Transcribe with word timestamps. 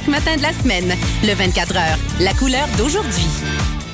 chaque 0.00 0.08
matin 0.08 0.36
de 0.36 0.42
la 0.42 0.52
semaine. 0.52 0.94
Le 1.22 1.34
24 1.34 1.76
heures, 1.76 1.98
la 2.20 2.32
couleur 2.34 2.66
d'aujourd'hui. 2.78 3.26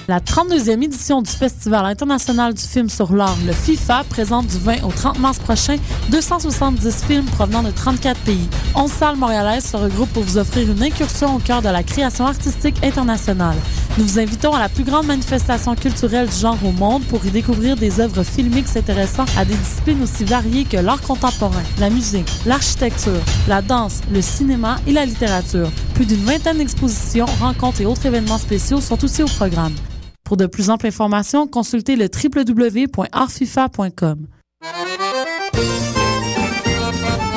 La 0.08 0.20
32e 0.20 0.82
édition 0.84 1.20
du 1.20 1.30
Festival 1.30 1.84
international 1.84 2.54
du 2.54 2.62
film 2.62 2.88
sur 2.88 3.12
l'art, 3.12 3.36
le 3.44 3.52
FIFA, 3.52 4.04
présente 4.08 4.46
du 4.46 4.58
20 4.58 4.84
au 4.84 4.92
30 4.92 5.18
mars 5.18 5.38
prochain 5.40 5.76
270 6.10 7.04
films 7.06 7.24
provenant 7.24 7.64
de 7.64 7.70
34 7.70 8.20
pays. 8.20 8.48
11 8.76 8.90
salles 8.90 9.16
montréalaises 9.16 9.64
se 9.64 9.76
regroupent 9.76 10.12
pour 10.12 10.22
vous 10.22 10.38
offrir 10.38 10.70
une 10.70 10.82
incursion 10.82 11.34
au 11.34 11.38
cœur 11.38 11.60
de 11.60 11.68
la 11.68 11.82
création 11.82 12.26
artistique 12.26 12.76
internationale. 12.84 13.56
Nous 13.98 14.04
vous 14.04 14.18
invitons 14.18 14.52
à 14.52 14.58
la 14.58 14.68
plus 14.68 14.84
grande 14.84 15.06
manifestation 15.06 15.74
culturelle 15.74 16.28
du 16.28 16.36
genre 16.36 16.58
au 16.62 16.70
monde 16.70 17.02
pour 17.04 17.24
y 17.24 17.30
découvrir 17.30 17.76
des 17.76 17.98
œuvres 17.98 18.24
filmiques 18.24 18.68
s'intéressant 18.68 19.24
à 19.38 19.46
des 19.46 19.54
disciplines 19.54 20.02
aussi 20.02 20.24
variées 20.24 20.64
que 20.64 20.76
l'art 20.76 21.00
contemporain, 21.00 21.62
la 21.80 21.88
musique, 21.88 22.30
l'architecture, 22.44 23.22
la 23.48 23.62
danse, 23.62 24.02
le 24.12 24.20
cinéma 24.20 24.76
et 24.86 24.92
la 24.92 25.06
littérature. 25.06 25.70
Plus 25.94 26.04
d'une 26.04 26.24
vingtaine 26.24 26.58
d'expositions, 26.58 27.24
rencontres 27.40 27.80
et 27.80 27.86
autres 27.86 28.04
événements 28.04 28.36
spéciaux 28.36 28.82
sont 28.82 29.02
aussi 29.02 29.22
au 29.22 29.28
programme. 29.28 29.72
Pour 30.24 30.36
de 30.36 30.44
plus 30.44 30.68
amples 30.68 30.88
informations, 30.88 31.46
consultez 31.46 31.96
le 31.96 32.10
www.artfifa.com. 32.12 34.26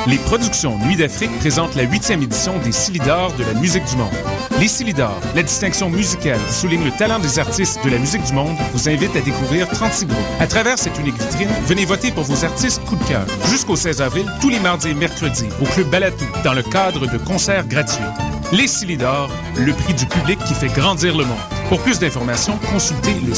Les 0.06 0.18
productions 0.18 0.78
Nuit 0.78 0.96
d'Afrique 0.96 1.34
présentent 1.38 1.74
la 1.74 1.84
huitième 1.84 2.22
édition 2.22 2.58
des 2.58 2.72
Silidors 2.72 3.32
de 3.36 3.44
la 3.44 3.54
musique 3.54 3.86
du 3.86 3.96
monde. 3.96 4.10
Les 4.60 4.68
Silidors, 4.68 5.18
la 5.34 5.42
distinction 5.42 5.88
musicale 5.88 6.38
qui 6.46 6.52
souligne 6.52 6.84
le 6.84 6.90
talent 6.90 7.18
des 7.18 7.38
artistes 7.38 7.82
de 7.82 7.88
la 7.88 7.96
musique 7.96 8.22
du 8.24 8.34
monde, 8.34 8.54
vous 8.74 8.90
invite 8.90 9.16
à 9.16 9.22
découvrir 9.22 9.66
36 9.66 10.04
groupes. 10.04 10.18
À 10.38 10.46
travers 10.46 10.78
cette 10.78 10.98
unique 10.98 11.18
vitrine, 11.18 11.48
venez 11.66 11.86
voter 11.86 12.10
pour 12.10 12.24
vos 12.24 12.44
artistes 12.44 12.84
coup 12.84 12.96
de 12.96 13.04
cœur. 13.04 13.24
Jusqu'au 13.46 13.74
16 13.74 14.02
avril, 14.02 14.26
tous 14.42 14.50
les 14.50 14.60
mardis 14.60 14.90
et 14.90 14.94
mercredis, 14.94 15.48
au 15.62 15.64
Club 15.64 15.88
Balatou, 15.88 16.26
dans 16.44 16.52
le 16.52 16.62
cadre 16.62 17.10
de 17.10 17.16
concerts 17.16 17.66
gratuits. 17.66 18.04
Les 18.52 18.66
Silidors, 18.66 19.30
le 19.56 19.72
prix 19.72 19.94
du 19.94 20.04
public 20.04 20.38
qui 20.44 20.52
fait 20.52 20.68
grandir 20.68 21.16
le 21.16 21.24
monde. 21.24 21.38
Pour 21.70 21.80
plus 21.80 21.98
d'informations, 21.98 22.58
consultez 22.70 23.14
le 23.14 23.32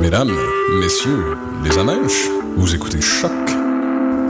Mesdames, 0.00 0.36
messieurs, 0.80 1.38
les 1.62 1.78
amèches, 1.78 2.28
vous 2.56 2.74
écoutez 2.74 3.00
Choc 3.00 3.30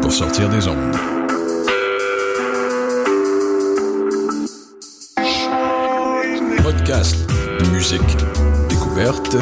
pour 0.03 0.13
sortir 0.13 0.51
des 0.51 0.69
ondes. 0.69 1.16
Musique, 7.73 8.01
découverte 8.69 9.37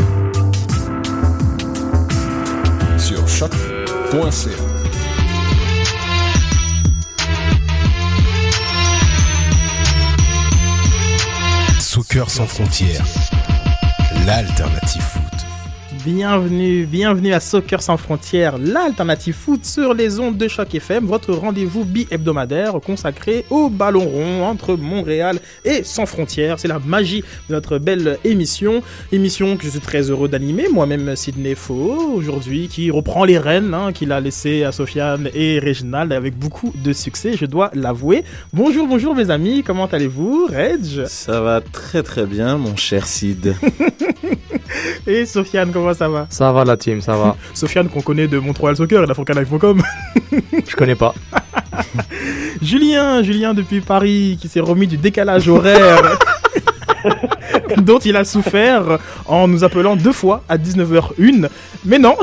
sur 2.96 3.28
choc.ca. 3.28 4.30
Soccer 11.78 12.30
sans 12.30 12.46
frontières, 12.46 13.04
l'alternative. 14.24 15.23
Bienvenue, 16.04 16.84
bienvenue 16.84 17.32
à 17.32 17.40
Soccer 17.40 17.80
sans 17.80 17.96
frontières, 17.96 18.58
l'alternative 18.58 19.34
foot 19.34 19.64
sur 19.64 19.94
les 19.94 20.20
ondes 20.20 20.36
de 20.36 20.48
Choc 20.48 20.74
FM, 20.74 21.06
votre 21.06 21.32
rendez-vous 21.32 21.86
bi-hebdomadaire 21.86 22.78
consacré 22.84 23.46
au 23.48 23.70
ballon 23.70 24.04
rond 24.04 24.44
entre 24.44 24.74
Montréal 24.76 25.38
et 25.64 25.82
sans 25.82 26.04
frontières. 26.04 26.58
C'est 26.58 26.68
la 26.68 26.78
magie 26.78 27.24
de 27.48 27.54
notre 27.54 27.78
belle 27.78 28.18
émission, 28.22 28.82
émission 29.12 29.56
que 29.56 29.64
je 29.64 29.70
suis 29.70 29.80
très 29.80 30.10
heureux 30.10 30.28
d'animer, 30.28 30.68
moi-même 30.70 31.16
Sidney 31.16 31.54
Faux, 31.54 32.12
aujourd'hui, 32.14 32.68
qui 32.68 32.90
reprend 32.90 33.24
les 33.24 33.38
rênes 33.38 33.72
hein, 33.72 33.92
qu'il 33.94 34.12
a 34.12 34.20
laissées 34.20 34.62
à 34.62 34.72
Sofiane 34.72 35.30
et 35.32 35.58
Réginald 35.58 36.12
avec 36.12 36.38
beaucoup 36.38 36.74
de 36.84 36.92
succès, 36.92 37.34
je 37.38 37.46
dois 37.46 37.70
l'avouer. 37.72 38.24
Bonjour, 38.52 38.86
bonjour 38.86 39.14
mes 39.14 39.30
amis, 39.30 39.62
comment 39.62 39.86
allez-vous, 39.86 40.48
Reg? 40.50 41.06
Ça 41.06 41.40
va 41.40 41.62
très 41.62 42.02
très 42.02 42.26
bien, 42.26 42.58
mon 42.58 42.76
cher 42.76 43.06
Sid. 43.06 43.54
Et 45.06 45.26
Sofiane, 45.26 45.70
comment 45.72 45.93
ça 45.94 46.08
va 46.08 46.26
Ça 46.30 46.52
va 46.52 46.64
la 46.64 46.76
team, 46.76 47.00
ça 47.00 47.16
va. 47.16 47.36
Sofiane 47.54 47.88
qu'on 47.88 48.00
connaît 48.00 48.28
de 48.28 48.38
Montreal 48.38 48.76
Soccer 48.76 49.02
et 49.02 49.06
d'Afrocanife.com. 49.06 49.82
Je 50.66 50.76
connais 50.76 50.94
pas. 50.94 51.14
Julien, 52.62 53.22
Julien 53.22 53.54
depuis 53.54 53.80
Paris, 53.80 54.38
qui 54.40 54.48
s'est 54.48 54.60
remis 54.60 54.86
du 54.86 54.96
décalage 54.96 55.48
horaire 55.48 56.18
dont 57.78 57.98
il 57.98 58.16
a 58.16 58.24
souffert 58.24 58.98
en 59.26 59.48
nous 59.48 59.64
appelant 59.64 59.96
deux 59.96 60.12
fois 60.12 60.42
à 60.48 60.56
19h01. 60.56 61.48
Mais 61.84 61.98
non 61.98 62.16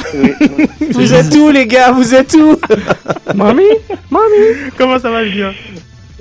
vous 0.92 1.14
êtes 1.14 1.36
où 1.36 1.50
les 1.50 1.68
gars? 1.68 1.92
Vous 1.92 2.16
êtes 2.16 2.34
où? 2.34 2.58
Mamie 3.36 3.64
Mamie 4.10 4.72
Comment 4.78 5.00
ça 5.00 5.12
va 5.12 5.26
Julien? 5.26 5.52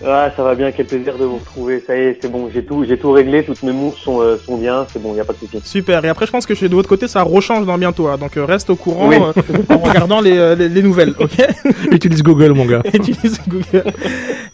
Ah, 0.06 0.30
ça 0.34 0.42
va 0.42 0.54
bien, 0.54 0.72
quel 0.72 0.86
plaisir 0.86 1.18
de 1.18 1.24
vous 1.24 1.36
retrouver. 1.36 1.82
Ça 1.86 1.94
y 1.96 2.00
est, 2.00 2.18
c'est 2.22 2.30
bon, 2.30 2.48
j'ai 2.52 2.64
tout, 2.64 2.84
j'ai 2.88 2.96
tout 2.98 3.12
réglé, 3.12 3.44
toutes 3.44 3.62
mes 3.62 3.72
sont, 4.02 4.20
euh, 4.22 4.36
sont 4.44 4.56
bien, 4.56 4.86
c'est 4.92 5.00
bon, 5.02 5.10
il 5.10 5.14
n'y 5.14 5.20
a 5.20 5.24
pas 5.24 5.34
de 5.34 5.38
souci. 5.38 5.60
Super, 5.64 6.04
et 6.04 6.08
après 6.08 6.26
je 6.26 6.30
pense 6.30 6.46
que 6.46 6.54
chez 6.54 6.68
de 6.68 6.74
l'autre 6.74 6.88
côté 6.88 7.06
ça 7.08 7.22
rechange 7.22 7.66
dans 7.66 7.76
bientôt, 7.76 8.08
hein. 8.08 8.16
donc 8.18 8.36
euh, 8.36 8.44
reste 8.44 8.70
au 8.70 8.76
courant 8.76 9.08
Oui. 9.08 9.16
euh, 9.16 9.74
en 9.74 9.78
regardant 9.78 10.20
les, 10.20 10.36
euh, 10.38 10.54
les- 10.54 10.68
les 10.68 10.82
nouvelles, 10.82 11.14
ok 11.18 11.36
Utilise 11.90 12.22
Google, 12.22 12.52
mon 12.54 12.64
gars. 12.64 12.82
Utilise 12.94 13.40
Google. 13.46 13.84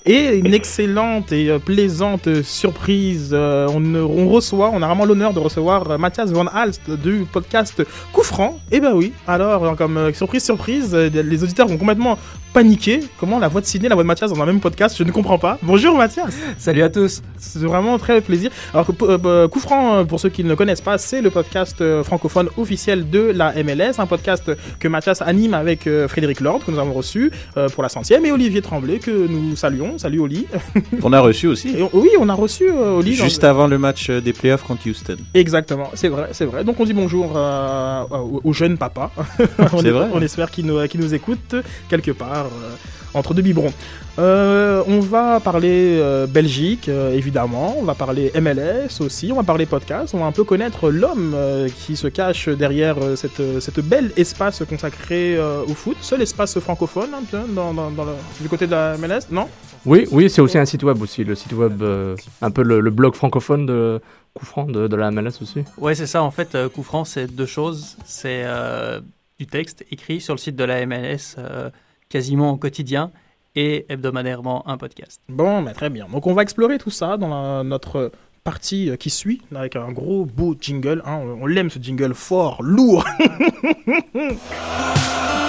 Et 0.04 0.36
une 0.36 0.54
excellente 0.54 1.32
et 1.32 1.50
euh, 1.50 1.58
plaisante 1.58 2.42
surprise. 2.42 3.30
euh, 3.32 3.66
on, 3.72 3.94
on 3.94 4.28
reçoit, 4.28 4.70
on 4.72 4.82
a 4.82 4.86
vraiment 4.86 5.04
l'honneur 5.04 5.32
de 5.32 5.38
recevoir 5.40 5.90
euh, 5.90 5.98
Mathias 5.98 6.30
Van 6.30 6.46
Alst 6.46 6.90
du 6.90 7.24
podcast 7.30 7.82
Coup 8.12 8.22
Franc. 8.22 8.58
Et 8.72 8.80
ben 8.80 8.92
oui, 8.94 9.12
alors 9.26 9.64
euh, 9.64 9.74
comme 9.74 9.96
euh, 9.96 10.12
surprise, 10.12 10.44
surprise, 10.44 10.90
euh, 10.94 11.08
les 11.12 11.42
auditeurs 11.42 11.66
vont 11.68 11.76
complètement 11.76 12.18
paniquer. 12.60 13.00
Comment 13.20 13.38
la 13.38 13.48
voix 13.48 13.60
de 13.60 13.66
Sidney 13.66 13.84
et 13.84 13.88
la 13.90 13.96
voix 13.96 14.02
de 14.02 14.06
Mathias 14.06 14.32
dans 14.32 14.40
un 14.40 14.46
même 14.46 14.60
podcast 14.60 14.96
Je 14.96 15.04
ne 15.04 15.10
comprends 15.10 15.36
pas. 15.38 15.58
Bonjour 15.62 15.94
Mathias 15.94 16.34
Salut 16.56 16.80
à 16.82 16.88
tous. 16.88 17.20
c'est 17.36 17.58
vraiment 17.58 17.98
très 17.98 18.22
plaisir. 18.22 18.50
Alors 18.72 18.86
que 18.86 18.92
euh, 19.04 19.18
euh, 19.26 19.46
Coup 19.46 19.60
franc, 19.60 19.96
euh, 19.96 20.04
pour 20.04 20.20
ceux 20.20 20.30
qui 20.30 20.42
ne 20.42 20.48
le 20.48 20.56
connaissent 20.56 20.80
pas, 20.80 20.96
c'est 20.96 21.20
le 21.20 21.28
podcast 21.28 21.82
euh, 21.82 22.02
francophone 22.02 22.48
officiel 22.56 23.10
de 23.10 23.20
la 23.20 23.52
MLS, 23.62 23.98
un 23.98 24.06
podcast 24.06 24.50
que 24.80 24.88
Mathias 24.88 25.20
anime 25.20 25.52
avec 25.52 25.86
euh, 25.86 26.08
Frédéric 26.08 26.40
Lord, 26.40 26.64
que 26.64 26.70
nous 26.70 26.78
avons 26.78 26.94
reçu 26.94 27.30
euh, 27.58 27.68
pour 27.68 27.82
la 27.82 27.90
centième, 27.90 28.24
et 28.24 28.32
Olivier 28.32 28.62
Tremblay, 28.62 29.00
que 29.00 29.10
nous 29.10 29.54
saluons. 29.54 29.98
Salut 29.98 30.20
Oli. 30.20 30.46
On 31.02 31.12
a 31.12 31.20
reçu 31.20 31.48
aussi. 31.48 31.76
Et 31.76 31.82
on- 31.82 31.90
oui, 31.92 32.08
on 32.18 32.30
a 32.30 32.34
reçu 32.34 32.70
euh, 32.70 33.00
Oli. 33.00 33.18
dans- 33.18 33.24
Juste 33.24 33.44
avant 33.44 33.66
le 33.66 33.76
match 33.76 34.08
euh, 34.08 34.22
des 34.22 34.32
playoffs 34.32 34.62
contre 34.62 34.88
Houston. 34.88 35.16
Exactement, 35.34 35.90
c'est 35.92 36.08
vrai, 36.08 36.28
c'est 36.32 36.46
vrai. 36.46 36.64
Donc 36.64 36.80
on 36.80 36.86
dit 36.86 36.94
bonjour 36.94 37.34
euh, 37.36 38.02
au, 38.44 38.52
jeune 38.54 38.78
papa. 38.78 39.10
on, 39.74 39.78
C'est 39.82 39.90
vrai. 39.90 40.06
On 40.14 40.22
espère 40.22 40.50
qu'il 40.50 40.64
nous, 40.64 40.82
qu'il 40.88 41.00
nous 41.00 41.12
écoute 41.12 41.54
quelque 41.90 42.12
part 42.12 42.45
euh, 42.46 42.74
entre 43.14 43.32
deux 43.34 43.42
biberons. 43.42 43.72
Euh, 44.18 44.82
on 44.86 45.00
va 45.00 45.40
parler 45.40 45.98
euh, 46.00 46.26
Belgique, 46.26 46.88
euh, 46.88 47.12
évidemment. 47.14 47.76
On 47.78 47.82
va 47.82 47.94
parler 47.94 48.32
MLS 48.40 49.00
aussi. 49.00 49.30
On 49.32 49.36
va 49.36 49.42
parler 49.42 49.66
podcast. 49.66 50.14
On 50.14 50.18
va 50.20 50.26
un 50.26 50.32
peu 50.32 50.44
connaître 50.44 50.90
l'homme 50.90 51.32
euh, 51.34 51.68
qui 51.68 51.96
se 51.96 52.08
cache 52.08 52.48
derrière 52.48 52.96
euh, 53.02 53.16
cette, 53.16 53.40
euh, 53.40 53.60
cette 53.60 53.80
belle 53.80 54.12
espace 54.16 54.62
consacré 54.68 55.36
euh, 55.36 55.62
au 55.66 55.74
foot. 55.74 55.96
Seul 56.00 56.22
espace 56.22 56.58
francophone 56.60 57.10
un 57.14 57.24
peu, 57.24 57.38
dans, 57.54 57.74
dans- 57.74 57.90
dans 57.90 58.04
le- 58.04 58.12
du 58.40 58.48
côté 58.48 58.66
de 58.66 58.72
la 58.72 58.96
MLS, 58.96 59.26
non? 59.30 59.48
Oui, 59.84 60.06
oui, 60.10 60.28
c'est 60.30 60.40
aussi 60.40 60.58
un 60.58 60.64
site 60.64 60.82
web 60.82 61.00
aussi, 61.00 61.22
le 61.22 61.34
site 61.34 61.52
web, 61.52 61.80
euh, 61.82 62.16
un 62.42 62.50
peu 62.50 62.62
le, 62.62 62.80
le 62.80 62.90
blog 62.90 63.14
francophone 63.14 63.66
de 63.66 64.00
coup 64.34 64.44
franc 64.44 64.64
de, 64.64 64.88
de 64.88 64.96
la 64.96 65.10
MLS 65.10 65.40
aussi. 65.42 65.62
Ouais, 65.78 65.94
c'est 65.94 66.06
ça. 66.08 66.22
En 66.22 66.30
fait, 66.32 66.54
euh, 66.54 66.68
coup 66.68 66.82
franc, 66.82 67.04
c'est 67.04 67.26
deux 67.32 67.46
choses. 67.46 67.96
C'est 68.04 68.42
euh, 68.44 69.00
du 69.38 69.46
texte 69.46 69.84
écrit 69.92 70.20
sur 70.20 70.34
le 70.34 70.38
site 70.38 70.56
de 70.56 70.64
la 70.64 70.84
MLS 70.86 71.36
euh, 71.38 71.70
quasiment 72.08 72.52
au 72.52 72.56
quotidien 72.56 73.10
et 73.54 73.86
hebdomadairement 73.88 74.68
un 74.68 74.76
podcast. 74.76 75.20
Bon, 75.28 75.62
bah, 75.62 75.72
très 75.72 75.90
bien. 75.90 76.06
Donc 76.12 76.26
on 76.26 76.34
va 76.34 76.42
explorer 76.42 76.78
tout 76.78 76.90
ça 76.90 77.16
dans 77.16 77.28
la- 77.28 77.62
notre 77.64 78.12
partie 78.44 78.90
euh, 78.90 78.96
qui 78.96 79.10
suit, 79.10 79.42
avec 79.54 79.76
un 79.76 79.90
gros 79.92 80.24
beau 80.24 80.54
jingle. 80.60 81.02
hein. 81.04 81.18
On, 81.22 81.42
on 81.42 81.46
l'aime 81.46 81.70
ce 81.70 81.78
jingle 81.80 82.14
fort, 82.14 82.62
lourd. 82.62 83.04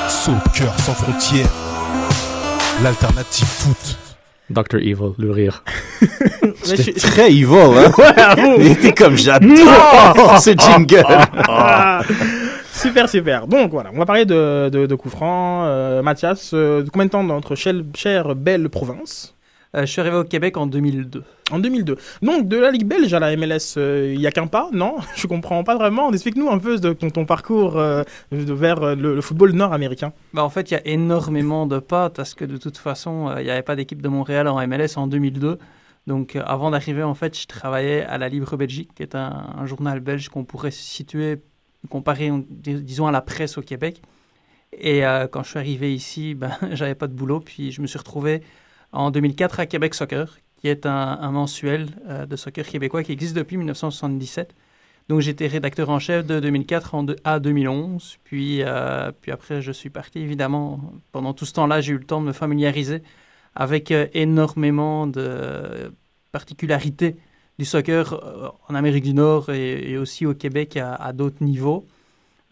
Soccer 0.09 0.73
sans 0.79 0.93
frontières, 0.93 1.49
l'alternative 2.83 3.45
foot. 3.47 3.97
Dr. 4.49 4.77
Evil, 4.77 5.13
le 5.17 5.31
rire. 5.31 5.63
C'était 6.63 6.93
très 6.93 7.29
evil, 7.31 7.45
hein 7.53 7.91
Il 8.59 8.67
était 8.67 8.93
comme 8.93 9.17
j'adore 9.17 10.39
ce 10.39 10.51
jingle. 10.57 11.03
Super, 12.77 13.09
super. 13.09 13.47
Donc 13.47 13.71
voilà, 13.71 13.89
on 13.91 13.97
va 13.97 14.05
parler 14.05 14.25
de, 14.25 14.69
de, 14.69 14.85
de 14.85 14.95
coup 14.95 15.09
franc. 15.09 15.65
Euh, 15.65 16.03
Mathias, 16.03 16.51
euh, 16.53 16.85
combien 16.93 17.07
de 17.07 17.09
temps 17.11 17.23
dans 17.23 17.33
notre 17.33 17.55
chère, 17.55 17.73
chère 17.95 18.35
belle 18.35 18.69
province 18.69 19.33
Euh, 19.75 19.81
je 19.81 19.85
suis 19.87 19.99
arrivé 19.99 20.15
au 20.15 20.23
Québec 20.23 20.57
en 20.57 20.67
2002. 20.67 21.23
En 21.49 21.57
2002. 21.57 21.97
Donc, 22.21 22.47
de 22.47 22.55
la 22.55 22.69
Ligue 22.69 22.85
belge 22.87 23.11
à 23.15 23.19
la 23.19 23.35
MLS, 23.35 23.77
il 23.77 24.21
y 24.21 24.27
a 24.27 24.31
qu'un 24.31 24.45
pas, 24.45 24.69
non? 24.73 24.97
Je 25.15 25.25
comprends 25.25 25.63
pas 25.63 25.75
vraiment. 25.75 26.11
Explique-nous 26.13 26.49
un 26.51 26.59
peu 26.59 26.77
de 26.77 26.93
ton, 26.93 27.09
ton 27.09 27.25
parcours 27.25 27.81
vers 28.31 28.95
le, 28.95 29.15
le 29.15 29.21
football 29.21 29.53
nord-américain. 29.53 30.13
Bah, 30.33 30.43
en 30.43 30.49
fait, 30.49 30.69
il 30.69 30.75
y 30.75 30.77
a 30.77 30.85
énormément 30.85 31.65
de 31.65 31.79
pas 31.79 32.11
parce 32.11 32.35
que 32.35 32.45
de 32.45 32.57
toute 32.57 32.77
façon, 32.77 33.33
il 33.39 33.43
n'y 33.45 33.49
avait 33.49 33.63
pas 33.63 33.75
d'équipe 33.75 34.03
de 34.03 34.07
Montréal 34.09 34.47
en 34.47 34.65
MLS 34.67 34.97
en 34.97 35.07
2002. 35.07 35.57
Donc, 36.05 36.37
avant 36.45 36.69
d'arriver, 36.69 37.01
en 37.01 37.15
fait, 37.15 37.37
je 37.37 37.47
travaillais 37.47 38.05
à 38.05 38.19
la 38.19 38.29
Libre 38.29 38.55
Belgique, 38.55 38.91
qui 38.95 39.01
est 39.01 39.15
un, 39.15 39.47
un 39.57 39.65
journal 39.65 39.99
belge 39.99 40.29
qu'on 40.29 40.45
pourrait 40.45 40.71
situer, 40.71 41.37
comparé, 41.89 42.31
on- 42.31 42.45
dis- 42.49 42.81
disons, 42.81 43.07
à 43.07 43.11
la 43.11 43.21
presse 43.21 43.57
au 43.57 43.61
Québec. 43.61 44.01
Et 44.73 45.05
euh, 45.05 45.27
quand 45.27 45.43
je 45.43 45.49
suis 45.51 45.59
arrivé 45.59 45.93
ici, 45.93 46.35
ben, 46.35 46.51
j'avais 46.73 46.95
pas 46.95 47.07
de 47.07 47.13
boulot, 47.13 47.39
puis 47.39 47.71
je 47.71 47.81
me 47.81 47.87
suis 47.87 47.97
retrouvé 47.99 48.43
en 48.91 49.11
2004 49.11 49.59
à 49.59 49.65
Québec 49.65 49.93
Soccer, 49.95 50.39
qui 50.57 50.67
est 50.69 50.85
un, 50.85 50.91
un 51.21 51.31
mensuel 51.31 51.89
euh, 52.07 52.25
de 52.25 52.35
soccer 52.35 52.65
québécois 52.67 53.03
qui 53.03 53.11
existe 53.11 53.35
depuis 53.35 53.57
1977. 53.57 54.53
Donc 55.09 55.21
j'étais 55.21 55.47
rédacteur 55.47 55.89
en 55.89 55.99
chef 55.99 56.25
de 56.25 56.39
2004 56.39 56.95
en 56.95 57.03
de- 57.03 57.15
à 57.23 57.39
2011. 57.39 58.17
Puis, 58.23 58.61
euh, 58.63 59.11
puis 59.21 59.31
après, 59.31 59.61
je 59.61 59.71
suis 59.71 59.89
parti. 59.89 60.19
Évidemment, 60.19 60.81
pendant 61.11 61.33
tout 61.33 61.45
ce 61.45 61.53
temps-là, 61.53 61.81
j'ai 61.81 61.93
eu 61.93 61.97
le 61.97 62.03
temps 62.05 62.21
de 62.21 62.27
me 62.27 62.33
familiariser 62.33 63.03
avec 63.55 63.91
énormément 64.13 65.07
de 65.07 65.93
particularités 66.31 67.15
du 67.59 67.65
soccer 67.65 68.13
euh, 68.13 68.49
en 68.69 68.75
Amérique 68.75 69.03
du 69.03 69.13
Nord 69.13 69.49
et, 69.49 69.91
et 69.91 69.97
aussi 69.97 70.25
au 70.25 70.33
Québec 70.33 70.77
à, 70.77 70.93
à 70.95 71.13
d'autres 71.13 71.43
niveaux. 71.43 71.85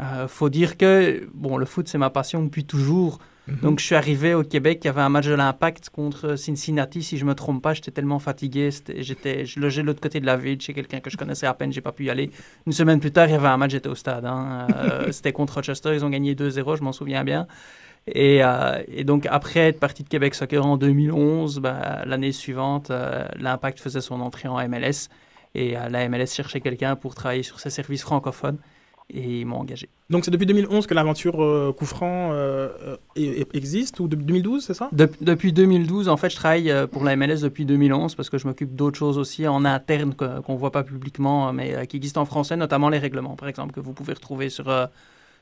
Euh, 0.01 0.27
faut 0.27 0.49
dire 0.49 0.77
que 0.77 1.27
bon, 1.33 1.57
le 1.57 1.65
foot, 1.65 1.87
c'est 1.87 1.97
ma 1.97 2.09
passion 2.09 2.43
depuis 2.43 2.65
toujours. 2.65 3.19
Donc, 3.61 3.79
je 3.79 3.85
suis 3.85 3.93
arrivé 3.93 4.33
au 4.33 4.41
Québec, 4.43 4.79
il 4.83 4.87
y 4.87 4.89
avait 4.89 5.01
un 5.01 5.09
match 5.09 5.27
de 5.27 5.35
l'Impact 5.35 5.91
contre 5.91 6.35
Cincinnati, 6.35 7.03
si 7.03 7.19
je 7.19 7.25
me 7.25 7.35
trompe 7.35 7.61
pas. 7.61 7.75
J'étais 7.75 7.91
tellement 7.91 8.17
fatigué, 8.17 8.71
j'étais, 8.97 9.45
je 9.45 9.59
logeais 9.59 9.83
de 9.83 9.87
l'autre 9.87 10.01
côté 10.01 10.19
de 10.19 10.25
la 10.25 10.35
ville 10.35 10.59
chez 10.59 10.73
quelqu'un 10.73 10.99
que 10.99 11.11
je 11.11 11.15
connaissais 11.17 11.45
à 11.45 11.53
peine, 11.53 11.71
j'ai 11.71 11.79
pas 11.81 11.91
pu 11.91 12.05
y 12.05 12.09
aller. 12.09 12.31
Une 12.65 12.73
semaine 12.73 12.99
plus 12.99 13.11
tard, 13.11 13.27
il 13.27 13.33
y 13.33 13.35
avait 13.35 13.47
un 13.47 13.57
match, 13.57 13.69
j'étais 13.73 13.87
au 13.87 13.93
stade. 13.93 14.25
hein. 14.25 14.65
Euh, 14.75 15.07
c'était 15.11 15.31
contre 15.31 15.53
Rochester, 15.53 15.93
ils 15.93 16.03
ont 16.03 16.09
gagné 16.09 16.33
2-0, 16.33 16.75
je 16.77 16.83
m'en 16.83 16.91
souviens 16.91 17.23
bien. 17.23 17.45
Et, 18.07 18.43
euh, 18.43 18.83
et 18.87 19.03
donc, 19.03 19.25
après 19.29 19.61
être 19.61 19.79
parti 19.79 20.03
de 20.03 20.09
Québec 20.09 20.35
Soccer 20.35 20.63
en 20.65 20.77
2011, 20.77 21.59
ben, 21.59 22.03
l'année 22.05 22.31
suivante, 22.31 22.91
euh, 22.91 23.25
l'Impact 23.39 23.79
faisait 23.79 24.01
son 24.01 24.21
entrée 24.21 24.47
en 24.47 24.57
MLS. 24.67 25.09
Et 25.55 25.75
euh, 25.77 25.89
la 25.89 26.07
MLS 26.07 26.27
cherchait 26.27 26.61
quelqu'un 26.61 26.95
pour 26.95 27.15
travailler 27.15 27.43
sur 27.43 27.59
ses 27.59 27.69
services 27.71 28.03
francophones. 28.03 28.57
Et 29.11 29.41
ils 29.41 29.45
m'ont 29.45 29.57
engagé. 29.57 29.87
Donc 30.09 30.25
c'est 30.25 30.31
depuis 30.31 30.47
2011 30.47 30.87
que 30.87 30.95
l'aventure 30.95 31.73
coup 31.77 31.85
franc 31.85 32.31
euh, 32.31 32.97
e- 33.15 33.41
e- 33.41 33.45
existe, 33.53 33.99
ou 33.99 34.07
depuis 34.07 34.25
2012, 34.25 34.65
c'est 34.65 34.73
ça? 34.73 34.89
Dep- 34.93 35.17
depuis 35.21 35.53
2012, 35.53 36.09
en 36.09 36.17
fait, 36.17 36.31
je 36.31 36.35
travaille 36.35 36.73
pour 36.91 37.03
la 37.03 37.15
MLS 37.15 37.41
depuis 37.41 37.65
2011 37.65 38.15
parce 38.15 38.31
que 38.31 38.39
je 38.39 38.47
m'occupe 38.47 38.75
d'autres 38.75 38.97
choses 38.97 39.19
aussi 39.19 39.47
en 39.47 39.63
interne 39.63 40.15
qu'on 40.15 40.53
ne 40.53 40.57
voit 40.57 40.71
pas 40.71 40.81
publiquement, 40.83 41.53
mais 41.53 41.85
qui 41.85 41.97
existent 41.97 42.19
en 42.21 42.25
français, 42.25 42.57
notamment 42.57 42.89
les 42.89 42.97
règlements, 42.97 43.35
par 43.35 43.47
exemple, 43.47 43.73
que 43.73 43.79
vous 43.79 43.93
pouvez 43.93 44.13
retrouver 44.13 44.49
sur, 44.49 44.73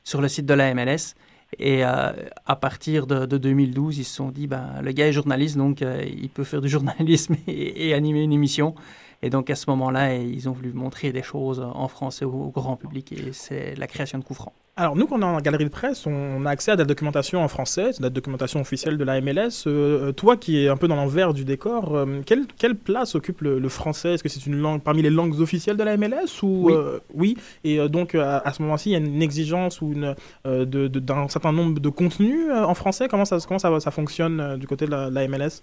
sur 0.04 0.20
le 0.20 0.28
site 0.28 0.44
de 0.44 0.52
la 0.54 0.74
MLS. 0.74 1.14
Et 1.58 1.84
euh, 1.84 2.12
à 2.46 2.56
partir 2.56 3.06
de, 3.06 3.26
de 3.26 3.38
2012, 3.38 3.98
ils 3.98 4.04
se 4.04 4.14
sont 4.14 4.30
dit, 4.30 4.46
ben, 4.46 4.80
le 4.82 4.92
gars 4.92 5.06
est 5.06 5.12
journaliste, 5.12 5.56
donc 5.56 5.82
euh, 5.82 6.04
il 6.04 6.28
peut 6.28 6.44
faire 6.44 6.60
du 6.60 6.68
journalisme 6.76 7.36
et, 7.46 7.94
animer 7.94 8.22
une 8.22 8.32
émission. 8.32 8.74
Et 9.22 9.30
donc 9.30 9.50
à 9.50 9.54
ce 9.54 9.70
moment-là, 9.70 10.16
ils 10.16 10.48
ont 10.48 10.52
voulu 10.52 10.72
montrer 10.72 11.12
des 11.12 11.22
choses 11.22 11.60
en 11.60 11.88
français 11.88 12.24
au, 12.24 12.32
au 12.32 12.50
grand 12.50 12.76
public 12.76 13.12
et 13.12 13.32
c'est 13.32 13.74
la 13.76 13.86
création 13.86 14.18
de 14.18 14.24
francs. 14.24 14.52
Alors 14.76 14.96
nous, 14.96 15.06
quand 15.06 15.18
on 15.18 15.22
est 15.22 15.24
en 15.24 15.38
galerie 15.40 15.66
de 15.66 15.70
presse, 15.70 16.04
on 16.04 16.44
a 16.46 16.50
accès 16.50 16.72
à 16.72 16.74
de 16.74 16.80
la 16.80 16.84
documentation 16.84 17.44
en 17.44 17.46
français, 17.46 17.90
de 17.96 18.02
la 18.02 18.10
documentation 18.10 18.60
officielle 18.60 18.98
de 18.98 19.04
la 19.04 19.20
MLS. 19.20 19.68
Euh, 19.68 20.08
euh, 20.08 20.12
toi 20.12 20.36
qui 20.36 20.58
es 20.64 20.66
un 20.68 20.76
peu 20.76 20.88
dans 20.88 20.96
l'envers 20.96 21.32
du 21.32 21.44
décor, 21.44 21.94
euh, 21.94 22.22
quelle, 22.26 22.46
quelle 22.58 22.74
place 22.74 23.14
occupe 23.14 23.40
le, 23.42 23.60
le 23.60 23.68
français? 23.68 24.14
Est-ce 24.14 24.24
que 24.24 24.28
c'est 24.28 24.44
une 24.46 24.56
langue 24.56 24.82
parmi 24.82 25.00
les 25.02 25.10
langues 25.10 25.38
officielles 25.40 25.76
de 25.76 25.84
la 25.84 25.96
MLS 25.96 26.42
ou 26.42 26.64
Oui. 26.66 26.72
euh, 26.74 26.98
oui? 27.14 27.36
Et 27.62 27.88
donc 27.88 28.16
à, 28.16 28.38
à 28.38 28.52
ce 28.52 28.62
moment-ci, 28.62 28.88
il 28.90 28.92
y 28.94 28.96
a 28.96 28.98
une 28.98 29.22
exigence 29.22 29.80
ou 29.80 29.92
une 29.92 30.16
euh, 30.44 30.64
de- 30.64 30.88
de- 30.88 30.98
d'un 30.98 31.28
certain 31.28 31.52
nombre 31.52 31.78
de 31.78 31.88
contenus 31.88 32.50
en 32.50 32.74
français? 32.74 33.06
Comment 33.08 33.24
ça 33.24 33.38
comment 33.46 33.60
ça, 33.60 33.78
ça 33.78 33.90
fonctionne 33.92 34.56
du 34.56 34.66
côté 34.66 34.86
de 34.86 34.90
la, 34.90 35.08
la 35.08 35.28
MLS 35.28 35.62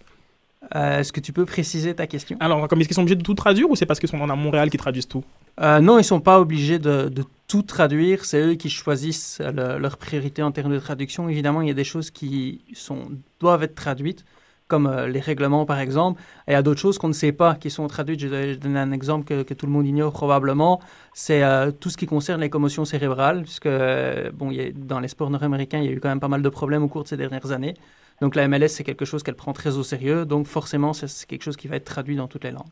Euh, 0.76 1.00
Est-ce 1.00 1.12
que 1.12 1.20
tu 1.20 1.34
peux 1.34 1.46
préciser 1.46 1.96
ta 1.96 2.08
question? 2.08 2.38
Alors, 2.40 2.68
comme 2.68 2.80
est-ce 2.80 2.88
qu'ils 2.88 2.96
sont 2.96 3.02
obligés 3.02 3.16
de 3.16 3.24
tout 3.24 3.34
traduire 3.34 3.70
ou 3.70 3.76
c'est 3.76 3.86
parce 3.86 4.00
qu'ils 4.00 4.10
sont 4.10 4.22
à 4.22 4.36
Montréal 4.36 4.70
qui 4.70 4.78
traduisent 4.78 5.08
tout? 5.08 5.24
Euh, 5.60 5.80
non, 5.80 6.00
ils 6.00 6.04
sont 6.04 6.22
pas 6.22 6.40
obligés 6.40 6.80
de, 6.80 7.10
de 7.10 7.24
tout 7.48 7.64
traduire. 7.64 8.26
C'est 8.26 8.42
eux 8.42 8.54
qui 8.56 8.70
choisissent 8.70 9.42
le- 9.44 9.78
leur 9.80 9.98
priorité 9.98 10.44
en 10.44 10.52
termes 10.52 10.72
de 10.72 10.80
traduction. 10.80 11.28
Évidemment, 11.30 11.62
il 11.62 11.68
y 11.68 11.72
a 11.72 11.76
des 11.76 11.84
choses 11.84 12.10
qui 12.12 12.62
sont, 12.74 13.10
doivent 13.40 13.64
être 13.64 13.76
traduites, 13.76 14.24
comme 14.68 14.88
euh, 14.88 15.08
les 15.08 15.20
règlements, 15.20 15.66
par 15.66 15.80
exemple. 15.80 16.22
Et 16.48 16.52
il 16.52 16.54
y 16.54 16.56
a 16.56 16.62
d'autres 16.62 16.80
choses 16.80 16.98
qu'on 16.98 17.10
ne 17.10 17.14
sait 17.14 17.34
pas 17.34 17.56
qui 17.56 17.70
sont 17.70 17.88
traduites. 17.88 18.20
Je 18.22 18.28
vais 18.28 18.56
donner 18.56 18.80
un 18.80 18.92
exemple 18.92 19.26
que, 19.26 19.44
que 19.44 19.54
tout 19.54 19.66
le 19.66 19.72
monde 19.72 19.86
ignore 19.88 20.14
probablement. 20.14 20.80
C'est 21.14 21.44
euh, 21.44 21.72
tout 21.72 21.90
ce 21.90 21.98
qui 21.98 22.06
concerne 22.06 22.40
les 22.42 22.50
commotions 22.50 22.86
cérébrales, 22.86 23.42
puisque 23.44 23.66
euh, 23.66 24.32
bon, 24.32 24.52
il 24.52 24.58
y 24.58 24.62
a- 24.62 24.72
dans 24.74 25.00
les 25.00 25.10
sports 25.10 25.30
nord-américains, 25.32 25.80
il 25.80 25.86
y 25.86 25.90
a 25.90 25.92
eu 25.92 26.00
quand 26.00 26.10
même 26.10 26.20
pas 26.22 26.30
mal 26.30 26.42
de 26.44 26.50
problèmes 26.50 26.84
au 26.84 26.88
cours 26.88 27.04
de 27.04 27.08
ces 27.10 27.18
dernières 27.18 27.52
années. 27.52 27.74
Donc 28.22 28.36
la 28.36 28.48
MLS, 28.48 28.70
c'est 28.70 28.84
quelque 28.84 29.06
chose 29.06 29.24
qu'elle 29.24 29.36
prend 29.36 29.54
très 29.54 29.78
au 29.78 29.84
sérieux. 29.84 30.26
Donc 30.26 30.48
forcément, 30.48 30.94
c'est 30.94 31.26
quelque 31.28 31.44
chose 31.44 31.58
qui 31.58 31.68
va 31.68 31.76
être 31.76 31.86
traduit 31.86 32.16
dans 32.16 32.28
toutes 32.28 32.44
les 32.44 32.52
langues. 32.52 32.72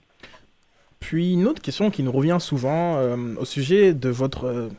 Puis 1.00 1.34
une 1.34 1.48
autre 1.48 1.62
question 1.62 1.92
qui 1.92 2.04
nous 2.04 2.12
revient 2.12 2.38
souvent 2.40 2.98
euh, 2.98 3.36
au 3.40 3.46
sujet 3.46 3.94
de 3.94 4.10
votre 4.10 4.46
euh, 4.46 4.70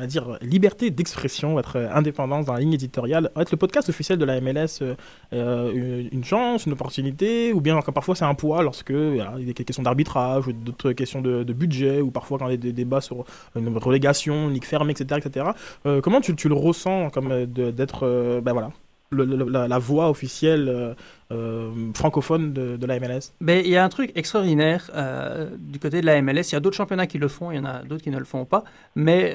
on 0.00 0.02
va 0.02 0.06
dire, 0.06 0.38
liberté 0.40 0.90
d'expression, 0.90 1.54
votre 1.54 1.76
euh, 1.76 1.92
indépendance 1.92 2.46
dans 2.46 2.54
la 2.54 2.60
ligne 2.60 2.72
éditoriale. 2.72 3.30
Être 3.36 3.50
le 3.50 3.58
podcast 3.58 3.90
officiel 3.90 4.18
de 4.18 4.24
la 4.24 4.40
MLS 4.40 4.80
euh, 4.80 4.94
euh, 5.34 6.08
une, 6.10 6.24
chance, 6.24 6.64
une 6.64 6.72
opportunité, 6.72 7.52
ou 7.52 7.60
bien 7.60 7.76
encore 7.76 7.92
parfois 7.92 8.14
c'est 8.14 8.24
un 8.24 8.34
poids 8.34 8.62
lorsque 8.62 8.90
il 8.90 9.16
y 9.16 9.20
a 9.20 9.36
des 9.36 9.52
questions 9.52 9.82
d'arbitrage 9.82 10.46
ou 10.48 10.52
d'autres 10.52 10.92
questions 10.92 11.20
de, 11.20 11.52
budget, 11.52 12.00
ou 12.00 12.10
parfois 12.10 12.38
quand 12.38 12.48
il 12.48 12.52
y 12.52 12.54
a 12.54 12.56
des 12.56 12.72
débats 12.72 13.02
sur 13.02 13.24
une 13.56 13.76
relégation, 13.76 14.48
une 14.48 14.54
ligue 14.54 14.64
fermée, 14.64 14.92
etc. 14.92 15.20
etc. 15.22 15.46
Euh, 15.84 16.00
comment 16.00 16.22
tu, 16.22 16.34
tu 16.34 16.48
le 16.48 16.54
ressens 16.54 17.10
comme 17.10 17.30
euh, 17.30 17.46
d'être 17.46 18.06
euh, 18.06 18.40
ben 18.40 18.52
voilà, 18.52 18.70
le- 19.10 19.66
la, 19.66 19.78
voix 19.78 20.08
officielle 20.08 20.68
euh, 20.68 20.94
euh, 21.32 21.92
francophone 21.94 22.52
de, 22.52 22.76
de 22.76 22.86
la 22.86 23.00
MLS 23.00 23.32
Ben, 23.40 23.62
il 23.64 23.70
y 23.70 23.76
a 23.76 23.84
un 23.84 23.88
truc 23.88 24.12
extraordinaire 24.14 24.90
euh, 24.94 25.50
du 25.58 25.78
côté 25.78 26.00
de 26.00 26.06
la 26.06 26.20
MLS. 26.22 26.50
Il 26.50 26.52
y 26.52 26.56
a 26.56 26.60
d'autres 26.60 26.76
championnats 26.76 27.06
qui 27.06 27.18
le 27.18 27.28
font, 27.28 27.50
il 27.50 27.56
y 27.56 27.58
en 27.58 27.64
a 27.64 27.82
d'autres 27.82 28.02
qui 28.02 28.10
ne 28.10 28.18
le 28.18 28.24
font 28.24 28.44
pas. 28.44 28.64
Mais 28.94 29.34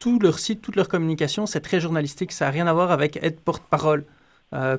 tout 0.00 0.18
leur 0.18 0.38
site, 0.38 0.60
toute 0.60 0.76
leur 0.76 0.88
communication, 0.88 1.46
c'est 1.46 1.60
très 1.60 1.80
journalistique. 1.80 2.32
Ça 2.32 2.46
n'a 2.46 2.50
rien 2.50 2.66
à 2.66 2.72
voir 2.72 2.90
avec 2.90 3.16
être 3.22 3.40
porte-parole. 3.40 4.04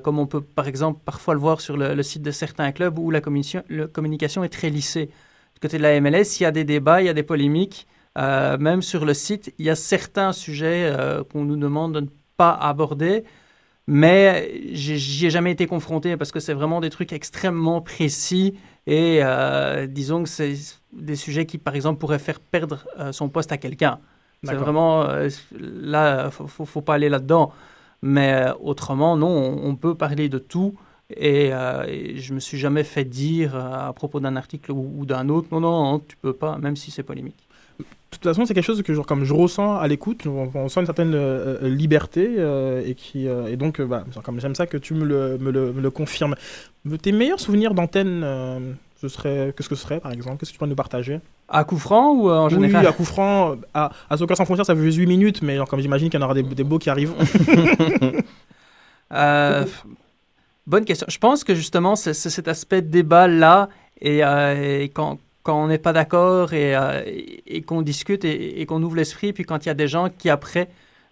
Comme 0.02 0.18
on 0.18 0.26
peut, 0.26 0.40
par 0.40 0.68
exemple, 0.68 1.00
parfois 1.04 1.34
le 1.34 1.40
voir 1.40 1.60
sur 1.60 1.76
le, 1.76 2.02
site 2.02 2.22
de 2.22 2.30
certains 2.30 2.72
clubs 2.72 2.98
où 2.98 3.10
la 3.10 3.20
communication, 3.20 3.62
la 3.68 3.86
communication 3.86 4.42
est 4.42 4.48
très 4.48 4.70
lissée. 4.70 5.10
Du 5.54 5.60
côté 5.60 5.78
de 5.78 5.82
la 5.82 6.00
MLS, 6.00 6.40
il 6.40 6.44
y 6.44 6.46
a 6.46 6.50
des 6.50 6.64
débats, 6.64 7.02
il 7.02 7.06
y 7.06 7.10
a 7.10 7.14
des 7.14 7.22
polémiques. 7.22 7.86
Même 8.16 8.82
sur 8.82 9.04
le 9.04 9.14
site, 9.14 9.52
il 9.58 9.66
y 9.66 9.70
a 9.70 9.74
certains 9.74 10.32
sujets 10.32 10.92
qu'on 11.32 11.44
nous 11.44 11.56
demande 11.56 11.94
de 11.94 12.00
ne 12.00 12.06
pas 12.36 12.52
aborder. 12.52 13.24
Mais 13.86 14.60
j'y 14.72 15.26
ai 15.26 15.30
jamais 15.30 15.52
été 15.52 15.66
confronté 15.66 16.16
parce 16.16 16.32
que 16.32 16.40
c'est 16.40 16.54
vraiment 16.54 16.80
des 16.80 16.90
trucs 16.90 17.12
extrêmement 17.12 17.80
précis 17.80 18.58
et 18.86 19.20
euh, 19.22 19.86
disons 19.86 20.24
que 20.24 20.28
c'est 20.28 20.54
des 20.92 21.14
sujets 21.16 21.46
qui, 21.46 21.58
par 21.58 21.74
exemple, 21.76 22.00
pourraient 22.00 22.18
faire 22.18 22.40
perdre 22.40 22.84
euh, 22.98 23.12
son 23.12 23.28
poste 23.28 23.52
à 23.52 23.58
quelqu'un. 23.58 24.00
C'est 24.42 24.54
vraiment 24.54 25.02
euh, 25.04 25.28
là, 25.52 26.30
faut, 26.30 26.46
faut, 26.46 26.64
faut 26.64 26.80
pas 26.80 26.94
aller 26.94 27.08
là-dedans. 27.08 27.52
Mais 28.02 28.46
autrement, 28.60 29.16
non, 29.16 29.28
on, 29.28 29.70
on 29.70 29.76
peut 29.76 29.94
parler 29.94 30.28
de 30.28 30.38
tout. 30.38 30.74
Et, 31.10 31.50
et 31.88 32.18
je 32.18 32.34
me 32.34 32.40
suis 32.40 32.58
jamais 32.58 32.82
fait 32.84 33.04
dire 33.04 33.54
à 33.56 33.92
propos 33.92 34.18
d'un 34.20 34.34
article 34.36 34.72
ou, 34.72 34.92
ou 34.98 35.06
d'un 35.06 35.28
autre, 35.28 35.48
non, 35.52 35.60
non, 35.60 35.92
non, 35.92 35.98
tu 36.00 36.16
peux 36.16 36.32
pas, 36.32 36.58
même 36.58 36.74
si 36.76 36.90
c'est 36.90 37.04
polémique. 37.04 37.45
De 37.78 37.84
toute 38.10 38.22
façon, 38.22 38.46
c'est 38.46 38.54
quelque 38.54 38.64
chose 38.64 38.82
que 38.82 38.94
genre, 38.94 39.04
comme 39.04 39.24
je 39.24 39.34
ressens 39.34 39.76
à 39.76 39.86
l'écoute, 39.88 40.26
on, 40.26 40.50
on 40.54 40.68
sent 40.68 40.80
une 40.80 40.86
certaine 40.86 41.14
euh, 41.14 41.58
euh, 41.62 41.68
liberté 41.68 42.36
euh, 42.38 42.82
et 42.86 42.94
qui 42.94 43.28
euh, 43.28 43.48
et 43.48 43.56
donc 43.56 43.80
bah, 43.80 44.04
comme 44.22 44.40
j'aime 44.40 44.54
ça 44.54 44.66
que 44.66 44.76
tu 44.78 44.94
me 44.94 45.04
le, 45.04 45.38
me 45.38 45.50
le, 45.50 45.72
me 45.72 45.80
le 45.82 45.90
confirmes. 45.90 46.34
Tes 47.02 47.12
meilleurs 47.12 47.40
souvenirs 47.40 47.74
d'antenne, 47.74 48.24
ce 49.00 49.08
serait 49.08 49.52
qu'est-ce 49.56 49.68
que 49.68 49.74
ce 49.74 49.82
serait 49.82 50.00
par 50.00 50.12
exemple? 50.12 50.38
Qu'est-ce 50.38 50.52
que 50.52 50.56
tu 50.56 50.60
peux 50.60 50.66
nous 50.66 50.76
partager? 50.76 51.20
À 51.48 51.64
coup 51.64 51.78
franc 51.78 52.12
ou 52.14 52.30
en 52.30 52.48
général? 52.48 52.82
Oui, 52.82 52.88
à 52.88 52.92
coup 52.92 53.04
franc, 53.04 53.56
à, 53.74 53.90
à 54.08 54.16
Soccer 54.16 54.36
sans 54.36 54.44
frontières, 54.44 54.66
ça 54.66 54.74
fait 54.74 54.82
juste 54.82 54.98
8 54.98 55.06
minutes, 55.06 55.42
mais 55.42 55.56
genre, 55.56 55.68
comme 55.68 55.80
j'imagine 55.80 56.08
qu'il 56.08 56.18
y 56.18 56.22
en 56.22 56.26
aura 56.26 56.34
des, 56.34 56.42
des 56.42 56.64
beaux 56.64 56.78
qui 56.78 56.90
arrivent. 56.90 57.14
Bonne 60.66 60.84
question. 60.84 61.06
Je 61.08 61.18
pense 61.18 61.44
que 61.44 61.54
justement, 61.54 61.94
c'est 61.94 62.12
cet 62.14 62.48
aspect 62.48 62.82
de 62.82 62.98
et, 64.00 64.24
euh, 64.24 64.80
et 64.82 64.88
quand, 64.88 65.18
quand 65.46 65.56
on 65.64 65.68
n'est 65.68 65.78
pas 65.88 65.92
d'accord 65.92 66.52
et, 66.52 66.74
euh, 66.76 67.00
et, 67.06 67.56
et 67.56 67.62
qu'on 67.62 67.82
discute 67.92 68.24
et, 68.24 68.60
et 68.60 68.66
qu'on 68.66 68.82
ouvre 68.82 68.96
l'esprit, 68.96 69.32
puis 69.32 69.44
quand 69.44 69.64
il 69.64 69.68
y 69.68 69.74
a 69.76 69.78
des 69.82 69.88
gens 69.94 70.08
qui 70.20 70.28
après 70.28 70.68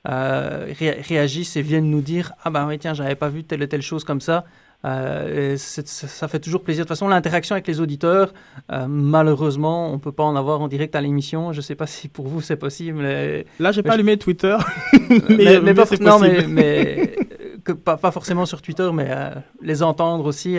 euh, 0.09 0.67
ré- 0.81 1.01
réagissent 1.11 1.57
et 1.57 1.63
viennent 1.63 1.91
nous 1.91 2.03
dire 2.03 2.33
Ah 2.45 2.51
ben 2.51 2.67
oui, 2.69 2.79
tiens, 2.79 2.95
j'avais 2.95 3.15
pas 3.25 3.29
vu 3.31 3.45
telle 3.45 3.63
ou 3.63 3.67
telle 3.67 3.83
chose 3.93 4.05
comme 4.05 4.21
ça. 4.21 4.45
Euh, 4.85 5.57
ça 5.57 5.81
ça 5.87 6.29
fait 6.29 6.41
toujours 6.41 6.63
plaisir. 6.63 6.85
De 6.85 6.89
toute 6.89 6.95
façon, 6.97 7.09
l'interaction 7.09 7.55
avec 7.55 7.67
les 7.67 7.81
auditeurs, 7.81 8.35
euh, 8.71 8.85
malheureusement, 8.87 9.91
on 9.91 9.99
peut 9.99 10.13
pas 10.13 10.25
en 10.25 10.37
avoir 10.37 10.61
en 10.61 10.69
direct 10.69 10.95
à 10.95 11.01
l'émission. 11.01 11.55
Je 11.55 11.63
sais 11.63 11.75
pas 11.75 11.87
si 11.97 12.09
pour 12.09 12.27
vous 12.29 12.43
c'est 12.43 12.57
possible. 12.57 12.99
mais- 12.99 13.47
Là, 13.61 13.73
j'ai 13.73 13.83
pas 13.83 13.91
je- 13.91 13.95
allumé 13.95 14.19
Twitter, 14.19 14.57
mais, 15.09 15.37
mais, 15.39 15.61
mais 15.61 15.75
pas, 15.75 15.87
non, 16.03 16.19
mais, 16.19 17.17
que, 17.65 17.73
pas, 17.73 17.97
pas 17.97 18.11
forcément 18.11 18.45
sur 18.45 18.61
Twitter, 18.61 18.91
mais 18.93 19.07
euh, 19.09 19.31
les 19.63 19.83
entendre 19.83 20.27
aussi. 20.27 20.59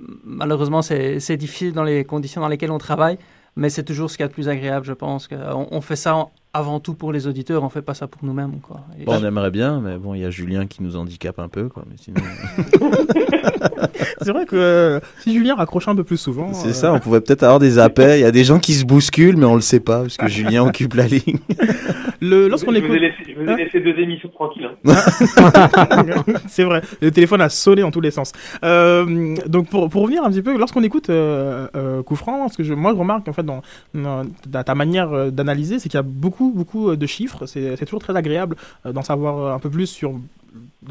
Euh, 0.00 0.04
malheureusement, 0.24 0.82
c'est 0.82 1.36
difficile 1.36 1.72
dans 1.72 1.84
les 1.84 2.04
conditions 2.04 2.40
dans 2.40 2.48
lesquelles 2.48 2.70
on 2.70 2.78
travaille, 2.78 3.18
mais 3.56 3.70
c'est 3.70 3.84
toujours 3.84 4.10
ce 4.10 4.16
qu'il 4.16 4.24
y 4.24 4.26
a 4.26 4.28
de 4.28 4.32
plus 4.34 4.48
agréable, 4.48 4.84
je 4.86 4.92
pense. 4.92 5.28
que 5.28 5.34
on, 5.34 5.68
on 5.70 5.80
fait 5.80 5.96
ça 5.96 6.14
en- 6.16 6.30
avant 6.52 6.80
tout 6.80 6.94
pour 6.94 7.12
les 7.12 7.26
auditeurs, 7.26 7.62
on 7.64 7.68
fait 7.68 7.82
pas 7.82 7.92
ça 7.94 8.06
pour 8.06 8.24
nous-mêmes. 8.24 8.60
quoi. 8.62 8.80
Bon, 9.04 9.18
on 9.20 9.24
aimerait 9.24 9.50
bien, 9.50 9.80
mais 9.80 9.98
bon, 9.98 10.14
il 10.14 10.22
y 10.22 10.24
a 10.24 10.30
Julien 10.30 10.66
qui 10.66 10.82
nous 10.82 10.96
handicape 10.96 11.38
un 11.38 11.48
peu, 11.48 11.68
quoi. 11.68 11.84
Mais 11.88 11.96
sinon, 11.98 12.22
c'est 14.22 14.30
vrai 14.32 14.46
que 14.46 14.56
euh, 14.56 15.00
si 15.22 15.34
Julien 15.34 15.54
raccrochait 15.54 15.90
un 15.90 15.96
peu 15.96 16.04
plus 16.04 16.16
souvent. 16.16 16.52
c'est 16.54 16.68
euh, 16.68 16.72
ça. 16.72 16.92
On 16.94 16.98
pouvait 16.98 17.20
peut-être 17.20 17.42
avoir 17.42 17.58
des 17.58 17.78
appels. 17.78 18.18
Il 18.18 18.22
y 18.22 18.26
a 18.26 18.30
des 18.32 18.44
gens 18.44 18.58
qui 18.58 18.72
se 18.74 18.84
bousculent, 18.84 19.36
mais 19.36 19.44
on 19.44 19.54
le 19.54 19.60
sait 19.60 19.80
pas 19.80 20.00
parce 20.02 20.16
que 20.16 20.28
Julien 20.28 20.64
occupe 20.64 20.94
la 20.94 21.06
ligne. 21.08 21.38
Le, 22.20 22.48
lorsqu'on 22.48 22.72
je, 22.72 22.78
écoute... 22.78 22.90
vous 22.90 22.96
ai 22.96 23.00
laissé, 23.00 23.16
je 23.28 23.34
vous 23.34 23.46
ai 23.48 23.52
Hein 23.52 23.56
laissé 23.56 23.80
deux 23.80 23.98
émissions 23.98 24.28
tranquilles. 24.28 24.68
hein. 24.86 24.94
c'est 26.48 26.64
vrai, 26.64 26.82
le 27.00 27.10
téléphone 27.10 27.40
a 27.40 27.48
sonné 27.48 27.82
dans 27.82 27.90
tous 27.90 28.00
les 28.00 28.10
sens. 28.10 28.32
Euh, 28.64 29.34
donc 29.46 29.68
pour, 29.68 29.88
pour 29.88 30.02
revenir 30.02 30.24
un 30.24 30.30
petit 30.30 30.42
peu, 30.42 30.56
lorsqu'on 30.56 30.82
écoute 30.82 31.10
euh, 31.10 31.68
euh, 31.76 32.02
ce 32.50 32.56
que 32.56 32.62
je, 32.64 32.74
moi 32.74 32.92
je 32.92 32.98
remarque 32.98 33.28
en 33.28 33.32
fait 33.32 33.42
dans, 33.44 33.62
dans- 33.94 34.24
ta 34.64 34.74
manière 34.74 35.12
euh, 35.12 35.30
d'analyser, 35.30 35.78
c'est 35.78 35.88
qu'il 35.88 35.98
y 35.98 36.00
a 36.00 36.02
beaucoup 36.02 36.52
beaucoup 36.54 36.90
euh, 36.90 36.96
de 36.96 37.06
chiffres. 37.06 37.46
C'est 37.46 37.76
c'est 37.76 37.84
toujours 37.84 38.00
très 38.00 38.16
agréable 38.16 38.56
euh, 38.84 38.92
d'en 38.92 39.02
savoir 39.02 39.54
un 39.54 39.58
peu 39.58 39.70
plus 39.70 39.86
sur 39.86 40.12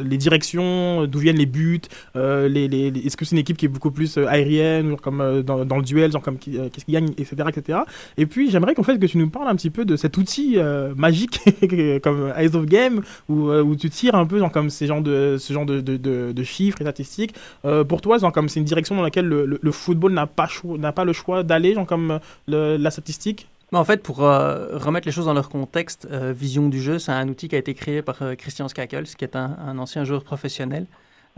les 0.03 0.17
directions, 0.17 1.03
euh, 1.03 1.07
d'où 1.07 1.19
viennent 1.19 1.37
les 1.37 1.45
buts, 1.45 1.81
euh, 2.15 2.47
les, 2.47 2.67
les- 2.67 2.87
est-ce 3.05 3.17
que 3.17 3.25
c'est 3.25 3.35
une 3.35 3.39
équipe 3.39 3.57
qui 3.57 3.65
est 3.65 3.69
beaucoup 3.69 3.91
plus 3.91 4.17
euh, 4.17 4.27
aérienne, 4.27 4.91
ou 4.93 4.95
comme 4.97 5.41
dans, 5.43 5.65
dans 5.65 5.77
le 5.77 5.83
duel, 5.83 6.11
genre 6.11 6.21
comme 6.21 6.37
qu'est-ce 6.37 6.85
qui 6.85 6.91
gagne, 6.91 7.09
etc., 7.17 7.35
etc. 7.49 7.79
Et 8.17 8.25
puis 8.25 8.49
j'aimerais 8.51 8.75
qu'en 8.75 8.83
fait 8.83 8.97
que 8.99 9.05
tu 9.05 9.17
nous 9.17 9.29
parles 9.29 9.47
un 9.47 9.55
petit 9.55 9.69
peu 9.69 9.85
de 9.85 9.95
cet 9.95 10.17
outil 10.17 10.57
magique 10.95 11.39
comme 12.03 12.33
Eyes 12.37 12.55
of 12.55 12.65
Game 12.65 13.01
où, 13.29 13.49
où 13.51 13.75
tu 13.75 13.89
tires 13.89 14.15
un 14.15 14.25
peu 14.25 14.39
genre 14.39 14.51
comme 14.51 14.69
ces 14.69 14.87
genres 14.87 15.01
de 15.01 15.37
ce 15.39 15.53
genre 15.53 15.65
de, 15.65 15.81
de, 15.81 16.43
chiffres 16.43 16.81
et 16.81 16.83
statistiques. 16.83 17.33
Pour 17.87 18.01
toi, 18.01 18.17
genre 18.17 18.31
comme 18.31 18.49
c'est 18.49 18.59
une 18.59 18.65
direction 18.65 18.95
dans 18.95 19.01
laquelle 19.03 19.27
le, 19.27 19.45
le- 19.61 19.71
football 19.71 20.13
n'a 20.13 20.27
pas 20.27 20.47
n'a 20.79 20.91
pas 20.91 21.05
le 21.05 21.13
choix 21.13 21.43
d'aller, 21.43 21.73
genre 21.73 21.85
comme 21.85 22.19
la 22.47 22.91
statistique? 22.91 23.47
En 23.73 23.83
fait, 23.83 24.03
pour 24.03 24.23
euh, 24.23 24.77
remettre 24.77 25.07
les 25.07 25.11
choses 25.11 25.25
dans 25.25 25.33
leur 25.33 25.49
contexte, 25.49 26.07
euh, 26.11 26.31
Vision 26.31 26.69
du 26.69 26.81
jeu, 26.81 26.99
c'est 26.99 27.11
un 27.11 27.27
outil 27.27 27.47
qui 27.47 27.55
a 27.55 27.57
été 27.57 27.73
créé 27.73 28.01
par 28.01 28.21
euh, 28.21 28.35
Christian 28.35 28.67
Skakels, 28.67 29.07
qui 29.07 29.25
est 29.25 29.35
un, 29.35 29.77
ancien 29.79 30.05
joueur 30.05 30.23
professionnel, 30.23 30.85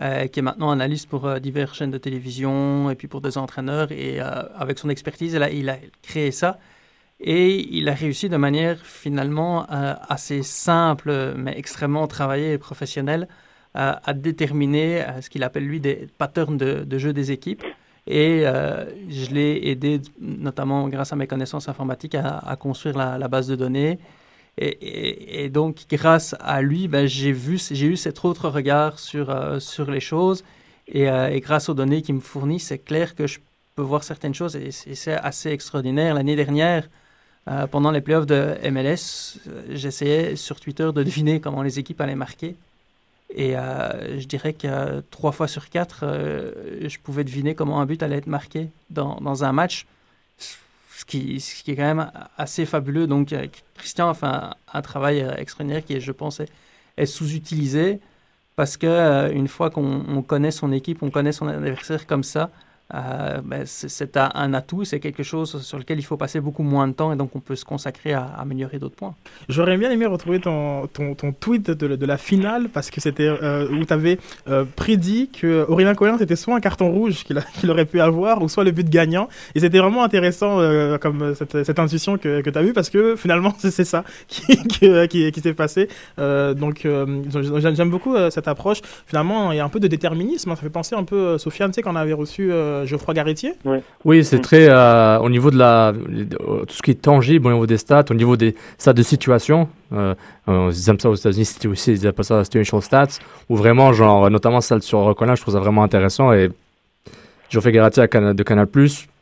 euh, 0.01 0.27
qui 0.27 0.39
est 0.39 0.43
maintenant 0.43 0.69
analyste 0.69 1.09
pour 1.09 1.39
diverses 1.39 1.77
chaînes 1.77 1.91
de 1.91 1.97
télévision 1.97 2.91
et 2.91 2.95
puis 2.95 3.07
pour 3.07 3.21
des 3.21 3.37
entraîneurs. 3.37 3.91
Et 3.91 4.19
avec 4.19 4.77
son 4.77 4.89
expertise, 4.89 5.39
il 5.51 5.69
a, 5.69 5.77
créé 6.03 6.31
ça. 6.31 6.59
Et 7.19 7.75
il 7.75 7.89
a 7.89 7.93
réussi 7.93 8.29
de 8.29 8.37
manière 8.37 8.77
finalement 8.85 9.65
assez 9.67 10.43
simple, 10.43 11.33
mais 11.35 11.57
extrêmement 11.57 12.05
travaillée 12.07 12.53
et 12.53 12.57
professionnelle, 12.59 13.27
à 13.73 14.13
déterminer 14.13 15.03
ce 15.21 15.29
qu'il 15.29 15.43
appelle 15.43 15.65
lui 15.65 15.79
des 15.79 16.07
patterns 16.19 16.57
de 16.57 16.97
jeu 16.99 17.13
des 17.13 17.31
équipes. 17.31 17.63
Et 18.07 18.43
euh, 18.45 18.85
je 19.09 19.31
l'ai 19.31 19.69
aidé, 19.69 20.01
notamment 20.19 20.87
grâce 20.87 21.11
à 21.11 21.17
mes 21.17 21.27
connaissances 21.27 21.67
informatiques, 21.67 22.15
à, 22.15 22.55
construire 22.57 22.97
la, 22.97 23.27
base 23.27 23.47
de 23.47 23.55
données. 23.55 23.99
Et, 24.57 25.49
donc, 25.49 25.85
grâce 25.89 26.33
à 26.39 26.61
lui, 26.61 26.87
ben, 26.87 27.05
j'ai 27.05 27.31
vu, 27.31 27.59
j'ai 27.69 27.85
eu 27.85 27.97
cet 27.97 28.23
autre 28.25 28.49
regard 28.49 28.97
sur, 28.97 29.29
euh, 29.29 29.59
sur 29.59 29.91
les 29.91 29.99
choses. 29.99 30.43
Et, 30.87 31.09
euh, 31.09 31.29
et 31.29 31.41
grâce 31.41 31.67
aux 31.69 31.73
données 31.73 32.01
qu'il 32.01 32.15
me 32.15 32.21
fournit, 32.21 32.59
c'est 32.59 32.79
clair 32.79 33.13
que 33.13 33.27
je 33.27 33.39
peux 33.75 33.83
voir 33.83 34.03
certaines 34.03 34.33
choses. 34.33 34.55
Et 34.55 34.71
c'est 34.71 35.13
assez 35.13 35.51
extraordinaire. 35.51 36.15
L'année 36.15 36.35
dernière, 36.35 36.89
pendant 37.71 37.91
les 37.91 38.01
playoffs 38.01 38.25
de 38.25 38.57
MLS, 38.69 39.39
j'essayais 39.69 40.35
sur 40.35 40.59
Twitter 40.59 40.89
de 40.93 41.03
deviner 41.03 41.39
comment 41.39 41.61
les 41.61 41.79
équipes 41.79 42.01
allaient 42.01 42.15
marquer. 42.15 42.55
Et 43.29 43.57
euh, 43.57 44.19
je 44.19 44.25
dirais 44.25 44.53
que 44.53 44.67
euh, 44.67 45.01
trois 45.11 45.31
fois 45.31 45.47
sur 45.47 45.69
quatre, 45.69 46.01
euh, 46.03 46.87
je 46.87 46.97
pouvais 46.99 47.23
deviner 47.23 47.55
comment 47.55 47.81
un 47.81 47.85
but 47.85 48.01
allait 48.01 48.17
être 48.17 48.27
marqué 48.27 48.69
dans, 48.89 49.15
dans 49.21 49.43
un 49.43 49.51
match, 49.51 49.85
ce 50.37 51.05
qui, 51.05 51.39
ce 51.41 51.63
qui 51.63 51.71
est 51.71 51.75
quand 51.75 51.95
même 51.95 52.11
assez 52.37 52.65
fabuleux. 52.65 53.05
Donc 53.05 53.35
Christian 53.75 54.09
a 54.09 54.13
fait 54.13 54.27
un, 54.73 54.81
travail 54.81 55.19
extraordinaire 55.37 55.83
qui, 55.83 55.99
je 55.99 56.11
pense, 56.11 56.39
est, 56.39 56.49
est 56.95 57.05
sous-utilisé 57.05 57.99
parce 58.55 58.77
que 58.77 59.31
une 59.33 59.47
fois 59.47 59.69
qu'on 59.69 60.03
on 60.07 60.21
connaît 60.23 60.51
son 60.51 60.71
équipe, 60.71 61.03
on 61.03 61.11
connaît 61.11 61.31
son 61.31 61.47
adversaire 61.47 62.07
comme 62.07 62.23
ça, 62.23 62.49
euh, 62.93 63.41
ben, 63.43 63.63
c'est 63.65 64.17
un, 64.17 64.53
atout, 64.53 64.85
c'est 64.85 64.99
quelque 64.99 65.23
chose 65.23 65.61
sur 65.61 65.77
lequel 65.77 65.99
il 65.99 66.03
faut 66.03 66.17
passer 66.17 66.39
beaucoup 66.39 66.63
moins 66.63 66.87
de 66.87 66.93
temps 66.93 67.11
et 67.11 67.15
donc 67.15 67.35
on 67.35 67.39
peut 67.39 67.55
se 67.55 67.65
consacrer 67.65 68.13
à, 68.13 68.23
améliorer 68.23 68.79
d'autres 68.79 68.95
points. 68.95 69.15
J'aurais 69.49 69.77
bien 69.77 69.91
aimé 69.91 70.05
retrouver 70.05 70.39
ton, 70.39 70.87
ton, 70.87 71.15
tweet 71.33 71.69
de, 71.71 72.05
la 72.05 72.17
finale 72.17 72.69
parce 72.69 72.89
que 72.89 73.01
c'était 73.01 73.27
euh, 73.27 73.69
où 73.69 73.83
tu 73.85 73.93
avais 73.93 74.17
prédit 74.75 75.29
que 75.29 75.65
Aurélien 75.67 75.95
Collin 75.95 76.17
c'était 76.17 76.35
soit 76.35 76.55
un 76.55 76.61
carton 76.61 76.91
rouge 76.91 77.23
qu'il 77.53 77.71
aurait 77.71 77.85
pu 77.85 77.99
avoir 77.99 78.41
ou 78.41 78.49
soit 78.49 78.63
le 78.63 78.71
but 78.71 78.89
gagnant. 78.89 79.27
Et 79.55 79.59
c'était 79.59 79.79
vraiment 79.79 80.03
intéressant 80.03 80.59
euh, 80.59 80.97
comme 80.97 81.21
euh, 81.21 81.35
cette, 81.35 81.63
cette 81.63 81.79
intuition 81.79 82.17
que, 82.17 82.41
que 82.41 82.49
tu 82.49 82.57
as 82.57 82.63
eue 82.63 82.73
parce 82.73 82.89
que 82.89 83.15
finalement 83.15 83.53
c'est 83.59 83.85
ça 83.85 84.03
qui, 84.27 85.31
qui, 85.31 85.41
s'est 85.41 85.53
passé. 85.53 85.89
Euh, 86.19 86.53
donc 86.53 86.85
euh, 86.85 87.23
j'aime 87.31 87.89
beaucoup 87.89 88.15
euh, 88.15 88.29
cette 88.29 88.47
approche. 88.47 88.81
Finalement, 89.05 89.51
il 89.51 89.57
y 89.57 89.59
a 89.59 89.65
un 89.65 89.69
peu 89.69 89.79
de 89.79 89.87
déterminisme. 89.87 90.51
hein. 90.51 90.55
Ça 90.55 90.61
fait 90.61 90.69
penser 90.69 90.95
un 90.95 91.03
peu, 91.03 91.15
euh, 91.15 91.37
Sofiane, 91.37 91.71
tu 91.71 91.75
sais, 91.75 91.81
quand 91.81 91.93
on 91.93 91.95
avait 91.95 92.13
reçu 92.13 92.51
euh, 92.51 92.76
Geoffroy 92.85 93.13
Garretier. 93.13 93.53
Oui, 94.05 94.23
c'est 94.23 94.39
très 94.39 94.67
euh, 94.69 95.19
au 95.19 95.29
niveau 95.29 95.51
de 95.51 95.57
la 95.57 95.89
euh, 95.89 96.65
tout 96.65 96.73
ce 96.73 96.81
qui 96.81 96.91
est 96.91 97.01
tangible 97.01 97.47
au 97.47 97.51
niveau 97.51 97.65
des 97.67 97.77
stats, 97.77 98.05
au 98.09 98.13
niveau 98.13 98.35
des 98.37 98.55
stats 98.77 98.93
de 98.93 99.03
situation. 99.03 99.67
Euh, 99.93 100.13
euh, 100.49 100.71
ils 100.73 100.89
aiment 100.89 100.99
ça 100.99 101.09
aux 101.09 101.15
États-Unis, 101.15 101.45
c'était 101.45 101.67
aussi 101.67 101.93
ils 101.93 102.07
appellent 102.07 102.25
ça 102.25 102.43
situational 102.43 102.83
stats, 102.83 103.19
où 103.49 103.55
vraiment 103.55 103.93
genre 103.93 104.29
notamment 104.29 104.61
celle 104.61 104.81
sur 104.81 105.15
Colin, 105.15 105.35
je 105.35 105.41
trouve 105.41 105.53
ça 105.53 105.59
vraiment 105.59 105.83
intéressant 105.83 106.33
et 106.33 106.49
à 108.01 108.07
Cana- 108.07 108.33
de 108.33 108.43
Canal 108.43 108.67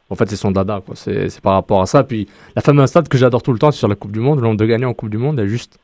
En 0.10 0.16
fait, 0.16 0.30
c'est 0.30 0.36
son 0.36 0.52
dada, 0.52 0.82
quoi. 0.86 0.96
C'est 0.96 1.42
par 1.42 1.54
rapport 1.54 1.82
à 1.82 1.88
ça. 1.88 2.04
Puis 2.04 2.28
la 2.56 2.62
fameuse 2.62 2.90
stat 2.90 3.04
que 3.04 3.18
j'adore 3.18 3.42
tout 3.42 3.54
le 3.54 3.60
temps 3.60 3.72
c'est 3.72 3.80
sur 3.80 3.88
la 3.88 3.96
Coupe 3.96 4.12
du 4.12 4.20
Monde, 4.20 4.38
le 4.40 4.44
nombre 4.44 4.58
de 4.58 4.66
gagnants 4.66 4.90
en 4.90 4.94
Coupe 4.94 5.10
du 5.10 5.18
Monde, 5.18 5.40
a 5.40 5.48
juste 5.48 5.80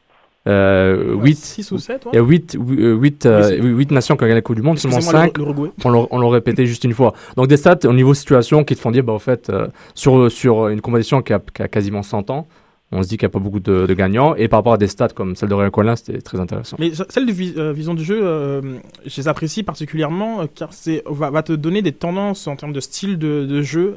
euh, 0.48 1.15
8. 1.21 1.36
six 1.38 1.71
ou 1.71 1.77
sept, 1.77 2.05
ouais. 2.05 2.12
Il 2.13 2.15
y 2.15 2.19
a 2.19 2.24
8, 2.24 2.57
8, 2.60 3.25
Oui, 3.25 3.43
c'est- 3.43 3.60
nations 3.91 4.15
qui 4.15 4.24
ont 4.24 4.25
gagné 4.25 4.36
la 4.36 4.41
Coupe 4.41 4.55
du 4.55 4.62
Monde, 4.62 4.79
seulement 4.79 4.98
Excusez-moi, 4.98 5.25
5 5.25 5.38
l'Uruguay. 5.38 5.69
on 5.86 5.89
l'a- 5.91 6.07
répété 6.29 6.65
juste 6.65 6.83
une 6.83 6.93
fois. 6.93 7.13
Donc 7.38 7.48
des 7.48 7.57
stats 7.57 7.77
au 7.86 7.93
niveau 7.93 8.13
situation 8.13 8.63
qui 8.63 8.75
te 8.75 8.79
font 8.81 8.91
dire, 8.91 9.03
bah, 9.03 9.13
au 9.13 9.19
fait, 9.19 9.50
euh, 9.50 9.67
sur, 9.93 10.31
sur 10.31 10.67
une 10.69 10.81
compétition 10.81 11.21
qui 11.21 11.33
a, 11.33 11.39
qui 11.53 11.62
a 11.62 11.67
quasiment 11.67 12.01
100 12.03 12.29
ans, 12.31 12.48
on 12.91 13.03
se 13.03 13.07
dit 13.07 13.17
qu'il 13.17 13.25
n'y 13.25 13.31
a 13.31 13.33
pas 13.33 13.39
beaucoup 13.39 13.60
de, 13.60 13.93
gagnants. 13.93 14.36
Et 14.36 14.48
par 14.48 14.60
rapport 14.60 14.74
à 14.74 14.77
des 14.77 14.88
stats 14.88 15.10
comme 15.10 15.36
celle 15.36 15.50
de 15.50 15.53
Ryan 15.53 15.69
Collin, 15.69 15.95
c'était 15.95 16.21
très 16.21 16.39
intéressant. 16.39 16.75
Mais 16.79 16.93
ce- 16.93 17.03
celle 17.10 17.25
de 17.25 17.60
euh, 17.60 17.74
Vision 17.74 17.93
du 17.93 18.03
jeu, 18.03 18.19
euh, 18.21 18.62
je 19.05 19.21
les 19.21 19.27
apprécie 19.27 19.63
particulièrement 19.63 20.41
euh, 20.41 20.45
car 20.53 20.74
c'est 20.74 21.03
va, 21.05 21.43
te 21.43 21.53
donner 21.53 21.81
des 21.81 21.93
tendances 21.93 22.48
en 22.48 22.55
termes 22.55 22.74
de 22.74 22.79
style 22.79 23.17
de, 23.17 23.62
jeu. 23.62 23.95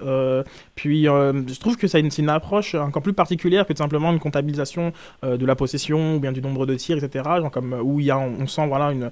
puis 0.75 1.05
je 1.05 1.61
trouve 1.61 1.77
que 1.77 1.87
c'est 1.87 2.01
une 2.19 2.29
approche 2.29 2.75
encore 2.75 3.03
plus 3.03 3.13
particulière 3.13 3.67
que 3.67 3.77
simplement 3.77 4.13
une 4.13 4.19
comptabilisation 4.19 4.93
de 5.23 5.47
la 5.47 5.57
possession 5.57 6.17
ou 6.17 6.21
bien 6.21 6.33
du 6.33 6.41
nombre 6.41 6.67
de 6.67 6.75
tirs, 6.75 7.03
etc. 7.03 7.25
Comme 7.53 7.75
où 7.83 8.01
y 8.01 8.11
a, 8.11 8.19
on, 8.19 8.47
sent 8.47 8.67
voilà 8.67 8.93
une 8.93 9.11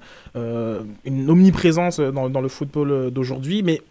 une 1.05 1.29
omniprésence 1.29 1.99
dans, 1.99 2.29
dans 2.29 2.41
le 2.41 2.47
football 2.47 3.11
d'aujourd'hui, 3.11 3.63
mais 3.63 3.81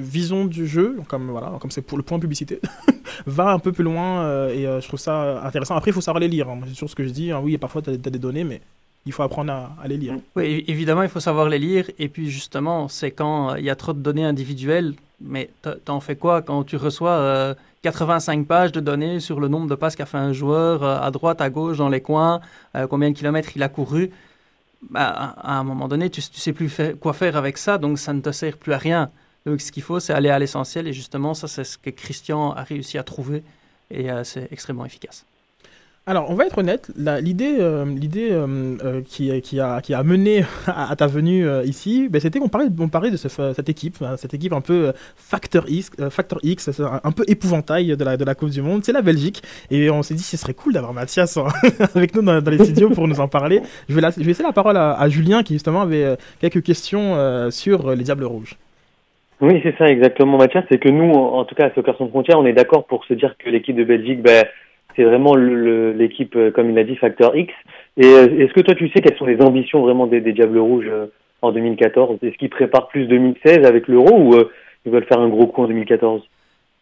vision 0.00 0.44
du 0.44 0.66
jeu, 0.66 0.98
comme 1.08 1.30
voilà, 1.30 1.52
comme 1.60 1.70
c'est 1.70 1.82
pour 1.82 1.98
le 1.98 2.04
point 2.04 2.18
publicité, 2.18 2.60
va 3.26 3.50
un 3.50 3.58
peu 3.58 3.72
plus 3.72 3.84
loin 3.84 4.22
euh, 4.22 4.54
et 4.54 4.66
euh, 4.66 4.80
je 4.80 4.88
trouve 4.88 5.00
ça 5.00 5.42
intéressant. 5.44 5.76
Après, 5.76 5.90
il 5.90 5.94
faut 5.94 6.00
savoir 6.00 6.20
les 6.20 6.28
lire. 6.28 6.48
hein. 6.48 6.60
C'est 6.66 6.72
toujours 6.72 6.90
ce 6.90 6.94
que 6.94 7.04
je 7.04 7.10
dis. 7.10 7.30
hein. 7.30 7.40
Oui, 7.42 7.56
parfois, 7.58 7.82
tu 7.82 7.90
as, 7.90 7.96
des 7.96 8.18
données, 8.18 8.44
mais 8.44 8.60
il 9.06 9.12
faut 9.12 9.22
apprendre 9.22 9.52
à, 9.52 9.88
les 9.88 9.96
lire. 9.96 10.14
Oui, 10.36 10.64
évidemment, 10.68 11.02
il 11.02 11.08
faut 11.08 11.20
savoir 11.20 11.48
les 11.48 11.58
lire. 11.58 11.90
Et 11.98 12.08
puis, 12.08 12.30
justement, 12.30 12.88
c'est 12.88 13.10
quand 13.10 13.52
euh, 13.52 13.58
il 13.58 13.64
y 13.64 13.70
a 13.70 13.76
trop 13.76 13.92
de 13.92 14.00
données 14.00 14.24
individuelles. 14.24 14.94
Mais 15.24 15.50
t'en 15.84 16.00
fais 16.00 16.16
quoi 16.16 16.42
quand 16.42 16.64
tu 16.64 16.76
reçois 16.76 17.12
euh, 17.12 17.54
85 17.82 18.46
pages 18.46 18.72
de 18.72 18.80
données 18.80 19.20
sur 19.20 19.40
le 19.40 19.48
nombre 19.48 19.68
de 19.68 19.74
passes 19.74 19.96
qu'a 19.96 20.06
fait 20.06 20.18
un 20.18 20.32
joueur 20.32 20.82
euh, 20.82 21.00
à 21.00 21.10
droite, 21.10 21.40
à 21.40 21.50
gauche, 21.50 21.78
dans 21.78 21.88
les 21.88 22.00
coins, 22.00 22.40
euh, 22.74 22.86
combien 22.86 23.10
de 23.10 23.16
kilomètres 23.16 23.50
il 23.54 23.62
a 23.62 23.68
couru? 23.68 24.10
Bah, 24.90 25.34
à 25.38 25.58
un 25.58 25.64
moment 25.64 25.86
donné, 25.86 26.10
tu 26.10 26.20
ne 26.20 26.38
sais 26.38 26.52
plus 26.52 26.70
quoi 27.00 27.12
faire 27.12 27.36
avec 27.36 27.56
ça, 27.56 27.78
donc 27.78 27.98
ça 28.00 28.12
ne 28.12 28.20
te 28.20 28.32
sert 28.32 28.56
plus 28.56 28.72
à 28.72 28.78
rien. 28.78 29.10
Donc, 29.46 29.60
ce 29.60 29.72
qu'il 29.72 29.82
faut, 29.82 29.98
c'est 30.00 30.12
aller 30.12 30.30
à 30.30 30.38
l'essentiel. 30.38 30.86
Et 30.88 30.92
justement, 30.92 31.34
ça, 31.34 31.48
c'est 31.48 31.64
ce 31.64 31.76
que 31.78 31.90
Christian 31.90 32.52
a 32.52 32.62
réussi 32.62 32.98
à 32.98 33.02
trouver. 33.02 33.42
Et 33.90 34.10
euh, 34.10 34.24
c'est 34.24 34.48
extrêmement 34.52 34.84
efficace. 34.86 35.24
Alors, 36.04 36.28
on 36.30 36.34
va 36.34 36.46
être 36.46 36.58
honnête, 36.58 36.90
l'idée 36.96 37.58
euh, 37.60 37.84
l'idée 37.84 38.30
euh, 38.32 39.02
qui, 39.02 39.30
a, 39.60 39.80
qui 39.80 39.94
a 39.94 40.02
mené 40.02 40.44
à, 40.66 40.96
ta 40.96 41.06
venue 41.06 41.46
ici, 41.64 42.08
ben, 42.08 42.20
c'était 42.20 42.40
qu'on 42.40 42.48
parlait, 42.48 42.66
on 42.76 42.88
parlait 42.88 43.12
de 43.12 43.16
ce- 43.16 43.28
cette 43.28 43.68
équipe, 43.68 44.02
hein, 44.02 44.16
cette 44.16 44.34
équipe 44.34 44.52
un 44.52 44.60
peu 44.60 44.92
Factor 45.14 45.64
X, 45.68 45.92
Factor 46.10 46.40
X 46.42 46.70
un, 47.04 47.12
peu 47.12 47.22
épouvantail 47.28 47.96
de 47.96 48.04
la, 48.04 48.16
de 48.16 48.24
la 48.24 48.34
Coupe 48.34 48.50
du 48.50 48.62
Monde, 48.62 48.84
c'est 48.84 48.90
la 48.90 49.02
Belgique. 49.02 49.44
Et 49.70 49.90
on 49.90 50.02
s'est 50.02 50.14
dit, 50.14 50.24
ce 50.24 50.36
serait 50.36 50.54
cool 50.54 50.72
d'avoir 50.72 50.92
Mathias 50.92 51.36
en- 51.36 51.46
avec 51.94 52.16
nous 52.16 52.22
dans, 52.22 52.40
les 52.50 52.64
studios 52.64 52.90
pour 52.90 53.06
nous 53.06 53.20
en 53.20 53.28
parler. 53.28 53.62
Je 53.88 53.94
vais, 53.94 54.00
la- 54.00 54.10
je 54.10 54.18
vais 54.18 54.24
laisser 54.24 54.42
la 54.42 54.52
parole 54.52 54.76
à, 54.76 55.08
Julien 55.08 55.44
qui 55.44 55.52
justement 55.52 55.82
avait 55.82 56.16
quelques 56.40 56.64
questions 56.64 57.48
sur 57.52 57.94
les 57.94 58.02
Diables 58.02 58.24
Rouges. 58.24 58.56
Oui, 59.42 59.60
c'est 59.64 59.76
ça 59.76 59.88
exactement, 59.88 60.38
Mathias. 60.38 60.64
C'est 60.70 60.78
que 60.78 60.88
nous, 60.88 61.12
en 61.12 61.44
tout 61.44 61.56
cas 61.56 61.66
à 61.66 61.74
Soccer 61.74 61.96
sans 61.98 62.08
frontières, 62.08 62.38
on 62.38 62.46
est 62.46 62.52
d'accord 62.52 62.86
pour 62.86 63.04
se 63.04 63.12
dire 63.12 63.34
que 63.36 63.50
l'équipe 63.50 63.74
de 63.74 63.82
Belgique, 63.82 64.22
ben, 64.22 64.44
c'est 64.94 65.02
vraiment 65.02 65.34
l'équipe, 65.34 66.36
euh, 66.36 66.52
comme 66.52 66.70
il 66.70 66.78
a 66.78 66.84
dit, 66.84 66.94
Facteur 66.94 67.34
X. 67.34 67.52
Et 67.96 68.06
euh, 68.06 68.38
est-ce 68.38 68.52
que 68.52 68.60
toi, 68.60 68.76
tu 68.76 68.88
sais 68.90 69.00
quelles 69.00 69.18
sont 69.18 69.26
les 69.26 69.42
ambitions 69.42 69.82
vraiment 69.82 70.06
des, 70.06 70.20
Diables 70.20 70.60
Rouges 70.60 70.86
euh, 70.88 71.06
en 71.42 71.50
2014 71.50 72.18
Est-ce 72.22 72.36
qu'ils 72.36 72.50
préparent 72.50 72.86
plus 72.86 73.08
2016 73.08 73.66
avec 73.66 73.88
l'Euro 73.88 74.16
ou 74.16 74.44
ils 74.86 74.92
veulent 74.92 75.06
faire 75.06 75.18
un 75.18 75.28
gros 75.28 75.48
coup 75.48 75.64
en 75.64 75.66
2014 75.66 76.22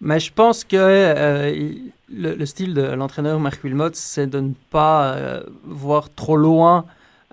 Mais 0.03 0.21
je 0.21 0.31
pense 0.31 0.63
que 0.63 0.77
le, 2.13 2.35
le 2.35 2.47
style 2.47 2.75
de 2.75 2.83
l'entraîneur 2.95 3.41
Marc 3.41 3.65
Wilmot, 3.65 3.95
c'est 3.95 4.29
de 4.29 4.41
ne 4.41 4.53
pas 4.71 5.17
voir 5.65 6.15
trop 6.15 6.37
loin, 6.37 6.85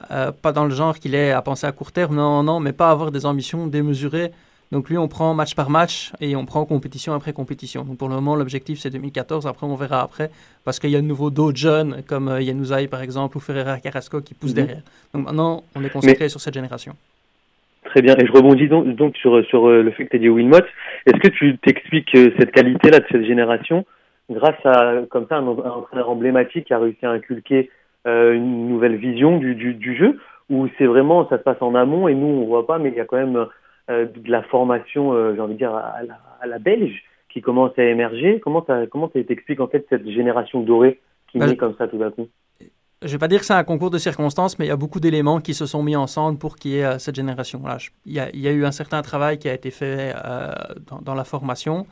pas 0.10 0.54
dans 0.54 0.64
le 0.64 0.72
genre 0.72 0.98
qu'il 1.00 1.16
est 1.16 1.32
à 1.32 1.42
penser 1.42 1.68
à 1.68 1.74
court 1.74 1.92
terme, 1.92 2.16
non, 2.16 2.44
non, 2.44 2.62
mais 2.62 2.72
pas 2.72 2.92
avoir 2.92 3.12
des 3.12 3.26
ambitions 3.26 3.68
démesurées 3.68 4.32
Donc 4.72 4.90
lui, 4.90 4.98
on 4.98 5.08
prend 5.08 5.34
match 5.34 5.56
par 5.56 5.70
match 5.70 6.12
et 6.20 6.36
on 6.36 6.46
prend 6.46 6.66
compétition 6.66 7.14
après 7.14 7.32
compétition. 7.32 7.84
Donc 7.84 7.98
pour 7.98 8.10
le 8.10 8.16
moment, 8.16 8.36
l'objectif 8.36 8.80
c'est 8.80 8.90
2014. 8.90 9.48
Après, 9.48 9.66
on 9.66 9.76
verra 9.76 10.02
après 10.02 10.30
parce 10.66 10.80
qu'il 10.80 10.90
y 10.90 10.96
a 10.96 11.02
de 11.02 11.06
nouveau 11.08 11.30
d'autres 11.30 11.58
jeunes 11.58 12.04
comme 12.08 12.28
euh, 12.28 12.42
Yanouzaï 12.42 12.88
par 12.88 13.02
exemple 13.02 13.38
ou 13.38 13.40
Ferreira 13.40 13.80
Carrasco 13.80 14.20
qui 14.22 14.34
poussent 14.34 14.52
Mhm. 14.52 14.56
derrière. 14.66 14.82
Donc 15.14 15.26
maintenant, 15.26 15.64
on 15.76 15.84
est 15.84 15.90
concentré 15.90 16.28
sur 16.30 16.42
cette 16.42 16.54
génération. 16.54 16.94
Très 17.86 18.02
bien. 18.02 18.16
Et 18.18 18.26
je 18.26 18.32
rebondis 18.34 18.68
donc, 18.68 18.88
donc 18.96 19.16
sur, 19.16 19.42
sur 19.46 19.70
euh, 19.70 19.82
le 19.82 19.92
fait 19.92 20.04
que 20.06 20.10
tu 20.10 20.16
as 20.18 20.20
dit 20.20 20.28
Wilmot. 20.30 20.58
Est-ce 21.06 21.18
que 21.20 21.30
tu 21.30 21.58
t'expliques 21.60 22.14
euh, 22.16 22.32
cette 22.38 22.52
qualité-là 22.52 23.00
de 23.00 23.06
cette 23.10 23.24
génération 23.24 23.86
grâce 24.30 24.60
à 24.66 24.96
comme 25.10 25.26
ça 25.30 25.38
un, 25.38 25.48
un 25.48 25.70
entraîneur 25.70 26.10
emblématique 26.10 26.66
qui 26.66 26.74
a 26.74 26.80
réussi 26.80 27.06
à 27.06 27.12
inculquer 27.12 27.70
euh, 28.06 28.34
une 28.34 28.68
nouvelle 28.68 28.98
vision 28.98 29.38
du, 29.38 29.56
du, 29.56 29.74
du 29.74 29.96
jeu? 29.96 30.20
Ou 30.50 30.68
c'est 30.78 30.86
vraiment 30.86 31.28
ça 31.30 31.38
se 31.38 31.44
passe 31.44 31.62
en 31.62 31.76
amont 31.76 32.10
et 32.10 32.16
nous 32.16 32.28
on 32.28 32.46
voit 32.46 32.68
pas 32.68 32.78
mais 32.78 32.90
il 32.90 32.96
y 32.96 33.00
a 33.00 33.06
quand 33.06 33.18
même 33.18 33.46
de 33.90 34.32
la 34.32 34.44
formation 34.44 35.14
euh, 35.14 35.34
j'ai 35.36 35.42
envie 35.42 35.54
de 35.54 35.58
dire 35.60 35.74
à 35.76 36.02
la, 36.04 36.20
à 36.42 36.48
la 36.48 36.60
belge 36.60 37.04
qui 37.30 37.42
commence 37.42 37.78
à 37.78 37.84
émerger. 37.84 38.40
Comment 38.42 38.62
t'as- 38.62 38.88
comment 38.88 39.08
tu 39.10 39.26
t'expliques 39.26 39.60
en 39.60 39.68
fait 39.68 39.86
cette 39.90 40.08
génération 40.10 40.62
dorée 40.62 41.00
qui 41.32 41.40
Bah, 41.40 41.48
naît 41.48 41.58
comme 41.58 41.76
ça 41.78 41.88
tout 41.88 41.98
d'un 41.98 42.12
coup? 42.12 42.28
Je 43.04 43.10
vais 43.12 43.20
pas 43.20 43.28
dire 43.28 43.40
que 43.42 43.46
c'est 43.46 43.54
un 43.54 43.64
concours 43.64 43.92
de 43.92 44.00
circonstances, 44.00 44.58
mais 44.58 44.66
il 44.66 44.70
y 44.70 44.72
a 44.72 44.76
beaucoup 44.76 45.00
d'éléments 45.00 45.40
qui 45.40 45.54
se 45.54 45.68
sont 45.68 45.84
mis 45.84 45.96
ensemble 45.96 46.40
pour 46.40 46.56
qu'il 46.56 46.72
y 46.72 46.78
ait 46.80 46.86
euh, 46.86 46.98
cette 47.00 47.16
génération. 47.16 47.62
Là, 47.64 47.78
je- 47.78 47.92
il, 48.06 48.14
y 48.14 48.20
a, 48.20 48.30
il 48.32 48.40
y 48.40 48.48
a 48.48 48.52
eu 48.52 48.66
un 48.66 48.72
certain 48.72 49.02
travail 49.04 49.38
qui 49.38 49.48
a 49.48 49.54
été 49.54 49.70
fait 49.70 50.14
euh, 50.26 50.52
dans, 50.88 51.00
dans 51.02 51.14
la 51.14 51.24
formation, 51.24 51.86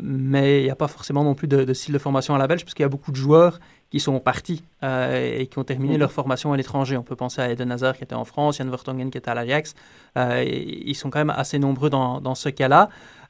mais 0.00 0.60
il 0.60 0.64
n'y 0.64 0.70
a 0.70 0.76
pas 0.76 0.88
forcément 0.88 1.24
non 1.24 1.34
plus 1.34 1.48
de, 1.48 1.64
de 1.64 1.74
style 1.74 1.94
de 1.94 1.98
formation 1.98 2.34
à 2.34 2.38
la 2.38 2.46
belge, 2.48 2.64
parce 2.64 2.74
qu'il 2.74 2.82
y 2.84 2.86
a 2.86 2.90
beaucoup 2.90 3.12
de 3.12 3.16
joueurs 3.16 3.60
qui 3.92 4.00
sont 4.00 4.18
partis 4.20 4.64
euh, 4.82 5.38
et 5.40 5.46
qui 5.48 5.58
ont 5.58 5.64
terminé 5.64 5.98
leur 5.98 6.10
formation 6.12 6.52
à 6.54 6.56
l'étranger. 6.56 6.96
On 6.96 7.02
peut 7.02 7.14
penser 7.14 7.42
à 7.42 7.50
Eden 7.50 7.70
Hazard 7.70 7.94
qui 7.98 8.04
était 8.04 8.14
en 8.14 8.24
France, 8.24 8.56
Jan 8.56 8.64
Vertonghen 8.70 9.10
qui 9.10 9.18
était 9.18 9.30
à 9.30 9.34
l'Ajax. 9.34 9.74
Euh, 10.16 10.42
ils 10.44 10.94
sont 10.94 11.10
quand 11.10 11.18
même 11.18 11.34
assez 11.42 11.58
nombreux 11.58 11.90
dans, 11.90 12.18
dans 12.22 12.34
ce 12.34 12.48
cas-là. 12.48 12.88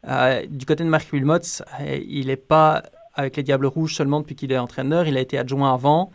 Euh, 0.09 0.47
du 0.49 0.65
côté 0.65 0.85
de 0.85 0.89
Marc 0.89 1.13
Wilmots, 1.13 1.63
il 2.09 2.29
n'est 2.29 2.37
pas 2.37 2.85
avec 3.15 3.37
les 3.37 3.43
Diables 3.43 3.67
Rouges 3.67 3.95
seulement 3.97 4.21
depuis 4.21 4.37
qu'il 4.37 4.53
est 4.53 4.59
entraîneur, 4.59 5.07
il 5.09 5.17
a 5.17 5.21
été 5.21 5.37
adjoint 5.37 5.75
avant. 5.75 6.13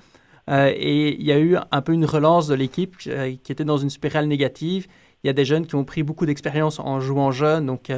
Et 0.50 1.14
il 1.20 1.26
y 1.26 1.34
a 1.34 1.40
eu 1.40 1.58
un 1.72 1.82
peu 1.82 1.92
une 1.92 2.06
relance 2.06 2.48
de 2.48 2.56
l'équipe 2.56 2.96
qui 2.98 3.10
était 3.52 3.66
dans 3.66 3.78
une 3.78 3.90
spirale 3.90 4.28
négative. 4.28 4.88
Il 5.24 5.28
y 5.28 5.30
a 5.30 5.34
des 5.34 5.44
jeunes 5.44 5.68
qui 5.68 5.76
ont 5.76 5.84
pris 5.84 6.04
beaucoup 6.04 6.26
d'expérience 6.26 6.80
en 6.80 7.02
jouant 7.02 7.32
jeune, 7.32 7.66
donc 7.66 7.92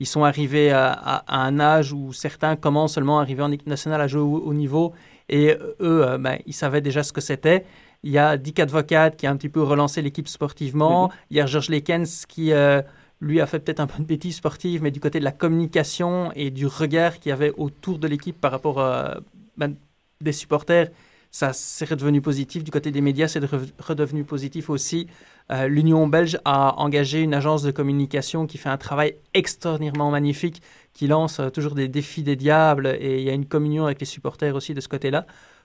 ils 0.00 0.06
sont 0.06 0.24
arrivés 0.24 0.70
à, 0.70 0.90
à- 0.90 1.22
à 1.28 1.38
un 1.46 1.60
âge 1.60 1.92
où 1.92 2.14
certains 2.14 2.56
commencent 2.56 2.94
seulement 2.94 3.18
à 3.18 3.22
arriver 3.22 3.42
en 3.42 3.52
équipe 3.52 3.68
nationale 3.68 4.00
à 4.00 4.06
jouer 4.08 4.22
au 4.22 4.54
niveau, 4.54 4.94
et 5.32 5.56
eux, 5.80 6.04
euh, 6.06 6.18
ben, 6.18 6.36
ils 6.46 6.54
savaient 6.62 6.80
déjà 6.88 7.02
ce 7.02 7.12
que 7.12 7.20
c'était. 7.30 7.64
Il 8.04 8.12
y 8.12 8.18
a 8.18 8.36
Dick 8.36 8.58
Advocat 8.60 9.10
qui 9.10 9.26
a 9.26 9.30
un 9.30 9.36
petit 9.36 9.48
peu 9.56 9.62
relancé 9.62 10.02
l'équipe 10.02 10.28
sportivement. 10.28 11.10
Il 11.30 11.36
y 11.36 11.40
a 11.40 11.46
Georges 11.46 11.70
Lekens 11.70 12.26
qui, 12.32 12.52
euh, 12.52 12.82
lui, 13.20 13.40
a 13.40 13.46
fait 13.46 13.60
peut-être 13.60 13.80
un 13.80 13.86
peu 13.86 14.00
de 14.02 14.08
bêtises 14.14 14.36
sportives, 14.36 14.82
mais 14.82 14.90
du 14.90 15.00
côté 15.00 15.18
de 15.20 15.24
la 15.24 15.32
communication 15.42 16.32
et 16.34 16.50
du 16.50 16.66
regard 16.66 17.12
qu'il 17.20 17.30
y 17.30 17.32
avait 17.32 17.52
autour 17.56 17.98
de 17.98 18.08
l'équipe 18.08 18.38
par 18.40 18.50
rapport 18.50 18.78
euh, 18.80 19.14
ben, 19.56 19.74
des 20.20 20.32
supporters, 20.32 20.88
ça 21.30 21.52
c'est 21.52 21.88
redevenu 21.88 22.20
positif. 22.20 22.62
Du 22.64 22.70
côté 22.70 22.90
des 22.90 23.00
médias, 23.00 23.28
c'est 23.28 23.40
re- 23.40 23.72
redevenu 23.78 24.24
positif 24.24 24.68
aussi. 24.68 25.06
Euh, 25.50 25.66
L'Union 25.68 26.06
belge 26.06 26.38
a 26.44 26.74
engagé 26.78 27.20
une 27.20 27.34
agence 27.34 27.62
de 27.62 27.70
communication 27.70 28.46
qui 28.46 28.58
fait 28.58 28.68
un 28.68 28.76
travail 28.76 29.14
extraordinairement 29.32 30.10
magnifique, 30.10 30.60
qui 30.94 31.06
lance 31.06 31.40
euh, 31.40 31.50
toujours 31.50 31.74
des 31.74 31.88
défis 31.88 32.22
des 32.22 32.36
diables 32.36 32.88
et 33.00 33.18
il 33.20 33.24
y 33.24 33.30
a 33.30 33.34
une 33.34 33.46
communion 33.46 33.86
avec 33.86 34.00
les 34.00 34.06
supporters 34.06 34.54
aussi 34.54 34.74
de 34.74 34.80
ce 34.80 34.88
côté-là. 34.88 35.24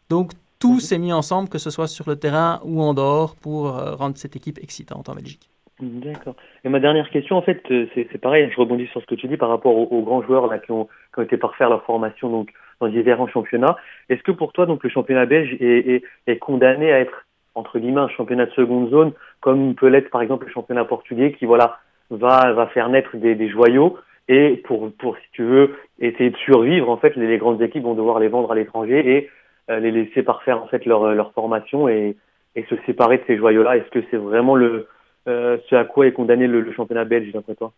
Donc 0.09 0.31
tout 0.59 0.79
s'est 0.79 0.97
mis 0.97 1.13
ensemble, 1.13 1.49
que 1.49 1.57
ce 1.57 1.69
soit 1.69 1.87
sur 1.87 2.09
le 2.09 2.15
terrain 2.15 2.59
ou 2.63 2.81
en 2.81 2.93
dehors, 2.93 3.35
pour 3.35 3.67
euh, 3.67 3.95
rendre 3.95 4.17
cette 4.17 4.35
équipe 4.35 4.57
excitante 4.57 5.09
en 5.09 5.13
Belgique. 5.13 5.49
D'accord. 5.79 6.35
Et 6.63 6.69
ma 6.69 6.79
dernière 6.79 7.07
question, 7.11 7.37
en 7.37 7.43
fait, 7.43 7.61
euh, 7.69 7.85
c'est 7.93 8.07
c'est 8.11 8.17
pareil, 8.17 8.49
je 8.51 8.59
rebondis 8.59 8.87
sur 8.87 8.99
ce 8.99 9.05
que 9.05 9.13
tu 9.13 9.27
dis 9.27 9.37
par 9.37 9.49
rapport 9.49 9.75
aux, 9.75 9.87
aux 9.95 10.01
grands 10.01 10.23
joueurs 10.23 10.47
là, 10.47 10.57
qui, 10.57 10.71
ont, 10.71 10.85
qui 11.13 11.19
ont 11.19 11.23
été 11.23 11.37
parfaire 11.37 11.69
leur 11.69 11.83
formation 11.83 12.31
donc, 12.31 12.51
dans 12.79 12.87
différents 12.87 13.27
championnats. 13.27 13.77
Est-ce 14.09 14.23
que 14.23 14.31
pour 14.31 14.53
toi, 14.53 14.65
donc, 14.65 14.83
le 14.83 14.89
championnat 14.89 15.27
belge 15.27 15.55
est, 15.59 15.95
est, 15.95 16.03
est 16.25 16.37
condamné 16.39 16.91
à 16.91 16.99
être, 16.99 17.27
entre 17.53 17.77
guillemets, 17.77 18.01
un 18.01 18.09
championnat 18.09 18.47
de 18.47 18.51
seconde 18.53 18.89
zone, 18.89 19.11
comme 19.39 19.75
peut 19.75 19.89
l'être, 19.89 20.09
par 20.09 20.23
exemple, 20.23 20.47
le 20.47 20.51
championnat 20.51 20.83
portugais, 20.83 21.33
qui, 21.33 21.45
voilà, 21.45 21.77
va, 22.09 22.53
va 22.53 22.65
faire 22.67 22.89
naître 22.89 23.15
des, 23.15 23.35
des 23.35 23.49
joyaux 23.49 23.99
et 24.27 24.57
pour, 24.65 24.91
pour, 24.93 25.15
si 25.17 25.31
tu 25.31 25.43
veux, 25.43 25.75
essayer 25.99 26.29
de 26.29 26.37
survivre, 26.37 26.89
en 26.89 26.97
fait, 26.97 27.15
les, 27.15 27.27
les 27.27 27.37
grandes 27.37 27.61
équipes 27.61 27.83
vont 27.83 27.95
devoir 27.95 28.19
les 28.19 28.27
vendre 28.27 28.51
à 28.51 28.55
l'étranger 28.55 29.17
et 29.17 29.29
euh, 29.69 29.79
les 29.79 29.91
laisser 29.91 30.23
parfaire, 30.23 30.61
en 30.61 30.67
fait, 30.67 30.85
leur, 30.85 31.13
leur 31.13 31.33
formation 31.33 31.87
et, 31.87 32.15
et 32.55 32.65
se 32.69 32.75
séparer 32.85 33.17
de 33.17 33.23
ces 33.27 33.37
joyaux-là. 33.37 33.77
Est-ce 33.77 33.89
que 33.89 34.03
c'est 34.11 34.17
vraiment 34.17 34.55
le, 34.55 34.87
euh, 35.27 35.57
ce 35.69 35.75
à 35.75 35.85
quoi 35.85 36.07
est 36.07 36.11
condamné 36.11 36.47
le, 36.47 36.61
le 36.61 36.71
championnat 36.73 37.05
belge, 37.05 37.31
d'après 37.31 37.55
toi? 37.55 37.71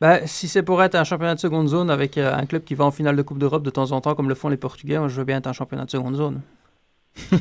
Bah, 0.00 0.26
si 0.26 0.48
c'est 0.48 0.62
pour 0.62 0.82
être 0.82 0.94
un 0.94 1.04
championnat 1.04 1.34
de 1.34 1.40
seconde 1.40 1.68
zone 1.68 1.90
avec 1.90 2.16
euh, 2.16 2.32
un 2.32 2.46
club 2.46 2.64
qui 2.64 2.74
va 2.74 2.84
en 2.84 2.90
finale 2.90 3.16
de 3.16 3.22
Coupe 3.22 3.38
d'Europe 3.38 3.62
de 3.62 3.70
temps 3.70 3.92
en 3.92 4.00
temps, 4.00 4.14
comme 4.14 4.28
le 4.28 4.34
font 4.34 4.48
les 4.48 4.56
Portugais, 4.56 4.98
moi, 4.98 5.08
je 5.08 5.16
veux 5.16 5.24
bien 5.24 5.38
être 5.38 5.46
un 5.46 5.52
championnat 5.52 5.84
de 5.84 5.90
seconde 5.90 6.14
zone. 6.14 6.40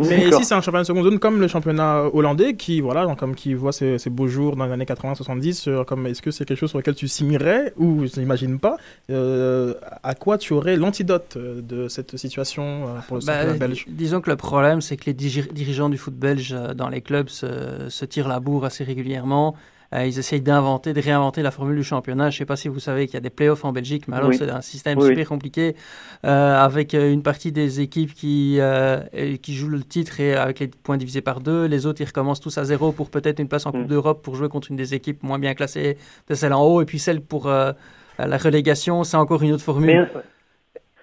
Mais 0.00 0.26
ici, 0.28 0.44
c'est 0.44 0.54
un 0.54 0.60
championnat 0.62 0.82
de 0.84 0.86
seconde 0.86 1.04
zone 1.04 1.18
comme 1.18 1.38
le 1.40 1.48
championnat 1.48 2.04
hollandais 2.14 2.54
qui, 2.54 2.80
voilà, 2.80 3.04
donc, 3.04 3.18
comme 3.18 3.34
qui 3.34 3.52
voit 3.52 3.72
ses, 3.72 3.98
ses 3.98 4.08
beaux 4.08 4.26
jours 4.26 4.56
dans 4.56 4.64
les 4.64 4.72
années 4.72 4.86
80-70. 4.86 5.68
euh, 5.68 5.84
Comme 5.84 6.06
est-ce 6.06 6.22
que 6.22 6.30
c'est 6.30 6.44
quelque 6.46 6.58
chose 6.58 6.70
sur 6.70 6.78
lequel 6.78 6.94
tu 6.94 7.08
signerais 7.08 7.74
ou 7.76 8.06
je 8.06 8.18
n'imagine 8.18 8.58
pas 8.58 8.76
euh, 9.10 9.74
À 10.02 10.14
quoi 10.14 10.38
tu 10.38 10.54
aurais 10.54 10.76
l'antidote 10.76 11.34
euh, 11.36 11.60
de 11.60 11.88
cette 11.88 12.16
situation 12.16 12.86
pour 13.06 13.18
le 13.18 13.24
Bah, 13.26 13.34
championnat 13.40 13.58
belge? 13.58 13.84
dis- 13.86 13.94
Disons 13.94 14.20
que 14.22 14.30
le 14.30 14.36
problème, 14.36 14.80
c'est 14.80 14.96
que 14.96 15.04
les 15.06 15.14
dirigeants 15.14 15.88
du 15.90 15.98
foot 15.98 16.14
belge 16.14 16.56
dans 16.74 16.88
les 16.88 17.00
clubs 17.02 17.28
se, 17.28 17.46
se 17.88 18.04
tirent 18.04 18.28
la 18.28 18.40
bourre 18.40 18.64
assez 18.64 18.84
régulièrement. 18.84 19.54
Euh, 19.94 20.06
ils 20.06 20.18
essayent 20.18 20.40
d'inventer, 20.40 20.92
de 20.94 21.00
réinventer 21.00 21.42
la 21.42 21.50
formule 21.50 21.76
du 21.76 21.84
championnat. 21.84 22.30
Je 22.30 22.36
ne 22.36 22.38
sais 22.38 22.44
pas 22.46 22.56
si 22.56 22.68
vous 22.68 22.80
savez 22.80 23.06
qu'il 23.06 23.14
y 23.14 23.16
a 23.18 23.20
des 23.20 23.30
playoffs 23.30 23.64
en 23.64 23.72
Belgique, 23.72 24.08
mais 24.08 24.16
alors 24.16 24.30
Oui. 24.30 24.36
c'est 24.38 24.48
un 24.50 24.62
système 24.62 24.98
Oui, 24.98 25.08
super 25.08 25.28
compliqué 25.28 25.76
euh, 26.24 26.56
avec 26.58 26.94
euh, 26.94 27.12
une 27.12 27.22
partie 27.22 27.52
des 27.52 27.80
équipes 27.80 28.14
qui, 28.14 28.56
euh, 28.58 29.00
qui 29.42 29.54
jouent 29.54 29.68
le 29.68 29.82
titre 29.82 30.18
et 30.20 30.34
avec 30.34 30.60
les 30.60 30.68
points 30.68 30.96
divisés 30.96 31.20
par 31.20 31.40
deux. 31.40 31.66
Les 31.66 31.84
autres, 31.86 32.00
ils 32.00 32.06
recommencent 32.06 32.40
tous 32.40 32.56
à 32.58 32.64
zéro 32.64 32.92
pour 32.92 33.10
peut-être 33.10 33.38
une 33.38 33.48
place 33.48 33.66
en 33.66 33.72
Coupe 33.72 33.82
Mm. 33.82 33.86
d'Europe 33.88 34.22
pour 34.22 34.34
jouer 34.36 34.48
contre 34.48 34.70
une 34.70 34.76
des 34.76 34.94
équipes 34.94 35.22
moins 35.22 35.38
bien 35.38 35.54
classées 35.54 35.98
de 36.28 36.34
celle 36.34 36.52
en 36.54 36.62
haut. 36.64 36.80
Et 36.80 36.84
puis 36.86 36.98
celle 36.98 37.20
pour 37.20 37.46
euh, 37.48 37.72
la 38.18 38.36
relégation, 38.38 39.04
c'est 39.04 39.16
encore 39.16 39.42
une 39.42 39.52
autre 39.52 39.62
formule. 39.64 40.08
Mais, 40.14 40.22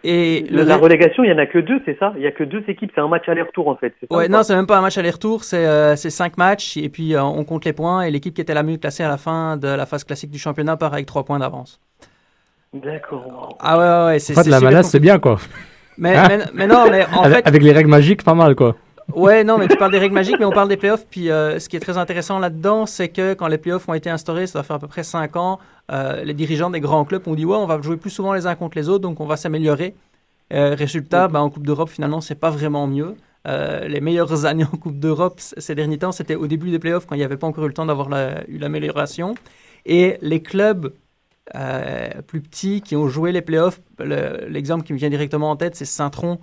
et 0.04 0.46
le- 0.50 0.64
La 0.64 0.78
re- 0.78 0.82
relégation, 0.82 1.24
il 1.24 1.30
y 1.30 1.34
en 1.34 1.38
a 1.38 1.46
que 1.46 1.60
deux, 1.60 1.82
c'est 1.86 1.98
ça? 2.00 2.14
Il 2.16 2.22
y 2.22 2.28
a 2.28 2.32
que 2.32 2.44
deux 2.44 2.64
équipes, 2.68 2.92
c'est 2.96 3.02
un 3.02 3.08
match 3.08 3.28
aller-retour 3.28 3.68
en 3.68 3.76
fait. 3.76 3.94
ça 4.00 4.16
Ouais, 4.16 4.26
ou 4.28 4.32
non, 4.32 4.38
pas 4.40 4.44
c'est 4.44 4.56
même 4.56 4.68
pas 4.68 4.78
un 4.78 4.82
match 4.82 4.98
aller-retour, 4.98 5.44
c'est 5.44 5.66
euh, 5.66 5.96
cinq 5.96 6.38
matchs 6.38 6.78
et 6.78 6.90
puis 6.90 7.16
euh, 7.16 7.24
on 7.24 7.44
compte 7.44 7.66
les 7.66 7.74
points 7.74 8.02
et 8.04 8.12
l'équipe 8.12 8.34
qui 8.34 8.42
était 8.42 8.54
la 8.54 8.64
mieux 8.64 8.78
classée 8.78 9.04
à 9.04 9.10
la 9.10 9.18
fin 9.18 9.58
de 9.58 9.68
la 9.68 9.86
phase 9.86 10.04
classique 10.04 10.32
du 10.32 10.40
championnat 10.40 10.78
part 10.78 10.94
avec 10.94 11.06
trois 11.06 11.24
points 11.26 11.40
d'avance. 11.40 11.80
D'accord. 12.74 13.58
Ah 13.60 13.78
ouais, 13.78 13.84
ouais, 13.84 14.06
ouais, 14.14 14.20
c'est 14.20 14.34
En 14.34 14.36
fait, 14.38 14.44
c'est 14.44 14.50
la 14.52 14.60
malaise, 14.60 14.86
c'est 14.88 15.00
bien, 15.00 15.18
quoi. 15.20 15.38
Mais, 15.98 16.16
Hein? 16.16 16.26
mais, 16.30 16.40
mais 16.54 16.68
non, 16.68 16.90
mais 16.90 17.06
en 17.14 17.24
avec, 17.24 17.38
fait, 17.40 17.48
avec 17.48 17.64
les 17.64 17.72
règles 17.72 17.90
magiques, 17.90 18.24
pas 18.24 18.36
mal, 18.36 18.56
quoi. 18.56 18.76
ouais, 19.14 19.44
non, 19.44 19.58
mais 19.58 19.68
tu 19.68 19.76
parles 19.76 19.92
des 19.92 19.98
règles 19.98 20.14
magiques, 20.14 20.38
mais 20.40 20.46
on 20.46 20.52
parle 20.52 20.70
des 20.70 20.78
playoffs. 20.78 21.06
Puis 21.10 21.30
euh, 21.32 21.60
ce 21.60 21.68
qui 21.68 21.76
est 21.76 21.80
très 21.80 21.98
intéressant 21.98 22.38
là-dedans, 22.40 22.86
c'est 22.86 23.10
que 23.10 23.34
quand 23.34 23.48
les 23.48 23.58
playoffs 23.58 23.90
ont 23.90 23.96
été 23.96 24.10
instaurés, 24.10 24.46
ça 24.48 24.60
va 24.60 24.64
faire 24.64 24.76
à 24.76 24.80
peu 24.80 24.88
près 24.88 25.04
cinq 25.04 25.36
ans, 25.36 25.60
euh, 25.92 26.24
les 26.24 26.34
dirigeants 26.34 26.70
des 26.70 26.80
grands 26.80 27.06
clubs 27.06 27.28
ont 27.28 27.36
dit 27.36 27.46
ouais, 27.46 27.58
on 27.58 27.66
va 27.66 27.82
jouer 27.82 27.98
plus 27.98 28.10
souvent 28.10 28.34
les 28.34 28.46
uns 28.48 28.56
contre 28.56 28.78
les 28.78 28.90
autres, 28.90 29.02
donc 29.02 29.20
on 29.20 29.26
va 29.26 29.38
s'améliorer. 29.38 29.96
Euh, 30.54 30.74
résultat, 30.76 31.28
ben, 31.28 31.40
en 31.42 31.50
Coupe 31.50 31.66
d'Europe, 31.66 31.90
finalement, 31.90 32.22
c'est 32.22 32.36
pas 32.36 32.50
vraiment 32.50 32.88
mieux. 32.88 33.16
Euh, 33.48 33.88
les 33.88 34.02
meilleures 34.02 34.46
années 34.46 34.66
en 34.66 34.78
Coupe 34.78 35.00
d'Europe 35.00 35.40
ces 35.40 35.76
derniers 35.76 35.98
temps, 35.98 36.12
c'était 36.12 36.36
au 36.36 36.48
début 36.48 36.72
des 36.72 36.80
playoffs 36.80 37.06
quand 37.06 37.16
il 37.16 37.20
n'y 37.20 37.24
avait 37.24 37.38
pas 37.38 37.48
encore 37.48 37.64
eu 37.66 37.68
le 37.68 37.74
temps 37.74 37.86
d'avoir 37.86 38.10
la- 38.10 38.44
eu 38.48 38.58
l'amélioration. 38.58 39.36
Et 39.86 40.18
les 40.22 40.42
clubs 40.42 40.92
plus 42.28 42.42
petits 42.42 42.82
qui 42.82 42.96
ont 42.96 43.08
joué 43.08 43.32
les 43.32 43.42
playoffs, 43.42 43.82
le- 44.00 44.48
l'exemple 44.50 44.84
qui 44.84 44.94
me 44.94 44.98
vient 45.00 45.10
directement 45.10 45.50
en 45.50 45.56
tête, 45.56 45.76
c'est 45.76 45.86
Saint-Tron 45.86 46.38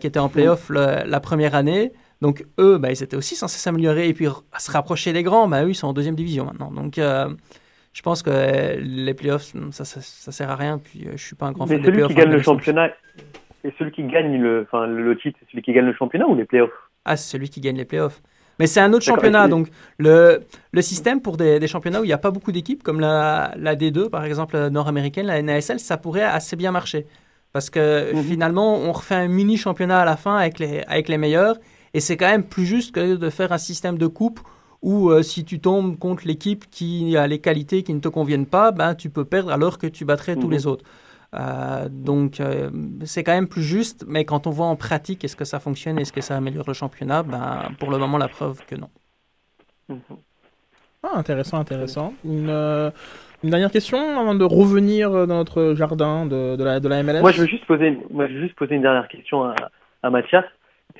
qui 0.00 0.06
était 0.06 0.18
en 0.18 0.28
playoff 0.28 0.68
le- 0.70 1.04
la 1.04 1.20
première 1.20 1.54
année. 1.54 1.92
Donc 2.22 2.46
eux, 2.58 2.78
ben, 2.78 2.90
ils 2.90 3.02
étaient 3.02 3.16
aussi 3.16 3.34
censés 3.36 3.58
s'améliorer 3.58 4.08
et 4.08 4.14
puis 4.14 4.26
r- 4.26 4.42
se 4.58 4.70
rapprocher 4.70 5.12
des 5.12 5.22
grands. 5.22 5.48
Ben, 5.48 5.64
eux, 5.64 5.70
ils 5.70 5.74
sont 5.74 5.88
en 5.88 5.92
deuxième 5.92 6.14
division 6.16 6.44
maintenant. 6.44 6.70
Donc 6.70 6.98
je 7.92 8.02
pense 8.02 8.22
que 8.22 8.30
euh, 8.30 8.76
les 8.80 9.14
playoffs, 9.14 9.52
ça, 9.72 9.84
ça, 9.84 10.00
ça 10.00 10.32
sert 10.32 10.50
à 10.50 10.56
rien. 10.56 10.78
Puis 10.78 11.06
euh, 11.06 11.12
je 11.16 11.24
suis 11.24 11.36
pas 11.36 11.46
un 11.46 11.52
grand 11.52 11.66
Mais 11.66 11.74
fan 11.74 11.82
des 11.82 11.86
celui 11.86 11.96
playoffs. 11.98 12.12
qui 12.12 12.16
gagne 12.18 12.30
le 12.30 12.42
championnat, 12.42 12.88
et 13.64 13.72
celui 13.78 13.92
qui 13.92 14.04
gagne 14.04 14.40
le, 14.40 14.62
enfin, 14.62 14.86
le, 14.86 15.16
titre, 15.18 15.38
c'est 15.40 15.50
celui 15.50 15.62
qui 15.62 15.72
gagne 15.72 15.86
le 15.86 15.94
championnat 15.94 16.26
ou 16.26 16.34
les 16.34 16.44
playoffs? 16.44 16.70
Ah, 17.04 17.16
c'est 17.16 17.30
celui 17.32 17.48
qui 17.48 17.60
gagne 17.60 17.76
les 17.76 17.84
playoffs. 17.84 18.22
Mais 18.58 18.66
c'est 18.66 18.80
un 18.80 18.92
autre 18.92 19.04
championnat. 19.06 19.48
Donc, 19.48 19.68
le, 19.98 20.42
le 20.72 20.82
système 20.82 21.22
pour 21.22 21.36
des, 21.38 21.58
des 21.58 21.66
championnats 21.66 22.00
où 22.00 22.04
il 22.04 22.08
n'y 22.08 22.12
a 22.12 22.18
pas 22.18 22.30
beaucoup 22.30 22.52
d'équipes, 22.52 22.82
comme 22.82 23.00
la, 23.00 23.54
la 23.56 23.74
D2, 23.74 24.10
par 24.10 24.24
exemple, 24.24 24.56
la 24.56 24.68
nord-américaine, 24.70 25.26
la 25.26 25.40
NASL, 25.42 25.80
ça 25.80 25.96
pourrait 25.96 26.22
assez 26.24 26.56
bien 26.56 26.70
marcher. 26.70 27.06
Parce 27.52 27.70
que 27.70 28.14
Mhm. 28.14 28.22
finalement, 28.22 28.76
on 28.76 28.92
refait 28.92 29.14
un 29.14 29.28
mini 29.28 29.56
championnat 29.56 30.00
à 30.02 30.04
la 30.04 30.16
fin 30.16 30.36
avec 30.36 30.58
les, 30.58 30.82
avec 30.86 31.08
les 31.08 31.16
meilleurs. 31.18 31.56
Et 31.94 32.00
c'est 32.00 32.16
quand 32.18 32.28
même 32.30 32.44
plus 32.44 32.66
juste 32.66 32.94
que 32.94 33.16
de 33.16 33.30
faire 33.30 33.50
un 33.52 33.58
système 33.58 33.96
de 33.98 34.06
coupe 34.06 34.40
où 34.82 35.10
euh, 35.10 35.22
si 35.22 35.44
tu 35.44 35.60
tombes 35.60 35.98
contre 35.98 36.26
l'équipe 36.26 36.64
qui 36.70 37.16
a 37.16 37.26
les 37.26 37.38
qualités 37.38 37.82
qui 37.82 37.92
ne 37.94 38.00
te 38.00 38.08
conviennent 38.08 38.46
pas, 38.46 38.72
ben, 38.72 38.94
tu 38.94 39.10
peux 39.10 39.24
perdre 39.24 39.52
alors 39.52 39.78
que 39.78 39.86
tu 39.86 40.04
battrais 40.04 40.36
tous 40.36 40.46
Mhm. 40.46 40.52
les 40.52 40.66
autres. 40.66 40.84
Euh, 41.34 41.88
donc, 41.90 42.40
euh, 42.40 42.70
c'est 43.04 43.22
quand 43.22 43.32
même 43.32 43.46
plus 43.46 43.62
juste, 43.62 44.04
mais 44.08 44.24
quand 44.24 44.46
on 44.46 44.50
voit 44.50 44.66
en 44.66 44.76
pratique, 44.76 45.22
est-ce 45.24 45.36
que 45.36 45.44
ça 45.44 45.60
fonctionne, 45.60 45.98
est-ce 45.98 46.12
que 46.12 46.20
ça 46.22 46.36
améliore 46.36 46.64
le 46.66 46.72
championnat 46.74 47.22
ben, 47.22 47.70
Pour 47.78 47.90
le 47.90 47.98
moment, 47.98 48.18
la 48.18 48.28
preuve 48.28 48.64
que 48.66 48.74
non. 48.74 48.88
Ah, 51.02 51.16
intéressant, 51.16 51.58
intéressant. 51.58 52.14
Une, 52.24 52.48
euh, 52.50 52.90
Une 53.42 53.48
dernière 53.50 53.70
question 53.70 54.18
avant 54.18 54.34
de 54.34 54.44
revenir 54.44 55.10
dans 55.10 55.36
notre 55.38 55.72
jardin 55.74 56.26
de, 56.26 56.56
de 56.56 56.64
la, 56.64 56.78
de 56.78 56.88
la 56.88 57.02
MLS 57.02 57.20
Moi, 57.22 57.32
je 57.32 57.40
veux 57.40 57.46
juste 57.46 57.64
poser, 57.64 57.86
une- 57.88 58.02
moi, 58.10 58.26
je 58.28 58.34
veux 58.34 58.40
juste 58.42 58.54
poser 58.54 58.74
une 58.74 58.82
dernière 58.82 59.08
question 59.08 59.44
à, 59.44 59.54
à 60.02 60.10
Mathias. 60.10 60.44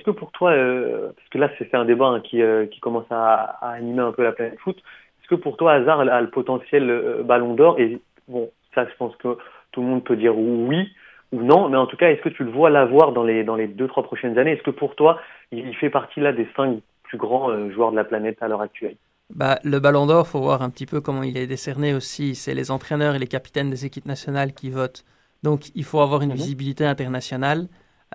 Est-ce 0.01 0.07
que 0.07 0.19
pour 0.19 0.33
toi, 0.33 0.53
euh, 0.53 1.13
parce 1.15 1.29
que 1.29 1.37
là, 1.37 1.51
c'est 1.59 1.75
un 1.75 1.85
débat 1.85 2.07
hein, 2.07 2.21
qui, 2.21 2.41
euh, 2.41 2.65
qui 2.65 2.81
commence 2.81 3.05
à, 3.11 3.35
à 3.61 3.73
animer 3.73 4.01
un 4.01 4.13
peu 4.13 4.23
la 4.23 4.33
planète 4.33 4.59
foot, 4.61 4.79
est-ce 4.79 5.29
que 5.29 5.35
pour 5.35 5.59
toi, 5.59 5.75
Hazard 5.75 6.01
a 6.01 6.21
le 6.23 6.31
potentiel 6.31 6.89
euh, 6.89 7.23
ballon 7.23 7.53
d'or? 7.53 7.79
Et 7.79 8.01
bon, 8.27 8.51
ça, 8.75 8.87
je 8.87 8.97
pense 8.97 9.15
que 9.17 9.37
tout 9.73 9.83
le 9.83 9.87
monde 9.87 10.03
peut 10.03 10.17
dire 10.17 10.39
oui 10.39 10.89
ou 11.33 11.43
non, 11.43 11.69
mais 11.69 11.77
en 11.77 11.87
tout 11.87 11.99
cas, 11.99 12.11
est-ce 12.11 12.23
que 12.23 12.31
tu 12.31 12.45
le 12.45 12.51
vois 12.51 12.71
l'avoir 12.71 13.13
dans 13.13 13.25
les, 13.25 13.45
dans 13.45 13.57
les 13.57 13.67
deux, 13.67 13.89
trois 13.89 14.03
prochaines 14.03 14.39
années? 14.39 14.53
Est-ce 14.53 14.63
que 14.63 14.71
pour 14.71 14.97
toi, 14.97 15.21
il, 15.53 15.77
fait 15.77 15.91
partie 15.91 16.21
là 16.21 16.33
des 16.33 16.49
cinq 16.57 16.79
plus 17.03 17.19
grands 17.19 17.69
joueurs 17.69 17.91
de 17.91 17.97
la 17.97 18.05
planète 18.05 18.39
à 18.41 18.49
l'heure 18.49 18.63
actuelle? 18.63 18.97
Bah, 19.29 19.59
le 19.65 19.81
Ballon 19.81 20.07
d'Or, 20.07 20.27
faut 20.27 20.41
voir 20.41 20.63
un 20.63 20.71
petit 20.71 20.87
peu 20.87 21.03
comment 21.03 21.23
il 21.23 21.37
est 21.37 21.47
décerné 21.47 21.93
aussi. 21.93 22.35
C'est 22.35 22.55
les 22.55 22.71
entraîneurs 22.71 23.17
et 23.17 23.19
les 23.19 23.27
capitaines 23.27 23.69
des 23.69 23.85
équipes 23.85 24.07
nationales 24.07 24.55
qui 24.55 24.71
votent. 24.71 25.05
Donc, 25.43 25.71
il 25.75 25.85
faut 25.85 26.01
avoir 26.01 26.23
une 26.23 26.31
Mhm. 26.31 26.37
visibilité 26.37 26.87
internationale 26.87 27.69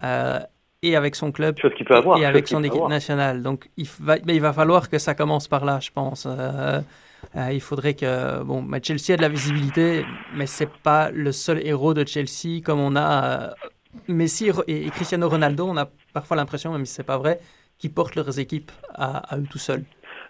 euh, 0.03 0.39
et 0.81 0.95
avec 0.95 1.15
son 1.15 1.31
club 1.31 1.57
Chose 1.59 1.73
qu'il 1.75 1.85
peut 1.85 1.95
avoir, 1.95 2.17
et 2.17 2.25
avec 2.25 2.47
son 2.47 2.63
équipe 2.63 2.75
avoir. 2.75 2.89
nationale. 2.89 3.41
Donc, 3.41 3.69
il 3.77 3.87
va, 3.99 4.15
mais 4.25 4.35
il 4.35 4.41
va 4.41 4.53
falloir 4.53 4.89
que 4.89 4.97
ça 4.97 5.15
commence 5.15 5.47
par 5.47 5.65
là, 5.65 5.79
je 5.81 5.89
pense. 5.91 6.25
Euh, 6.25 6.79
euh, 7.35 7.49
il 7.51 7.61
faudrait 7.61 7.95
que 7.95 8.43
bon, 8.43 8.65
Chelsea 8.83 9.13
a 9.13 9.17
de 9.17 9.21
la 9.21 9.29
visibilité, 9.29 10.05
mais 10.35 10.45
c'est 10.45 10.69
pas 10.83 11.09
le 11.11 11.31
seul 11.31 11.65
héros 11.65 11.93
de 11.93 12.05
Chelsea 12.05 12.61
comme 12.63 12.79
on 12.79 12.95
a 12.95 13.23
euh, 13.23 13.47
Messi 14.07 14.51
et 14.67 14.85
et 14.85 14.89
Cristiano 14.91 15.27
Ronaldo. 15.27 15.65
On 15.67 15.77
a 15.77 15.87
parfois 16.13 16.37
l'impression, 16.37 16.71
même 16.71 16.85
si 16.85 16.93
c'est 16.93 17.05
pas 17.05 17.17
vrai, 17.17 17.39
qu'ils 17.79 17.93
portent 17.93 18.15
leurs 18.15 18.39
équipes 18.39 18.71
à, 18.93 19.33
à 19.33 19.37
eux 19.37 19.45
tout 19.49 19.57
seuls. 19.57 19.83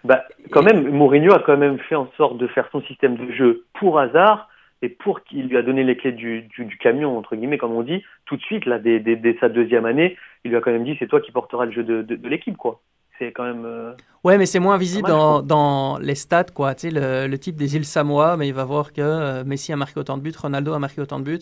Bah, 0.04 0.22
quand 0.52 0.62
même, 0.62 0.88
Mourinho 0.90 1.32
a 1.34 1.40
quand 1.40 1.56
même 1.56 1.78
fait 1.80 1.96
en 1.96 2.08
sorte 2.16 2.38
de 2.38 2.46
faire 2.48 2.68
son 2.70 2.80
système 2.82 3.16
de 3.16 3.32
jeu 3.32 3.64
pour 3.78 3.98
hasard 3.98 4.48
et 4.82 4.88
pour 4.88 5.22
qu'il 5.24 5.48
lui 5.48 5.56
a 5.56 5.62
donné 5.62 5.84
les 5.84 5.96
clés 5.96 6.12
du, 6.12 6.42
du, 6.42 6.64
du 6.66 6.76
camion, 6.78 7.16
entre 7.18 7.34
guillemets, 7.36 7.58
comme 7.58 7.72
on 7.72 7.82
dit, 7.82 8.02
tout 8.26 8.36
de 8.36 8.42
suite, 8.42 8.66
là, 8.66 8.78
dès, 8.78 9.00
dès, 9.00 9.16
dès 9.16 9.36
sa 9.40 9.48
deuxième 9.48 9.86
année, 9.86 10.16
il 10.44 10.50
lui 10.50 10.56
a 10.56 10.60
quand 10.60 10.70
même 10.70 10.84
dit 10.84 10.96
c'est 10.98 11.06
toi 11.06 11.20
qui 11.20 11.32
porteras 11.32 11.64
le 11.64 11.72
jeu 11.72 11.82
de, 11.82 12.02
de, 12.02 12.16
de 12.16 12.28
l'équipe, 12.28 12.56
quoi. 12.56 12.80
C'est 13.18 13.32
quand 13.32 13.44
même. 13.44 13.64
euh, 13.64 13.92
Ouais, 14.24 14.36
mais 14.36 14.44
c'est 14.44 14.58
moins 14.60 14.76
visible 14.76 15.08
dans, 15.08 15.40
dans 15.40 15.96
les 15.98 16.14
stats, 16.14 16.44
quoi. 16.54 16.74
Tu 16.74 16.90
sais, 16.90 16.90
le, 16.90 17.26
le 17.26 17.38
type 17.38 17.56
des 17.56 17.74
îles 17.76 17.86
Samoa, 17.86 18.36
mais 18.36 18.46
il 18.48 18.54
va 18.54 18.64
voir 18.64 18.92
que 18.92 19.00
euh, 19.00 19.44
Messi 19.44 19.72
a 19.72 19.76
marqué 19.76 19.98
autant 19.98 20.18
de 20.18 20.22
buts, 20.22 20.34
Ronaldo 20.38 20.74
a 20.74 20.78
marqué 20.78 21.00
autant 21.00 21.18
de 21.20 21.24
buts. 21.24 21.38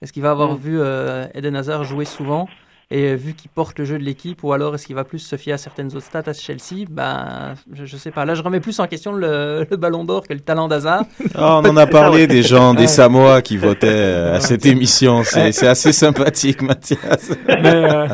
Est-ce 0.00 0.12
qu'il 0.12 0.22
va 0.22 0.30
avoir 0.30 0.52
Mm. 0.54 0.56
vu 0.56 0.80
euh, 0.80 1.26
Eden 1.34 1.56
Hazard 1.56 1.84
jouer 1.84 2.06
souvent? 2.06 2.48
Et 2.90 3.04
euh, 3.10 3.14
vu 3.16 3.34
qu'il 3.34 3.50
porte 3.50 3.78
le 3.78 3.84
jeu 3.84 3.98
de 3.98 4.02
l'équipe, 4.02 4.42
ou 4.42 4.52
alors 4.52 4.74
est-ce 4.74 4.86
qu'il 4.86 4.96
va 4.96 5.04
plus 5.04 5.18
se 5.18 5.36
fier 5.36 5.52
à 5.52 5.58
certaines 5.58 5.88
autres 5.88 6.06
stats 6.06 6.22
à 6.26 6.32
Chelsea? 6.32 6.86
Ben, 6.88 7.54
je, 7.72 7.84
je 7.84 7.96
sais 7.98 8.10
pas. 8.10 8.24
Là, 8.24 8.34
je 8.34 8.42
remets 8.42 8.60
plus 8.60 8.80
en 8.80 8.86
question 8.86 9.12
le, 9.12 9.66
le 9.70 9.76
ballon 9.76 10.04
d'or 10.04 10.26
que 10.26 10.32
le 10.32 10.40
talent 10.40 10.68
d'Hazard. 10.68 11.04
Ah, 11.34 11.60
on 11.62 11.68
en 11.68 11.76
a 11.76 11.86
parlé 11.86 12.26
des 12.26 12.42
gens 12.42 12.72
des 12.72 12.86
Samoa 12.86 13.42
qui 13.42 13.58
votaient 13.58 13.88
euh, 13.88 14.36
à 14.36 14.40
cette 14.40 14.64
émission. 14.64 15.22
C'est 15.22 15.52
c'est 15.52 15.68
assez 15.68 15.92
sympathique, 15.92 16.62
Mathias. 16.62 17.32
mais, 17.46 17.74
euh, 17.74 18.08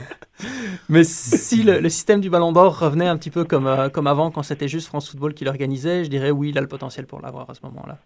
mais 0.88 1.04
si 1.04 1.62
le, 1.62 1.78
le 1.78 1.88
système 1.88 2.20
du 2.20 2.28
ballon 2.28 2.50
d'or 2.50 2.76
revenait 2.78 3.06
un 3.06 3.16
petit 3.16 3.30
peu 3.30 3.44
comme, 3.44 3.68
euh, 3.68 3.88
comme 3.88 4.08
avant, 4.08 4.32
quand 4.32 4.42
c'était 4.42 4.68
juste 4.68 4.88
France 4.88 5.08
Football 5.08 5.34
qui 5.34 5.44
l'organisait, 5.44 6.04
je 6.04 6.10
dirais 6.10 6.32
oui, 6.32 6.48
il 6.50 6.58
a 6.58 6.60
le 6.60 6.66
potentiel 6.68 7.06
pour 7.06 7.20
l'avoir 7.20 7.48
à 7.48 7.54
ce 7.54 7.60
moment-là. 7.62 7.98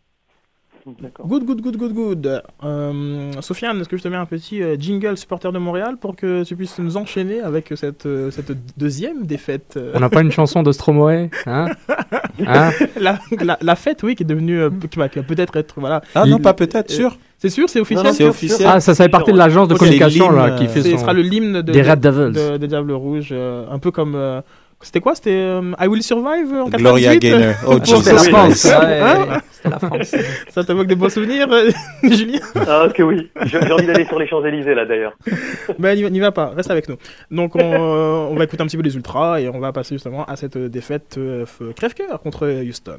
D'accord. 1.01 1.27
Good, 1.27 1.45
good, 1.45 1.61
good, 1.61 1.77
good, 1.77 1.93
good. 1.95 2.43
Euh, 2.65 3.33
Sofiane, 3.41 3.81
est-ce 3.81 3.89
que 3.89 3.97
je 3.97 4.03
te 4.03 4.09
mets 4.09 4.17
un 4.17 4.27
petit 4.27 4.63
euh, 4.63 4.77
jingle 4.79 5.17
supporter 5.17 5.53
de 5.53 5.59
Montréal 5.59 5.97
pour 6.01 6.17
que 6.17 6.45
tu 6.45 6.57
puisses 6.57 6.79
nous 6.79 6.97
enchaîner 6.97 7.41
avec 7.41 7.73
cette, 7.77 8.07
euh, 8.07 8.31
cette 8.31 8.53
deuxième 8.79 9.27
défaite 9.27 9.75
euh, 9.77 9.93
On 9.95 10.01
n'a 10.01 10.09
pas 10.09 10.23
une 10.23 10.33
chanson 10.33 10.63
de 10.63 10.73
Stromae 10.73 11.29
hein 11.47 11.67
Hein 12.47 12.71
la, 13.01 13.19
la, 13.41 13.59
la 13.61 13.77
fête, 13.77 14.03
oui, 14.05 14.15
qui 14.15 14.23
est 14.23 14.27
devenue, 14.27 14.61
qui 14.91 14.99
va 14.99 15.09
peut-être 15.09 15.57
être, 15.57 15.75
voilà. 15.79 16.03
Ah 16.15 16.25
non, 16.25 16.37
Il- 16.37 16.43
pas 16.43 16.55
peut-être, 16.55 16.91
sûr. 16.91 17.19
C'est 17.41 17.51
sûr, 17.51 17.69
c'est 17.69 17.81
officiel. 17.81 18.13
C'est 18.15 18.25
officiel. 18.25 18.69
Ah, 18.73 18.81
ça, 18.81 18.95
ça 18.95 19.05
fait 19.05 19.09
partie 19.11 19.33
de 19.33 19.39
l'agence 19.39 19.69
de 19.69 19.75
communication 19.75 20.31
là, 20.31 20.53
qui 20.59 20.67
fait 20.67 20.83
Ce 20.83 20.91
son... 20.91 20.99
sera 20.99 21.13
le 21.13 21.25
hymne 21.25 21.55
de, 21.63 21.73
des 21.73 21.83
de- 21.83 21.89
Red 21.91 22.01
Devils. 22.01 22.33
de- 22.33 22.57
des 22.57 22.67
Diables 22.67 22.93
Rouges, 22.93 23.29
euh, 23.33 23.65
un 23.71 23.79
peu 23.79 23.91
comme. 23.91 24.15
euh, 24.17 24.41
c'était 24.81 25.01
quoi? 25.01 25.15
C'était 25.15 25.31
euh, 25.33 25.73
I 25.81 25.87
Will 25.89 26.03
Survive 26.03 26.53
en 26.55 26.69
Gloria 26.69 27.15
98 27.15 27.19
Gaynor. 27.19 27.55
Oh, 27.67 27.79
Ah, 27.81 27.85
C'était 27.85 28.13
la 28.13 28.19
France. 28.23 28.65
Ouais, 28.65 29.01
Hein? 29.01 29.41
C'était 29.51 29.69
la 29.71 29.79
France. 29.79 30.15
Ça 30.51 30.65
t'évoque 30.65 30.87
des 30.87 30.95
beaux 30.95 31.09
souvenirs, 31.09 31.49
euh, 31.51 31.71
Julien? 32.05 32.39
Ah, 32.67 32.85
ok, 32.87 32.97
oui. 33.05 33.29
J'ai 33.47 33.59
envie 33.73 33.87
d'aller 33.87 34.05
sur 34.07 34.19
les 34.19 34.27
Champs-Élysées, 34.29 34.75
là, 34.75 34.85
d'ailleurs. 34.87 35.15
Ben, 35.79 35.97
n'y 35.97 36.03
va- 36.05 36.11
n'y 36.11 36.21
va 36.21 36.33
pas, 36.33 36.49
reste 36.57 36.71
avec 36.71 36.89
nous. 36.89 36.97
Donc, 37.31 37.57
on, 37.57 37.61
euh, 37.61 38.29
on 38.31 38.37
va 38.37 38.45
écouter 38.45 38.63
un 38.63 38.67
petit 38.67 38.77
peu 38.77 38.83
les 38.83 38.95
Ultras 38.95 39.41
et 39.41 39.49
on 39.49 39.59
va 39.59 39.73
passer 39.73 39.95
justement 39.97 40.25
à 40.25 40.37
cette 40.37 40.57
défaite 40.59 41.17
euh, 41.19 41.45
crève-cœur 41.77 42.21
contre 42.21 42.47
Houston. 42.63 42.99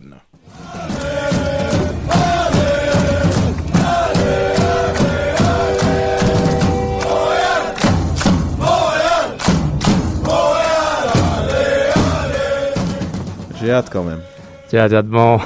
J'ai 13.69 13.75
hâte 13.75 13.91
quand 13.91 14.03
même. 14.03 14.21
Tiens, 14.67 14.79
immédiatement, 14.87 15.39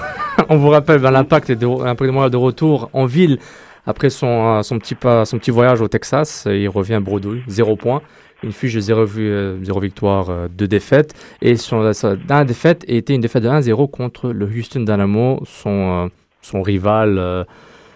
on 0.47 0.55
vous 0.55 0.69
rappelle 0.69 1.01
ben, 1.01 1.11
l'impact 1.11 1.51
de, 1.51 1.55
de 1.55 2.29
de 2.29 2.37
retour 2.37 2.89
en 2.93 3.05
ville 3.05 3.37
après 3.85 4.09
son, 4.09 4.59
euh, 4.59 4.61
son, 4.61 4.79
petit 4.79 4.95
pas, 4.95 5.25
son 5.25 5.37
petit 5.39 5.51
voyage 5.51 5.81
au 5.81 5.89
Texas. 5.89 6.47
Il 6.49 6.69
revient 6.69 7.01
bredouille, 7.03 7.43
0 7.49 7.75
points. 7.75 8.01
Une 8.41 8.53
fiche 8.53 8.75
de 8.75 8.79
0, 8.79 9.05
victoire, 9.81 10.47
2 10.47 10.67
défaites. 10.69 11.13
Et 11.41 11.57
son, 11.57 11.91
dernière 12.25 12.45
défaite 12.45 12.85
était 12.87 13.13
une 13.13 13.19
défaite 13.19 13.43
de 13.43 13.49
1-0 13.49 13.91
contre 13.91 14.29
le 14.29 14.45
Houston 14.45 14.85
Dynamo, 14.85 15.43
son, 15.45 16.05
euh, 16.05 16.07
son 16.41 16.61
rival 16.61 17.17
euh, 17.17 17.43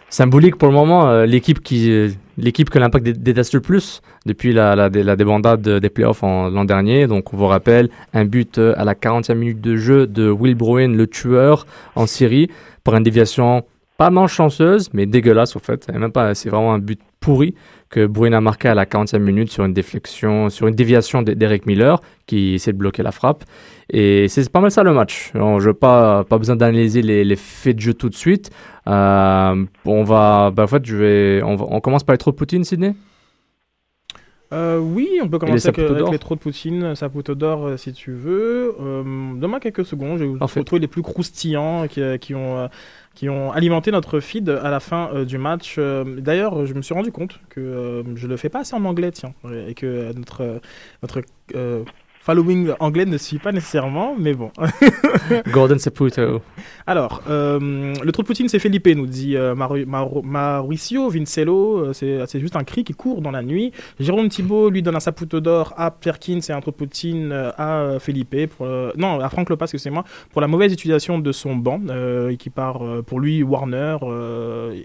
symbolique 0.09 0.55
pour 0.57 0.67
le 0.69 0.73
moment, 0.73 1.09
euh, 1.09 1.25
l'équipe 1.25 1.61
qui 1.61 1.91
euh, 1.91 2.09
l'équipe 2.37 2.69
que 2.69 2.79
l'impact 2.79 3.05
dé- 3.05 3.13
déteste 3.13 3.53
le 3.53 3.61
plus 3.61 4.01
depuis 4.25 4.53
la, 4.53 4.89
débandade 4.89 5.61
des 5.61 5.89
playoffs 5.89 6.21
l'an 6.21 6.65
dernier. 6.65 7.07
Donc 7.07 7.33
on 7.33 7.37
vous 7.37 7.47
rappelle 7.47 7.89
un 8.13 8.25
but 8.25 8.57
euh, 8.57 8.73
à 8.77 8.83
la 8.83 8.93
40e 8.93 9.35
minute 9.35 9.61
de 9.61 9.75
jeu 9.75 10.07
de 10.07 10.29
Will 10.29 10.55
Bruin, 10.55 10.89
le 10.89 11.07
tueur 11.07 11.65
en 11.95 12.07
Syrie, 12.07 12.49
pour 12.83 12.95
une 12.95 13.03
déviation 13.03 13.63
pas 13.97 14.09
malchanceuse, 14.11 14.89
mais 14.93 15.05
dégueulasse 15.07 15.55
au 15.55 15.59
fait. 15.59 15.91
Même 15.91 16.11
pas, 16.11 16.35
c'est 16.35 16.49
vraiment 16.49 16.73
un 16.73 16.79
but 16.79 16.99
pourri 17.19 17.55
que 17.89 18.05
Bruin 18.05 18.33
a 18.33 18.41
marqué 18.41 18.67
à 18.67 18.75
la 18.75 18.85
40e 18.85 19.19
minute 19.19 19.49
sur 19.49 19.63
une 19.65 19.73
déflexion, 19.73 20.49
sur 20.49 20.67
une 20.67 20.75
déviation 20.75 21.21
d'E- 21.21 21.35
d'Eric 21.35 21.65
Miller 21.65 22.01
qui 22.25 22.55
essaie 22.55 22.73
de 22.73 22.77
bloquer 22.77 23.03
la 23.03 23.11
frappe. 23.11 23.43
Et 23.89 24.27
c'est 24.27 24.49
pas 24.51 24.59
mal 24.59 24.71
ça 24.71 24.83
le 24.83 24.93
match. 24.93 25.31
Alors, 25.33 25.59
je 25.61 25.69
n'ai 25.69 25.73
pas, 25.73 26.23
pas 26.25 26.37
besoin 26.37 26.55
d'analyser 26.57 27.01
les, 27.01 27.23
les 27.23 27.35
faits 27.37 27.77
de 27.77 27.81
jeu 27.81 27.93
tout 27.93 28.09
de 28.09 28.15
suite. 28.15 28.51
Euh, 28.87 29.65
on 29.85 30.03
va, 30.03 30.51
bah, 30.51 30.63
en 30.63 30.67
fait, 30.67 30.85
je 30.85 30.95
vais, 30.97 31.41
on, 31.43 31.55
va- 31.55 31.65
on 31.69 31.79
commence 31.79 32.03
par 32.03 32.13
les 32.13 32.17
trop 32.17 32.33
Poutine, 32.33 32.63
Sydney. 32.65 32.93
Euh, 34.53 34.79
oui, 34.79 35.09
on 35.21 35.27
peut 35.27 35.39
commencer 35.39 35.67
avec, 35.67 35.79
avec 35.79 36.09
les 36.09 36.19
trous 36.19 36.35
de 36.35 36.39
Poutine, 36.39 36.95
Saputo 36.95 37.35
d'or 37.35 37.67
euh, 37.67 37.75
si 37.77 37.91
tu 37.91 38.13
veux. 38.13 38.73
Euh, 38.79 39.03
Donne-moi 39.35 39.59
quelques 39.59 39.85
secondes, 39.85 40.19
je 40.19 40.23
vais 40.23 40.29
vous 40.29 40.37
retrouver 40.39 40.79
les 40.79 40.87
plus 40.87 41.01
croustillants 41.01 41.85
qui, 41.89 42.01
euh, 42.01 42.15
qui 42.17 42.33
ont, 42.33 42.57
euh, 42.57 42.67
qui 43.17 43.29
ont 43.29 43.51
alimenté 43.51 43.89
notre 43.89 44.19
feed 44.19 44.47
à 44.47 44.69
la 44.69 44.79
fin 44.79 45.09
euh, 45.11 45.25
du 45.25 45.39
match. 45.39 45.77
Euh, 45.79 46.03
D'ailleurs, 46.21 46.67
je 46.67 46.75
me 46.75 46.83
suis 46.83 46.93
rendu 46.93 47.11
compte 47.11 47.39
que 47.49 47.59
euh, 47.59 48.03
je 48.15 48.27
le 48.27 48.37
fais 48.37 48.49
pas 48.49 48.59
assez 48.59 48.75
en 48.75 48.85
anglais, 48.85 49.09
tiens, 49.09 49.33
et 49.67 49.73
que 49.73 50.13
notre, 50.13 50.61
notre 51.01 51.23
following 52.31 52.71
anglais 52.81 53.05
ne 53.05 53.17
suit 53.17 53.37
pas 53.39 53.53
nécessairement, 53.53 54.13
mais 54.19 54.33
bon. 54.33 54.51
Gordon 55.53 55.77
Saputo. 55.77 56.41
Alors, 56.85 57.21
euh, 57.29 57.93
le 58.03 58.11
trou 58.11 58.21
de 58.21 58.27
Poutine, 58.27 58.49
c'est 58.49 58.59
Felipe, 58.59 58.85
nous 58.87 59.05
dit 59.05 59.37
euh, 59.37 59.55
Maru- 59.55 59.85
Maru- 59.85 60.21
Mauricio 60.23 61.09
Vincello. 61.09 61.77
Euh, 61.77 61.93
C'est 61.93 62.19
c'est 62.27 62.41
juste 62.41 62.57
un 62.57 62.65
cri 62.65 62.83
qui 62.83 62.91
court 62.93 63.21
dans 63.21 63.31
la 63.31 63.41
nuit. 63.41 63.71
Jérôme 63.97 64.27
Thibault, 64.27 64.69
lui, 64.69 64.81
donne 64.81 64.97
un 64.97 64.99
saputo 64.99 65.39
d'or 65.39 65.73
à 65.77 65.89
Perkins 65.89 66.41
et 66.49 66.51
un 66.51 66.59
trou 66.59 66.71
de 66.71 66.75
Poutine 66.75 67.31
à 67.57 67.93
Felipe. 67.99 68.35
Pour, 68.57 68.67
non, 68.97 69.21
à 69.21 69.29
Franck 69.29 69.49
Lopas, 69.49 69.65
excusez-moi, 69.67 70.03
pour 70.31 70.41
la 70.41 70.47
mauvaise 70.47 70.73
utilisation 70.73 71.19
de 71.19 71.31
son 71.31 71.55
banc, 71.55 71.79
qui 72.37 72.49
part 72.49 72.81
pour 73.05 73.21
lui 73.21 73.41
Warner 73.41 73.97